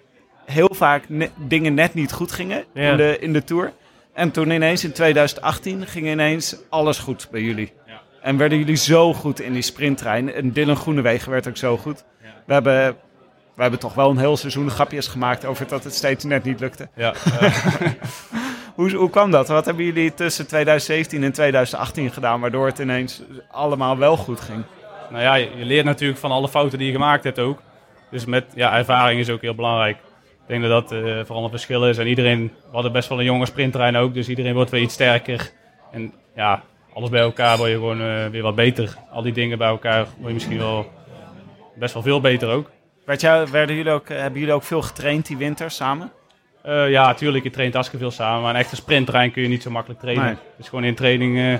heel 0.45 0.69
vaak 0.73 1.09
ne- 1.09 1.29
dingen 1.47 1.73
net 1.73 1.93
niet 1.93 2.11
goed 2.11 2.31
gingen 2.31 2.63
Ja. 2.73 2.91
in, 2.91 2.97
de, 2.97 3.17
in 3.19 3.33
de 3.33 3.43
Tour. 3.43 3.71
En 4.13 4.31
toen 4.31 4.49
ineens 4.51 4.83
in 4.83 4.91
2018 4.91 5.87
ging 5.87 6.07
ineens 6.07 6.55
alles 6.69 6.97
goed 6.99 7.27
bij 7.31 7.41
jullie. 7.41 7.71
Ja. 7.87 8.01
En 8.21 8.37
werden 8.37 8.57
jullie 8.57 8.75
zo 8.75 9.13
goed 9.13 9.39
in 9.41 9.53
die 9.53 9.61
sprinttrein. 9.61 10.33
En 10.33 10.51
Dylan 10.51 10.75
Groenewegen 10.75 11.31
werd 11.31 11.47
ook 11.47 11.57
zo 11.57 11.77
goed. 11.77 12.03
We, 12.45 12.53
hebben, 12.53 12.95
we 13.61 13.67
hebben 13.67 13.89
toch 13.89 13.93
wel 13.93 14.09
een 14.09 14.17
heel 14.17 14.37
seizoen 14.37 14.69
grapjes 14.69 15.07
gemaakt 15.07 15.45
over 15.45 15.67
dat 15.67 15.83
het 15.83 15.95
steeds 15.95 16.23
net 16.23 16.43
niet 16.43 16.59
lukte. 16.59 16.87
Ja, 16.95 17.13
Hoe, 18.75 18.91
hoe 18.91 19.09
kwam 19.09 19.31
dat? 19.31 19.47
Wat 19.47 19.65
hebben 19.65 19.85
jullie 19.85 20.13
tussen 20.13 20.47
2017 20.47 21.23
en 21.23 21.31
2018 21.31 22.11
gedaan, 22.11 22.39
waardoor 22.39 22.65
het 22.65 22.79
ineens 22.79 23.21
allemaal 23.51 23.97
wel 23.97 24.17
goed 24.17 24.39
ging? 24.39 24.63
Nou 25.09 25.23
ja, 25.23 25.35
je 25.35 25.49
je 25.57 25.65
leert 25.65 25.85
natuurlijk 25.85 26.19
van 26.19 26.31
alle 26.31 26.49
fouten 26.49 26.77
die 26.77 26.87
je 26.87 26.93
gemaakt 26.93 27.23
hebt 27.23 27.39
ook. 27.39 27.61
Dus 28.11 28.25
met 28.25 28.45
ja, 28.55 28.77
ervaring 28.77 29.19
is 29.19 29.29
ook 29.29 29.41
heel 29.41 29.55
belangrijk. 29.55 29.97
Ik 29.97 30.47
denk 30.47 30.61
dat 30.61 30.89
dat 30.89 30.91
eh, 30.91 31.19
vooral 31.25 31.43
een 31.43 31.49
verschil 31.49 31.87
is. 31.87 31.97
En 31.97 32.07
iedereen, 32.07 32.43
we 32.43 32.73
hadden 32.73 32.91
best 32.91 33.09
wel 33.09 33.19
een 33.19 33.25
jonge 33.25 33.45
sprinttrein 33.45 33.95
ook, 33.95 34.13
dus 34.13 34.29
iedereen 34.29 34.53
wordt 34.53 34.71
weer 34.71 34.81
iets 34.81 34.93
sterker. 34.93 35.51
En 35.91 36.13
ja, 36.35 36.63
alles 36.93 37.09
bij 37.09 37.21
elkaar 37.21 37.57
word 37.57 37.69
je 37.69 37.75
gewoon 37.75 38.01
eh, 38.01 38.27
weer 38.27 38.43
wat 38.43 38.55
beter. 38.55 38.95
Al 39.11 39.21
die 39.21 39.33
dingen 39.33 39.57
bij 39.57 39.67
elkaar 39.67 40.05
word 40.15 40.27
je 40.27 40.33
misschien 40.33 40.57
wel 40.57 40.91
best 41.75 41.93
wel 41.93 42.03
veel 42.03 42.21
beter 42.21 42.49
ook. 42.49 42.69
Werd 43.11 43.23
jou, 43.23 43.47
werden 43.51 43.75
jullie 43.75 43.91
ook, 43.91 44.09
hebben 44.09 44.39
jullie 44.39 44.53
ook 44.53 44.63
veel 44.63 44.81
getraind 44.81 45.27
die 45.27 45.37
winter 45.37 45.71
samen? 45.71 46.11
Eh, 46.63 46.89
ja, 46.89 47.05
natuurlijk, 47.05 47.43
je 47.43 47.49
traint 47.49 47.73
hartstikke 47.73 48.05
veel 48.05 48.15
samen. 48.15 48.41
Maar 48.41 48.53
een 48.53 48.59
echte 48.59 48.75
sprinttrein 48.75 49.31
kun 49.31 49.41
je 49.41 49.47
niet 49.47 49.61
zo 49.61 49.69
makkelijk 49.69 49.99
trainen. 49.99 50.25
Nee. 50.25 50.35
Dus 50.57 50.69
gewoon 50.69 50.83
in 50.83 50.95
training 50.95 51.37
eh, 51.37 51.53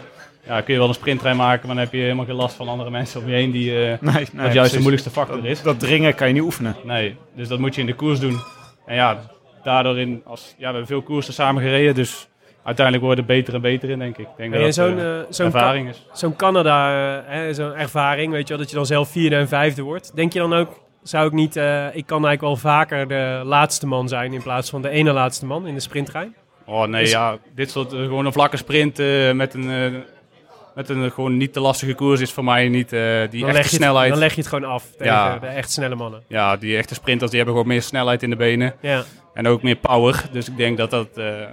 ja, 0.48 0.62
kun 0.62 0.74
je 0.74 0.80
wel 0.80 0.88
een 0.88 0.94
sprinttrein 0.94 1.36
maken, 1.36 1.68
maar 1.68 1.76
dan 1.76 1.84
heb 1.84 1.94
je 1.94 2.00
helemaal 2.00 2.26
geen 2.26 2.36
last 2.36 2.56
van 2.56 2.68
andere 2.68 2.90
mensen 2.90 3.22
om 3.22 3.28
je 3.28 3.34
heen 3.34 3.52
die... 3.52 3.72
eh, 3.72 3.76
Nee, 3.78 3.98
nee 4.02 4.14
wat 4.14 4.26
juist 4.34 4.54
precies. 4.54 4.72
de 4.72 4.80
moeilijkste 4.80 5.10
factor 5.10 5.46
is. 5.46 5.62
Dat, 5.62 5.66
dat 5.66 5.80
dringen 5.90 6.16
kan 6.16 6.28
je 6.28 6.34
niet 6.34 6.44
oefenen. 6.44 6.76
Nee, 6.84 7.18
dus 7.36 7.48
dat 7.48 7.60
moet 7.60 7.76
je 7.76 7.82
in 7.82 7.88
de 7.88 7.96
koers 7.96 8.20
doen. 8.20 8.40
En 8.86 8.96
ja, 8.96 9.20
daardoor 9.64 10.00
in, 10.00 10.22
als, 10.26 10.48
ja, 10.50 10.58
we 10.58 10.66
hebben 10.66 10.88
veel 10.88 11.02
koersen 11.02 11.34
samen 11.34 11.62
gereden, 11.62 11.96
dus 11.96 12.28
uiteindelijk 12.64 13.06
worden 13.06 13.26
we 13.26 13.34
beter 13.34 13.54
en 13.54 13.62
beter 13.62 13.90
in, 13.90 14.00
denk 14.00 14.18
ik. 14.18 14.28
Ik 14.28 14.38
denk 14.38 14.54
En 14.54 14.58
dat 14.62 14.76
dat 14.76 14.86
zo'n 14.86 15.00
eh, 15.00 15.20
eh, 15.20 15.26
zo'n 15.30 15.46
ervaring 15.46 15.90
is. 15.90 16.06
zo'n 16.14 16.36
Canada, 16.36 16.90
eh, 17.20 17.24
hè, 17.34 17.54
zo'n 17.54 17.76
ervaring, 17.76 18.32
weet 18.32 18.48
je 18.48 18.54
wel, 18.54 18.58
dat 18.58 18.70
je 18.70 18.76
dan 18.76 18.86
zelf 18.86 19.10
vierde 19.10 19.36
en 19.36 19.48
vijfde 19.48 19.82
wordt. 19.82 20.16
Denk 20.16 20.34
je 20.34 20.40
dan 20.40 20.54
ook, 20.54 20.80
zou 21.04 21.28
ik 21.28 21.32
niet, 21.34 21.56
eh, 21.56 21.86
ik 21.96 22.06
kan 22.06 22.26
eigenlijk 22.26 22.42
wel 22.42 22.56
vaker 22.72 23.08
de 23.08 23.42
laatste 23.46 23.88
man 23.88 24.08
zijn 24.08 24.34
in 24.34 24.42
plaats 24.42 24.70
van 24.70 24.82
de 24.82 24.90
ene 24.90 25.12
laatste 25.12 25.46
man 25.46 25.68
in 25.68 25.74
de 25.74 25.80
sprinttrein? 25.80 26.36
Oh 26.66 26.84
nee, 26.88 27.08
ja, 27.08 27.38
dit 27.56 27.72
soort, 27.72 27.94
eh, 27.94 28.00
gewoon 28.00 28.26
een 28.26 28.34
vlakke 28.34 28.58
sprint 28.58 29.00
eh, 29.00 29.32
met 29.32 29.54
een, 29.54 30.04
met 30.76 30.90
een 30.90 31.12
gewoon 31.12 31.38
niet 31.38 31.54
te 31.54 31.60
lastige 31.60 31.94
koers 31.94 32.20
is 32.20 32.32
voor 32.32 32.44
mij 32.44 32.68
niet 32.70 32.90
die 32.90 32.98
Dan 33.00 33.50
echte 33.50 33.58
het, 33.62 33.68
snelheid. 33.68 34.10
dan 34.10 34.20
leg 34.20 34.34
je 34.34 34.42
het 34.42 34.50
gewoon 34.50 34.70
af 34.70 34.84
tegen 34.92 35.06
Ja. 35.14 35.40
de 35.40 35.48
echt 35.48 35.72
snelle 35.72 35.96
mannen. 35.96 36.24
Ja, 36.28 36.56
die 36.58 36.78
echte 36.78 36.94
sprinters 36.94 37.30
die 37.32 37.40
hebben 37.40 37.58
gewoon 37.58 37.74
meer 37.74 37.82
snelheid 37.84 38.24
in 38.24 38.30
de 38.30 38.36
benen 38.36 38.74
Ja. 38.82 39.04
en 39.34 39.48
ook 39.48 39.62
meer 39.64 39.76
power. 39.76 40.24
Dus 40.32 40.50
ik 40.50 40.58
denk 40.58 40.78
dat 40.78 40.90
dat, 40.90 41.08
ja, 41.16 41.48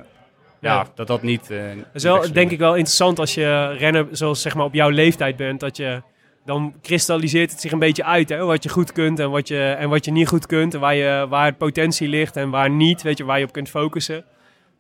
Ja. 0.61 0.86
dat, 0.94 1.07
dat 1.07 1.22
niet... 1.22 1.49
Dat 1.49 1.59
is 1.92 2.03
wel, 2.03 2.32
denk 2.32 2.51
ik 2.51 2.59
wel 2.59 2.74
interessant 2.74 3.18
als 3.18 3.34
je 3.34 3.72
renner 3.78 4.07
zoals 4.11 4.42
zeg 4.42 4.55
maar 4.55 4.64
op 4.64 4.74
jouw 4.74 4.88
leeftijd 4.88 5.36
bent, 5.36 5.61
dat 5.61 5.76
je 5.76 6.03
dan 6.49 6.74
kristalliseert 6.82 7.51
het 7.51 7.61
zich 7.61 7.72
een 7.72 7.78
beetje 7.78 8.05
uit, 8.05 8.28
hè, 8.28 8.44
wat 8.44 8.62
je 8.62 8.68
goed 8.68 8.92
kunt 8.92 9.18
en 9.18 9.30
wat 9.30 9.49
je, 9.49 9.61
en 9.78 9.88
wat 9.88 10.05
je 10.05 10.11
niet 10.11 10.28
goed 10.28 10.46
kunt, 10.46 10.74
en 10.74 10.80
waar, 10.80 10.94
je, 10.94 11.26
waar 11.28 11.44
het 11.44 11.59
potentie 11.59 12.09
ligt 12.09 12.36
en 12.36 12.51
waar 12.51 12.70
niet, 12.70 13.03
weet 13.03 13.18
je, 13.18 13.24
waar 13.24 13.38
je 13.38 13.44
op 13.44 13.53
kunt 13.53 13.68
focussen. 13.68 14.24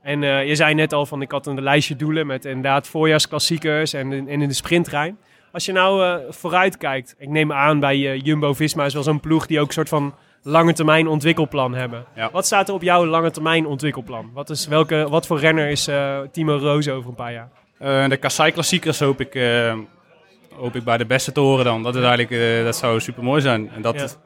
En 0.02 0.22
eh, 0.22 0.46
je 0.46 0.54
zei 0.54 0.74
net 0.74 0.92
al 0.92 1.06
van, 1.06 1.22
ik 1.22 1.30
had 1.30 1.46
een 1.46 1.62
lijstje 1.62 1.96
doelen 1.96 2.26
met 2.26 2.44
inderdaad 2.44 2.88
voorjaarsklassiekers 2.88 3.92
en, 3.92 4.12
in- 4.12 4.28
en 4.28 4.42
in 4.42 4.48
de 4.48 4.54
sprinttrein. 4.54 5.18
Als 5.52 5.64
je 5.64 5.72
nou 5.72 6.04
eh, 6.04 6.14
vooruit 6.28 6.76
kijkt, 6.76 7.14
ik 7.18 7.28
neem 7.28 7.52
aan 7.52 7.80
bij 7.80 8.10
eh, 8.10 8.20
Jumbo-Visma 8.20 8.84
is 8.84 8.94
wel 8.94 9.02
zo'n 9.02 9.20
ploeg 9.20 9.46
die 9.46 9.60
ook 9.60 9.66
een 9.66 9.72
soort 9.72 9.88
van 9.88 10.14
lange 10.42 10.72
termijn 10.72 11.06
ontwikkelplan 11.08 11.74
hebben. 11.74 12.04
Ja. 12.14 12.30
Wat 12.32 12.46
staat 12.46 12.68
er 12.68 12.74
op 12.74 12.82
jouw 12.82 13.06
lange 13.06 13.30
termijn 13.30 13.66
ontwikkelplan? 13.66 14.30
Wat, 14.34 14.50
is, 14.50 14.66
welke, 14.66 15.06
wat 15.08 15.26
voor 15.26 15.38
renner 15.38 15.68
is 15.68 15.88
Timo 16.32 16.56
Roos 16.56 16.88
over 16.88 17.08
een 17.08 17.14
paar 17.14 17.32
jaar? 17.32 17.50
De 18.08 18.16
Kassai 18.16 18.52
klassiekers 18.52 19.00
hoop 19.00 19.20
ik, 19.20 19.34
hoop 20.58 20.76
ik 20.76 20.84
bij 20.84 20.96
de 20.96 21.06
beste 21.06 21.32
te 21.32 21.40
horen 21.40 21.64
dan. 21.64 21.82
Dat, 21.82 21.94
is 21.94 22.02
eigenlijk, 22.02 22.30
eh, 22.30 22.64
dat 22.64 22.76
zou 22.76 23.00
super 23.00 23.22
mooi 23.22 23.40
zijn. 23.40 23.70
En 23.74 23.82
dat 23.82 24.18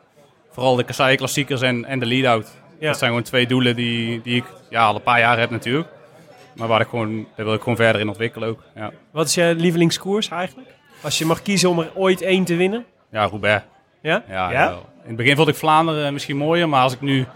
vooral 0.51 0.76
de 0.76 0.85
Kassai 0.85 1.16
klassiekers 1.16 1.61
en, 1.62 1.85
en 1.85 1.99
de 1.99 2.07
lead-out. 2.07 2.51
Ja. 2.78 2.87
Dat 2.89 2.99
zijn 2.99 3.11
gewoon 3.11 3.24
twee 3.26 3.47
doelen 3.47 3.76
die, 3.76 4.20
die 4.22 4.37
ik 4.37 4.45
ja, 4.70 4.85
al 4.85 4.95
een 4.95 5.03
paar 5.03 5.18
jaar 5.18 5.39
heb 5.39 5.51
natuurlijk. 5.51 5.89
Maar 6.57 6.68
waar 6.68 6.80
ik 6.80 6.89
gewoon, 6.89 7.26
daar 7.37 7.45
wil 7.47 7.55
ik 7.55 7.61
gewoon 7.61 7.76
verder 7.76 8.01
in 8.01 8.09
ontwikkelen 8.09 8.49
ook. 8.49 8.62
Ja, 8.74 8.91
Wat 9.11 9.26
is 9.26 9.35
je 9.35 9.55
lievelingskoers 9.57 10.28
eigenlijk? 10.28 10.68
Als 11.03 11.18
je 11.18 11.24
mag 11.26 11.43
kiezen 11.43 11.68
om 11.70 11.78
er 11.78 11.91
ooit 11.95 12.20
één 12.22 12.45
te 12.45 12.57
winnen. 12.57 12.85
ja 13.11 13.24
Roubaix. 13.24 13.64
Ja? 14.03 14.22
Ja, 14.28 14.51
Ja? 14.51 14.68
wel. 14.68 14.87
In 15.03 15.09
het 15.09 15.16
begin 15.16 15.37
vond 15.37 15.49
ik 15.49 15.55
Vlaanderen 15.55 16.12
misschien 16.12 16.37
mooier, 16.37 16.68
maar 16.68 16.83
als 16.83 16.93
ik 16.93 17.01
nu... 17.01 17.26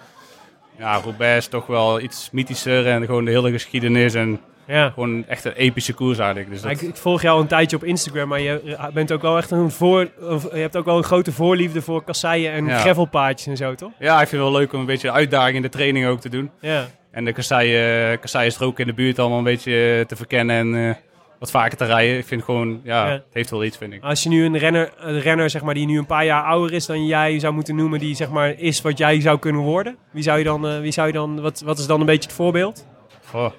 Ja, 0.79 0.95
Roubaix 1.01 1.37
is 1.37 1.49
toch 1.51 1.67
wel 1.67 2.01
iets 2.01 2.29
mythischer 2.33 2.87
en 2.87 3.05
gewoon 3.05 3.25
de 3.25 3.31
hele 3.31 3.51
geschiedenis 3.51 4.15
en 4.15 4.41
Ja. 4.67 4.91
gewoon 4.91 5.25
echt 5.27 5.45
een 5.45 5.53
epische 5.53 5.93
koers 5.95 6.19
eigenlijk. 6.19 6.51
Dus 6.51 6.61
dat, 6.63 6.71
Ik, 6.71 6.81
ik 6.81 6.97
volg 6.97 7.23
jou 7.23 7.41
een 7.41 7.47
tijdje 7.47 7.77
op 7.77 7.85
Instagram, 7.85 8.29
maar 8.29 8.41
je 8.41 8.77
bent 8.93 9.13
ook 9.13 9.23
wel 9.23 9.37
echt 9.37 9.51
een 9.51 9.71
voor, 9.71 10.01
je 10.21 10.49
hebt 10.51 10.77
ook 10.77 10.85
wel 10.85 10.97
een 10.97 11.05
grote 11.05 11.33
voorliefde 11.33 11.83
voor 11.83 12.05
kasseien 12.05 12.53
en 12.53 12.67
Ja. 12.67 12.79
gravelpaadjes 12.79 13.47
en 13.47 13.57
zo, 13.57 13.75
toch? 13.75 13.91
ja, 13.99 14.13
ik 14.21 14.29
vind 14.29 14.43
het 14.43 14.51
wel 14.51 14.61
leuk 14.61 14.73
om 14.73 14.81
een 14.81 14.87
beetje 14.87 15.13
uitdaging 15.13 15.57
in 15.57 15.63
de 15.63 15.69
training 15.69 16.07
ook 16.07 16.21
te 16.21 16.29
doen. 16.29 16.51
Ja. 16.61 16.87
En 17.11 17.25
de 17.25 17.33
kassei, 17.33 17.77
eh, 18.13 18.19
kassei 18.21 18.47
is 18.47 18.57
er 18.57 18.65
ook 18.65 18.79
in 18.81 18.87
de 18.87 18.93
buurt 18.95 19.19
allemaal 19.19 19.39
een 19.39 19.45
beetje 19.45 19.97
eh, 19.99 20.05
te 20.07 20.17
verkennen 20.17 20.57
en 20.57 20.89
eh, 20.89 20.95
wat 21.39 21.51
vaker 21.51 21.77
te 21.77 21.85
rijden. 21.85 22.19
Ik 22.19 22.27
vind 22.27 22.43
gewoon, 22.43 22.81
ja, 22.85 23.07
Ja. 23.07 23.13
het 23.13 23.23
heeft 23.33 23.51
wel 23.51 23.65
iets, 23.65 23.77
vind 23.77 23.93
ik. 23.93 24.03
Als 24.03 24.23
je 24.23 24.29
nu 24.29 24.45
een 24.45 24.59
renner, 24.59 24.93
een 24.99 25.21
renner 25.21 25.51
zeg 25.51 25.63
maar, 25.63 25.75
die 25.75 25.87
nu 25.87 25.99
een 25.99 26.07
paar 26.07 26.25
jaar 26.25 26.43
ouder 26.43 26.73
is 26.77 26.87
dan 26.87 27.07
jij 27.07 27.39
zou 27.39 27.55
moeten 27.55 27.77
noemen, 27.77 27.99
die 27.99 28.15
zeg 28.15 28.31
maar, 28.31 28.55
is 28.59 28.81
wat 28.83 28.99
jij 28.99 29.21
zou 29.21 29.39
kunnen 29.39 29.63
worden, 29.63 29.97
wie 30.11 30.23
zou 30.23 30.39
je 30.39 30.45
dan, 30.45 30.69
eh, 30.69 30.81
wie 30.81 30.93
zou 30.93 31.07
je 31.07 31.13
dan 31.13 31.41
wat, 31.41 31.61
wat 31.65 31.79
is 31.79 31.87
dan 31.87 32.01
een 32.01 32.07
beetje 32.07 32.29
het 32.29 32.37
voorbeeld? 32.37 32.87
Goh. 33.25 33.51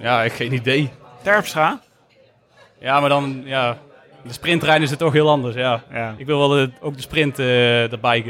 Ja, 0.00 0.22
ik 0.22 0.32
geen 0.32 0.52
idee. 0.52 0.90
Terpstra? 1.22 1.80
Ja, 2.80 3.00
maar 3.00 3.08
dan, 3.08 3.42
ja, 3.44 3.78
de 4.24 4.32
sprintrein 4.32 4.82
is 4.82 4.90
het 4.90 4.98
toch 4.98 5.12
heel 5.12 5.28
anders, 5.28 5.54
ja. 5.54 5.82
Ja. 5.92 6.14
Ik 6.16 6.26
wil 6.26 6.38
wel 6.38 6.48
de- 6.48 6.70
ook 6.80 6.96
de 6.96 7.02
sprint 7.02 7.38
eh, 7.38 7.92
erbij, 7.92 8.24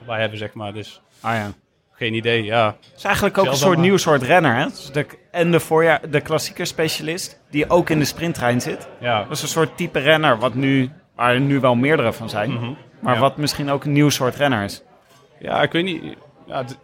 erbij 0.00 0.20
hebben, 0.20 0.38
zeg 0.38 0.54
maar. 0.54 0.72
Dus 0.72 1.00
Ah 1.20 1.34
ja. 1.34 1.50
geen 1.92 2.14
idee, 2.14 2.44
ja. 2.44 2.66
Het 2.66 2.92
is 2.96 3.04
eigenlijk 3.04 3.38
ook 3.38 3.46
een 3.46 3.56
soort 3.56 3.78
nieuw 3.78 3.96
soort 3.96 4.22
renner, 4.22 4.54
hè? 4.56 4.64
Dus 4.64 4.90
de, 4.92 5.06
en 5.30 5.50
de, 5.50 5.60
voorjaar, 5.60 6.10
de 6.10 6.20
klassieker 6.20 6.66
specialist, 6.66 7.40
die 7.50 7.70
ook 7.70 7.90
in 7.90 7.98
de 7.98 8.04
sprinttrein 8.04 8.60
zit. 8.60 8.88
ja. 9.00 9.22
Dat 9.22 9.30
is 9.36 9.42
een 9.42 9.48
soort 9.48 9.76
type 9.76 9.98
renner, 9.98 10.38
wat 10.38 10.54
nu, 10.54 10.90
waar 11.14 11.34
er 11.34 11.40
nu 11.40 11.60
wel 11.60 11.74
meerdere 11.74 12.12
van 12.12 12.28
zijn. 12.28 12.52
Mhm. 12.52 12.70
Maar 13.00 13.14
Ja. 13.14 13.20
wat 13.20 13.36
misschien 13.36 13.70
ook 13.70 13.84
een 13.84 13.92
nieuw 13.92 14.08
soort 14.10 14.36
renner 14.36 14.64
is. 14.64 14.82
Ja, 15.38 15.62
ik 15.62 15.72
weet 15.72 15.84
niet. 15.84 16.02
Ja, 16.46 16.56
het, 16.58 16.78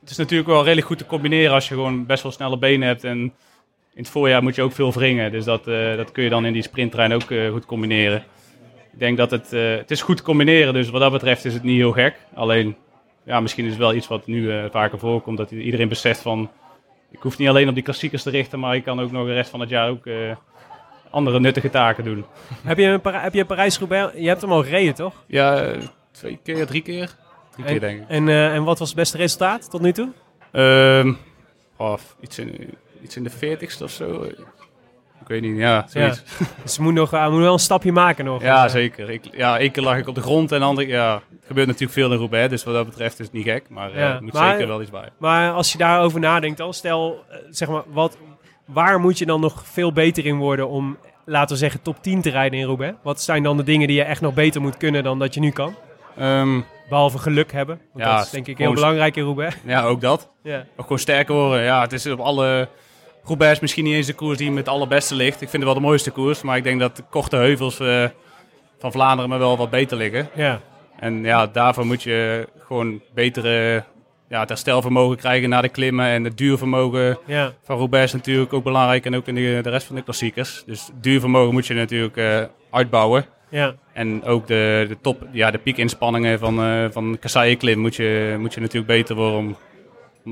het 0.00 0.10
is 0.10 0.16
natuurlijk 0.16 0.48
wel 0.48 0.62
redelijk 0.62 0.86
goed 0.86 0.98
te 0.98 1.06
combineren 1.06 1.52
als 1.54 1.68
je 1.68 1.74
gewoon 1.74 2.06
best 2.06 2.22
wel 2.22 2.32
snelle 2.32 2.58
benen 2.58 2.88
hebt. 2.88 3.04
En 3.04 3.32
in 3.98 4.04
het 4.04 4.12
voorjaar 4.12 4.42
moet 4.42 4.54
je 4.54 4.62
ook 4.62 4.72
veel 4.72 4.92
wringen. 4.92 5.32
Dus 5.32 5.44
dat, 5.44 5.66
eh, 5.66 5.96
dat 5.96 6.12
kun 6.12 6.22
je 6.24 6.30
dan 6.30 6.44
in 6.44 6.52
die 6.52 6.62
sprinttrein 6.62 7.12
ook 7.12 7.30
eh, 7.30 7.50
goed 7.50 7.66
combineren. 7.66 8.24
Ik 8.92 8.98
denk 8.98 9.16
dat 9.16 9.30
het, 9.30 9.52
eh, 9.52 9.76
het 9.76 9.90
is 9.90 10.02
goed 10.02 10.16
te 10.16 10.22
combineren. 10.22 10.72
Dus 10.72 10.90
wat 10.90 11.00
dat 11.00 11.12
betreft 11.12 11.44
is 11.44 11.54
het 11.54 11.62
niet 11.62 11.76
heel 11.76 11.92
gek. 11.92 12.16
Alleen, 12.34 12.76
ja, 13.24 13.40
misschien 13.40 13.64
is 13.64 13.70
het 13.70 13.80
wel 13.80 13.94
iets 13.94 14.08
wat 14.08 14.26
nu 14.26 14.52
eh, 14.52 14.64
vaker 14.70 14.98
voorkomt. 14.98 15.36
Dat 15.36 15.50
iedereen 15.50 15.88
beseft 15.88 16.20
van, 16.20 16.50
ik 17.10 17.18
hoef 17.22 17.38
niet 17.38 17.48
alleen 17.48 17.68
op 17.68 17.74
die 17.74 17.82
klassiekers 17.82 18.22
te 18.22 18.30
richten. 18.30 18.58
Maar 18.58 18.74
ik 18.74 18.84
kan 18.84 19.00
ook 19.00 19.10
nog 19.10 19.26
de 19.26 19.32
rest 19.32 19.50
van 19.50 19.60
het 19.60 19.68
jaar 19.68 19.88
ook 19.88 20.06
eh, 20.06 20.14
andere 21.10 21.40
nuttige 21.40 21.70
taken 21.70 22.04
doen. 22.04 22.24
Heb 22.62 22.78
je, 22.78 22.84
een 22.84 23.00
Para- 23.00 23.20
heb 23.20 23.34
je 23.34 23.44
Parijs-Roubaix... 23.44 24.12
Je 24.16 24.28
hebt 24.28 24.40
hem 24.40 24.52
al 24.52 24.62
gereden, 24.62 24.94
toch? 24.94 25.24
Ja, 25.26 25.74
twee 26.10 26.38
keer, 26.42 26.66
drie 26.66 26.82
keer. 26.82 27.14
Drie 27.50 27.64
keer 27.64 27.74
En, 27.74 27.80
denk 27.80 28.00
ik. 28.00 28.08
en, 28.08 28.28
eh, 28.28 28.54
en 28.54 28.64
wat 28.64 28.78
was 28.78 28.88
het 28.88 28.96
beste 28.96 29.16
resultaat 29.16 29.70
tot 29.70 29.80
nu 29.80 29.92
toe? 29.92 30.08
Ehm 30.52 31.12
oh, 31.76 31.94
iets, 32.20 32.38
in, 32.38 32.74
iets 33.02 33.16
in 33.16 33.24
de 33.24 33.30
40ste 33.30 33.82
of 33.82 33.90
zo. 33.90 34.22
Ik 35.20 35.34
weet 35.34 35.42
niet, 35.42 35.56
ja, 35.58 35.86
zoiets. 35.88 36.22
Dus 36.62 36.76
je 36.76 36.82
moet, 36.82 36.94
nog, 36.94 37.10
hij 37.10 37.28
moet 37.30 37.40
wel 37.40 37.52
een 37.52 37.58
stapje 37.58 37.92
maken 37.92 38.24
nog. 38.24 38.42
Ja, 38.42 38.64
Eh, 38.64 38.70
zeker. 38.70 39.10
Ik, 39.10 39.24
ja, 39.32 39.58
één 39.58 39.70
keer 39.70 39.82
lag 39.82 39.96
ik 39.98 40.08
op 40.08 40.14
de 40.14 40.20
grond 40.20 40.52
en 40.52 40.58
de 40.60 40.64
andere 40.64 40.88
ja, 40.88 41.14
het 41.14 41.46
gebeurt 41.46 41.66
natuurlijk 41.66 41.92
veel 41.92 42.12
in 42.12 42.18
Roubaix, 42.18 42.48
dus 42.50 42.64
wat 42.64 42.74
dat 42.74 42.86
betreft 42.86 43.18
is 43.18 43.24
het 43.26 43.34
niet 43.34 43.44
gek, 43.44 43.64
maar 43.68 43.90
eh, 43.92 43.98
Ja, 43.98 44.14
er 44.14 44.22
moet 44.22 44.32
maar- 44.32 44.50
zeker 44.52 44.66
wel 44.66 44.80
iets 44.82 44.90
bij. 44.90 45.08
Maar 45.18 45.52
als 45.52 45.72
je 45.72 45.78
daarover 45.78 46.20
nadenkt 46.20 46.58
dan, 46.58 46.74
stel, 46.74 47.24
eh, 47.30 47.36
zeg 47.50 47.68
maar, 47.68 47.82
wat, 47.92 48.16
waar 48.64 49.00
moet 49.00 49.18
je 49.18 49.26
dan 49.26 49.40
nog 49.40 49.62
veel 49.66 49.92
beter 49.92 50.26
in 50.26 50.36
worden 50.36 50.68
om, 50.68 50.96
laten 51.24 51.48
we 51.54 51.60
zeggen, 51.60 51.82
top 51.82 52.02
10 52.02 52.20
te 52.22 52.30
rijden 52.30 52.58
in 52.58 52.66
Roubaix? 52.66 52.94
Wat 53.02 53.20
zijn 53.22 53.42
dan 53.42 53.56
de 53.56 53.62
dingen 53.64 53.86
die 53.86 53.96
je 53.96 54.02
echt 54.04 54.20
nog 54.20 54.34
beter 54.34 54.60
moet 54.60 54.76
kunnen 54.76 55.02
dan 55.02 55.18
dat 55.18 55.34
je 55.34 55.40
nu 55.40 55.50
kan? 55.50 55.74
Ehm, 56.16 56.60
Behalve 56.88 57.18
geluk 57.18 57.52
hebben. 57.52 57.80
Want 57.92 58.04
Ja, 58.04 58.16
dat 58.16 58.24
is 58.24 58.30
denk 58.30 58.46
ik 58.46 58.58
heel 58.58 58.72
belangrijk 58.72 59.16
in 59.16 59.24
Roubaix. 59.24 59.56
ja, 59.64 59.82
ook 59.82 60.00
dat. 60.00 60.30
Ja. 60.42 60.58
Ook 60.58 60.82
gewoon 60.82 60.98
sterker 60.98 61.34
worden. 61.34 61.62
Ja, 61.62 61.80
het 61.80 61.92
is 61.92 62.06
op 62.06 62.20
alle... 62.20 62.68
Roubaix 63.28 63.54
is 63.54 63.60
misschien 63.60 63.84
niet 63.84 63.94
eens 63.94 64.06
de 64.06 64.12
koers 64.14 64.38
die 64.38 64.50
me 64.50 64.56
het 64.56 64.68
allerbeste 64.68 65.14
ligt. 65.14 65.34
Ik 65.42 65.48
vind 65.48 65.52
het 65.52 65.64
wel 65.64 65.74
de 65.74 65.86
mooiste 65.86 66.10
koers, 66.10 66.42
maar 66.42 66.56
ik 66.56 66.62
denk 66.64 66.80
dat 66.80 66.96
de 66.96 67.02
korte 67.10 67.36
heuvels 67.36 67.80
eh, 67.80 68.04
van 68.78 68.92
Vlaanderen 68.92 69.30
me 69.30 69.38
wel 69.38 69.56
wat 69.56 69.70
beter 69.70 69.96
liggen. 69.96 70.28
Ja. 70.34 70.60
En 70.98 71.22
ja, 71.24 71.46
daarvoor 71.46 71.86
moet 71.86 72.02
je 72.02 72.48
gewoon 72.66 73.00
betere 73.14 73.84
ja, 74.28 74.40
het 74.40 74.48
herstelvermogen 74.48 75.16
krijgen 75.16 75.48
na 75.48 75.60
de 75.60 75.68
klimmen. 75.68 76.06
En 76.06 76.24
het 76.24 76.38
duurvermogen 76.38 77.18
Ja. 77.26 77.52
van 77.64 77.76
Roubaix 77.78 78.04
is 78.04 78.12
natuurlijk 78.12 78.52
ook 78.52 78.64
belangrijk. 78.64 79.04
En 79.06 79.16
ook 79.16 79.26
in 79.26 79.34
de, 79.34 79.60
de 79.62 79.70
rest 79.70 79.86
van 79.86 79.96
de 79.96 80.02
klassiekers. 80.02 80.62
Dus 80.66 80.88
duurvermogen 81.00 81.52
moet 81.52 81.66
je 81.66 81.74
natuurlijk 81.74 82.16
eh, 82.16 82.42
uitbouwen. 82.70 83.24
Ja. 83.50 83.74
En 83.92 84.24
ook 84.24 84.46
de, 84.46 84.84
de 84.88 84.96
top, 85.00 85.26
ja, 85.32 85.50
de 85.50 85.58
piekinspanningen 85.58 86.38
van, 86.38 86.62
eh 86.62 86.84
van 86.90 87.16
Kasseien-klim 87.20 87.78
moet 87.78 87.96
je, 87.96 88.36
moet 88.38 88.54
je 88.54 88.60
natuurlijk 88.60 88.86
beter 88.92 89.16
worden 89.16 89.38
om, 89.38 89.56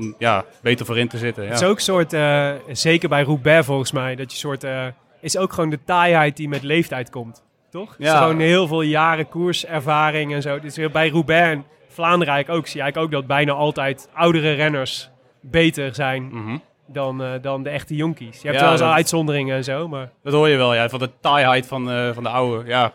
om 0.01 0.15
ja, 0.17 0.45
beter 0.61 0.85
voorin 0.85 1.07
te 1.07 1.17
zitten. 1.17 1.43
Ja. 1.43 1.49
Het 1.49 1.61
is 1.61 1.67
ook 1.67 1.75
een 1.75 1.81
soort, 1.81 2.13
eh, 2.13 2.51
zeker 2.71 3.09
bij 3.09 3.23
Roubaix 3.23 3.65
volgens 3.65 3.91
mij, 3.91 4.15
dat 4.15 4.31
je 4.31 4.37
soort, 4.37 4.63
eh, 4.63 4.85
is 5.21 5.37
ook 5.37 5.53
gewoon 5.53 5.69
de 5.69 5.83
taaiheid 5.85 6.37
die 6.37 6.49
met 6.49 6.63
leeftijd 6.63 7.09
komt. 7.09 7.43
Toch? 7.71 7.89
Het 7.91 7.99
is 7.99 8.05
Ja. 8.05 8.17
gewoon 8.21 8.39
heel 8.39 8.67
veel 8.67 8.81
jaren 8.81 9.29
koerservaring 9.29 10.33
en 10.33 10.41
zo. 10.41 10.59
Dus 10.59 10.79
bij 10.91 11.09
Roubaix 11.09 11.47
en 11.55 11.65
Vlaanderen 11.87 12.33
eigenlijk 12.33 12.59
ook, 12.59 12.67
zie 12.67 12.77
je 12.77 12.81
eigenlijk 12.83 13.13
ook 13.13 13.19
dat 13.19 13.27
bijna 13.37 13.51
altijd 13.51 14.09
oudere 14.13 14.51
renners 14.53 15.09
beter 15.41 15.95
zijn 15.95 16.23
Mhm. 16.31 16.57
dan, 16.87 17.23
eh, 17.23 17.29
dan 17.41 17.63
de 17.63 17.69
echte 17.69 17.95
jonkies. 17.95 18.41
Je 18.41 18.47
hebt 18.47 18.55
Ja, 18.59 18.63
wel 18.63 18.71
eens 18.71 18.81
dat- 18.81 18.91
uitzonderingen 18.93 19.55
en 19.55 19.63
zo, 19.63 19.87
maar 19.87 20.09
Dat 20.23 20.33
hoor 20.33 20.49
je 20.49 20.57
wel, 20.57 20.73
ja, 20.75 20.89
van 20.89 20.99
de 20.99 21.09
taaiheid 21.21 21.67
van, 21.67 21.91
eh, 21.91 22.09
van 22.13 22.23
de 22.23 22.29
oude. 22.29 22.69
Ja. 22.69 22.93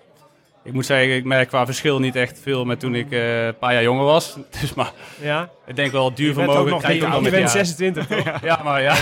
Ik 0.65 0.73
moet 0.73 0.87
zeggen, 0.87 1.15
ik 1.15 1.25
merk 1.25 1.49
qua 1.49 1.65
verschil 1.65 1.99
niet 1.99 2.17
echt 2.17 2.41
veel 2.43 2.65
met 2.65 2.81
toen 2.81 2.95
ik 2.95 3.11
eh, 3.11 3.47
een 3.47 3.59
paar 3.59 3.73
jaar 3.73 3.83
jonger 3.83 4.05
was. 4.05 4.37
Dus, 4.61 4.75
maar 4.75 4.93
ja. 5.21 5.49
ik 5.67 5.77
denk 5.77 5.93
wel, 5.93 6.03
bent 6.03 6.13
ook 6.13 6.17
duurvermogen 6.17 6.71
nog 6.71 6.83
je 6.87 6.93
niet 6.93 7.03
ook 7.03 7.09
wel 7.09 7.17
Je 7.17 7.23
met 7.23 7.33
bent 7.33 7.53
jaren. 7.53 7.67
26 7.67 8.07
toch? 8.07 8.41
Ja, 8.51 8.61
maar 8.65 8.83
ja. 8.83 8.97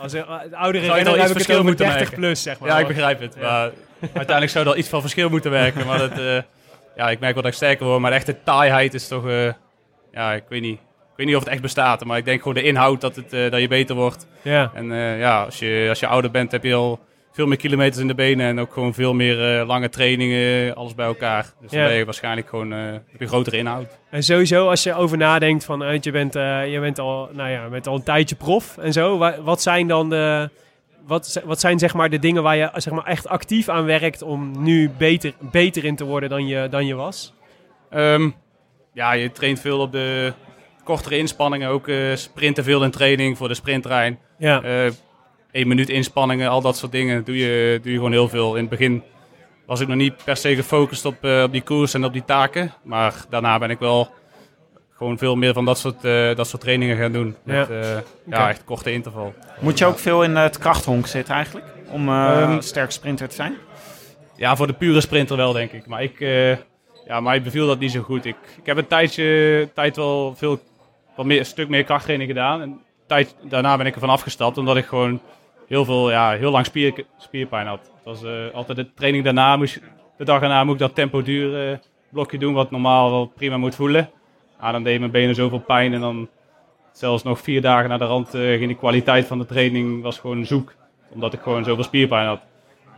Als 0.00 0.12
een, 0.12 0.26
eh, 0.26 0.40
de 0.50 0.56
oudere 0.56 0.84
Zou 0.84 0.98
je 0.98 1.04
heb 1.04 1.18
iets 1.18 1.32
verschil 1.32 1.62
moeten 1.62 1.86
30 1.86 2.00
merken? 2.00 2.18
plus, 2.18 2.42
zeg 2.42 2.58
maar. 2.58 2.68
Ja, 2.68 2.78
ik 2.78 2.86
begrijp 2.86 3.20
het. 3.20 3.36
Maar 3.40 3.70
uiteindelijk 4.00 4.50
zou 4.50 4.68
er 4.68 4.76
iets 4.76 4.88
van 4.88 5.00
verschil 5.00 5.28
moeten 5.28 5.50
werken. 5.50 5.86
Maar 5.86 5.98
dat, 5.98 6.18
eh, 6.18 6.38
ja, 6.96 7.10
ik 7.10 7.20
merk 7.20 7.34
wel 7.34 7.42
dat 7.42 7.46
ik 7.52 7.56
sterker 7.56 7.86
word. 7.86 8.00
Maar 8.00 8.10
de 8.10 8.16
echte 8.16 8.42
taaiheid 8.44 8.94
is 8.94 9.08
toch... 9.08 9.24
ja, 10.12 10.32
ik 10.32 10.44
weet 10.48 10.60
niet. 10.60 10.78
Ik 10.78 11.20
weet 11.20 11.26
niet 11.26 11.36
of 11.36 11.44
het 11.44 11.52
echt 11.52 11.62
bestaat. 11.62 12.04
Maar 12.04 12.18
ik 12.18 12.24
denk 12.24 12.38
gewoon 12.38 12.54
de 12.54 12.62
inhoud 12.62 13.00
dat, 13.00 13.16
het, 13.16 13.30
dat 13.30 13.60
je 13.60 13.68
beter 13.68 13.94
wordt. 13.94 14.26
Ja. 14.42 14.70
En 14.74 14.86
ja, 15.18 15.42
als 15.42 15.58
je, 15.58 15.86
als 15.88 16.00
je 16.00 16.06
ouder 16.06 16.30
bent 16.30 16.52
heb 16.52 16.64
je 16.64 16.74
al 16.74 17.00
veel 17.34 17.46
meer 17.46 17.56
kilometers 17.56 17.98
in 18.02 18.06
de 18.06 18.14
benen. 18.14 18.46
En 18.46 18.60
ook 18.60 18.72
gewoon 18.72 18.94
veel 18.94 19.14
meer 19.14 19.58
eh, 19.60 19.66
lange 19.66 19.88
trainingen. 19.88 20.74
Alles 20.74 20.94
bij 20.94 21.06
elkaar. 21.06 21.52
Dus 21.60 21.70
Ja. 21.70 21.78
dan 21.78 21.86
ben 21.88 21.96
je 21.96 22.04
waarschijnlijk 22.04 22.48
gewoon... 22.48 22.72
eh, 22.72 22.78
heb 22.92 23.02
je 23.12 23.20
een 23.22 23.28
grotere 23.28 23.56
inhoud. 23.56 23.98
En 24.10 24.22
sowieso, 24.22 24.68
als 24.68 24.82
je 24.82 24.94
over 24.94 25.16
nadenkt 25.16 25.64
van, 25.64 25.84
eh, 25.84 26.00
je, 26.00 26.10
bent, 26.10 26.36
eh, 26.36 26.72
je 26.72 26.80
bent, 26.80 26.98
al, 26.98 27.28
nou 27.32 27.50
ja, 27.50 27.68
bent 27.68 27.86
al 27.86 27.94
een 27.94 28.02
tijdje 28.02 28.36
prof 28.36 28.76
en 28.78 28.92
zo. 28.92 29.18
Wa- 29.18 29.40
Wat 29.42 29.62
zijn 29.62 29.88
dan 29.88 30.10
de, 30.10 30.48
wat, 31.06 31.42
wat 31.44 31.60
zijn 31.60 31.78
zeg 31.78 31.94
maar 31.94 32.10
de 32.10 32.18
dingen 32.18 32.42
waar 32.42 32.56
je 32.56 32.70
zeg 32.74 32.92
maar, 32.92 33.04
echt 33.04 33.28
actief 33.28 33.68
aan 33.68 33.84
werkt 33.84 34.22
om 34.22 34.62
nu 34.64 34.90
beter, 34.98 35.32
beter 35.40 35.84
in 35.84 35.96
te 35.96 36.04
worden 36.04 36.28
dan 36.28 36.46
je, 36.46 36.68
dan 36.70 36.86
je 36.86 36.94
was? 36.94 37.34
Ehm, 37.90 38.30
ja, 38.92 39.12
je 39.12 39.32
traint 39.32 39.60
veel 39.60 39.78
op 39.80 39.92
de 39.92 40.32
kortere 40.84 41.16
inspanningen. 41.16 41.68
Ook 41.68 41.88
eh, 41.88 41.96
sprinten 42.14 42.64
veel 42.64 42.84
in 42.84 42.90
training 42.90 43.36
voor 43.36 43.48
de 43.48 43.54
sprinttrein. 43.54 44.18
Ja, 44.38 44.62
Eh 44.62 44.90
één 45.54 45.68
minuut 45.68 45.88
inspanningen, 45.88 46.48
al 46.48 46.60
dat 46.60 46.76
soort 46.76 46.92
dingen 46.92 47.24
doe 47.24 47.36
je, 47.36 47.78
doe 47.82 47.90
je 47.90 47.96
gewoon 47.96 48.12
heel 48.12 48.28
veel. 48.28 48.54
In 48.54 48.60
het 48.60 48.70
begin 48.70 49.02
was 49.66 49.80
ik 49.80 49.88
nog 49.88 49.96
niet 49.96 50.24
per 50.24 50.36
se 50.36 50.54
gefocust 50.54 51.04
op, 51.04 51.24
eh, 51.24 51.42
op 51.42 51.52
die 51.52 51.62
koers 51.62 51.94
en 51.94 52.04
op 52.04 52.12
die 52.12 52.24
taken. 52.24 52.72
Maar 52.82 53.14
daarna 53.28 53.58
ben 53.58 53.70
ik 53.70 53.78
wel 53.78 54.10
gewoon 54.96 55.18
veel 55.18 55.36
meer 55.36 55.52
van 55.52 55.64
dat 55.64 55.78
soort, 55.78 56.04
eh, 56.04 56.34
dat 56.34 56.48
soort 56.48 56.62
trainingen 56.62 56.96
gaan 56.96 57.12
doen. 57.12 57.36
Met 57.42 57.68
Ja. 57.68 57.80
eh, 57.80 57.96
Oké. 58.26 58.36
ja, 58.36 58.48
echt 58.48 58.64
korte 58.64 58.92
interval. 58.92 59.34
Moet 59.60 59.78
je 59.78 59.86
ook 59.86 59.98
veel 59.98 60.22
in 60.22 60.36
het 60.36 60.58
krachthonk 60.58 61.06
zitten 61.06 61.34
eigenlijk? 61.34 61.66
Om 61.90 62.08
een 62.08 62.62
sterk 62.62 62.90
sprinter 62.90 63.28
te 63.28 63.34
zijn? 63.34 63.54
Ja, 64.36 64.56
voor 64.56 64.66
de 64.66 64.72
pure 64.72 65.00
sprinter 65.00 65.36
wel, 65.36 65.52
denk 65.52 65.72
ik. 65.72 65.86
Maar 65.86 66.02
ik, 66.02 66.20
eh, 66.20 66.50
ja, 67.06 67.20
mij 67.20 67.42
beviel 67.42 67.66
dat 67.66 67.78
niet 67.78 67.90
zo 67.92 68.00
goed. 68.02 68.24
Ik, 68.24 68.36
ik 68.60 68.66
heb 68.66 68.76
een 68.76 68.86
tijdje, 68.86 69.68
tijd 69.74 69.96
wel 69.96 70.34
veel, 70.36 70.60
wat 71.16 71.26
meer, 71.26 71.38
een 71.38 71.46
stuk 71.46 71.68
meer 71.68 71.84
krachttraining 71.84 72.30
gedaan. 72.30 72.60
En 72.60 72.80
tijd, 73.06 73.34
daarna 73.42 73.76
ben 73.76 73.86
ik 73.86 73.94
ervan 73.94 74.08
afgestapt, 74.08 74.58
omdat 74.58 74.76
ik 74.76 74.84
gewoon 74.86 75.20
heel 75.68 75.84
veel, 75.84 76.10
ja, 76.10 76.30
heel 76.30 76.50
lang 76.50 76.66
spier, 76.66 77.04
spierpijn 77.18 77.66
had. 77.66 77.80
Het 77.80 78.04
was 78.04 78.22
eh, 78.22 78.54
altijd 78.54 78.78
de 78.78 78.94
training 78.94 79.24
daarna, 79.24 79.56
de 79.56 80.24
dag 80.24 80.40
daarna 80.40 80.64
moet 80.64 80.74
ik 80.74 80.80
dat 80.80 80.94
tempo 80.94 81.22
duur 81.22 81.70
eh, 81.70 81.78
blokje 82.10 82.38
doen, 82.38 82.54
wat 82.54 82.70
normaal 82.70 83.10
wel 83.10 83.26
prima 83.26 83.56
moet 83.56 83.74
voelen. 83.74 84.10
Ja, 84.60 84.72
dan 84.72 84.82
deed 84.82 84.98
mijn 84.98 85.10
benen 85.10 85.34
zoveel 85.34 85.58
pijn 85.58 85.94
en 85.94 86.00
dan 86.00 86.28
zelfs 86.92 87.22
nog 87.22 87.40
vier 87.40 87.60
dagen 87.60 87.88
na 87.88 87.98
de 87.98 88.04
rand 88.04 88.34
eh, 88.34 88.40
ging 88.40 88.68
de 88.68 88.76
kwaliteit 88.76 89.26
van 89.26 89.38
de 89.38 89.46
training 89.46 90.02
was 90.02 90.18
gewoon 90.18 90.46
zoek. 90.46 90.74
Omdat 91.10 91.32
ik 91.32 91.40
gewoon 91.40 91.64
zoveel 91.64 91.84
spierpijn 91.84 92.26
had. 92.26 92.40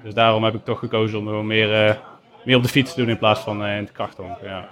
Dus 0.02 0.14
daarom 0.14 0.44
heb 0.44 0.54
ik 0.54 0.64
toch 0.64 0.78
gekozen 0.78 1.18
om 1.18 1.26
gewoon 1.26 1.46
meer, 1.46 1.98
meer 2.44 2.56
op 2.56 2.62
de 2.62 2.68
fiets 2.68 2.94
te 2.94 3.00
doen 3.00 3.10
in 3.10 3.18
plaats 3.18 3.40
van 3.40 3.56
in 3.66 3.66
het 3.66 3.92
krachthonk. 3.92 4.36
Ja. 4.42 4.68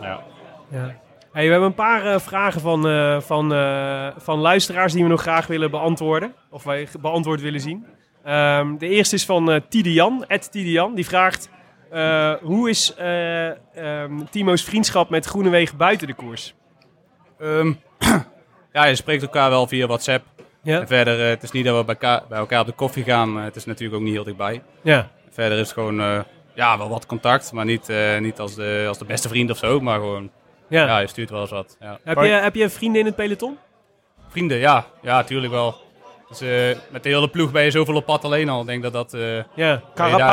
Ja. 0.00 0.22
ja. 0.70 1.04
Hey, 1.36 1.44
we 1.44 1.50
hebben 1.50 1.68
een 1.68 1.74
paar 1.74 2.06
eh, 2.06 2.20
vragen 2.20 2.60
van, 2.60 2.88
eh, 2.88 3.20
van, 3.20 3.54
eh, 3.54 4.08
van 4.16 4.38
luisteraars 4.38 4.92
die 4.92 5.02
we 5.02 5.08
nog 5.08 5.20
graag 5.20 5.46
willen 5.46 5.70
beantwoorden. 5.70 6.34
Of 6.50 6.64
wij 6.64 6.88
beantwoord 7.00 7.40
willen 7.40 7.60
zien. 7.60 7.86
Ehm, 8.24 8.76
de 8.76 8.88
eerste 8.88 9.14
is 9.14 9.24
van 9.24 9.60
Tidian, 9.68 10.24
Tidian. 10.50 10.94
Die 10.94 11.06
vraagt, 11.06 11.50
hoe 12.42 12.68
is 12.68 12.94
eh, 12.94 13.48
ehm, 13.48 14.24
Timo's 14.30 14.62
vriendschap 14.62 15.10
met 15.10 15.26
Groenewegen 15.26 15.76
buiten 15.76 16.06
de 16.06 16.14
koers? 16.14 16.54
Ehm, 17.38 17.72
ja, 18.72 18.84
je 18.84 18.94
spreekt 18.94 19.22
elkaar 19.22 19.50
wel 19.50 19.66
via 19.66 19.86
WhatsApp. 19.86 20.24
Ja. 20.62 20.80
En 20.80 20.86
verder, 20.86 21.28
het 21.28 21.42
is 21.42 21.50
niet 21.50 21.64
dat 21.64 21.76
we 21.76 21.84
bij 21.84 21.94
elkaar, 21.94 22.22
bij 22.28 22.38
elkaar 22.38 22.60
op 22.60 22.66
de 22.66 22.72
koffie 22.72 23.04
gaan. 23.04 23.36
het 23.36 23.56
is 23.56 23.64
natuurlijk 23.64 23.98
ook 23.98 24.04
niet 24.04 24.14
heel 24.14 24.24
dichtbij. 24.24 24.62
Ja. 24.82 25.10
Verder 25.30 25.58
is 25.58 25.68
het 25.68 25.78
gewoon, 25.78 26.24
ja, 26.54 26.78
wel 26.78 26.88
wat 26.88 27.06
contact. 27.06 27.52
Maar 27.52 27.64
niet, 27.64 27.92
niet 28.20 28.38
als, 28.38 28.54
de, 28.54 28.84
als 28.88 28.98
de 28.98 29.04
beste 29.04 29.28
vriend 29.28 29.50
of 29.50 29.56
zo. 29.56 29.80
Maar 29.80 29.98
gewoon, 29.98 30.30
ja. 30.68 30.86
ja, 30.86 30.98
je 30.98 31.06
stuurt 31.06 31.30
wel 31.30 31.40
eens 31.40 31.50
wat. 31.50 31.76
Ja. 31.80 31.98
Heb, 32.04 32.18
je, 32.18 32.28
heb 32.28 32.54
je 32.54 32.68
vrienden 32.70 33.00
in 33.00 33.06
het 33.06 33.16
peloton? 33.16 33.58
Vrienden, 34.28 34.58
ja. 34.58 34.86
Ja, 35.02 35.22
tuurlijk 35.24 35.52
wel. 35.52 35.74
Dus, 36.28 36.40
eh, 36.40 36.76
met 36.90 37.02
de 37.02 37.08
hele 37.08 37.28
ploeg 37.28 37.52
ben 37.52 37.64
je 37.64 37.70
zoveel 37.70 37.94
op 37.94 38.04
pad 38.04 38.24
alleen 38.24 38.48
al. 38.48 38.60
Ik 38.60 38.66
denk 38.66 38.82
dat 38.82 38.92
dat... 38.92 39.14
eh, 39.14 39.36
Ja. 39.54 39.82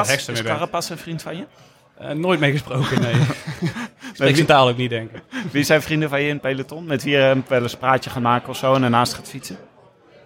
hekste 0.07 0.31
is 0.31 0.89
een 0.89 0.97
vriend 0.97 1.21
van 1.21 1.37
je? 1.37 1.45
Eh, 1.97 2.09
nooit 2.09 2.39
mee 2.39 2.51
gesproken, 2.51 3.01
nee. 3.01 3.13
Spreek 4.13 4.35
zijn 4.35 4.47
taal 4.47 4.67
ook 4.69 4.77
niet, 4.77 4.89
denk 4.89 5.11
ik. 5.11 5.21
Wie 5.51 5.63
zijn 5.63 5.81
vrienden 5.81 6.09
van 6.09 6.21
je 6.21 6.27
in 6.27 6.33
het 6.33 6.41
peloton? 6.41 6.85
Met 6.85 7.03
wie 7.03 7.13
je 7.13 7.29
eh, 7.29 7.37
wel 7.47 7.61
eens 7.61 7.73
een 7.73 7.79
praatje 7.79 8.09
gaat 8.09 8.21
maken 8.21 8.49
of 8.49 8.57
zo 8.57 8.73
en 8.73 8.81
daarnaast 8.81 9.13
gaat 9.13 9.29
fietsen? 9.29 9.57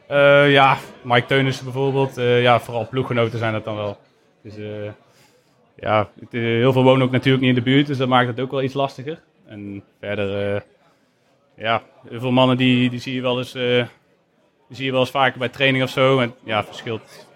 Eh, 0.08 0.52
ja, 0.52 0.78
Mike 1.02 1.26
Teunissen 1.26 1.64
bijvoorbeeld. 1.64 2.18
Eh, 2.18 2.42
ja, 2.42 2.60
vooral 2.60 2.88
ploeggenoten 2.88 3.40
zijn 3.40 3.54
dat 3.54 3.64
dan 3.66 3.76
wel. 3.76 3.98
Dus 4.44 4.58
eh, 4.58 4.92
ja, 5.76 6.10
heel 6.30 6.72
veel 6.74 6.84
wonen 6.84 7.06
ook 7.06 7.12
natuurlijk 7.12 7.44
niet 7.44 7.58
in 7.58 7.64
de 7.64 7.70
buurt, 7.70 7.88
dus 7.88 7.98
dat 7.98 8.08
maakt 8.08 8.28
het 8.28 8.40
ook 8.40 8.52
wel 8.52 8.62
iets 8.62 8.74
lastiger. 8.74 9.20
En 9.48 9.84
verder, 10.00 10.56
eh, 10.56 10.62
ja, 11.58 11.82
heel 12.10 12.20
veel 12.20 12.32
mannen 12.32 12.58
die, 12.58 12.90
die 12.90 13.00
zie 13.00 13.14
je 13.14 13.22
wel 13.22 13.38
eens, 13.38 13.56
eh, 13.56 13.86
die 14.68 14.76
zie 14.76 14.86
je 14.86 14.92
wel 14.92 15.00
eens 15.00 15.10
vaker 15.12 15.40
bij 15.40 15.50
training 15.50 15.84
of 15.84 15.90
zo. 15.90 16.20
En 16.20 16.34
ja, 16.44 16.64
verschilt. 16.64 17.28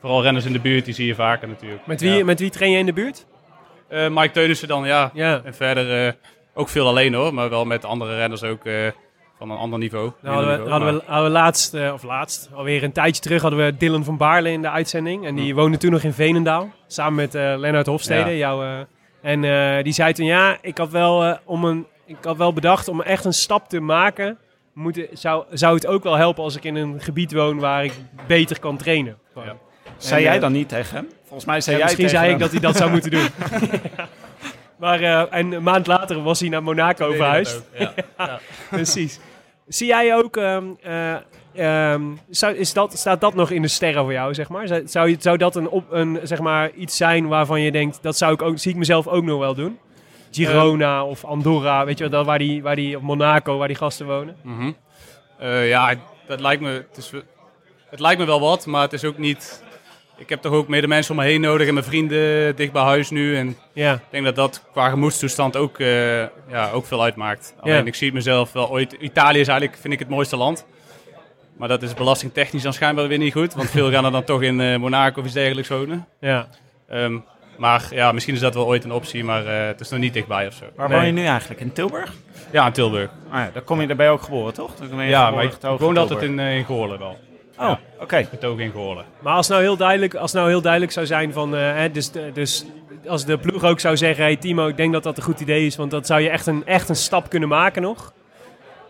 Vooral 0.00 0.22
renners 0.22 0.44
in 0.44 0.52
de 0.52 0.60
buurt, 0.60 0.84
die 0.84 0.94
zie 0.94 1.06
je 1.06 1.14
vaker 1.14 1.48
natuurlijk. 1.48 1.86
Met 1.86 2.00
wie, 2.00 2.12
Ja. 2.12 2.24
met 2.24 2.40
wie 2.40 2.50
train 2.50 2.70
je 2.72 2.78
in 2.78 2.86
de 2.86 2.92
buurt? 2.92 3.26
Eh, 3.88 4.08
Mike 4.08 4.30
Teunissen 4.30 4.68
dan, 4.68 4.86
ja. 4.86 5.10
Ja. 5.14 5.40
En 5.44 5.54
verder 5.54 6.16
ook 6.54 6.68
veel 6.68 6.86
alleen 6.86 7.14
hoor, 7.14 7.34
maar 7.34 7.50
wel 7.50 7.64
met 7.64 7.84
andere 7.84 8.16
renners 8.16 8.42
ook 8.42 8.62
van 9.38 9.50
een 9.50 9.56
ander 9.56 9.78
niveau. 9.78 10.12
Nou, 10.22 10.34
hadden, 10.34 10.64
we, 10.64 10.70
hadden, 10.70 10.94
we, 10.94 11.02
hadden 11.06 11.24
we 11.24 11.30
laatst, 11.38 11.74
of 11.74 12.02
laatst, 12.02 12.50
alweer 12.54 12.82
een 12.82 12.92
tijdje 12.92 13.22
terug, 13.22 13.42
hadden 13.42 13.64
we 13.64 13.76
Dylan 13.76 14.04
van 14.04 14.16
Baarle 14.16 14.50
in 14.50 14.62
de 14.62 14.70
uitzending. 14.70 15.26
En 15.26 15.34
die 15.34 15.54
woonde 15.54 15.76
toen 15.76 15.90
nog 15.90 16.02
in 16.02 16.12
Veenendaal, 16.12 16.70
samen 16.86 17.14
met 17.14 17.32
Lennart 17.34 17.86
Hofstede. 17.86 18.30
Ja. 18.30 18.36
Jouw, 18.36 18.86
en 19.22 19.44
eh, 19.44 19.82
die 19.82 19.92
zei 19.92 20.12
toen, 20.12 20.26
ja, 20.26 20.58
ik 20.60 20.78
had, 20.78 20.90
wel, 20.90 21.24
eh, 21.24 21.36
om 21.44 21.64
een, 21.64 21.86
ik 22.04 22.16
had 22.22 22.36
wel 22.36 22.52
bedacht 22.52 22.88
om 22.88 23.02
echt 23.02 23.24
een 23.24 23.32
stap 23.32 23.68
te 23.68 23.80
maken. 23.80 24.38
Moeten, 24.72 25.06
zou, 25.12 25.44
zou 25.50 25.74
het 25.74 25.86
ook 25.86 26.02
wel 26.02 26.14
helpen 26.14 26.42
als 26.42 26.56
ik 26.56 26.64
in 26.64 26.74
een 26.74 27.00
gebied 27.00 27.32
woon 27.32 27.58
waar 27.58 27.84
ik 27.84 27.92
beter 28.26 28.60
kan 28.60 28.76
trainen. 28.76 29.18
Ja. 29.34 29.56
Zei 29.96 30.22
jij 30.22 30.34
eh, 30.34 30.40
dan 30.40 30.52
niet 30.52 30.68
tegen 30.68 30.96
hem? 30.96 31.08
Volgens 31.22 31.44
mij 31.44 31.60
zei 31.60 31.76
Ja, 31.76 31.82
jij 31.82 31.90
misschien 31.90 32.18
zei 32.18 32.32
ik 32.32 32.38
dat 32.38 32.50
hij 32.50 32.60
dat 32.60 32.76
zou 32.76 32.90
moeten 32.90 33.10
doen. 33.10 33.28
Maar 34.78 35.02
en 35.30 35.52
een 35.52 35.62
maand 35.62 35.86
later 35.86 36.22
was 36.22 36.40
hij 36.40 36.48
naar 36.48 36.62
Monaco 36.62 37.12
verhuisd. 37.12 37.56
ook, 37.56 37.88
Ja. 38.18 38.40
Precies. 38.70 39.20
Zie 39.68 39.86
jij 39.86 40.16
ook, 40.16 40.36
ehm, 40.36 40.64
eh, 40.82 41.14
ehm, 41.54 42.02
zou, 42.30 42.54
is 42.54 42.72
dat, 42.72 42.98
staat 42.98 43.20
dat 43.20 43.34
nog 43.34 43.50
in 43.50 43.62
de 43.62 43.68
sterren 43.68 44.02
voor 44.02 44.12
jou, 44.12 44.34
zeg 44.34 44.48
maar? 44.48 44.66
Zou, 44.66 44.82
zou, 44.86 45.16
zou 45.18 45.36
dat 45.36 45.56
een, 45.56 45.68
op, 45.68 45.84
een, 45.90 46.20
zeg 46.22 46.40
maar, 46.40 46.70
iets 46.70 46.96
zijn 46.96 47.28
waarvan 47.28 47.60
je 47.60 47.72
denkt, 47.72 47.98
dat 48.02 48.16
zou 48.16 48.32
ik 48.32 48.42
ook, 48.42 48.58
zie 48.58 48.70
ik 48.70 48.76
mezelf 48.76 49.06
ook 49.06 49.24
nog 49.24 49.38
wel 49.38 49.54
doen? 49.54 49.78
Girona 50.30 51.04
of 51.04 51.24
Andorra, 51.24 51.84
weet 51.84 51.98
je 51.98 52.04
wel, 52.08 52.12
dat 52.12 52.26
waar 52.26 52.38
die, 52.38 52.62
waar 52.62 52.76
die, 52.76 52.96
of 52.96 53.02
Monaco, 53.02 53.58
waar 53.58 53.68
die 53.68 53.76
gasten 53.76 54.06
wonen? 54.06 54.36
Mhm. 54.42 54.72
Eh, 55.38 55.68
ja, 55.68 55.94
dat 56.26 56.40
lijkt 56.40 56.62
me. 56.62 56.68
Het, 56.68 56.96
is, 56.96 57.12
het 57.90 58.00
lijkt 58.00 58.20
me 58.20 58.26
wel 58.26 58.40
wat, 58.40 58.66
maar 58.66 58.82
het 58.82 58.92
is 58.92 59.04
ook 59.04 59.18
niet. 59.18 59.62
Ik 60.16 60.28
heb 60.28 60.40
toch 60.40 60.52
ook 60.52 60.68
meer 60.68 60.80
de 60.80 60.88
mensen 60.88 61.14
om 61.14 61.20
me 61.20 61.26
heen 61.26 61.40
nodig 61.40 61.66
en 61.66 61.74
mijn 61.74 61.86
vrienden 61.86 62.56
dicht 62.56 62.72
bij 62.72 62.82
huis 62.82 63.10
nu. 63.10 63.36
En 63.36 63.56
Ja, 63.72 63.94
ik 63.94 64.00
denk 64.10 64.24
dat 64.24 64.36
dat 64.36 64.64
qua 64.72 64.88
gemoedstoestand 64.88 65.56
ook, 65.56 65.78
eh, 65.78 66.18
ja, 66.48 66.70
ook 66.72 66.86
veel 66.86 67.02
uitmaakt. 67.02 67.54
Alleen 67.60 67.86
ik 67.86 67.94
zie 67.94 68.06
het 68.06 68.16
mezelf 68.16 68.52
wel 68.52 68.70
ooit. 68.70 68.92
Italië 68.92 69.40
is 69.40 69.48
eigenlijk, 69.48 69.80
vind 69.80 69.92
ik, 69.92 69.98
het 69.98 70.08
mooiste 70.08 70.36
land. 70.36 70.66
Maar 71.58 71.68
dat 71.68 71.82
is 71.82 71.94
belastingtechnisch 71.94 72.62
dan 72.62 72.72
schijnbaar 72.72 73.08
weer 73.08 73.18
niet 73.18 73.32
goed. 73.32 73.54
Want 73.54 73.70
veel 73.70 73.90
gaan 73.90 74.04
er 74.04 74.10
dan 74.10 74.24
toch 74.24 74.42
in 74.42 74.60
eh, 74.60 74.76
Monaco 74.76 75.20
of 75.20 75.24
iets 75.26 75.34
dergelijks 75.34 75.68
wonen. 75.68 76.06
ja. 76.20 76.48
Ehm, 76.88 77.18
maar 77.56 77.86
ja, 77.90 78.12
misschien 78.12 78.34
is 78.34 78.40
dat 78.40 78.54
wel 78.54 78.66
ooit 78.66 78.84
een 78.84 78.92
optie, 78.92 79.24
maar 79.24 79.46
eh, 79.46 79.66
het 79.66 79.80
is 79.80 79.88
nog 79.88 80.00
niet 80.00 80.12
dichtbij 80.12 80.46
of 80.46 80.54
zo. 80.54 80.64
Waar 80.76 80.88
Nee. 80.88 80.96
woon 80.98 81.06
je 81.06 81.12
nu 81.12 81.24
eigenlijk? 81.26 81.60
In 81.60 81.72
Tilburg? 81.72 82.14
Ja, 82.50 82.66
in 82.66 82.72
Tilburg. 82.72 83.10
Ah 83.30 83.38
ja, 83.38 83.50
daar, 83.52 83.62
kom 83.62 83.80
je, 83.80 83.86
daar 83.86 83.96
ben 83.96 84.06
je 84.06 84.12
ook 84.12 84.22
geboren, 84.22 84.54
toch? 84.54 84.74
Dan 84.74 84.88
ben 84.88 85.04
je 85.04 85.10
Ja, 85.10 85.24
geboren 85.26 85.44
maar 85.60 85.72
ik 85.72 85.78
woonde 85.80 86.00
in 86.00 86.08
altijd 86.08 86.22
in, 86.22 86.38
eh, 86.38 86.56
in 86.56 86.64
Goorlen 86.64 86.98
wel. 86.98 87.18
Oh, 87.58 87.74
oké. 88.00 88.24
Getogen 88.24 88.64
in 88.64 88.70
Goorlen. 88.72 89.04
Maar 89.20 89.34
als 89.34 89.48
nou 89.48 89.62
heel 89.62 89.76
duidelijk, 89.76 90.14
als 90.14 90.32
nou 90.32 90.48
heel 90.48 90.60
duidelijk 90.60 90.92
zou 90.92 91.06
zijn 91.06 91.32
van, 91.32 91.56
eh, 91.56 91.60
hè, 91.74 91.90
dus, 91.90 92.10
dus 92.32 92.64
als 93.06 93.24
de 93.24 93.38
ploeg 93.38 93.64
ook 93.64 93.80
zou 93.80 93.96
zeggen, 93.96 94.24
hey 94.24 94.36
Timo, 94.36 94.66
ik 94.68 94.76
denk 94.76 94.92
dat 94.92 95.02
dat 95.02 95.16
een 95.16 95.22
goed 95.22 95.40
idee 95.40 95.66
is, 95.66 95.76
want 95.76 95.90
dat 95.90 96.06
zou 96.06 96.20
je 96.20 96.28
echt 96.30 96.46
een, 96.46 96.66
echt 96.66 96.88
een 96.88 96.96
stap 96.96 97.28
kunnen 97.30 97.48
maken 97.48 97.82
nog. 97.82 98.12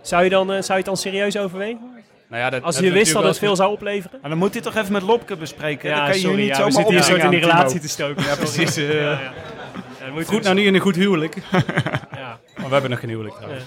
Zou 0.03 0.25
je, 0.25 0.31
dan, 0.31 0.47
zou 0.47 0.63
je 0.67 0.75
het 0.75 0.85
dan 0.85 0.97
serieus 0.97 1.37
overwegen? 1.39 1.97
Nou 2.29 2.43
ja, 2.43 2.51
dat, 2.51 2.63
Als 2.63 2.75
dat 2.75 2.85
je 2.85 2.91
is 2.91 2.97
wist 2.97 3.13
dat 3.13 3.23
het 3.23 3.39
veel 3.39 3.57
zou 3.57 3.73
opleveren? 3.73 4.19
Maar 4.21 4.31
dan 4.31 4.39
moet 4.39 4.53
hij 4.53 4.63
toch 4.63 4.77
even 4.77 4.93
met 4.93 5.03
Lopke 5.03 5.37
bespreken? 5.37 5.91
dan 5.91 5.99
kan 5.99 6.09
je 6.09 6.15
sorry, 6.15 6.37
hier 6.37 6.45
niet 6.47 6.57
ja, 6.57 6.65
we 6.65 6.71
zomaar 6.71 6.73
zitten 6.73 6.95
hier 6.95 7.03
soort 7.05 7.23
in 7.23 7.31
die 7.31 7.41
relatie 7.41 7.81
te 7.81 7.89
stoken. 7.89 8.25
Ja, 8.25 8.35
precies, 8.37 8.77
eh. 8.77 8.95
Ja, 8.95 9.11
ja. 9.11 9.33
Ja, 10.01 10.13
moet 10.13 10.27
Goed 10.29 10.43
nou 10.43 10.55
niet 10.55 10.67
in 10.67 10.75
een 10.75 10.81
goed 10.81 10.97
huwelijk. 10.97 11.35
ja. 11.53 12.39
Maar 12.57 12.67
we 12.67 12.73
hebben 12.73 12.91
nog 12.91 13.01
geen 13.01 13.09
huwelijk 13.09 13.35
trouwens. 13.35 13.65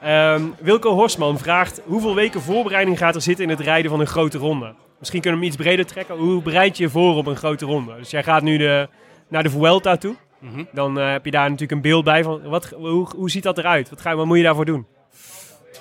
Ehm, 0.00 0.42
Wilco 0.60 0.92
Horsman 0.94 1.38
vraagt, 1.38 1.80
hoeveel 1.84 2.14
weken 2.14 2.40
voorbereiding 2.40 2.98
gaat 2.98 3.14
er 3.14 3.20
zitten 3.22 3.44
in 3.44 3.50
het 3.50 3.60
rijden 3.60 3.90
van 3.90 4.00
een 4.00 4.06
grote 4.06 4.38
ronde? 4.38 4.74
Misschien 4.98 5.20
kunnen 5.20 5.40
we 5.40 5.46
hem 5.46 5.54
iets 5.54 5.64
breder 5.64 5.86
trekken. 5.86 6.16
Hoe 6.16 6.42
bereid 6.42 6.76
je 6.76 6.82
je 6.82 6.90
voor 6.90 7.16
op 7.16 7.26
een 7.26 7.36
grote 7.36 7.64
ronde? 7.66 7.96
Dus 7.96 8.10
jij 8.10 8.22
gaat 8.22 8.42
nu 8.42 8.56
de, 8.56 8.88
naar 9.28 9.42
de 9.42 9.50
Vuelta 9.50 9.96
toe. 9.96 10.14
Mhm. 10.38 10.64
Dan 10.72 10.98
eh, 10.98 11.10
heb 11.10 11.24
je 11.24 11.30
daar 11.30 11.42
natuurlijk 11.44 11.72
een 11.72 11.80
beeld 11.80 12.04
bij 12.04 12.22
van, 12.22 12.42
wat, 12.42 12.68
hoe, 12.76 13.08
hoe 13.16 13.30
ziet 13.30 13.42
dat 13.42 13.58
eruit? 13.58 13.90
Wat, 13.90 14.00
ga, 14.00 14.10
je- 14.10 14.16
wat 14.16 14.26
moet 14.26 14.36
je 14.36 14.42
daarvoor 14.42 14.64
doen? 14.64 14.86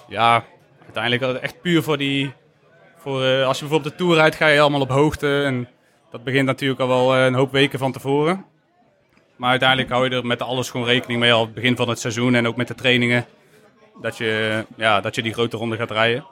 Ja, 0.07 0.43
uiteindelijk 0.93 1.41
echt 1.41 1.61
puur 1.61 1.83
voor 1.83 1.97
die... 1.97 2.33
Voor, 2.97 3.23
eh, 3.23 3.45
als 3.45 3.59
je 3.59 3.65
bijvoorbeeld 3.65 3.97
de 3.97 4.03
Tour 4.03 4.15
rijdt, 4.15 4.35
ga 4.35 4.47
je 4.47 4.59
allemaal 4.59 4.81
op 4.81 4.89
hoogte. 4.89 5.43
En 5.43 5.67
dat 6.11 6.23
begint 6.23 6.45
natuurlijk 6.45 6.79
al 6.79 6.87
wel 6.87 7.15
eh, 7.15 7.25
een 7.25 7.33
hoop 7.33 7.51
weken 7.51 7.79
van 7.79 7.91
tevoren. 7.91 8.45
Maar 9.35 9.49
uiteindelijk 9.49 9.89
hou 9.89 10.09
je 10.09 10.15
er 10.15 10.25
met 10.25 10.41
alles 10.41 10.69
gewoon 10.69 10.85
rekening 10.87 11.19
mee 11.19 11.33
al 11.33 11.45
het 11.45 11.53
begin 11.53 11.75
van 11.75 11.89
het 11.89 11.99
seizoen. 11.99 12.35
En 12.35 12.47
ook 12.47 12.55
met 12.55 12.67
de 12.67 12.75
trainingen. 12.75 13.25
Dat 14.01 14.17
je, 14.17 14.65
ja, 14.75 15.01
dat 15.01 15.15
je 15.15 15.21
die 15.21 15.33
grote 15.33 15.57
ronde 15.57 15.75
gaat 15.75 15.91
rijden. 15.91 16.25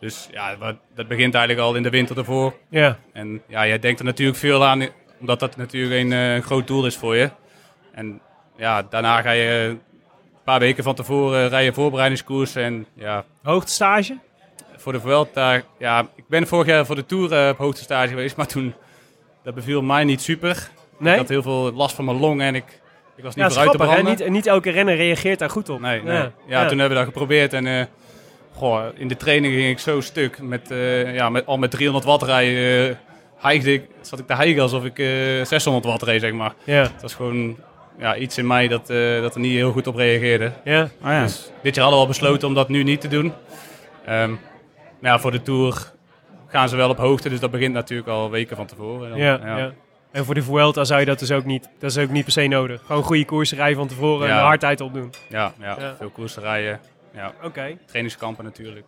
Dus 0.00 0.28
ja, 0.30 0.56
dat 0.94 1.08
begint 1.08 1.34
eigenlijk 1.34 1.66
al 1.66 1.74
in 1.74 1.82
de 1.82 1.90
winter 1.90 2.18
ervoor. 2.18 2.54
Ja, 2.68 2.98
En 3.12 3.42
ja, 3.48 3.66
jij 3.66 3.78
denkt 3.78 3.98
er 3.98 4.04
natuurlijk 4.04 4.38
veel 4.38 4.64
aan, 4.64 4.88
omdat 5.20 5.40
dat 5.40 5.56
natuurlijk 5.56 6.00
een 6.00 6.12
eh, 6.12 6.44
groot 6.44 6.66
doel 6.66 6.86
is 6.86 6.96
voor 6.96 7.16
je. 7.16 7.30
En 7.92 8.20
ja, 8.56 8.82
daarna 8.82 9.22
ga 9.22 9.30
je 9.30 9.76
paar 10.44 10.58
weken 10.60 10.84
van 10.84 10.94
tevoren 10.94 11.48
rijden 11.48 11.74
voorbereidingskoers. 11.74 12.54
En 12.54 12.86
ja, 12.94 13.24
hoogtestage? 13.42 14.18
voor 14.76 14.92
de 14.92 15.00
Vuelta, 15.00 15.62
ja, 15.78 16.06
ik 16.14 16.24
ben 16.28 16.46
vorig 16.46 16.66
jaar 16.66 16.86
voor 16.86 16.94
de 16.94 17.06
Tour 17.06 17.32
eh, 17.32 17.48
op 17.48 17.58
hoogste 17.58 17.82
stage 17.82 18.08
geweest, 18.08 18.36
maar 18.36 18.46
toen, 18.46 18.74
dat 19.42 19.54
beviel 19.54 19.82
mij 19.82 20.04
niet 20.04 20.22
super. 20.22 20.70
Nee? 20.98 21.12
Ik 21.12 21.18
had 21.18 21.28
heel 21.28 21.42
veel 21.42 21.72
last 21.72 21.94
van 21.94 22.04
mijn 22.04 22.18
longen 22.20 22.46
en 22.46 22.54
ik, 22.54 22.64
ik 23.16 23.24
was 23.24 23.34
niet 23.34 23.34
Ja, 23.34 23.42
dat 23.42 23.52
vooruit 23.52 23.70
te 23.70 23.76
grappig, 23.76 23.96
hè? 23.96 24.02
branden. 24.02 24.24
Niet, 24.24 24.32
niet 24.32 24.46
elke 24.46 24.70
renner 24.70 24.96
reageert 24.96 25.38
daar 25.38 25.50
goed 25.50 25.68
op. 25.68 25.80
Nee, 25.80 26.02
nee. 26.02 26.16
Ja, 26.16 26.32
Ja, 26.46 26.66
toen 26.66 26.78
hebben 26.78 26.88
we 26.88 27.04
dat 27.04 27.12
geprobeerd 27.12 27.52
en 27.52 27.66
eh, 27.66 27.84
goh, 28.54 28.84
in 28.94 29.08
de 29.08 29.16
training 29.16 29.54
ging 29.54 29.68
ik 29.70 29.78
zo 29.78 30.00
stuk. 30.00 30.42
Met, 30.42 30.70
eh, 30.70 31.14
ja, 31.14 31.28
met, 31.28 31.46
al 31.46 31.58
met 31.58 31.70
300 31.70 32.04
watt 32.04 32.22
rijden, 32.22 32.98
hijgde 33.36 33.72
ik, 33.72 33.84
zat 34.00 34.18
ik 34.18 34.26
te 34.26 34.34
hijgen 34.34 34.62
alsof 34.62 34.84
ik 34.84 34.98
eh 34.98 35.44
600 35.44 35.84
watt 35.84 36.02
reed, 36.02 36.20
zeg 36.20 36.32
maar. 36.32 36.54
Ja, 36.64 36.82
Het 36.82 37.02
was 37.02 37.14
gewoon 37.14 37.56
ja, 37.98 38.16
iets 38.16 38.38
in 38.38 38.46
mij 38.46 38.68
dat, 38.68 38.90
eh, 38.90 39.20
dat 39.20 39.34
er 39.34 39.40
niet 39.40 39.52
heel 39.52 39.72
goed 39.72 39.86
op 39.86 39.94
reageerde. 39.94 40.52
ja. 40.64 40.82
Oh 40.82 41.10
ja. 41.10 41.22
Dus 41.22 41.50
dit 41.62 41.74
jaar 41.74 41.84
hadden 41.84 42.02
we 42.02 42.06
al 42.06 42.06
besloten 42.06 42.48
om 42.48 42.54
dat 42.54 42.68
nu 42.68 42.82
niet 42.82 43.00
te 43.00 43.08
doen. 43.08 43.32
Ehm, 44.06 44.32
ja, 45.00 45.18
voor 45.18 45.30
de 45.30 45.42
Tour 45.42 45.92
gaan 46.46 46.68
ze 46.68 46.76
wel 46.76 46.88
op 46.88 46.98
hoogte, 46.98 47.28
dus 47.28 47.40
dat 47.40 47.50
begint 47.50 47.74
natuurlijk 47.74 48.08
al 48.08 48.30
weken 48.30 48.56
van 48.56 48.66
tevoren. 48.66 49.08
Dan, 49.10 49.18
Ja, 49.18 49.40
ja. 49.44 49.72
En 50.10 50.24
voor 50.24 50.34
de 50.34 50.42
Vuelta 50.42 50.84
zou 50.84 51.00
je 51.00 51.06
dat 51.06 51.18
dus 51.18 51.30
ook 51.32 51.44
niet, 51.44 51.68
dat 51.78 51.90
is 51.90 51.98
ook 51.98 52.10
niet 52.10 52.24
per 52.24 52.32
se 52.32 52.46
nodig. 52.46 52.82
Gewoon 52.86 53.02
goede 53.02 53.24
koersen 53.24 53.56
rijden 53.56 53.76
van 53.76 53.86
tevoren 53.88 54.28
en 54.28 54.34
de 54.36 54.42
hardheid 54.42 54.80
opdoen. 54.80 55.10
Ja, 55.28 55.52
ja, 55.60 55.94
veel 55.98 56.10
koersen 56.10 56.42
rijden. 56.42 56.80
Ja, 57.14 57.32
Oké, 57.42 57.76
trainingskampen 57.86 58.44
natuurlijk. 58.44 58.86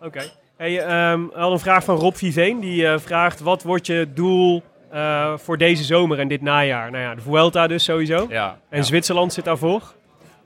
Oké. 0.00 0.22
Hey, 0.56 0.80
ehm, 0.80 1.20
we 1.20 1.30
hadden 1.32 1.52
een 1.52 1.58
vraag 1.58 1.84
van 1.84 1.96
Rob 1.96 2.14
Viveen. 2.14 2.60
Die 2.60 2.86
eh, 2.86 2.98
vraagt, 2.98 3.40
wat 3.40 3.62
wordt 3.62 3.86
je 3.86 4.08
doel 4.14 4.62
eh, 4.94 5.32
voor 5.36 5.58
deze 5.58 5.84
zomer 5.84 6.18
en 6.18 6.28
dit 6.28 6.42
najaar? 6.42 6.90
Nou 6.90 7.02
ja, 7.02 7.14
de 7.14 7.20
Vuelta 7.20 7.66
dus 7.66 7.84
sowieso. 7.84 8.26
Ja, 8.28 8.58
En 8.68 8.78
ja. 8.78 8.84
Zwitserland 8.84 9.32
zit 9.32 9.44
daarvoor. 9.44 9.82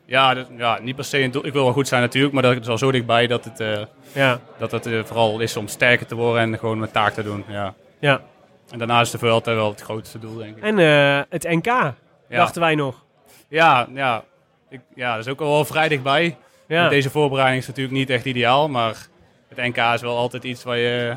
Ja, 0.04 0.44
ja, 0.56 0.78
niet 0.82 0.96
per 0.96 1.04
se 1.04 1.18
een 1.22 1.30
doel. 1.30 1.46
Ik 1.46 1.52
wil 1.52 1.64
wel 1.64 1.72
goed 1.72 1.88
zijn 1.88 2.00
natuurlijk, 2.02 2.34
maar 2.34 2.42
dat 2.42 2.56
is 2.60 2.68
al 2.68 2.78
zo 2.78 2.90
dichtbij 2.90 3.26
dat 3.26 3.44
het, 3.44 3.60
eh, 3.60 3.80
Ja, 4.12 4.40
dat 4.58 4.70
het 4.70 4.86
eh, 4.86 5.04
vooral 5.04 5.40
is 5.40 5.56
om 5.56 5.68
sterker 5.68 6.06
te 6.06 6.14
worden 6.14 6.42
en 6.42 6.58
gewoon 6.58 6.78
mijn 6.78 6.90
taak 6.90 7.12
te 7.12 7.22
doen. 7.22 7.44
Ja. 7.48 7.74
ja. 7.98 8.20
En 8.70 8.78
daarna 8.78 9.00
is 9.00 9.10
de 9.10 9.18
Vuelta 9.18 9.54
wel 9.54 9.70
het 9.70 9.80
grootste 9.80 10.18
doel, 10.18 10.36
denk 10.36 10.56
ik. 10.56 10.62
En 10.62 10.76
het 11.28 11.42
NK, 11.42 11.66
Ja, 11.66 11.94
dachten 12.28 12.60
wij 12.60 12.74
nog. 12.74 13.04
ja, 13.48 13.86
ja. 13.94 14.24
Ik, 14.70 14.80
ja, 14.94 15.16
dat 15.16 15.26
is 15.26 15.32
ook 15.32 15.40
al 15.40 15.50
wel 15.52 15.64
vrij 15.64 15.88
dichtbij. 15.88 16.36
Ja, 16.68 16.88
Deze 16.88 17.10
voorbereiding 17.10 17.60
is 17.60 17.66
natuurlijk 17.68 17.96
niet 17.96 18.10
echt 18.10 18.24
ideaal, 18.24 18.68
maar 18.68 19.06
het 19.48 19.58
NK 19.58 19.76
is 19.76 20.00
wel 20.00 20.16
altijd 20.16 20.44
iets 20.44 20.64
waar, 20.64 20.76
je, 20.76 21.16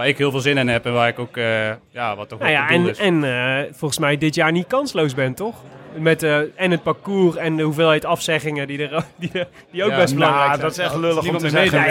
waar 0.00 0.08
ik 0.08 0.18
heel 0.18 0.30
veel 0.30 0.40
zin 0.40 0.58
in 0.58 0.68
heb 0.68 0.86
en 0.86 0.92
waar 0.92 1.08
ik 1.08 1.18
ook, 1.18 1.36
eh, 1.36 1.70
ja, 1.90 2.16
wat 2.16 2.28
toch 2.28 2.38
nou 2.38 2.50
ja 2.50 2.68
en, 2.68 2.88
is. 2.88 2.98
en 2.98 3.24
eh, 3.24 3.72
volgens 3.72 4.00
mij 4.00 4.18
dit 4.18 4.34
jaar 4.34 4.52
niet 4.52 4.66
kansloos 4.66 5.14
bent, 5.14 5.36
toch? 5.36 5.54
Met 5.94 6.22
eh, 6.22 6.38
en 6.54 6.70
het 6.70 6.82
parcours 6.82 7.36
en 7.36 7.56
de 7.56 7.62
hoeveelheid 7.62 8.04
afzeggingen 8.04 8.66
die, 8.66 8.88
er, 8.88 9.04
die, 9.16 9.30
die 9.70 9.84
ook 9.84 9.90
Ja, 9.90 9.96
best 9.96 10.14
belangrijk 10.14 10.46
Nou, 10.46 10.58
zijn. 10.58 10.60
dat 10.60 10.70
is 10.70 10.78
echt 10.78 10.96
lullig 10.96 11.28
om 11.28 11.38
te 11.38 11.48
zeggen. 11.48 11.80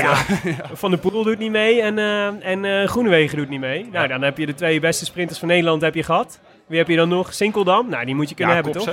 Ja. 0.49 0.55
Van 0.73 0.89
der 0.91 0.99
Poel 0.99 1.23
doet 1.23 1.37
niet 1.39 1.51
mee 1.51 1.81
en, 1.81 1.97
eh 1.97 2.25
en 2.25 2.65
eh, 2.65 2.87
Groenewegen 2.87 3.37
doet 3.37 3.49
niet 3.49 3.59
mee. 3.59 3.89
Nou, 3.91 4.07
dan 4.07 4.21
heb 4.21 4.37
je 4.37 4.45
de 4.45 4.53
twee 4.53 4.79
beste 4.79 5.05
sprinters 5.05 5.39
van 5.39 5.47
Nederland 5.47 5.81
heb 5.81 5.95
je 5.95 6.03
gehad. 6.03 6.39
Wie 6.67 6.77
heb 6.77 6.87
je 6.87 6.95
dan 6.95 7.09
nog? 7.09 7.33
Sinkeldam? 7.33 7.89
Nou, 7.89 8.05
die 8.05 8.15
moet 8.15 8.29
je 8.29 8.35
kunnen 8.35 8.55
hebben, 8.55 8.73
toch? 8.73 8.85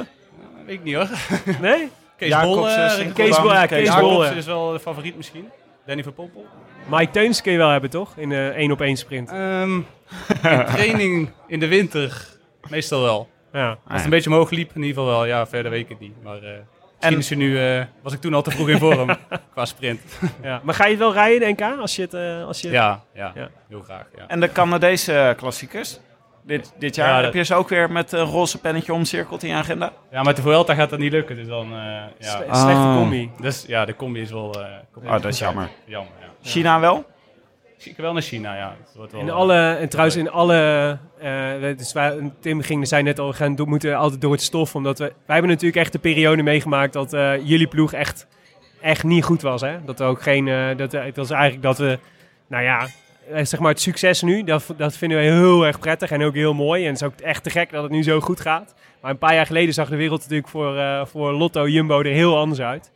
Weet 0.66 0.74
ik 0.74 0.82
niet 0.82 0.94
hoor. 0.94 1.08
Nee? 1.60 1.88
Kees 2.18 2.28
Jacobsen, 2.28 3.06
eh, 3.06 3.12
Kees 3.14 3.40
Bol, 3.40 3.52
ja, 3.52 3.66
Kees 3.66 3.86
Jacobsen 3.86 4.00
Bol, 4.00 4.24
ja. 4.24 4.30
is 4.30 4.46
wel 4.46 4.72
de 4.72 4.80
favoriet 4.80 5.16
misschien. 5.16 5.48
Danny 5.86 6.02
van 6.02 6.12
Poppel. 6.14 6.46
Mike 6.88 7.10
Teuns 7.10 7.42
kun 7.42 7.52
je 7.52 7.58
wel 7.58 7.68
hebben, 7.70 7.90
toch? 7.90 8.16
In 8.16 8.28
de 8.28 8.68
op 8.70 8.80
één 8.80 8.96
sprint. 8.96 9.30
Ehm, 9.30 9.74
in 9.74 9.84
training 10.66 11.30
in 11.46 11.60
de 11.60 11.68
winter 11.68 12.26
meestal 12.68 13.02
wel. 13.02 13.28
Ja. 13.52 13.68
Als 13.68 13.78
het 13.86 14.04
een 14.04 14.10
beetje 14.10 14.30
omhoog 14.30 14.50
liep, 14.50 14.68
in 14.74 14.82
ieder 14.82 14.88
geval 14.96 15.06
wel. 15.06 15.24
Ja, 15.24 15.46
verder 15.46 15.70
weet 15.70 15.80
ik 15.82 15.88
het 15.88 16.00
niet. 16.00 16.22
Maar 16.22 16.36
eh, 16.36 16.42
misschien 16.42 17.12
En- 17.12 17.18
is 17.18 17.30
nu, 17.30 17.58
eh, 17.78 17.84
was 18.02 18.12
ik 18.12 18.20
toen 18.20 18.34
al 18.34 18.42
te 18.42 18.50
vroeg 18.50 18.68
in 18.68 18.78
vorm 18.78 19.16
qua 19.52 19.64
sprint. 19.64 20.00
ja. 20.42 20.60
Maar 20.62 20.74
ga 20.74 20.84
je 20.84 20.90
het 20.90 20.98
wel 20.98 21.12
rijden, 21.12 21.40
de 21.56 21.64
NK? 21.64 21.80
Als 21.80 21.96
je 21.96 22.02
het... 22.02 22.14
eh, 22.14 22.44
als 22.46 22.60
je... 22.60 22.70
Ja, 22.70 23.02
ja, 23.14 23.32
Ja. 23.34 23.48
heel 23.68 23.80
graag. 23.80 24.04
Ja. 24.16 24.24
En 24.26 24.40
de 24.40 24.52
Canadese 24.52 25.34
klassiekers? 25.36 25.98
dit, 26.42 26.72
dit 26.78 26.94
jaar? 26.94 27.08
Ja, 27.08 27.14
dat- 27.16 27.24
Heb 27.24 27.34
je 27.34 27.42
ze 27.42 27.54
ook 27.54 27.68
weer 27.68 27.90
met 27.92 28.12
een 28.12 28.24
roze 28.24 28.58
pennetje 28.58 28.92
omcirkeld 28.92 29.42
in 29.42 29.48
je 29.48 29.54
agenda? 29.54 29.92
Ja, 30.10 30.22
met 30.22 30.36
de 30.36 30.42
Vuelta 30.42 30.74
gaat 30.74 30.90
dat 30.90 30.98
niet 30.98 31.12
lukken. 31.12 31.36
Dus 31.36 31.46
dan, 31.46 31.64
eh, 31.72 31.78
ja. 31.78 32.08
Sle- 32.18 32.44
Slechte 32.44 32.56
Ah. 32.82 32.96
combi. 32.96 33.30
Dus 33.40 33.64
ja, 33.66 33.84
de 33.84 33.96
combi 33.96 34.20
is 34.20 34.30
wel... 34.30 34.54
eh, 34.62 34.66
Oh, 35.04 35.10
dat 35.12 35.24
is 35.24 35.38
jammer. 35.38 35.68
Jammer, 35.84 36.12
ja. 36.20 36.25
China 36.42 36.80
wel? 36.80 37.04
Ik 37.78 37.96
wel 37.96 38.12
naar 38.12 38.22
China, 38.22 38.56
ja. 38.56 38.76
Het 38.86 38.94
wordt 38.96 39.12
wel, 39.12 39.20
In 39.20 39.28
eh, 39.28 39.34
alle, 39.34 39.72
en 39.72 39.88
trouwens 39.88 40.16
in 40.16 40.30
alle, 40.30 40.98
eh, 41.18 41.76
dus 41.76 41.92
wij, 41.92 42.32
Tim 42.40 42.60
ging, 42.60 42.88
zei 42.88 43.02
net 43.02 43.18
al, 43.18 43.28
we 43.28 43.34
gaan, 43.34 43.54
do- 43.54 43.64
moeten 43.64 43.96
altijd 43.96 44.20
door 44.20 44.32
het 44.32 44.42
stof. 44.42 44.74
Omdat 44.74 44.98
we, 44.98 45.04
wij 45.04 45.14
hebben 45.26 45.50
natuurlijk 45.50 45.76
echt 45.80 45.92
de 45.92 45.98
periode 45.98 46.42
meegemaakt 46.42 46.92
dat 46.92 47.12
eh, 47.12 47.32
jullie 47.46 47.66
ploeg 47.66 47.92
echt, 47.92 48.26
echt 48.80 49.04
niet 49.04 49.24
goed 49.24 49.42
was. 49.42 49.60
Hè? 49.60 49.84
Dat 49.84 50.00
er 50.00 50.06
ook 50.06 50.22
geen, 50.22 50.48
eh, 50.48 50.76
dat, 50.76 50.90
dat 50.90 51.18
is 51.18 51.30
eigenlijk 51.30 51.62
dat 51.62 51.78
we, 51.78 51.98
nou 52.46 52.62
ja, 52.64 52.86
eh, 53.32 53.44
zeg 53.44 53.60
maar 53.60 53.70
het 53.70 53.80
succes 53.80 54.22
nu, 54.22 54.44
dat, 54.44 54.74
dat 54.76 54.96
vinden 54.96 55.18
we 55.18 55.24
heel 55.24 55.66
erg 55.66 55.78
prettig 55.78 56.10
en 56.10 56.22
ook 56.22 56.34
heel 56.34 56.54
mooi. 56.54 56.82
En 56.82 56.92
het 56.92 57.00
is 57.00 57.06
ook 57.06 57.20
echt 57.20 57.42
te 57.42 57.50
gek 57.50 57.70
dat 57.70 57.82
het 57.82 57.92
nu 57.92 58.02
zo 58.02 58.20
goed 58.20 58.40
gaat. 58.40 58.74
Maar 59.00 59.10
een 59.10 59.18
paar 59.18 59.34
jaar 59.34 59.46
geleden 59.46 59.74
zag 59.74 59.88
de 59.88 59.96
wereld 59.96 60.20
natuurlijk 60.20 60.48
voor, 60.48 60.76
eh, 60.78 61.04
voor 61.06 61.32
Lotto 61.32 61.68
Jumbo 61.68 62.00
er 62.00 62.06
heel 62.12 62.38
anders 62.38 62.60
uit. 62.60 62.90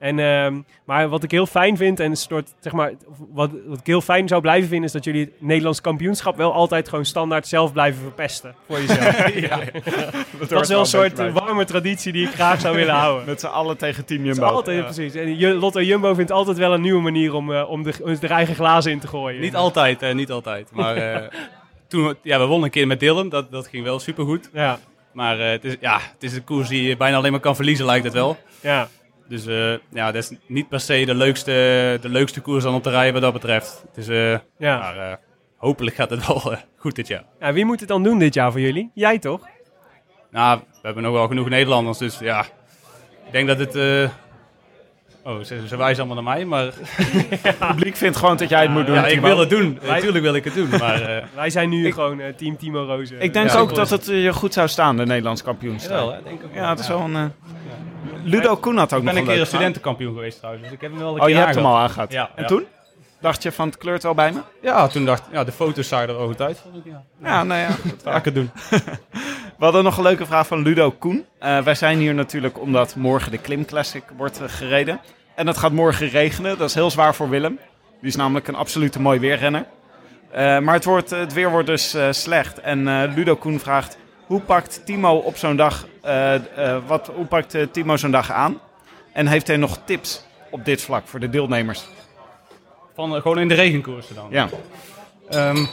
En, 0.00 0.18
ehm, 0.18 0.60
maar 0.84 1.08
wat 1.08 1.22
ik 1.22 1.30
heel 1.30 1.46
fijn 1.46 1.76
vind, 1.76 2.00
en 2.00 2.10
een 2.10 2.16
soort, 2.16 2.54
zeg 2.60 2.72
maar, 2.72 2.92
wat, 3.32 3.50
wat 3.66 3.78
ik 3.78 3.86
heel 3.86 4.00
fijn 4.00 4.28
zou 4.28 4.40
blijven 4.40 4.68
vinden, 4.68 4.86
is 4.86 4.92
dat 4.92 5.04
jullie 5.04 5.20
het 5.24 5.30
Nederlands 5.38 5.80
kampioenschap 5.80 6.36
wel 6.36 6.52
altijd 6.52 6.88
gewoon 6.88 7.04
standaard 7.04 7.46
zelf 7.48 7.72
blijven 7.72 8.02
verpesten 8.02 8.54
voor 8.66 8.80
jezelf. 8.80 9.16
dat 10.48 10.60
is 10.62 10.68
wel 10.68 10.80
een 10.80 10.86
soort 10.86 11.32
warme 11.32 11.64
traditie 11.64 12.12
die 12.12 12.26
ik 12.26 12.32
graag 12.34 12.60
zou 12.60 12.76
willen 12.76 12.94
houden. 13.04 13.26
Met 13.26 13.40
z'n 13.40 13.46
allen 13.46 13.76
tegen 13.76 14.04
Team 14.04 14.24
Jumbo. 14.24 14.44
altijd, 14.44 14.84
precies. 14.84 15.14
En 15.14 15.52
Lotto 15.54 15.80
Jumbo 15.82 16.14
vindt 16.14 16.30
altijd 16.30 16.56
wel 16.56 16.72
een 16.74 16.80
nieuwe 16.80 17.00
manier 17.02 17.34
om, 17.34 17.52
eh, 17.52 17.70
om 17.70 17.82
de, 17.82 17.92
om 18.02 18.16
de 18.20 18.26
eigen 18.28 18.54
glazen 18.54 18.92
in 18.92 19.00
te 19.00 19.06
gooien. 19.08 19.40
Niet 19.40 19.56
altijd, 19.56 20.02
eh, 20.02 20.14
niet 20.14 20.30
altijd. 20.30 20.68
Maar 20.72 20.96
eh, 21.12 21.28
toen, 21.88 22.06
we- 22.06 22.16
ja, 22.22 22.38
we 22.38 22.44
wonnen 22.44 22.64
een 22.64 22.70
keer 22.70 22.86
met 22.86 23.00
Dylan. 23.00 23.28
Dat, 23.28 23.50
dat 23.50 23.66
ging 23.68 23.84
wel 23.84 23.98
supergoed. 23.98 24.50
Ja, 24.52 24.78
Maar 25.12 25.40
eh, 25.40 25.50
het, 25.50 25.64
is, 25.64 25.76
ja, 25.80 25.94
het 26.12 26.22
is 26.22 26.34
een 26.34 26.44
koers 26.44 26.68
die 26.68 26.82
je 26.88 26.96
bijna 26.96 27.16
alleen 27.16 27.30
maar 27.32 27.40
kan 27.40 27.56
verliezen, 27.56 27.86
lijkt 27.86 28.04
het 28.04 28.12
wel. 28.14 28.36
ja. 28.60 28.88
Dus 29.30 29.46
eh, 29.46 29.72
ja, 29.92 30.12
dat 30.12 30.14
is 30.22 30.32
niet 30.46 30.68
per 30.68 30.80
se 30.80 31.04
de 31.04 31.14
leukste, 31.14 31.50
de 32.00 32.08
leukste 32.08 32.40
koers 32.40 32.64
dan 32.64 32.74
op 32.74 32.82
te 32.82 32.90
rijden 32.90 33.12
wat 33.12 33.22
dat 33.22 33.32
betreft. 33.32 33.84
Het 33.86 33.96
is, 33.96 34.08
eh, 34.08 34.38
Ja. 34.58 34.78
Maar 34.78 34.96
eh, 35.10 35.16
hopelijk 35.56 35.96
gaat 35.96 36.10
het 36.10 36.26
wel 36.26 36.54
goed 36.76 36.94
dit 36.94 37.06
jaar. 37.08 37.24
ja. 37.40 37.52
Wie 37.52 37.64
moet 37.64 37.80
het 37.80 37.88
dan 37.88 38.02
doen 38.02 38.18
dit 38.18 38.34
jaar 38.34 38.50
voor 38.52 38.60
jullie? 38.60 38.90
Jij 38.94 39.18
toch? 39.18 39.40
Nou, 40.30 40.58
we 40.72 40.78
hebben 40.82 41.02
nog 41.02 41.12
wel 41.12 41.26
genoeg 41.26 41.48
Nederlanders, 41.48 41.98
dus 41.98 42.18
ja. 42.18 42.40
Ik 43.26 43.32
denk 43.32 43.48
dat 43.48 43.58
het... 43.58 43.74
eh, 43.74 44.08
Oh, 45.24 45.40
ze, 45.40 45.68
ze 45.68 45.76
wijzen 45.76 46.04
allemaal 46.04 46.22
naar 46.24 46.34
mij, 46.34 46.44
maar 46.44 46.64
Het 47.42 47.58
publiek 47.58 47.96
vindt 47.96 48.16
gewoon 48.16 48.36
dat 48.36 48.48
jij 48.48 48.62
het 48.62 48.70
moet 48.70 48.86
doen. 48.86 48.94
ja, 48.94 49.06
ik 49.06 49.20
wil 49.20 49.38
het 49.38 49.50
doen. 49.50 49.78
Natuurlijk 49.86 50.24
wil 50.24 50.34
ik 50.34 50.44
het 50.44 50.54
doen, 50.54 50.68
maar... 50.68 51.02
eh, 51.02 51.24
Wij 51.34 51.50
zijn 51.50 51.68
nu 51.68 51.92
gewoon 51.92 52.20
team 52.36 52.56
Timo 52.56 52.84
Rozen. 52.84 53.20
Ik 53.20 53.32
denk 53.32 53.50
Ja, 53.50 53.58
ook 53.58 53.74
dat 53.74 53.90
het 53.90 54.06
je 54.06 54.32
goed 54.32 54.52
zou 54.52 54.68
staan, 54.68 54.96
de 54.96 55.06
Nederlands 55.06 55.42
kampioenschap. 55.42 56.12
Hè, 56.12 56.22
denk 56.24 56.38
ik 56.40 56.44
ook 56.46 56.52
wel. 56.54 56.62
Ja, 56.62 56.68
dat 56.68 56.78
is 56.78 56.88
wel 56.88 57.00
een... 57.00 57.32
Ludo 58.24 58.56
Koen 58.56 58.76
had 58.76 58.92
ook 58.92 58.98
Ik 58.98 59.04
ben 59.04 59.14
nog 59.14 59.14
een 59.14 59.14
keer 59.14 59.14
leuk 59.14 59.26
een 59.26 59.32
verhaal. 59.32 59.46
studentenkampioen 59.46 60.14
geweest 60.14 60.38
trouwens, 60.38 60.64
dus 60.64 60.72
ik 60.72 60.80
heb 60.80 60.90
hem 60.90 61.00
wel 61.00 61.08
een 61.14 61.20
Oh, 61.20 61.26
keer 61.26 61.34
je 61.34 61.40
hebt 61.40 61.54
hem 61.54 61.66
al 61.66 61.76
aangehad. 61.78 62.12
Ja, 62.12 62.30
en 62.34 62.46
toen? 62.46 62.66
Dacht 63.20 63.42
je 63.42 63.52
van 63.52 63.66
het 63.66 63.78
kleurt 63.78 64.02
wel 64.02 64.14
bij 64.14 64.32
me? 64.32 64.40
Ja, 64.62 64.86
toen 64.88 65.04
dacht 65.04 65.22
ja, 65.32 65.44
de 65.44 65.52
foto's 65.52 65.88
zagen 65.88 66.08
er 66.08 66.26
goed 66.26 66.40
uit, 66.40 66.58
vond 66.58 66.76
ik. 66.76 66.92
Ja. 66.92 67.02
Ja, 67.22 67.44
nou 67.44 67.60
ja. 67.60 67.68
Vaker 68.02 68.32
doen. 68.34 68.50
We 69.58 69.66
hadden 69.66 69.84
nog 69.84 69.96
een 69.96 70.02
leuke 70.02 70.26
vraag 70.26 70.46
van 70.46 70.62
Ludo 70.62 70.90
Koen. 70.90 71.24
Eh, 71.38 71.58
wij 71.58 71.74
zijn 71.74 71.98
hier 71.98 72.14
natuurlijk 72.14 72.60
omdat 72.60 72.96
morgen 72.96 73.30
de 73.30 73.38
Klim 73.38 73.64
Classic 73.64 74.02
wordt 74.16 74.40
eh, 74.40 74.48
gereden. 74.48 75.00
En 75.34 75.46
het 75.46 75.56
gaat 75.56 75.72
morgen 75.72 76.08
regenen. 76.08 76.58
Dat 76.58 76.68
is 76.68 76.74
heel 76.74 76.90
zwaar 76.90 77.14
voor 77.14 77.28
Willem. 77.28 77.58
Die 78.00 78.08
is 78.08 78.16
namelijk 78.16 78.48
een 78.48 78.54
absolute 78.54 79.00
mooi 79.00 79.18
weerrenner. 79.18 79.64
Eh, 80.30 80.58
maar 80.58 80.74
het, 80.74 80.84
wordt, 80.84 81.10
het 81.10 81.32
weer 81.32 81.50
wordt 81.50 81.66
dus 81.66 81.96
slecht. 82.10 82.60
En 82.60 83.04
Ludo 83.14 83.36
Koen 83.36 83.58
vraagt... 83.60 83.98
Hoe 84.30 84.40
pakt 84.40 84.82
Timo 84.84 85.16
op 85.16 85.36
zo'n 85.36 85.56
dag... 85.56 85.86
eh, 86.02 86.34
eh, 86.34 86.82
wat, 86.86 87.06
hoe 87.14 87.26
pakt 87.26 87.54
eh, 87.54 87.66
Timo 87.70 87.96
zo'n 87.96 88.10
dag 88.10 88.30
aan? 88.30 88.60
En 89.12 89.26
heeft 89.26 89.46
hij 89.46 89.56
nog 89.56 89.78
tips 89.84 90.24
op 90.50 90.64
dit 90.64 90.82
vlak 90.82 91.06
voor 91.06 91.20
de 91.20 91.28
deelnemers? 91.28 91.84
Van, 92.94 93.20
gewoon 93.20 93.38
in 93.38 93.48
de 93.48 93.54
regenkoersen 93.54 94.14
dan. 94.14 94.26
Ja, 94.30 94.48
Ehm, 95.28 95.64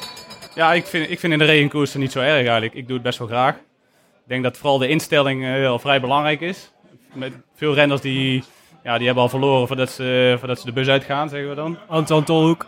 ja, 0.55 0.73
ik 0.73 0.85
vind, 0.85 1.09
ik 1.09 1.19
vind 1.19 1.33
in 1.33 1.39
de 1.39 1.45
regenkoersen 1.45 1.99
niet 1.99 2.11
zo 2.11 2.19
erg 2.19 2.31
eigenlijk. 2.31 2.73
Ik 2.73 2.85
doe 2.85 2.93
het 2.93 3.03
best 3.05 3.19
wel 3.19 3.27
graag. 3.27 3.55
Ik 3.55 4.27
denk 4.27 4.43
dat 4.43 4.57
vooral 4.57 4.77
de 4.77 4.87
instelling 4.87 5.41
wel 5.43 5.79
vrij 5.79 6.01
belangrijk 6.01 6.41
is. 6.41 6.71
Met 7.13 7.33
veel 7.55 7.73
renners 7.73 8.01
die, 8.01 8.43
ja, 8.83 8.97
die 8.97 9.05
hebben 9.05 9.23
al 9.23 9.29
verloren 9.29 9.67
voordat 9.67 9.91
ze, 9.91 10.35
voordat 10.39 10.59
ze 10.59 10.65
de 10.65 10.71
bus 10.71 10.87
uitgaan, 10.87 11.29
zeggen 11.29 11.49
we 11.49 11.55
dan. 11.55 11.77
Anton 11.87 12.23
Tolhoek. 12.23 12.65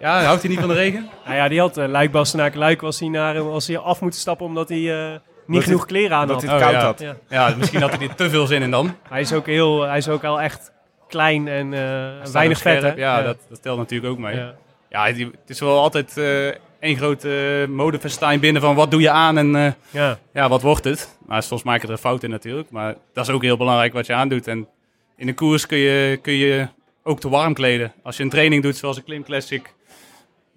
Ja, 0.00 0.22
houdt 0.22 0.40
hij 0.42 0.50
niet 0.50 0.60
van 0.60 0.68
de 0.68 0.74
regen? 0.74 1.08
Nou 1.24 1.36
ja, 1.36 1.48
die 1.48 1.60
had 1.60 1.78
uh, 1.78 1.86
Luik 1.88 2.10
Bastenaken 2.10 2.58
Luik 2.58 2.80
was 2.80 3.00
hij, 3.00 3.08
naar, 3.08 3.42
was 3.44 3.66
hij 3.66 3.78
af 3.78 4.00
moeten 4.00 4.20
stappen 4.20 4.46
omdat 4.46 4.68
hij 4.68 5.04
eh, 5.04 5.10
niet 5.46 5.56
Dat 5.56 5.64
genoeg 5.64 5.86
kleren 5.86 6.16
aan 6.16 6.26
dat 6.26 6.42
had. 6.42 6.44
hij 6.50 6.54
het 6.54 6.62
koud 6.62 6.74
ja. 6.80 6.86
had. 6.86 7.00
Ja. 7.00 7.16
Ja, 7.48 7.54
misschien 7.58 7.80
had 7.80 7.96
hij 7.98 8.08
er 8.08 8.14
te 8.14 8.30
veel 8.30 8.46
zin 8.46 8.62
in 8.62 8.70
dan. 8.70 8.96
Hij 9.08 9.20
is 9.20 9.32
ook 9.32 9.46
heel, 9.46 9.82
hij 9.82 9.96
is 9.96 10.08
ook 10.08 10.24
al 10.24 10.40
echt 10.40 10.72
klein 11.08 11.48
en 11.48 11.74
eh, 11.74 12.30
weinig 12.32 12.58
vet. 12.58 12.82
hè? 12.82 12.92
Ja, 12.94 13.22
Dat, 13.22 13.36
dat 13.48 13.62
telt 13.62 13.78
natuurlijk 13.78 14.12
ook 14.12 14.18
mee. 14.18 14.36
Ja. 14.36 14.54
Ja, 14.90 15.12
die- 15.12 15.24
het 15.40 15.50
is 15.50 15.60
wel 15.60 15.78
altijd 15.78 16.16
eh 16.16 16.48
één 16.80 16.96
grote 16.96 17.28
uh, 17.68 17.74
modefestijn 17.76 18.40
binnen 18.40 18.62
van 18.62 18.74
wat 18.74 18.90
doe 18.90 19.00
je 19.00 19.10
aan 19.10 19.38
en 19.38 19.56
eh, 19.56 19.72
Ja. 19.90 20.18
ja, 20.32 20.48
wat 20.48 20.62
wordt 20.62 20.84
het. 20.84 21.18
Maar 21.26 21.42
soms 21.42 21.62
maak 21.62 21.80
je 21.80 21.86
er 21.86 21.92
een 21.92 21.98
fout 21.98 22.22
in 22.22 22.30
natuurlijk. 22.30 22.70
Maar 22.70 22.94
dat 23.12 23.28
is 23.28 23.34
ook 23.34 23.42
heel 23.42 23.56
belangrijk 23.56 23.92
wat 23.92 24.06
je 24.06 24.12
aandoet. 24.14 24.46
En 24.46 24.68
in 25.16 25.28
een 25.28 25.34
koers 25.34 25.66
kun 25.66 25.78
je, 25.78 26.16
kun 26.22 26.32
je 26.32 26.66
ook 27.02 27.20
te 27.20 27.28
warm 27.28 27.54
kleden. 27.54 27.92
Als 28.02 28.16
je 28.16 28.22
een 28.22 28.28
training 28.30 28.62
doet 28.62 28.76
zoals 28.76 28.96
een 28.96 29.04
Klim 29.04 29.24
Classic, 29.24 29.74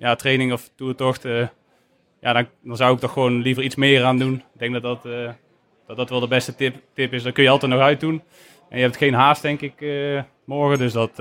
ja, 0.01 0.15
training 0.15 0.53
of 0.53 0.69
toertocht, 0.75 1.25
eh 1.25 1.47
ja, 2.21 2.33
dan, 2.33 2.47
dan 2.63 2.75
zou 2.75 2.93
ik 2.93 2.99
toch 2.99 3.13
gewoon 3.13 3.41
liever 3.41 3.63
iets 3.63 3.75
meer 3.75 4.03
aan 4.03 4.19
doen. 4.19 4.33
Ik 4.33 4.59
denk 4.59 4.73
dat 4.73 4.81
dat, 4.81 5.05
eh, 5.05 5.29
dat, 5.87 5.97
dat 5.97 6.09
wel 6.09 6.19
de 6.19 6.27
beste 6.27 6.55
tip, 6.55 6.75
tip 6.93 7.13
is. 7.13 7.23
Dan 7.23 7.31
kun 7.31 7.43
je 7.43 7.49
altijd 7.49 7.71
nog 7.71 7.81
uit 7.81 7.99
doen. 7.99 8.23
En 8.69 8.77
je 8.77 8.83
hebt 8.83 8.97
geen 8.97 9.13
haast, 9.13 9.41
denk 9.41 9.61
ik, 9.61 9.81
eh, 9.81 10.21
morgen. 10.45 10.77
Dus 10.77 10.93
dat, 10.93 11.11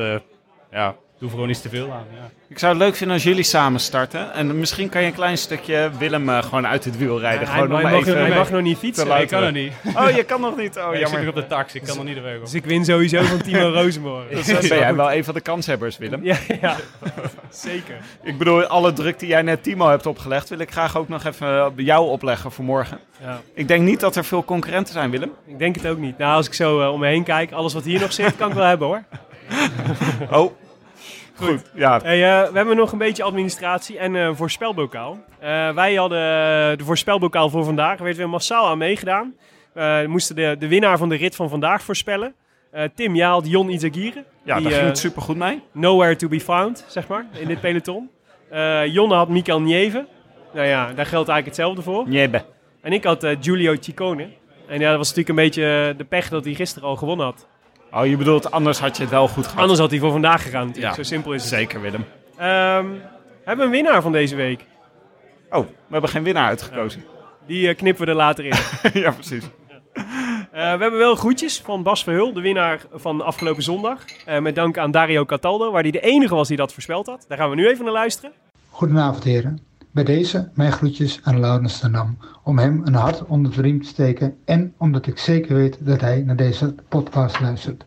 ja, 0.71 0.97
doe 1.21 1.29
er 1.29 1.35
gewoon 1.35 1.51
iets 1.51 1.61
te 1.61 1.69
veel 1.69 1.93
aan. 1.93 2.07
Ja. 2.15 2.31
Ik 2.49 2.59
zou 2.59 2.73
het 2.73 2.83
leuk 2.83 2.97
vinden 2.97 3.17
als 3.17 3.25
jullie 3.25 3.43
samen 3.43 3.81
starten. 3.81 4.33
En 4.33 4.59
misschien 4.59 4.89
kan 4.89 5.01
je 5.01 5.07
een 5.07 5.15
klein 5.15 5.39
stukje 5.39 5.91
Willem 5.99 6.29
eh, 6.29 6.43
gewoon 6.43 6.67
uit 6.67 6.85
het 6.85 6.99
wiel 6.99 7.21
rijden. 7.21 7.49
Hij, 7.49 7.61
gewoon 7.61 7.81
hij 7.81 7.91
mag, 7.91 8.01
even... 8.01 8.19
hij 8.19 8.37
mag 8.37 8.51
nog 8.51 8.63
niet 8.63 8.79
fietsen. 8.79 9.21
Ik 9.21 9.29
kan 9.29 9.43
er 9.43 9.53
niet. 9.53 9.73
Oh, 9.97 10.11
je 10.11 10.25
kan 10.25 10.41
nog 10.41 10.57
niet. 10.57 10.77
Oh, 10.77 10.85
ik 10.89 10.91
zit 10.91 11.01
jammer. 11.01 11.21
nog 11.21 11.29
op 11.29 11.35
de 11.35 11.47
tax, 11.47 11.75
ik 11.75 11.83
kan 11.83 11.99
er 11.99 12.05
niet 12.05 12.15
de 12.15 12.21
weg 12.21 12.37
op. 12.37 12.41
Dus 12.41 12.55
ik 12.55 12.65
win 12.65 12.85
sowieso 12.85 13.23
van 13.23 13.43
Timo 13.43 13.73
Rozenborg. 13.83 14.29
Dus 14.29 14.47
ben 14.69 14.79
jij 14.79 14.95
wel 14.95 15.13
een 15.13 15.25
van 15.25 15.35
de 15.35 15.41
kanshebbers, 15.41 15.99
Willem. 15.99 16.25
ja, 16.25 16.37
ja, 16.61 16.77
zeker. 17.51 17.97
Ik 18.23 18.39
bedoel, 18.39 18.65
alle 18.65 18.93
druk 18.93 19.19
die 19.19 19.29
jij 19.29 19.43
net 19.43 19.63
Timo 19.63 19.89
hebt 19.89 20.07
opgelegd, 20.07 20.49
wil 20.49 20.59
ik 20.59 20.71
graag 20.71 20.97
ook 20.97 21.09
nog 21.09 21.25
even 21.25 21.67
op 21.67 21.81
jou 21.81 22.09
opleggen 22.09 22.53
voor 22.53 22.65
morgen. 22.65 22.99
Ja. 23.23 23.41
Ik 23.55 23.69
denk 23.69 23.83
niet 23.83 24.01
dat 24.01 24.17
er 24.17 24.25
veel 24.25 24.45
concurrenten 24.45 24.93
zijn, 24.93 25.11
Willem. 25.11 25.33
Ik 25.47 25.59
denk 25.59 25.75
het 25.75 25.87
ook 25.87 25.99
niet. 25.99 26.19
Nou, 26.19 26.37
als 26.37 26.47
ik 26.47 26.55
zo 26.55 26.81
eh, 26.81 26.93
om 26.93 27.01
me 27.01 27.07
heen 27.07 27.25
kijk, 27.25 27.53
alles 27.53 27.73
wat 27.73 27.85
hier 27.85 28.01
nog 28.01 28.13
zit, 28.13 28.37
kan 28.37 28.49
ik 28.49 28.55
wel 28.55 28.67
hebben 28.67 28.87
hoor. 28.87 29.03
Oh, 30.31 30.53
goed. 31.43 31.63
Ja, 31.75 32.01
Hey, 32.03 32.43
eh, 32.43 32.51
we 32.51 32.57
hebben 32.57 32.77
nog 32.77 32.93
een 32.93 32.99
beetje 32.99 33.23
administratie 33.23 33.99
en 33.99 34.15
een 34.15 34.37
voorspelbokaal. 34.37 35.19
Eh, 35.39 35.75
wij 35.75 35.95
hadden 35.95 36.19
de 36.79 36.85
voorspelbokaal 36.85 37.51
voor 37.51 37.65
vandaag. 37.65 37.99
Er 37.99 38.05
werd 38.05 38.17
weer 38.17 38.29
massaal 38.29 38.67
aan 38.69 38.79
meegedaan. 38.79 39.35
Eh, 39.75 40.01
we 40.01 40.07
moesten 40.09 40.37
de, 40.37 40.57
de 40.59 40.69
winnaar 40.69 40.99
van 40.99 41.09
de 41.09 41.17
rit 41.17 41.37
van 41.37 41.49
vandaag 41.49 41.83
voorspellen. 41.83 42.35
Eh, 42.71 42.85
Tim, 42.95 43.15
jij 43.15 43.27
had 43.29 43.49
Jon 43.51 43.69
Izagirre. 43.71 44.25
ja 44.45 44.55
die, 44.55 44.65
daar 44.65 44.73
ging 44.73 44.87
het 44.87 44.99
supergoed 44.99 45.37
mee. 45.37 45.63
nowhere 45.73 46.17
to 46.17 46.29
be 46.29 46.41
found, 46.41 46.85
zeg 46.89 47.09
maar, 47.09 47.27
in 47.41 47.49
dit 47.49 47.61
peloton. 47.61 48.11
Eh 48.51 48.87
Jonne 48.87 49.15
had 49.15 49.29
Mikael 49.29 49.61
Nieve. 49.61 50.07
Nou 50.53 50.67
ja, 50.67 50.85
daar 50.85 51.07
geldt 51.07 51.29
eigenlijk 51.29 51.47
hetzelfde 51.47 51.83
voor. 51.83 52.09
Jebbe. 52.09 52.45
En 52.81 52.93
ik 52.93 53.05
had 53.05 53.25
eh, 53.25 53.37
Giulio 53.41 53.77
Ciccone. 53.81 54.29
En 54.69 54.81
ja, 54.81 54.89
dat 54.89 54.97
was 54.97 55.09
natuurlijk 55.15 55.29
een 55.39 55.45
beetje 55.45 55.95
de 55.97 56.05
pech 56.05 56.29
dat 56.29 56.45
hij 56.45 56.55
gisteren 56.55 56.89
al 56.89 56.97
gewonnen 56.97 57.27
had. 57.27 57.47
Oh, 57.93 58.07
je 58.07 58.17
bedoelt, 58.17 58.51
anders 58.51 58.79
had 58.79 58.97
je 58.97 59.03
het 59.03 59.13
wel 59.13 59.29
goed 59.29 59.45
gehad. 59.47 59.61
Anders 59.61 59.79
had 59.79 59.91
hij 59.91 59.99
voor 59.99 60.11
vandaag 60.11 60.43
gegaan 60.43 60.67
natuurlijk. 60.67 60.97
Ja, 60.97 61.03
Zo 61.03 61.09
simpel 61.09 61.33
is 61.33 61.41
het. 61.43 61.51
Zeker, 61.51 61.81
Willem. 61.81 62.05
Ehm, 62.37 62.87
hebben 63.45 63.57
we 63.57 63.63
een 63.63 63.71
winnaar 63.71 64.03
van 64.03 64.13
deze 64.13 64.37
week? 64.37 64.65
Oh, 65.51 65.67
we 65.67 65.93
hebben 65.93 66.11
geen 66.11 66.23
winnaar 66.23 66.49
uitgekozen. 66.49 67.05
Die 67.47 67.69
eh, 67.69 67.77
knippen 67.77 68.05
we 68.05 68.11
er 68.11 68.17
later 68.17 68.45
in. 68.45 68.57
ja, 69.03 69.11
precies. 69.11 69.45
Eh, 69.95 70.03
we 70.53 70.59
hebben 70.83 70.99
wel 70.99 71.15
groetjes 71.15 71.61
van 71.61 71.83
Bas 71.83 72.03
Verhul, 72.03 72.33
de 72.33 72.41
winnaar 72.41 72.81
van 72.93 73.21
afgelopen 73.21 73.63
zondag. 73.63 74.05
Eh, 74.27 74.39
met 74.39 74.55
dank 74.55 74.79
aan 74.79 74.91
Dario 74.91 75.25
Cataldo, 75.25 75.71
waar 75.71 75.83
hij 75.83 75.91
de 75.91 76.01
enige 76.01 76.35
was 76.35 76.49
die 76.49 76.57
dat 76.57 76.73
voorspeld 76.73 77.07
had. 77.07 77.25
Daar 77.29 77.39
gaan 77.39 77.51
we 77.51 77.57
nu 77.57 77.69
even 77.69 77.85
naar 77.85 77.93
luisteren. 77.93 78.33
Goedenavond 78.71 79.25
heren. 79.25 79.70
Bij 79.93 80.05
deze 80.05 80.51
mijn 80.55 80.73
groetjes 80.73 81.21
aan 81.23 81.41
Laurens 81.41 81.81
de 81.81 81.89
Nam. 81.89 82.19
Om 82.43 82.59
hem 82.59 82.83
een 82.85 82.95
hart 82.95 83.25
onder 83.25 83.53
de 83.53 83.63
riem 83.63 83.83
te 83.83 83.89
steken 83.89 84.37
en 84.45 84.75
omdat 84.79 85.07
ik 85.07 85.19
zeker 85.19 85.55
weet 85.55 85.87
dat 85.87 86.01
hij 86.01 86.23
naar 86.23 86.37
deze 86.37 86.75
podcast 86.89 87.41
luistert. 87.41 87.85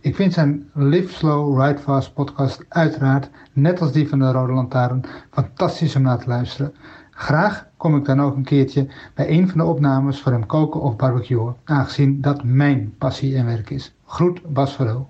Ik 0.00 0.14
vind 0.14 0.32
zijn 0.32 0.70
Live 0.74 1.12
Slow 1.12 1.62
Ride 1.62 1.78
Fast 1.78 2.14
podcast 2.14 2.64
uiteraard, 2.68 3.30
net 3.52 3.80
als 3.80 3.92
die 3.92 4.08
van 4.08 4.18
de 4.18 4.30
Rode 4.30 4.52
Lantaarn, 4.52 5.04
fantastisch 5.30 5.96
om 5.96 6.02
naar 6.02 6.18
te 6.18 6.28
luisteren. 6.28 6.74
Graag 7.10 7.66
kom 7.76 7.96
ik 7.96 8.04
dan 8.04 8.22
ook 8.22 8.36
een 8.36 8.44
keertje 8.44 8.86
bij 9.14 9.30
een 9.30 9.48
van 9.48 9.58
de 9.58 9.64
opnames 9.64 10.20
voor 10.20 10.32
hem 10.32 10.46
koken 10.46 10.80
of 10.80 10.96
barbecuen, 10.96 11.56
aangezien 11.64 12.20
dat 12.20 12.44
mijn 12.44 12.94
passie 12.98 13.36
en 13.36 13.46
werk 13.46 13.70
is. 13.70 13.94
Groet 14.06 14.52
Bas 14.52 14.74
Verhul. 14.74 15.08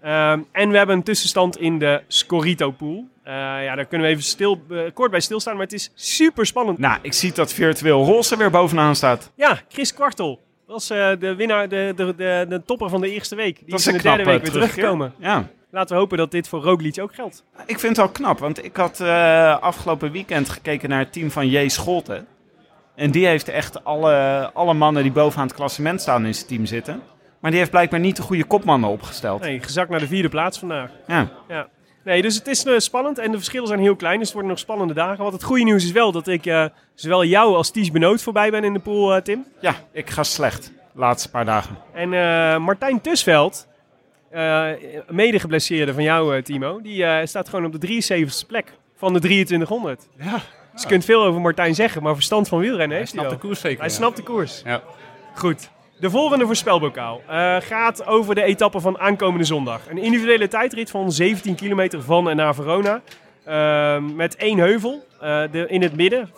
Ehm, 0.00 0.40
en 0.52 0.70
we 0.70 0.76
hebben 0.76 0.96
een 0.96 1.02
tussenstand 1.02 1.56
in 1.56 1.78
de 1.78 2.02
Scorito 2.06 2.70
pool. 2.70 3.08
Eh, 3.26 3.32
ja, 3.64 3.74
daar 3.74 3.84
kunnen 3.84 4.06
we 4.06 4.12
even 4.12 4.24
stil, 4.24 4.60
eh, 4.70 4.78
kort 4.94 5.10
bij 5.10 5.20
stilstaan, 5.20 5.54
maar 5.54 5.62
het 5.62 5.72
is 5.72 5.90
super 5.94 6.46
spannend. 6.46 6.78
Nou, 6.78 6.98
ik 7.02 7.12
zie 7.12 7.32
dat 7.32 7.52
virtueel 7.52 8.04
roze 8.04 8.36
weer 8.36 8.50
bovenaan 8.50 8.96
staat. 8.96 9.30
Ja, 9.34 9.60
Chris 9.68 9.94
Kwartel 9.94 10.40
was 10.66 10.90
eh, 10.90 11.10
de 11.18 11.34
winnaar, 11.34 11.68
de, 11.68 11.92
de, 11.96 12.14
de, 12.16 12.46
de 12.48 12.62
topper 12.66 12.88
van 12.88 13.00
de 13.00 13.10
eerste 13.10 13.34
week. 13.34 13.58
Die 13.58 13.70
Dat 13.70 13.78
is 13.78 13.86
in 13.86 13.92
een 13.94 13.98
de 13.98 14.08
derde 14.08 14.24
week 14.24 14.42
weer 14.42 14.50
teruggekomen. 14.50 15.12
Ja. 15.18 15.48
Laten 15.70 15.94
we 15.94 16.00
hopen 16.00 16.18
dat 16.18 16.30
dit 16.30 16.48
voor 16.48 16.62
Roglic 16.62 17.00
ook 17.00 17.14
geldt. 17.14 17.44
Ik 17.66 17.78
vind 17.78 17.96
het 17.96 18.06
wel 18.06 18.08
knap, 18.08 18.38
want 18.38 18.64
ik 18.64 18.76
had 18.76 19.00
afgelopen 19.60 20.12
weekend 20.12 20.48
gekeken 20.48 20.88
naar 20.88 20.98
het 20.98 21.12
team 21.12 21.30
van 21.30 21.48
J. 21.48 21.68
Scholten. 21.68 22.26
En 22.94 23.10
die 23.10 23.26
heeft 23.26 23.48
echt 23.48 23.84
alle, 23.84 24.50
alle 24.54 24.74
mannen 24.74 25.02
die 25.02 25.12
bovenaan 25.12 25.46
het 25.46 25.56
klassement 25.56 26.00
staan 26.00 26.26
in 26.26 26.34
zijn 26.34 26.46
team 26.46 26.66
zitten. 26.66 27.02
Maar 27.40 27.50
die 27.50 27.60
heeft 27.60 27.72
blijkbaar 27.72 28.00
niet 28.00 28.16
de 28.16 28.22
goede 28.22 28.44
kopmannen 28.44 28.90
opgesteld. 28.90 29.40
Nee, 29.40 29.62
gezakt 29.62 29.90
naar 29.90 30.00
de 30.00 30.06
vierde 30.06 30.28
plaats 30.28 30.58
vandaag. 30.58 30.90
Ja. 31.06 31.28
Ja. 31.48 31.68
Nee, 32.06 32.22
dus 32.22 32.34
het 32.34 32.46
is 32.46 32.64
eh, 32.64 32.78
spannend 32.78 33.18
en 33.18 33.30
de 33.30 33.36
verschillen 33.36 33.66
zijn 33.68 33.80
heel 33.80 33.96
klein. 33.96 34.16
Dus 34.16 34.24
het 34.24 34.32
worden 34.32 34.50
nog 34.50 34.60
spannende 34.60 34.94
dagen. 34.94 35.22
Want 35.22 35.32
het 35.32 35.42
goede 35.42 35.64
nieuws 35.64 35.84
is 35.84 35.92
wel 35.92 36.12
dat 36.12 36.26
ik 36.28 36.46
eh, 36.46 36.64
zowel 36.94 37.24
jou 37.24 37.54
als 37.54 37.70
Ties 37.70 37.90
Benoot 37.90 38.22
voorbij 38.22 38.50
ben 38.50 38.64
in 38.64 38.72
de 38.72 38.78
pool, 38.78 39.14
eh, 39.14 39.22
Tim. 39.22 39.44
ja, 39.60 39.74
ik 39.92 40.10
ga 40.10 40.22
slecht. 40.22 40.72
De 40.92 41.00
laatste 41.00 41.30
paar 41.30 41.44
dagen. 41.44 41.76
En 41.92 42.08
Martijn 42.62 43.00
Tusveld, 43.00 43.66
mede 45.08 45.38
geblesseerde 45.38 45.94
van 45.94 46.02
jou, 46.02 46.42
Timo, 46.42 46.80
die 46.80 47.26
staat 47.26 47.48
gewoon 47.48 47.64
op 47.64 47.80
de 47.80 47.86
73ste 47.86 48.46
plek 48.46 48.72
van 48.96 49.12
de 49.12 49.20
2300. 49.20 50.08
Ja, 50.18 50.40
Dus 50.72 50.82
je 50.82 50.88
kunt 50.88 51.04
veel 51.04 51.24
over 51.24 51.40
Martijn 51.40 51.74
zeggen, 51.74 52.02
maar 52.02 52.14
verstand 52.14 52.48
van 52.48 52.58
wielrennen 52.58 52.88
hij 52.88 52.98
heeft 52.98 53.12
hij 53.12 53.20
snapt 53.20 53.40
de 53.40 53.46
koers 53.46 53.60
zeker. 53.60 53.78
Hij 53.78 53.88
ja. 53.88 53.94
snapt 53.94 54.16
de 54.16 54.22
koers. 54.22 54.62
Ja. 54.64 54.82
Goed. 55.34 55.70
De 56.00 56.10
volgende 56.10 56.46
voorspelbokaal 56.46 57.20
eh, 57.28 57.56
gaat 57.60 58.06
over 58.06 58.34
de 58.34 58.42
etappe 58.42 58.80
van 58.80 58.98
aankomende 58.98 59.44
zondag. 59.44 59.80
Een 59.88 59.98
individuele 59.98 60.48
tijdrit 60.48 60.90
van 60.90 61.12
17 61.12 61.54
kilometer 61.54 62.02
van 62.02 62.28
en 62.30 62.36
naar 62.36 62.54
Verona. 62.54 63.00
Eh, 63.44 63.98
met 64.14 64.36
één 64.36 64.58
heuvel 64.58 65.06
eh, 65.20 65.42
de, 65.50 65.66
in 65.68 65.82
het 65.82 65.96
midden. 65.96 66.30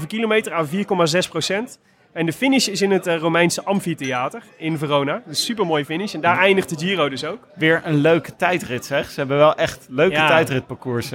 4,5 0.00 0.06
kilometer 0.06 0.52
aan 0.52 0.68
4,6 0.68 1.28
procent. 1.30 1.78
En 2.12 2.26
de 2.26 2.32
finish 2.32 2.68
is 2.68 2.82
in 2.82 2.90
het 2.90 3.06
Romeinse 3.06 3.64
Amphitheater 3.64 4.42
in 4.56 4.78
Verona. 4.78 5.22
Een 5.26 5.36
super 5.36 5.66
mooi 5.66 5.84
finish. 5.84 6.14
En 6.14 6.20
daar 6.20 6.38
eindigt 6.38 6.68
de 6.68 6.86
Giro 6.86 7.08
dus 7.08 7.24
ook. 7.24 7.38
Weer 7.54 7.80
een 7.84 7.96
leuke 7.96 8.36
tijdrit 8.36 8.84
zeg. 8.84 9.10
Ze 9.10 9.18
hebben 9.18 9.36
wel 9.36 9.54
echt 9.54 9.86
leuke 9.90 10.14
Ja. 10.14 10.26
tijdritparcours 10.26 11.12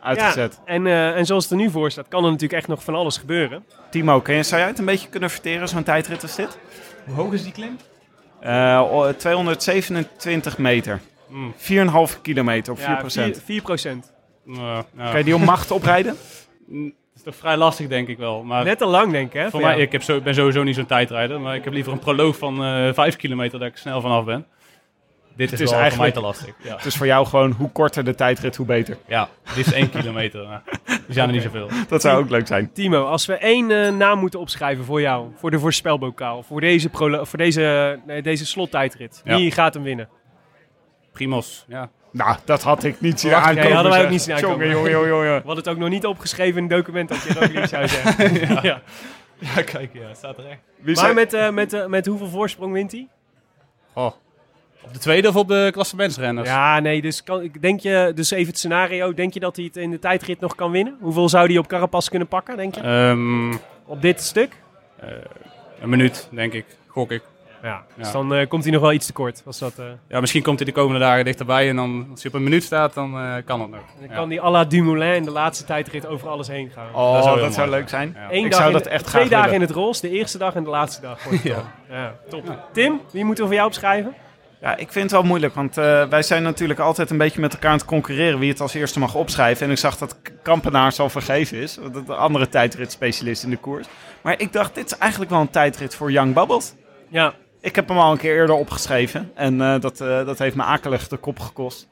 uitgezet. 0.00 0.60
Ja, 0.66 0.72
en, 0.72 0.86
en 0.86 1.26
zoals 1.26 1.42
het 1.42 1.52
er 1.52 1.58
nu 1.58 1.70
voor 1.70 1.90
staat, 1.90 2.08
kan 2.08 2.24
er 2.24 2.30
natuurlijk 2.30 2.58
echt 2.58 2.68
nog 2.68 2.84
van 2.84 2.94
alles 2.94 3.16
gebeuren. 3.16 3.64
Timo, 3.90 4.20
kun 4.20 4.34
je, 4.34 4.42
zou 4.42 4.60
jij 4.60 4.70
het 4.70 4.78
een 4.78 4.84
beetje 4.84 5.08
kunnen 5.08 5.30
verteren, 5.30 5.68
zo'n 5.68 5.82
tijdrit 5.82 6.22
als 6.22 6.36
dit? 6.36 6.58
Hoe 7.14 7.24
hoog 7.24 7.32
is 7.32 7.42
die 7.42 7.52
klim? 7.52 7.76
Eh, 8.40 8.80
o- 8.92 9.12
227 9.16 10.58
meter. 10.58 11.00
Mm. 11.28 11.54
4,5 11.56 12.20
kilometer 12.22 12.72
op 12.72 12.78
4%. 12.78 12.82
Ja, 13.36 13.40
4, 13.44 13.60
4%. 13.62 14.12
Nou, 14.44 14.84
ja. 14.96 15.08
Kan 15.10 15.18
je 15.18 15.24
die 15.24 15.34
om 15.34 15.44
macht 15.44 15.70
oprijden? 15.70 16.16
Mm, 16.66 16.84
Dat 16.84 16.94
is 17.16 17.22
toch 17.22 17.34
vrij 17.36 17.56
lastig, 17.56 17.88
denk 17.88 18.08
ik 18.08 18.18
wel. 18.18 18.42
Maar 18.42 18.64
Net 18.64 18.78
te 18.78 18.86
lang, 18.86 19.12
denk 19.12 19.26
ik, 19.26 19.40
hè? 19.40 19.50
voor 19.50 19.60
mij, 19.60 19.70
jou. 19.70 19.82
ik 19.82 19.92
heb 19.92 20.02
zo, 20.02 20.20
ben 20.20 20.34
sowieso 20.34 20.62
niet 20.62 20.74
zo'n 20.74 20.86
tijdrijder, 20.86 21.40
maar 21.40 21.54
ik 21.54 21.64
heb 21.64 21.72
liever 21.72 21.92
een 21.92 21.98
proloog 21.98 22.36
van 22.36 22.64
eh 22.64 22.92
5 22.92 23.16
kilometer 23.16 23.58
dat 23.58 23.68
ik 23.68 23.76
snel 23.76 24.00
vanaf 24.00 24.24
ben. 24.24 24.46
Dit 25.48 25.52
is, 25.52 25.60
is 25.60 25.70
wel 25.70 25.80
eigenlijk- 25.80 26.14
voor 26.14 26.22
mij 26.24 26.32
te 26.34 26.44
lastig. 26.44 26.64
Ja, 26.70 26.82
Dus 26.82 26.96
voor 26.96 27.06
jou 27.06 27.26
gewoon 27.26 27.50
hoe 27.52 27.70
korter 27.70 28.04
de 28.04 28.14
tijdrit, 28.14 28.56
hoe 28.56 28.66
beter. 28.66 28.96
ja 29.06 29.28
dit 29.54 29.66
is 29.66 29.72
1 29.72 29.90
kilometer. 29.90 30.46
maar 30.46 30.62
Die 30.84 30.98
zijn 31.08 31.28
er 31.28 31.34
niet 31.34 31.42
zoveel. 31.42 31.68
Dat 31.88 32.00
zou 32.00 32.22
ook 32.22 32.30
leuk 32.30 32.46
zijn. 32.46 32.72
Timo, 32.72 33.04
als 33.04 33.26
we 33.26 33.34
één 33.34 33.70
eh, 33.70 33.92
naam 33.92 34.18
moeten 34.18 34.40
opschrijven 34.40 34.84
voor 34.84 35.00
jou, 35.00 35.28
voor 35.36 35.50
de 35.50 35.58
voorspelbokaal, 35.58 36.42
voor 36.42 36.60
deze, 36.60 36.88
voor 36.92 37.38
deze, 37.38 37.98
nee, 38.06 38.22
deze 38.22 38.46
slottijdrit, 38.46 39.20
Ja. 39.24 39.36
wie 39.36 39.50
gaat 39.50 39.74
hem 39.74 39.82
winnen? 39.82 40.08
Primos, 41.12 41.64
ja. 41.68 41.90
Nou, 42.12 42.36
dat 42.44 42.62
had 42.62 42.84
ik 42.84 43.00
niet 43.00 43.20
zien 43.20 43.34
aankomen. 43.34 43.64
nee, 43.64 43.72
hadden 43.74 43.92
wij 43.92 44.04
ook 44.04 44.10
niet 44.10 44.22
zien 44.22 44.34
aankomen. 44.34 44.68
Jongen, 44.68 44.90
jongen, 44.90 45.08
jongen, 45.08 45.08
jongen. 45.26 45.40
We 45.40 45.46
hadden 45.46 45.64
het 45.64 45.68
ook 45.68 45.78
nog 45.78 45.88
niet 45.88 46.06
opgeschreven 46.06 46.56
in 46.56 46.62
het 46.62 46.72
document 46.72 47.08
dat 47.08 47.22
je 47.22 47.32
Roglic 47.34 47.66
zou 47.66 47.88
zeggen. 47.88 48.62
ja. 48.68 48.80
Ja, 49.38 49.62
kijk, 49.62 49.90
ja, 49.92 50.06
het 50.08 50.16
staat 50.16 50.38
er 50.38 50.46
echt. 50.46 50.58
Wie 50.76 50.94
Maar 50.94 51.04
zei- 51.04 51.14
met, 51.14 51.32
eh, 51.34 51.50
met, 51.50 51.72
eh, 51.72 51.86
met 51.86 52.06
hoeveel 52.06 52.28
voorsprong 52.28 52.72
wint 52.72 52.92
hij? 52.92 53.08
Oh. 53.92 54.12
Op 54.84 54.92
de 54.92 54.98
tweede 54.98 55.28
of 55.28 55.36
op 55.36 55.48
de 55.48 55.68
klassementsrenners? 55.72 56.48
Ja, 56.48 56.80
nee, 56.80 57.02
dus, 57.02 57.22
kan, 57.22 57.50
denk 57.60 57.80
je, 57.80 58.12
dus 58.14 58.30
even 58.30 58.46
het 58.46 58.58
scenario, 58.58 59.14
denk 59.14 59.34
je 59.34 59.40
dat 59.40 59.56
hij 59.56 59.64
het 59.64 59.76
in 59.76 59.90
de 59.90 59.98
tijdrit 59.98 60.40
nog 60.40 60.54
kan 60.54 60.70
winnen? 60.70 60.96
Hoeveel 61.00 61.28
zou 61.28 61.46
hij 61.46 61.58
op 61.58 61.66
Carapaz 61.66 62.08
kunnen 62.08 62.28
pakken, 62.28 62.56
denk 62.56 62.74
je? 62.74 62.80
Ehm, 62.80 63.52
Op 63.86 64.02
dit 64.02 64.20
stuk? 64.20 64.56
eh, 65.00 65.08
een 65.80 65.88
minuut, 65.88 66.28
denk 66.32 66.52
ik. 66.52 66.64
Gok 66.86 67.10
ik. 67.10 67.22
Ja, 67.62 67.82
dus 67.96 68.06
Ja. 68.06 68.12
dan 68.12 68.34
eh, 68.34 68.48
komt 68.48 68.62
hij 68.62 68.72
nog 68.72 68.80
wel 68.82 68.92
iets 68.92 69.06
tekort. 69.06 69.42
Als 69.46 69.58
dat, 69.58 69.78
eh, 69.78 69.84
Ja, 70.08 70.20
misschien 70.20 70.42
komt 70.42 70.58
hij 70.58 70.66
de 70.66 70.72
komende 70.74 70.98
dagen 71.00 71.24
dichterbij 71.24 71.68
en 71.68 71.76
dan, 71.76 72.06
als 72.10 72.22
hij 72.22 72.30
op 72.32 72.36
een 72.38 72.44
minuut 72.44 72.62
staat, 72.64 72.94
dan 72.94 73.14
eh, 73.18 73.34
kan 73.44 73.60
het 73.60 73.70
nog. 73.70 73.80
dan 73.98 74.08
Ja. 74.08 74.14
kan 74.14 74.28
hij 74.30 74.40
à 74.40 74.50
la 74.50 74.64
Dumoulin 74.64 75.14
in 75.14 75.22
de 75.24 75.30
laatste 75.30 75.64
tijdrit 75.64 76.06
over 76.06 76.28
alles 76.28 76.48
heen 76.48 76.70
gaan. 76.74 76.86
Oh, 76.94 77.24
Dat 77.24 77.38
dat 77.40 77.54
zou 77.54 77.70
leuk 77.70 77.88
zijn. 77.88 78.12
Ja. 78.16 78.26
Eén 78.30 78.44
Ik 78.44 78.50
dag 78.50 78.60
zou 78.60 78.66
in 78.66 78.72
dat 78.76 78.84
de- 78.84 78.90
echt 78.90 79.06
Twee 79.06 79.28
dagen 79.28 79.44
willen. 79.50 79.54
in 79.54 79.66
het 79.66 79.70
roze, 79.76 80.00
de 80.00 80.10
eerste 80.10 80.38
dag 80.38 80.54
en 80.54 80.64
de 80.64 80.70
laatste 80.70 81.00
dag. 81.00 81.42
Ja. 81.42 81.54
dan. 81.54 81.64
ja, 81.98 82.14
top. 82.28 82.56
Tim, 82.72 83.00
wie 83.12 83.24
moeten 83.24 83.42
we 83.44 83.48
voor 83.48 83.58
jou 83.58 83.68
opschrijven? 83.68 84.14
Ja, 84.60 84.76
ik 84.76 84.92
vind 84.92 85.04
het 85.04 85.12
wel 85.12 85.22
moeilijk, 85.22 85.54
want 85.54 85.78
eh, 85.78 86.08
wij 86.08 86.22
zijn 86.22 86.42
natuurlijk 86.42 86.80
altijd 86.80 87.10
een 87.10 87.18
beetje 87.18 87.40
met 87.40 87.52
elkaar 87.52 87.70
aan 87.70 87.76
het 87.76 87.86
concurreren 87.86 88.38
wie 88.38 88.50
het 88.50 88.60
als 88.60 88.74
eerste 88.74 88.98
mag 88.98 89.14
opschrijven. 89.14 89.66
En 89.66 89.72
ik 89.72 89.78
zag 89.78 89.98
dat 89.98 90.16
Kampenaars 90.42 90.98
al 90.98 91.08
vergeven 91.08 91.56
is, 91.58 91.76
want 91.76 91.94
dat 91.94 92.06
de 92.06 92.14
andere 92.14 92.48
tijdritspecialist 92.48 93.42
in 93.42 93.50
de 93.50 93.56
koers. 93.56 93.86
Maar 94.22 94.40
ik 94.40 94.52
dacht, 94.52 94.74
dit 94.74 94.86
is 94.86 94.98
eigenlijk 94.98 95.30
wel 95.30 95.40
een 95.40 95.50
tijdrit 95.50 95.94
voor 95.94 96.12
Young 96.12 96.34
Bubbles. 96.34 96.74
Ja, 97.08 97.34
Ik 97.60 97.74
heb 97.74 97.88
hem 97.88 97.98
al 97.98 98.12
een 98.12 98.18
keer 98.18 98.34
eerder 98.34 98.56
opgeschreven 98.56 99.30
en 99.34 99.60
eh, 99.60 99.80
dat, 99.80 100.00
eh, 100.00 100.26
dat 100.26 100.38
heeft 100.38 100.56
me 100.56 100.62
akelig 100.62 101.08
de 101.08 101.16
kop 101.16 101.38
gekost. 101.38 101.88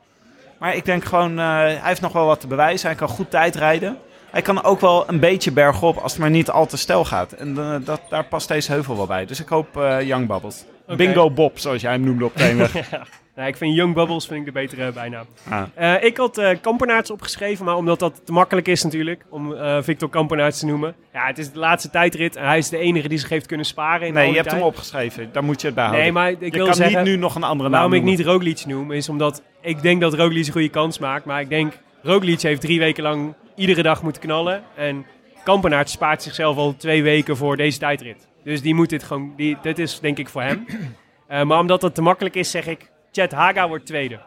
Maar 0.59 0.75
ik 0.75 0.85
denk 0.85 1.05
gewoon, 1.05 1.37
hij 1.37 1.81
heeft 1.83 2.01
nog 2.01 2.13
wel 2.13 2.27
wat 2.27 2.41
te 2.41 2.47
bewijzen. 2.47 2.89
Hij 2.89 2.97
kan 2.97 3.09
goed 3.09 3.31
tijdrijden. 3.31 3.99
Hij 4.31 4.43
kan 4.43 4.63
ook 4.63 4.81
wel 4.81 5.09
een 5.09 5.21
beetje 5.21 5.53
bergop 5.53 5.97
als 5.97 6.13
het 6.13 6.21
maar 6.21 6.31
niet 6.31 6.51
al 6.51 6.67
te 6.67 6.77
stijl 6.77 7.05
gaat. 7.05 7.33
En 7.33 7.55
dat, 7.85 8.01
daar 8.09 8.25
past 8.25 8.49
deze 8.49 8.73
heuvel 8.73 8.97
wel 8.97 9.07
bij. 9.07 9.27
Dus 9.27 9.41
ik 9.41 9.49
hoop 9.49 9.69
Young 10.01 10.27
Bubbles. 10.27 10.65
Bingo 10.97 11.31
Bob, 11.31 11.59
zoals 11.59 11.81
jij 11.83 11.93
hem 11.93 12.01
noemde 12.01 12.25
op 12.25 12.35
training. 12.37 12.69
nou, 13.37 13.49
ik 13.49 13.57
vind 13.57 13.75
Young 13.77 13.95
Bubbles 13.95 14.27
vind 14.27 14.39
ik 14.41 14.45
de 14.47 14.53
betere 14.53 14.93
bijnaam. 14.93 15.27
ah. 15.49 15.63
Eh, 15.75 16.05
ik 16.05 16.17
had 16.17 16.39
eh 16.39 16.57
Kampenaerts 16.61 17.11
opgeschreven, 17.11 17.65
maar 17.65 17.77
omdat 17.77 17.99
dat 17.99 18.21
te 18.25 18.33
makkelijk 18.33 18.69
is 18.69 18.83
natuurlijk, 18.83 19.25
om 19.31 19.55
eh, 19.55 19.77
Victor 19.83 20.09
Kampenaerts 20.09 20.59
te 20.59 20.67
noemen. 20.67 20.95
Ja, 21.13 21.27
het 21.27 21.39
is 21.39 21.53
de 21.53 21.59
laatste 21.59 21.91
tijdrit 21.91 22.37
en 22.37 22.47
hij 22.47 22.59
is 22.59 22.69
de 22.69 22.79
enige 22.79 23.09
die 23.09 23.19
zich 23.19 23.29
heeft 23.29 23.47
kunnen 23.47 23.67
sparen. 23.67 24.07
In 24.07 24.13
Nee, 24.13 24.29
je 24.29 24.35
hebt 24.35 24.49
tijd. 24.49 24.61
hem 24.61 24.69
opgeschreven. 24.71 25.29
Daar 25.33 25.45
moet 25.45 25.61
je 25.61 25.67
het 25.67 25.77
bij 25.77 25.85
houden. 25.85 26.05
Nee, 26.05 26.15
maar 26.15 26.31
ik 26.31 26.41
je 26.41 26.51
wil 26.51 26.65
kan 26.65 26.75
zeggen, 26.75 27.05
niet 27.05 27.13
nu 27.13 27.17
nog 27.17 27.35
een 27.35 27.43
andere 27.43 27.69
naam 27.69 27.79
waarom 27.79 27.93
ik 27.93 28.03
niet 28.03 28.21
Roglic 28.27 28.67
noem, 28.67 28.93
is 28.93 29.09
omdat 29.09 29.43
ik 29.61 29.83
denk 29.83 30.01
dat 30.01 30.15
Roglic 30.15 30.47
een 30.47 30.53
goede 30.53 30.69
kans 30.69 30.99
maakt. 30.99 31.25
Maar 31.25 31.41
ik 31.41 31.49
denk, 31.49 31.79
Roglic 32.03 32.41
heeft 32.41 32.61
drie 32.61 32.79
weken 32.79 33.03
lang 33.03 33.35
iedere 33.55 33.83
dag 33.83 34.03
moeten 34.03 34.23
knallen. 34.23 34.63
En 34.77 35.07
Kampenaerts 35.45 35.93
spaart 35.93 36.23
zichzelf 36.23 36.57
al 36.57 36.75
twee 36.77 37.03
weken 37.03 37.37
voor 37.37 37.57
deze 37.57 37.79
tijdrit. 37.79 38.27
Dus 38.49 38.63
die 38.63 38.75
moet 38.75 38.89
dit 38.89 39.03
gewoon, 39.03 39.33
die, 39.37 39.57
dit 39.63 39.79
is 39.79 40.01
denk 40.01 40.19
ik 40.19 40.29
voor 40.29 40.43
hem. 40.43 40.65
Eh, 41.29 41.43
maar 41.43 41.59
omdat 41.59 41.83
het 41.83 41.95
te 41.95 42.03
makkelijk 42.03 42.35
is, 42.35 42.51
zeg 42.51 42.67
ik, 42.67 42.91
Chet 43.13 43.33
Haga 43.33 43.69
wordt 43.69 43.87
tweede. 43.87 44.19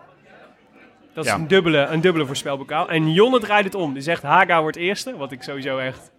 Dat 1.14 1.26
is 1.26 1.32
Ja. 1.32 1.38
een, 1.38 1.48
dubbele, 1.48 1.78
een 1.78 2.02
dubbele 2.02 2.26
voorspelbokaal. 2.26 2.90
En 2.90 3.12
Jonne 3.14 3.40
draait 3.40 3.66
het 3.66 3.76
om. 3.76 3.94
Die 3.94 4.02
zegt 4.02 4.24
Haga 4.24 4.62
wordt 4.62 4.78
eerste. 4.78 5.18
Wat 5.18 5.32
ik 5.32 5.44
sowieso 5.44 5.78
echt... 5.78 6.12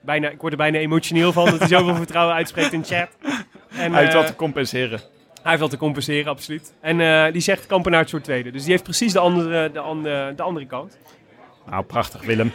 Bijna, 0.00 0.28
ik 0.28 0.40
word 0.40 0.52
er 0.52 0.58
bijna 0.58 0.78
emotioneel 0.78 1.32
van 1.32 1.44
dat 1.44 1.58
hij 1.58 1.68
zoveel 1.68 1.94
vertrouwen 2.04 2.34
uitspreekt 2.34 2.72
in 2.72 2.84
chat. 2.84 3.08
En, 3.70 3.92
Hij 3.92 4.00
heeft 4.00 4.12
eh, 4.12 4.18
wat 4.18 4.26
te 4.26 4.36
compenseren. 4.36 4.98
hij 4.98 5.40
heeft 5.42 5.58
wel 5.58 5.68
te 5.68 5.76
compenseren, 5.76 6.30
absoluut. 6.30 6.72
En 6.80 7.00
eh, 7.00 7.32
die 7.32 7.42
zegt 7.42 7.66
Kampenaerts 7.66 8.10
wordt 8.10 8.26
tweede. 8.26 8.50
Dus 8.50 8.62
die 8.62 8.70
heeft 8.70 8.84
precies 8.84 9.12
de 9.12 9.18
andere, 9.18 9.70
de 9.72 9.80
andere, 9.80 10.34
de 10.34 10.42
andere 10.42 10.66
kant. 10.66 10.98
Nou, 11.70 11.84
prachtig 11.84 12.22
Willem. 12.24 12.52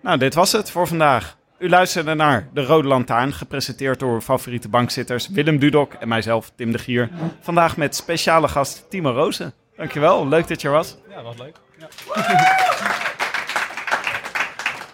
Nou, 0.00 0.18
dit 0.18 0.34
was 0.34 0.52
het 0.52 0.70
voor 0.70 0.86
vandaag. 0.86 1.36
U 1.64 1.68
luisterde 1.68 2.14
naar 2.14 2.48
De 2.52 2.64
Rode 2.64 2.88
Lantaarn, 2.88 3.32
gepresenteerd 3.32 3.98
door 3.98 4.20
favoriete 4.20 4.68
bankzitters 4.68 5.28
Willem 5.28 5.58
Dudok 5.58 5.92
en 5.92 6.08
mijzelf, 6.08 6.50
Tim 6.56 6.72
de 6.72 6.78
Gier. 6.78 7.10
Vandaag 7.40 7.76
met 7.76 7.94
speciale 7.96 8.48
gast 8.48 8.86
Timo 8.90 9.10
Rozen. 9.10 9.52
Dankjewel, 9.76 10.28
leuk 10.28 10.48
dat 10.48 10.60
je 10.60 10.68
er 10.68 10.74
was. 10.74 10.96
Ja, 11.08 11.22
was 11.22 11.38
leuk. 11.38 11.56
Ja. 11.78 11.88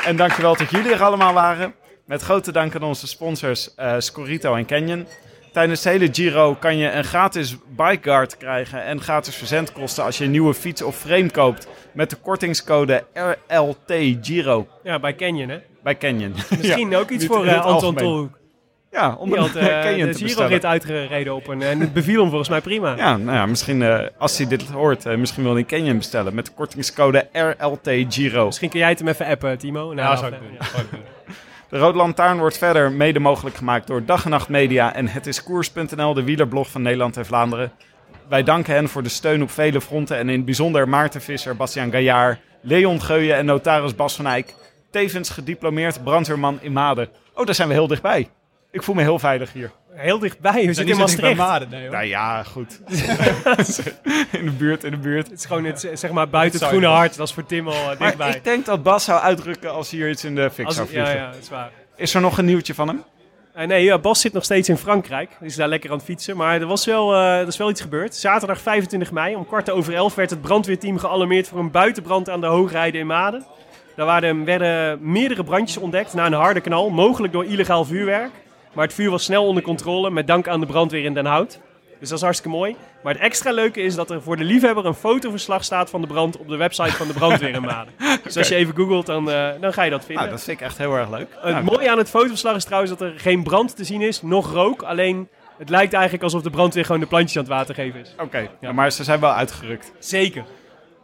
En 0.05 0.17
dankjewel 0.17 0.57
dat 0.57 0.71
jullie 0.71 0.93
er 0.93 1.03
allemaal 1.03 1.33
waren. 1.33 1.75
Met 2.05 2.23
grote 2.23 2.53
dank 2.53 2.75
aan 2.75 2.83
onze 2.83 3.07
sponsors 3.07 3.75
eh, 3.75 3.95
Scorito 3.99 4.55
en 4.55 4.67
Canyon. 4.67 5.07
Tijdens 5.53 5.83
de 5.83 5.89
hele 5.89 6.09
Giro 6.13 6.55
kan 6.55 6.77
je 6.77 6.91
een 6.91 7.05
gratis 7.05 7.57
bikeguard 7.77 8.37
krijgen 8.37 8.85
en 8.85 9.01
gratis 9.01 9.35
verzendkosten 9.35 10.05
als 10.05 10.19
je 10.19 10.25
een 10.25 10.31
nieuwe 10.31 10.55
fiets 10.55 10.83
of 10.83 10.97
frame 10.97 11.31
koopt 11.31 11.69
met 11.93 12.11
de 12.11 12.17
kortingscode 12.17 13.05
RLT 13.49 14.17
Giro 14.21 14.67
Ja, 14.83 14.99
bij 14.99 15.15
Canyon, 15.15 15.49
hè? 15.49 15.59
bij 15.83 15.97
Canyon. 15.97 16.35
Misschien 16.59 16.97
ook 16.97 17.11
iets 17.11 17.27
voor 17.27 17.47
eh, 17.47 17.65
Anton. 17.65 17.95
Tolhoek. 17.95 18.39
Ja, 18.91 19.15
om 19.19 19.35
had 19.35 19.55
eh, 19.57 19.81
Canyon 19.81 20.09
de 20.09 20.15
te 20.15 20.29
Giro-rit 20.29 20.65
uitgereden 20.65 21.35
op 21.35 21.49
een... 21.49 21.63
En 21.63 21.81
het 21.81 21.93
beviel 21.93 22.21
hem 22.21 22.29
volgens 22.29 22.49
mij 22.49 22.61
prima. 22.61 22.97
Ja, 22.97 23.17
nou 23.17 23.37
ja, 23.37 23.47
misschien 23.47 23.83
eh, 23.83 24.07
als 24.19 24.39
hij 24.39 24.47
dit 24.47 24.63
hoort, 24.63 25.07
eh, 25.07 25.17
misschien 25.17 25.43
wil 25.43 25.55
hij 25.55 25.65
Canyon 25.65 25.97
bestellen 25.97 26.35
met 26.35 26.47
de 26.47 26.53
kortingscode 26.53 27.29
RLT 27.33 27.91
Giro. 28.09 28.47
Misschien 28.47 28.69
kun 28.71 28.79
jij 28.79 28.89
het 28.89 28.99
hem 28.99 29.09
even 29.09 29.27
appen, 29.27 29.59
Timo. 29.59 29.95
Nou, 29.95 29.97
Ja, 29.97 30.17
zou 30.17 30.33
ik 30.33 30.41
eh, 30.41 30.79
doen. 30.91 31.01
De 31.71 31.79
Rode 31.79 31.99
Lantaarn 31.99 32.39
wordt 32.39 32.59
verder 32.59 32.93
mede 32.93 33.19
mogelijk 33.19 33.57
gemaakt 33.57 33.87
door 33.87 34.05
Dag 34.05 34.25
en 34.25 34.31
Nacht 34.31 34.49
Media 34.49 34.95
en 34.95 35.09
Het 35.09 35.27
is 35.27 35.43
Koers.nl, 35.43 36.15
de 36.15 36.23
wielerblog 36.23 36.71
van 36.71 36.83
Nederland 36.83 37.17
en 37.17 37.27
Vlaanderen. 37.27 37.73
Wij 38.29 38.43
danken 38.43 38.75
hen 38.75 38.89
voor 38.89 39.03
de 39.03 39.09
steun 39.09 39.43
op 39.43 39.51
vele 39.51 39.81
fronten 39.81 40.17
en 40.17 40.29
in 40.29 40.37
het 40.37 40.45
bijzonder 40.45 40.89
Maarten 40.89 41.21
Visser, 41.21 41.57
Bastiaan 41.57 41.91
Gaillard, 41.91 42.39
Leon 42.63 43.03
Geuyen 43.03 43.37
en 43.37 43.45
notaris 43.45 43.95
Bas 43.95 44.17
van 44.17 44.27
Eyck. 44.27 44.55
Tevens 44.91 45.31
gediplomeerd 45.31 46.05
brandweerman 46.05 46.59
in 46.61 46.73
Maden. 46.73 47.09
Oh, 47.35 47.47
daar 47.47 47.55
zijn 47.55 47.69
we 47.69 47.75
heel 47.75 47.87
dichtbij. 47.87 48.29
Ik 48.71 48.83
voel 48.83 48.95
me 48.95 49.03
heel 49.03 49.19
veilig 49.19 49.53
hier. 49.53 49.71
Heel 50.01 50.19
dichtbij. 50.19 50.67
We 50.67 50.73
zitten 50.73 50.89
in 50.95 50.97
Maastricht. 51.01 51.37
Nou 51.91 52.05
ja, 52.05 52.43
goed. 52.43 52.81
in 54.39 54.45
de 54.45 54.55
buurt, 54.59 54.85
in 54.85 54.91
de 54.91 54.97
buurt. 54.97 55.29
Het 55.29 55.39
is 55.39 55.45
gewoon 55.45 55.65
het, 55.65 55.89
zeg 55.95 56.11
maar 56.11 56.29
buiten 56.29 56.61
het 56.61 56.69
groene 56.69 56.87
hart. 56.87 57.17
Dat 57.17 57.29
is 57.29 57.35
voor 57.35 57.47
Tim 57.47 57.69
al 57.69 57.75
eh, 57.75 57.87
Maar 57.87 57.97
dichtbij. 57.99 58.31
ik 58.31 58.45
denk 58.45 58.67
dat 58.67 58.83
Bas 58.83 59.05
zou 59.05 59.21
uitdrukken 59.21 59.73
als 59.73 59.91
hier 59.91 60.11
iets 60.11 60.25
in 60.25 60.35
de 60.35 60.51
fik 60.51 60.67
Als- 60.67 60.75
zou 60.75 60.87
ja, 60.91 60.93
vliegen. 61.05 61.17
ja, 61.17 61.31
dat 61.31 61.41
is 61.43 61.49
waar. 61.49 61.71
Is 61.97 62.15
er 62.15 62.21
nog 62.21 62.39
een 62.39 62.45
nieuwtje 62.45 62.75
van 62.75 62.89
hem? 62.89 63.03
Eh, 63.55 63.67
nee, 63.67 63.85
ja, 63.85 63.99
Bas 63.99 64.21
zit 64.21 64.33
nog 64.33 64.45
steeds 64.45 64.69
in 64.69 64.77
Frankrijk. 64.77 65.31
Die 65.39 65.49
is 65.49 65.57
daar 65.57 65.69
lekker 65.69 65.91
aan 65.91 65.97
het 65.97 66.05
fietsen. 66.05 66.37
Maar 66.37 66.61
er, 66.61 66.67
was 66.67 66.85
wel, 66.87 67.15
eh, 67.15 67.41
er 67.41 67.47
is 67.47 67.57
wel 67.57 67.71
iets 67.71 67.81
gebeurd. 67.81 68.15
Zaterdag 68.15 68.61
25 68.61 69.13
mei, 69.13 69.35
om 69.37 69.47
kwart 69.47 69.71
over 69.71 69.95
elf, 69.95 70.15
werd 70.15 70.31
het 70.31 70.41
brandweerteam 70.41 70.99
gealarmeerd 70.99 71.49
voor 71.49 71.59
een 71.59 71.71
buitenbrand 71.71 72.29
aan 72.31 72.41
de 72.41 72.47
Hoogrijde 72.47 72.99
in 72.99 73.07
Maden. 73.07 73.45
Daar 73.97 74.07
waren, 74.07 74.45
werden 74.45 74.99
meerdere 75.03 75.45
brandjes 75.45 75.77
ontdekt 75.83 76.15
na 76.15 76.27
een 76.27 76.33
harde 76.33 76.61
knal, 76.61 76.91
mogelijk 76.91 77.33
door 77.33 77.45
illegaal 77.45 77.85
vuurwerk. 77.85 78.31
Maar 78.73 78.85
het 78.85 78.95
vuur 78.95 79.11
was 79.11 79.25
snel 79.25 79.47
onder 79.47 79.63
controle, 79.63 80.11
met 80.11 80.27
dank 80.27 80.49
aan 80.49 80.61
de 80.61 80.67
brandweer 80.67 81.05
in 81.05 81.15
Den 81.15 81.27
Hout. 81.27 81.61
Dus 82.01 82.09
dat 82.09 82.19
is 82.19 82.25
hartstikke 82.25 82.57
mooi. 82.57 82.77
Maar 83.03 83.13
het 83.13 83.23
extra 83.23 83.53
leuke 83.53 83.81
is 83.81 83.95
dat 83.95 84.11
er 84.11 84.23
voor 84.23 84.37
de 84.37 84.45
liefhebber 84.45 84.87
een 84.87 84.95
fotoverslag 84.95 85.65
staat 85.65 85.91
van 85.91 86.01
de 86.01 86.07
brand 86.07 86.37
op 86.39 86.49
de 86.49 86.57
website 86.57 86.93
van 86.93 87.07
de 87.07 87.13
brandweer 87.13 87.55
in 87.55 87.63
Maden. 87.63 87.93
Dus 88.25 88.37
als 88.37 88.49
je 88.49 88.55
even 88.55 88.75
googelt, 88.75 89.07
dan, 89.07 89.31
eh, 89.31 89.49
dan 89.61 89.73
ga 89.73 89.83
je 89.83 89.91
dat 89.91 90.05
vinden. 90.05 90.25
Nou, 90.25 90.37
dat 90.37 90.45
vind 90.45 90.61
ik 90.61 90.67
echt 90.67 90.79
heel 90.79 90.95
erg 90.97 91.11
leuk. 91.11 91.29
Het 91.41 91.53
Nou, 91.53 91.65
mooie 91.65 91.91
aan 91.91 91.99
het 91.99 92.11
fotoverslag 92.11 92.57
is 92.57 92.65
trouwens 92.65 92.91
dat 92.99 93.01
er 93.01 93.13
geen 93.17 93.43
brand 93.43 93.77
te 93.77 93.85
zien 93.85 94.01
is, 94.01 94.23
nog 94.23 94.53
rook. 94.53 94.83
Alleen 94.83 95.29
het 95.59 95.69
lijkt 95.69 95.93
eigenlijk 95.93 96.23
alsof 96.23 96.43
de 96.43 96.51
brandweer 96.51 96.85
gewoon 96.85 97.01
de 97.01 97.07
plantjes 97.07 97.37
aan 97.37 97.43
het 97.43 97.53
water 97.53 97.75
geven 97.75 98.01
is. 98.01 98.15
Oké, 98.19 98.49
ja, 98.61 98.73
maar 98.73 98.93
ze 98.93 99.05
zijn 99.05 99.21
wel 99.21 99.33
uitgerukt. 99.33 99.93
Zeker. 99.99 100.45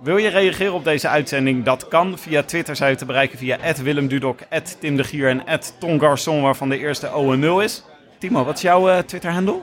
Wil 0.03 0.17
je 0.17 0.29
reageren 0.29 0.73
op 0.73 0.85
deze 0.85 1.09
uitzending? 1.09 1.65
Dat 1.65 1.89
kan. 1.89 2.19
Via 2.19 2.43
Twitter 2.43 2.77
zijn 2.77 2.91
je 2.91 2.97
te 2.97 3.05
bereiken 3.05 3.39
via 3.39 3.59
Willem 3.83 4.09
Dudok, 4.09 4.39
Tim 4.81 4.97
de 4.97 5.05
Gier 5.05 5.29
en 5.29 5.61
Ton 5.79 6.01
Garçon, 6.01 6.43
waarvan 6.43 6.69
de 6.69 6.79
eerste 6.79 7.09
O 7.09 7.33
en 7.33 7.39
0 7.39 7.61
is. 7.61 7.85
Timo, 8.19 8.45
wat 8.45 8.55
is 8.57 8.63
jouw 8.63 8.89
eh, 8.89 8.99
Twitter-handle? 8.99 9.61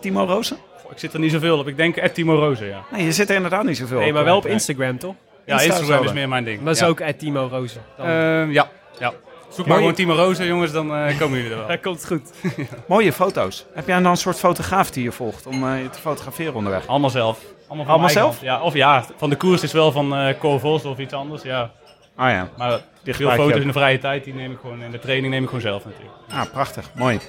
Timo 0.00 0.24
Rozen? 0.24 0.56
Ik 0.90 0.98
zit 0.98 1.12
er 1.12 1.20
niet 1.20 1.32
zoveel 1.32 1.58
op. 1.58 1.68
Ik 1.68 1.76
denk 1.76 1.98
Timo 1.98 2.34
Rozen, 2.34 2.66
ja. 2.66 2.84
Nee, 2.92 3.04
je 3.04 3.12
zit 3.12 3.28
er 3.28 3.36
inderdaad 3.36 3.64
niet 3.64 3.76
zoveel 3.76 3.98
Nee, 3.98 4.08
op. 4.08 4.14
maar 4.14 4.24
wel 4.24 4.36
op 4.36 4.44
nee. 4.44 4.52
Instagram 4.52 4.98
toch? 4.98 5.14
Ja, 5.46 5.60
Insta 5.60 5.78
Instagram 5.78 6.04
is 6.04 6.12
meer 6.12 6.28
mijn 6.28 6.44
ding. 6.44 6.62
Dat 6.62 6.74
is 6.74 6.80
ja. 6.80 6.86
ook 6.86 7.00
Timo 7.00 7.48
Rozen. 7.50 7.82
Ehm, 7.98 8.50
ja, 8.50 8.68
ja. 8.98 9.12
Zoek 9.48 9.66
maar 9.66 9.76
gewoon 9.76 9.94
Timo 9.94 10.14
Rozen, 10.14 10.46
jongens, 10.46 10.72
dan 10.72 10.94
eh, 10.94 11.18
komen 11.18 11.36
jullie 11.36 11.52
er 11.52 11.58
wel. 11.58 11.68
dat 11.76 11.80
komt 11.80 12.06
goed. 12.06 12.30
Mooie 12.88 13.12
foto's. 13.12 13.66
Heb 13.74 13.86
jij 13.86 14.00
dan 14.00 14.10
een 14.10 14.16
soort 14.16 14.38
fotograaf 14.38 14.90
die 14.90 15.02
je 15.02 15.12
volgt 15.12 15.46
om 15.46 15.68
eh, 15.68 15.82
je 15.82 15.90
te 15.90 15.98
fotograferen 15.98 16.54
onderweg? 16.54 16.86
Allemaal 16.86 17.10
zelf. 17.10 17.38
Allemaal, 17.78 18.08
zelf? 18.08 18.28
hand. 18.28 18.40
Ja, 18.40 18.60
of 18.60 18.74
ja, 18.74 19.04
van 19.16 19.30
de 19.30 19.36
koers 19.36 19.62
is 19.62 19.72
wel 19.72 19.92
van 19.92 20.16
eh 20.16 20.38
Cor 20.38 20.60
Vos 20.60 20.84
of 20.84 20.98
iets 20.98 21.12
anders, 21.12 21.42
ja. 21.42 21.70
Ah 22.16 22.30
ja, 22.30 22.48
Maar 22.56 22.80
Die 23.02 23.14
veel 23.14 23.30
foto's 23.30 23.60
in 23.60 23.66
de 23.66 23.72
vrije 23.72 23.98
tijd, 23.98 24.24
die 24.24 24.34
neem 24.34 24.52
ik 24.52 24.58
gewoon 24.60 24.82
in 24.82 24.90
de 24.90 24.98
training 24.98 25.32
neem 25.32 25.42
ik 25.42 25.48
gewoon 25.48 25.62
zelf 25.62 25.84
natuurlijk. 25.84 26.14
ah, 26.32 26.42
prachtig. 26.52 26.90
Mooi. 26.94 27.20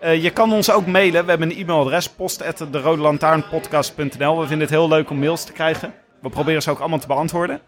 Eh, 0.00 0.22
je 0.22 0.30
kan 0.30 0.52
ons 0.52 0.70
ook 0.70 0.86
mailen. 0.86 1.24
We 1.24 1.30
hebben 1.30 1.50
een 1.50 1.56
e-mailadres, 1.56 2.08
post.derodelantaarnpodcast.nl. 2.08 4.38
We 4.40 4.46
vinden 4.46 4.60
het 4.66 4.70
heel 4.70 4.88
leuk 4.88 5.10
om 5.10 5.18
mails 5.18 5.44
te 5.44 5.52
krijgen. 5.52 5.94
We 6.20 6.28
proberen 6.28 6.62
ze 6.62 6.70
ook 6.70 6.78
allemaal 6.78 6.98
te 6.98 7.06
beantwoorden. 7.06 7.60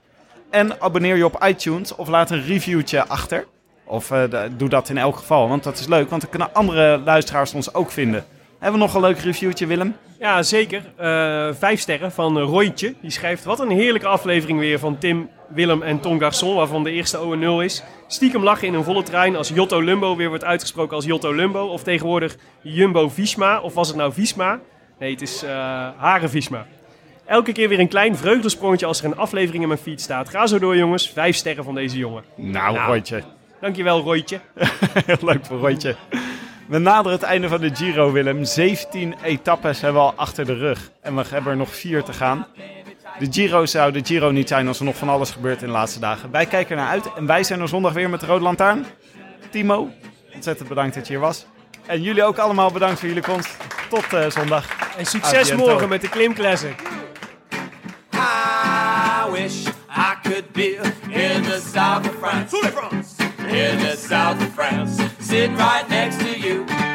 En 0.50 0.80
abonneer 0.80 1.16
je 1.16 1.24
op 1.24 1.44
iTunes 1.44 1.94
of 1.94 2.08
laat 2.08 2.30
een 2.30 2.44
reviewtje 2.44 3.06
achter. 3.06 3.46
Of 3.84 4.10
eh, 4.10 4.22
doe 4.56 4.68
dat 4.68 4.88
in 4.88 4.98
elk 4.98 5.16
geval, 5.16 5.48
want 5.48 5.64
dat 5.64 5.78
is 5.78 5.86
leuk. 5.86 6.10
Want 6.10 6.20
dan 6.22 6.30
kunnen 6.30 6.54
andere 6.54 7.00
luisteraars 7.04 7.54
ons 7.54 7.74
ook 7.74 7.90
vinden. 7.90 8.24
Hebben 8.58 8.80
we 8.80 8.86
nog 8.86 8.94
een 8.94 9.00
leuk 9.00 9.18
reviewtje, 9.18 9.66
Willem? 9.66 9.96
Ja, 10.18 10.42
zeker. 10.42 10.82
Eh, 10.96 11.48
vijf 11.54 11.80
sterren 11.80 12.12
van 12.12 12.38
eh, 12.38 12.44
Roytje. 12.44 12.94
Die 13.00 13.10
schrijft, 13.10 13.44
wat 13.44 13.60
een 13.60 13.70
heerlijke 13.70 14.06
aflevering 14.06 14.58
weer 14.58 14.78
van 14.78 14.98
Tim, 14.98 15.28
Willem 15.48 15.82
en 15.82 16.00
Ton 16.00 16.20
Garçon, 16.22 16.54
waarvan 16.54 16.84
de 16.84 16.90
eerste 16.90 17.16
O 17.18 17.32
en 17.32 17.38
0 17.38 17.62
is. 17.62 17.82
Stiekem 18.06 18.42
lachen 18.42 18.66
in 18.68 18.74
een 18.74 18.84
volle 18.84 19.02
trein 19.02 19.36
als 19.36 19.48
Jotto 19.48 19.80
Lumbo 19.82 20.16
weer 20.16 20.28
wordt 20.28 20.44
uitgesproken 20.44 20.96
als 20.96 21.04
Jotto 21.04 21.34
Lumbo. 21.34 21.66
Of 21.66 21.82
tegenwoordig 21.82 22.36
Jumbo 22.62 23.08
Visma. 23.08 23.60
Of 23.60 23.74
was 23.74 23.88
het 23.88 23.96
nou 23.96 24.12
Visma? 24.12 24.60
Nee, 24.98 25.10
het 25.10 25.22
is 25.22 25.42
eh 25.42 25.50
Hare 25.96 26.28
Visma. 26.28 26.66
Elke 27.26 27.52
keer 27.52 27.68
weer 27.68 27.80
een 27.80 27.88
klein 27.88 28.16
vreugdesprongetje 28.16 28.86
als 28.86 28.98
er 28.98 29.04
een 29.04 29.16
aflevering 29.16 29.62
in 29.62 29.68
mijn 29.68 29.80
feed 29.80 30.00
staat. 30.00 30.28
Ga 30.28 30.46
zo 30.46 30.58
door 30.58 30.76
jongens. 30.76 31.10
Vijf 31.10 31.36
sterren 31.36 31.64
van 31.64 31.74
deze 31.74 31.96
jongen. 31.98 32.24
Nou, 32.36 32.74
Nou. 32.74 32.86
Roytje. 32.86 33.22
Dankjewel 33.60 34.00
Roytje. 34.00 34.40
Heel 35.06 35.16
leuk 35.20 35.46
voor 35.46 35.58
Roytje. 35.58 35.96
We 36.68 36.78
naderen 36.78 37.18
het 37.18 37.22
einde 37.22 37.48
van 37.48 37.60
de 37.60 37.74
Giro, 37.74 38.12
Willem. 38.12 38.44
17 38.44 39.14
etappes 39.22 39.80
hebben 39.80 40.02
we 40.02 40.08
al 40.08 40.14
achter 40.16 40.46
de 40.46 40.54
rug. 40.54 40.90
En 41.00 41.16
we 41.16 41.24
hebben 41.28 41.52
er 41.52 41.58
nog 41.58 41.76
vier 41.76 42.02
te 42.02 42.12
gaan. 42.12 42.46
De 43.18 43.26
Giro 43.30 43.66
zou 43.66 43.92
de 43.92 44.04
Giro 44.04 44.30
niet 44.30 44.48
zijn 44.48 44.68
als 44.68 44.78
er 44.78 44.84
nog 44.84 44.96
van 44.96 45.08
alles 45.08 45.30
gebeurt 45.30 45.60
in 45.60 45.66
de 45.66 45.72
laatste 45.72 46.00
dagen. 46.00 46.30
Wij 46.30 46.46
kijken 46.46 46.76
naar 46.76 46.88
uit 46.88 47.12
en 47.14 47.26
wij 47.26 47.44
zijn 47.44 47.60
er 47.60 47.68
zondag 47.68 47.92
weer 47.92 48.10
met 48.10 48.20
de 48.20 48.26
Rode 48.26 48.42
Lantaarn. 48.42 48.86
Timo, 49.50 49.90
ontzettend 50.34 50.68
bedankt 50.68 50.94
dat 50.94 51.06
je 51.06 51.12
hier 51.12 51.22
was. 51.22 51.46
En 51.86 52.02
jullie 52.02 52.24
ook 52.24 52.38
allemaal 52.38 52.70
bedankt 52.70 52.98
voor 52.98 53.08
jullie 53.08 53.22
komst. 53.22 53.56
Tot 53.88 54.12
eh, 54.12 54.30
zondag. 54.30 54.66
En 54.96 55.06
succes 55.06 55.40
Adiento. 55.50 55.66
morgen 55.66 55.88
met 55.88 56.00
de 56.00 56.08
Klim 56.08 56.34
Classic. 56.34 56.82
I 58.12 59.30
wish 59.30 59.66
I 59.88 60.14
could 60.22 60.52
be 60.52 60.80
in 61.08 61.42
the 61.42 61.62
south 61.72 62.08
of 62.08 62.14
France. 62.20 62.56
In 63.46 63.78
the 63.78 64.04
south 64.08 64.36
of 64.36 64.52
France. 64.54 65.17
sit 65.28 65.50
right 65.58 65.86
next 65.90 66.20
to 66.20 66.38
you. 66.38 66.87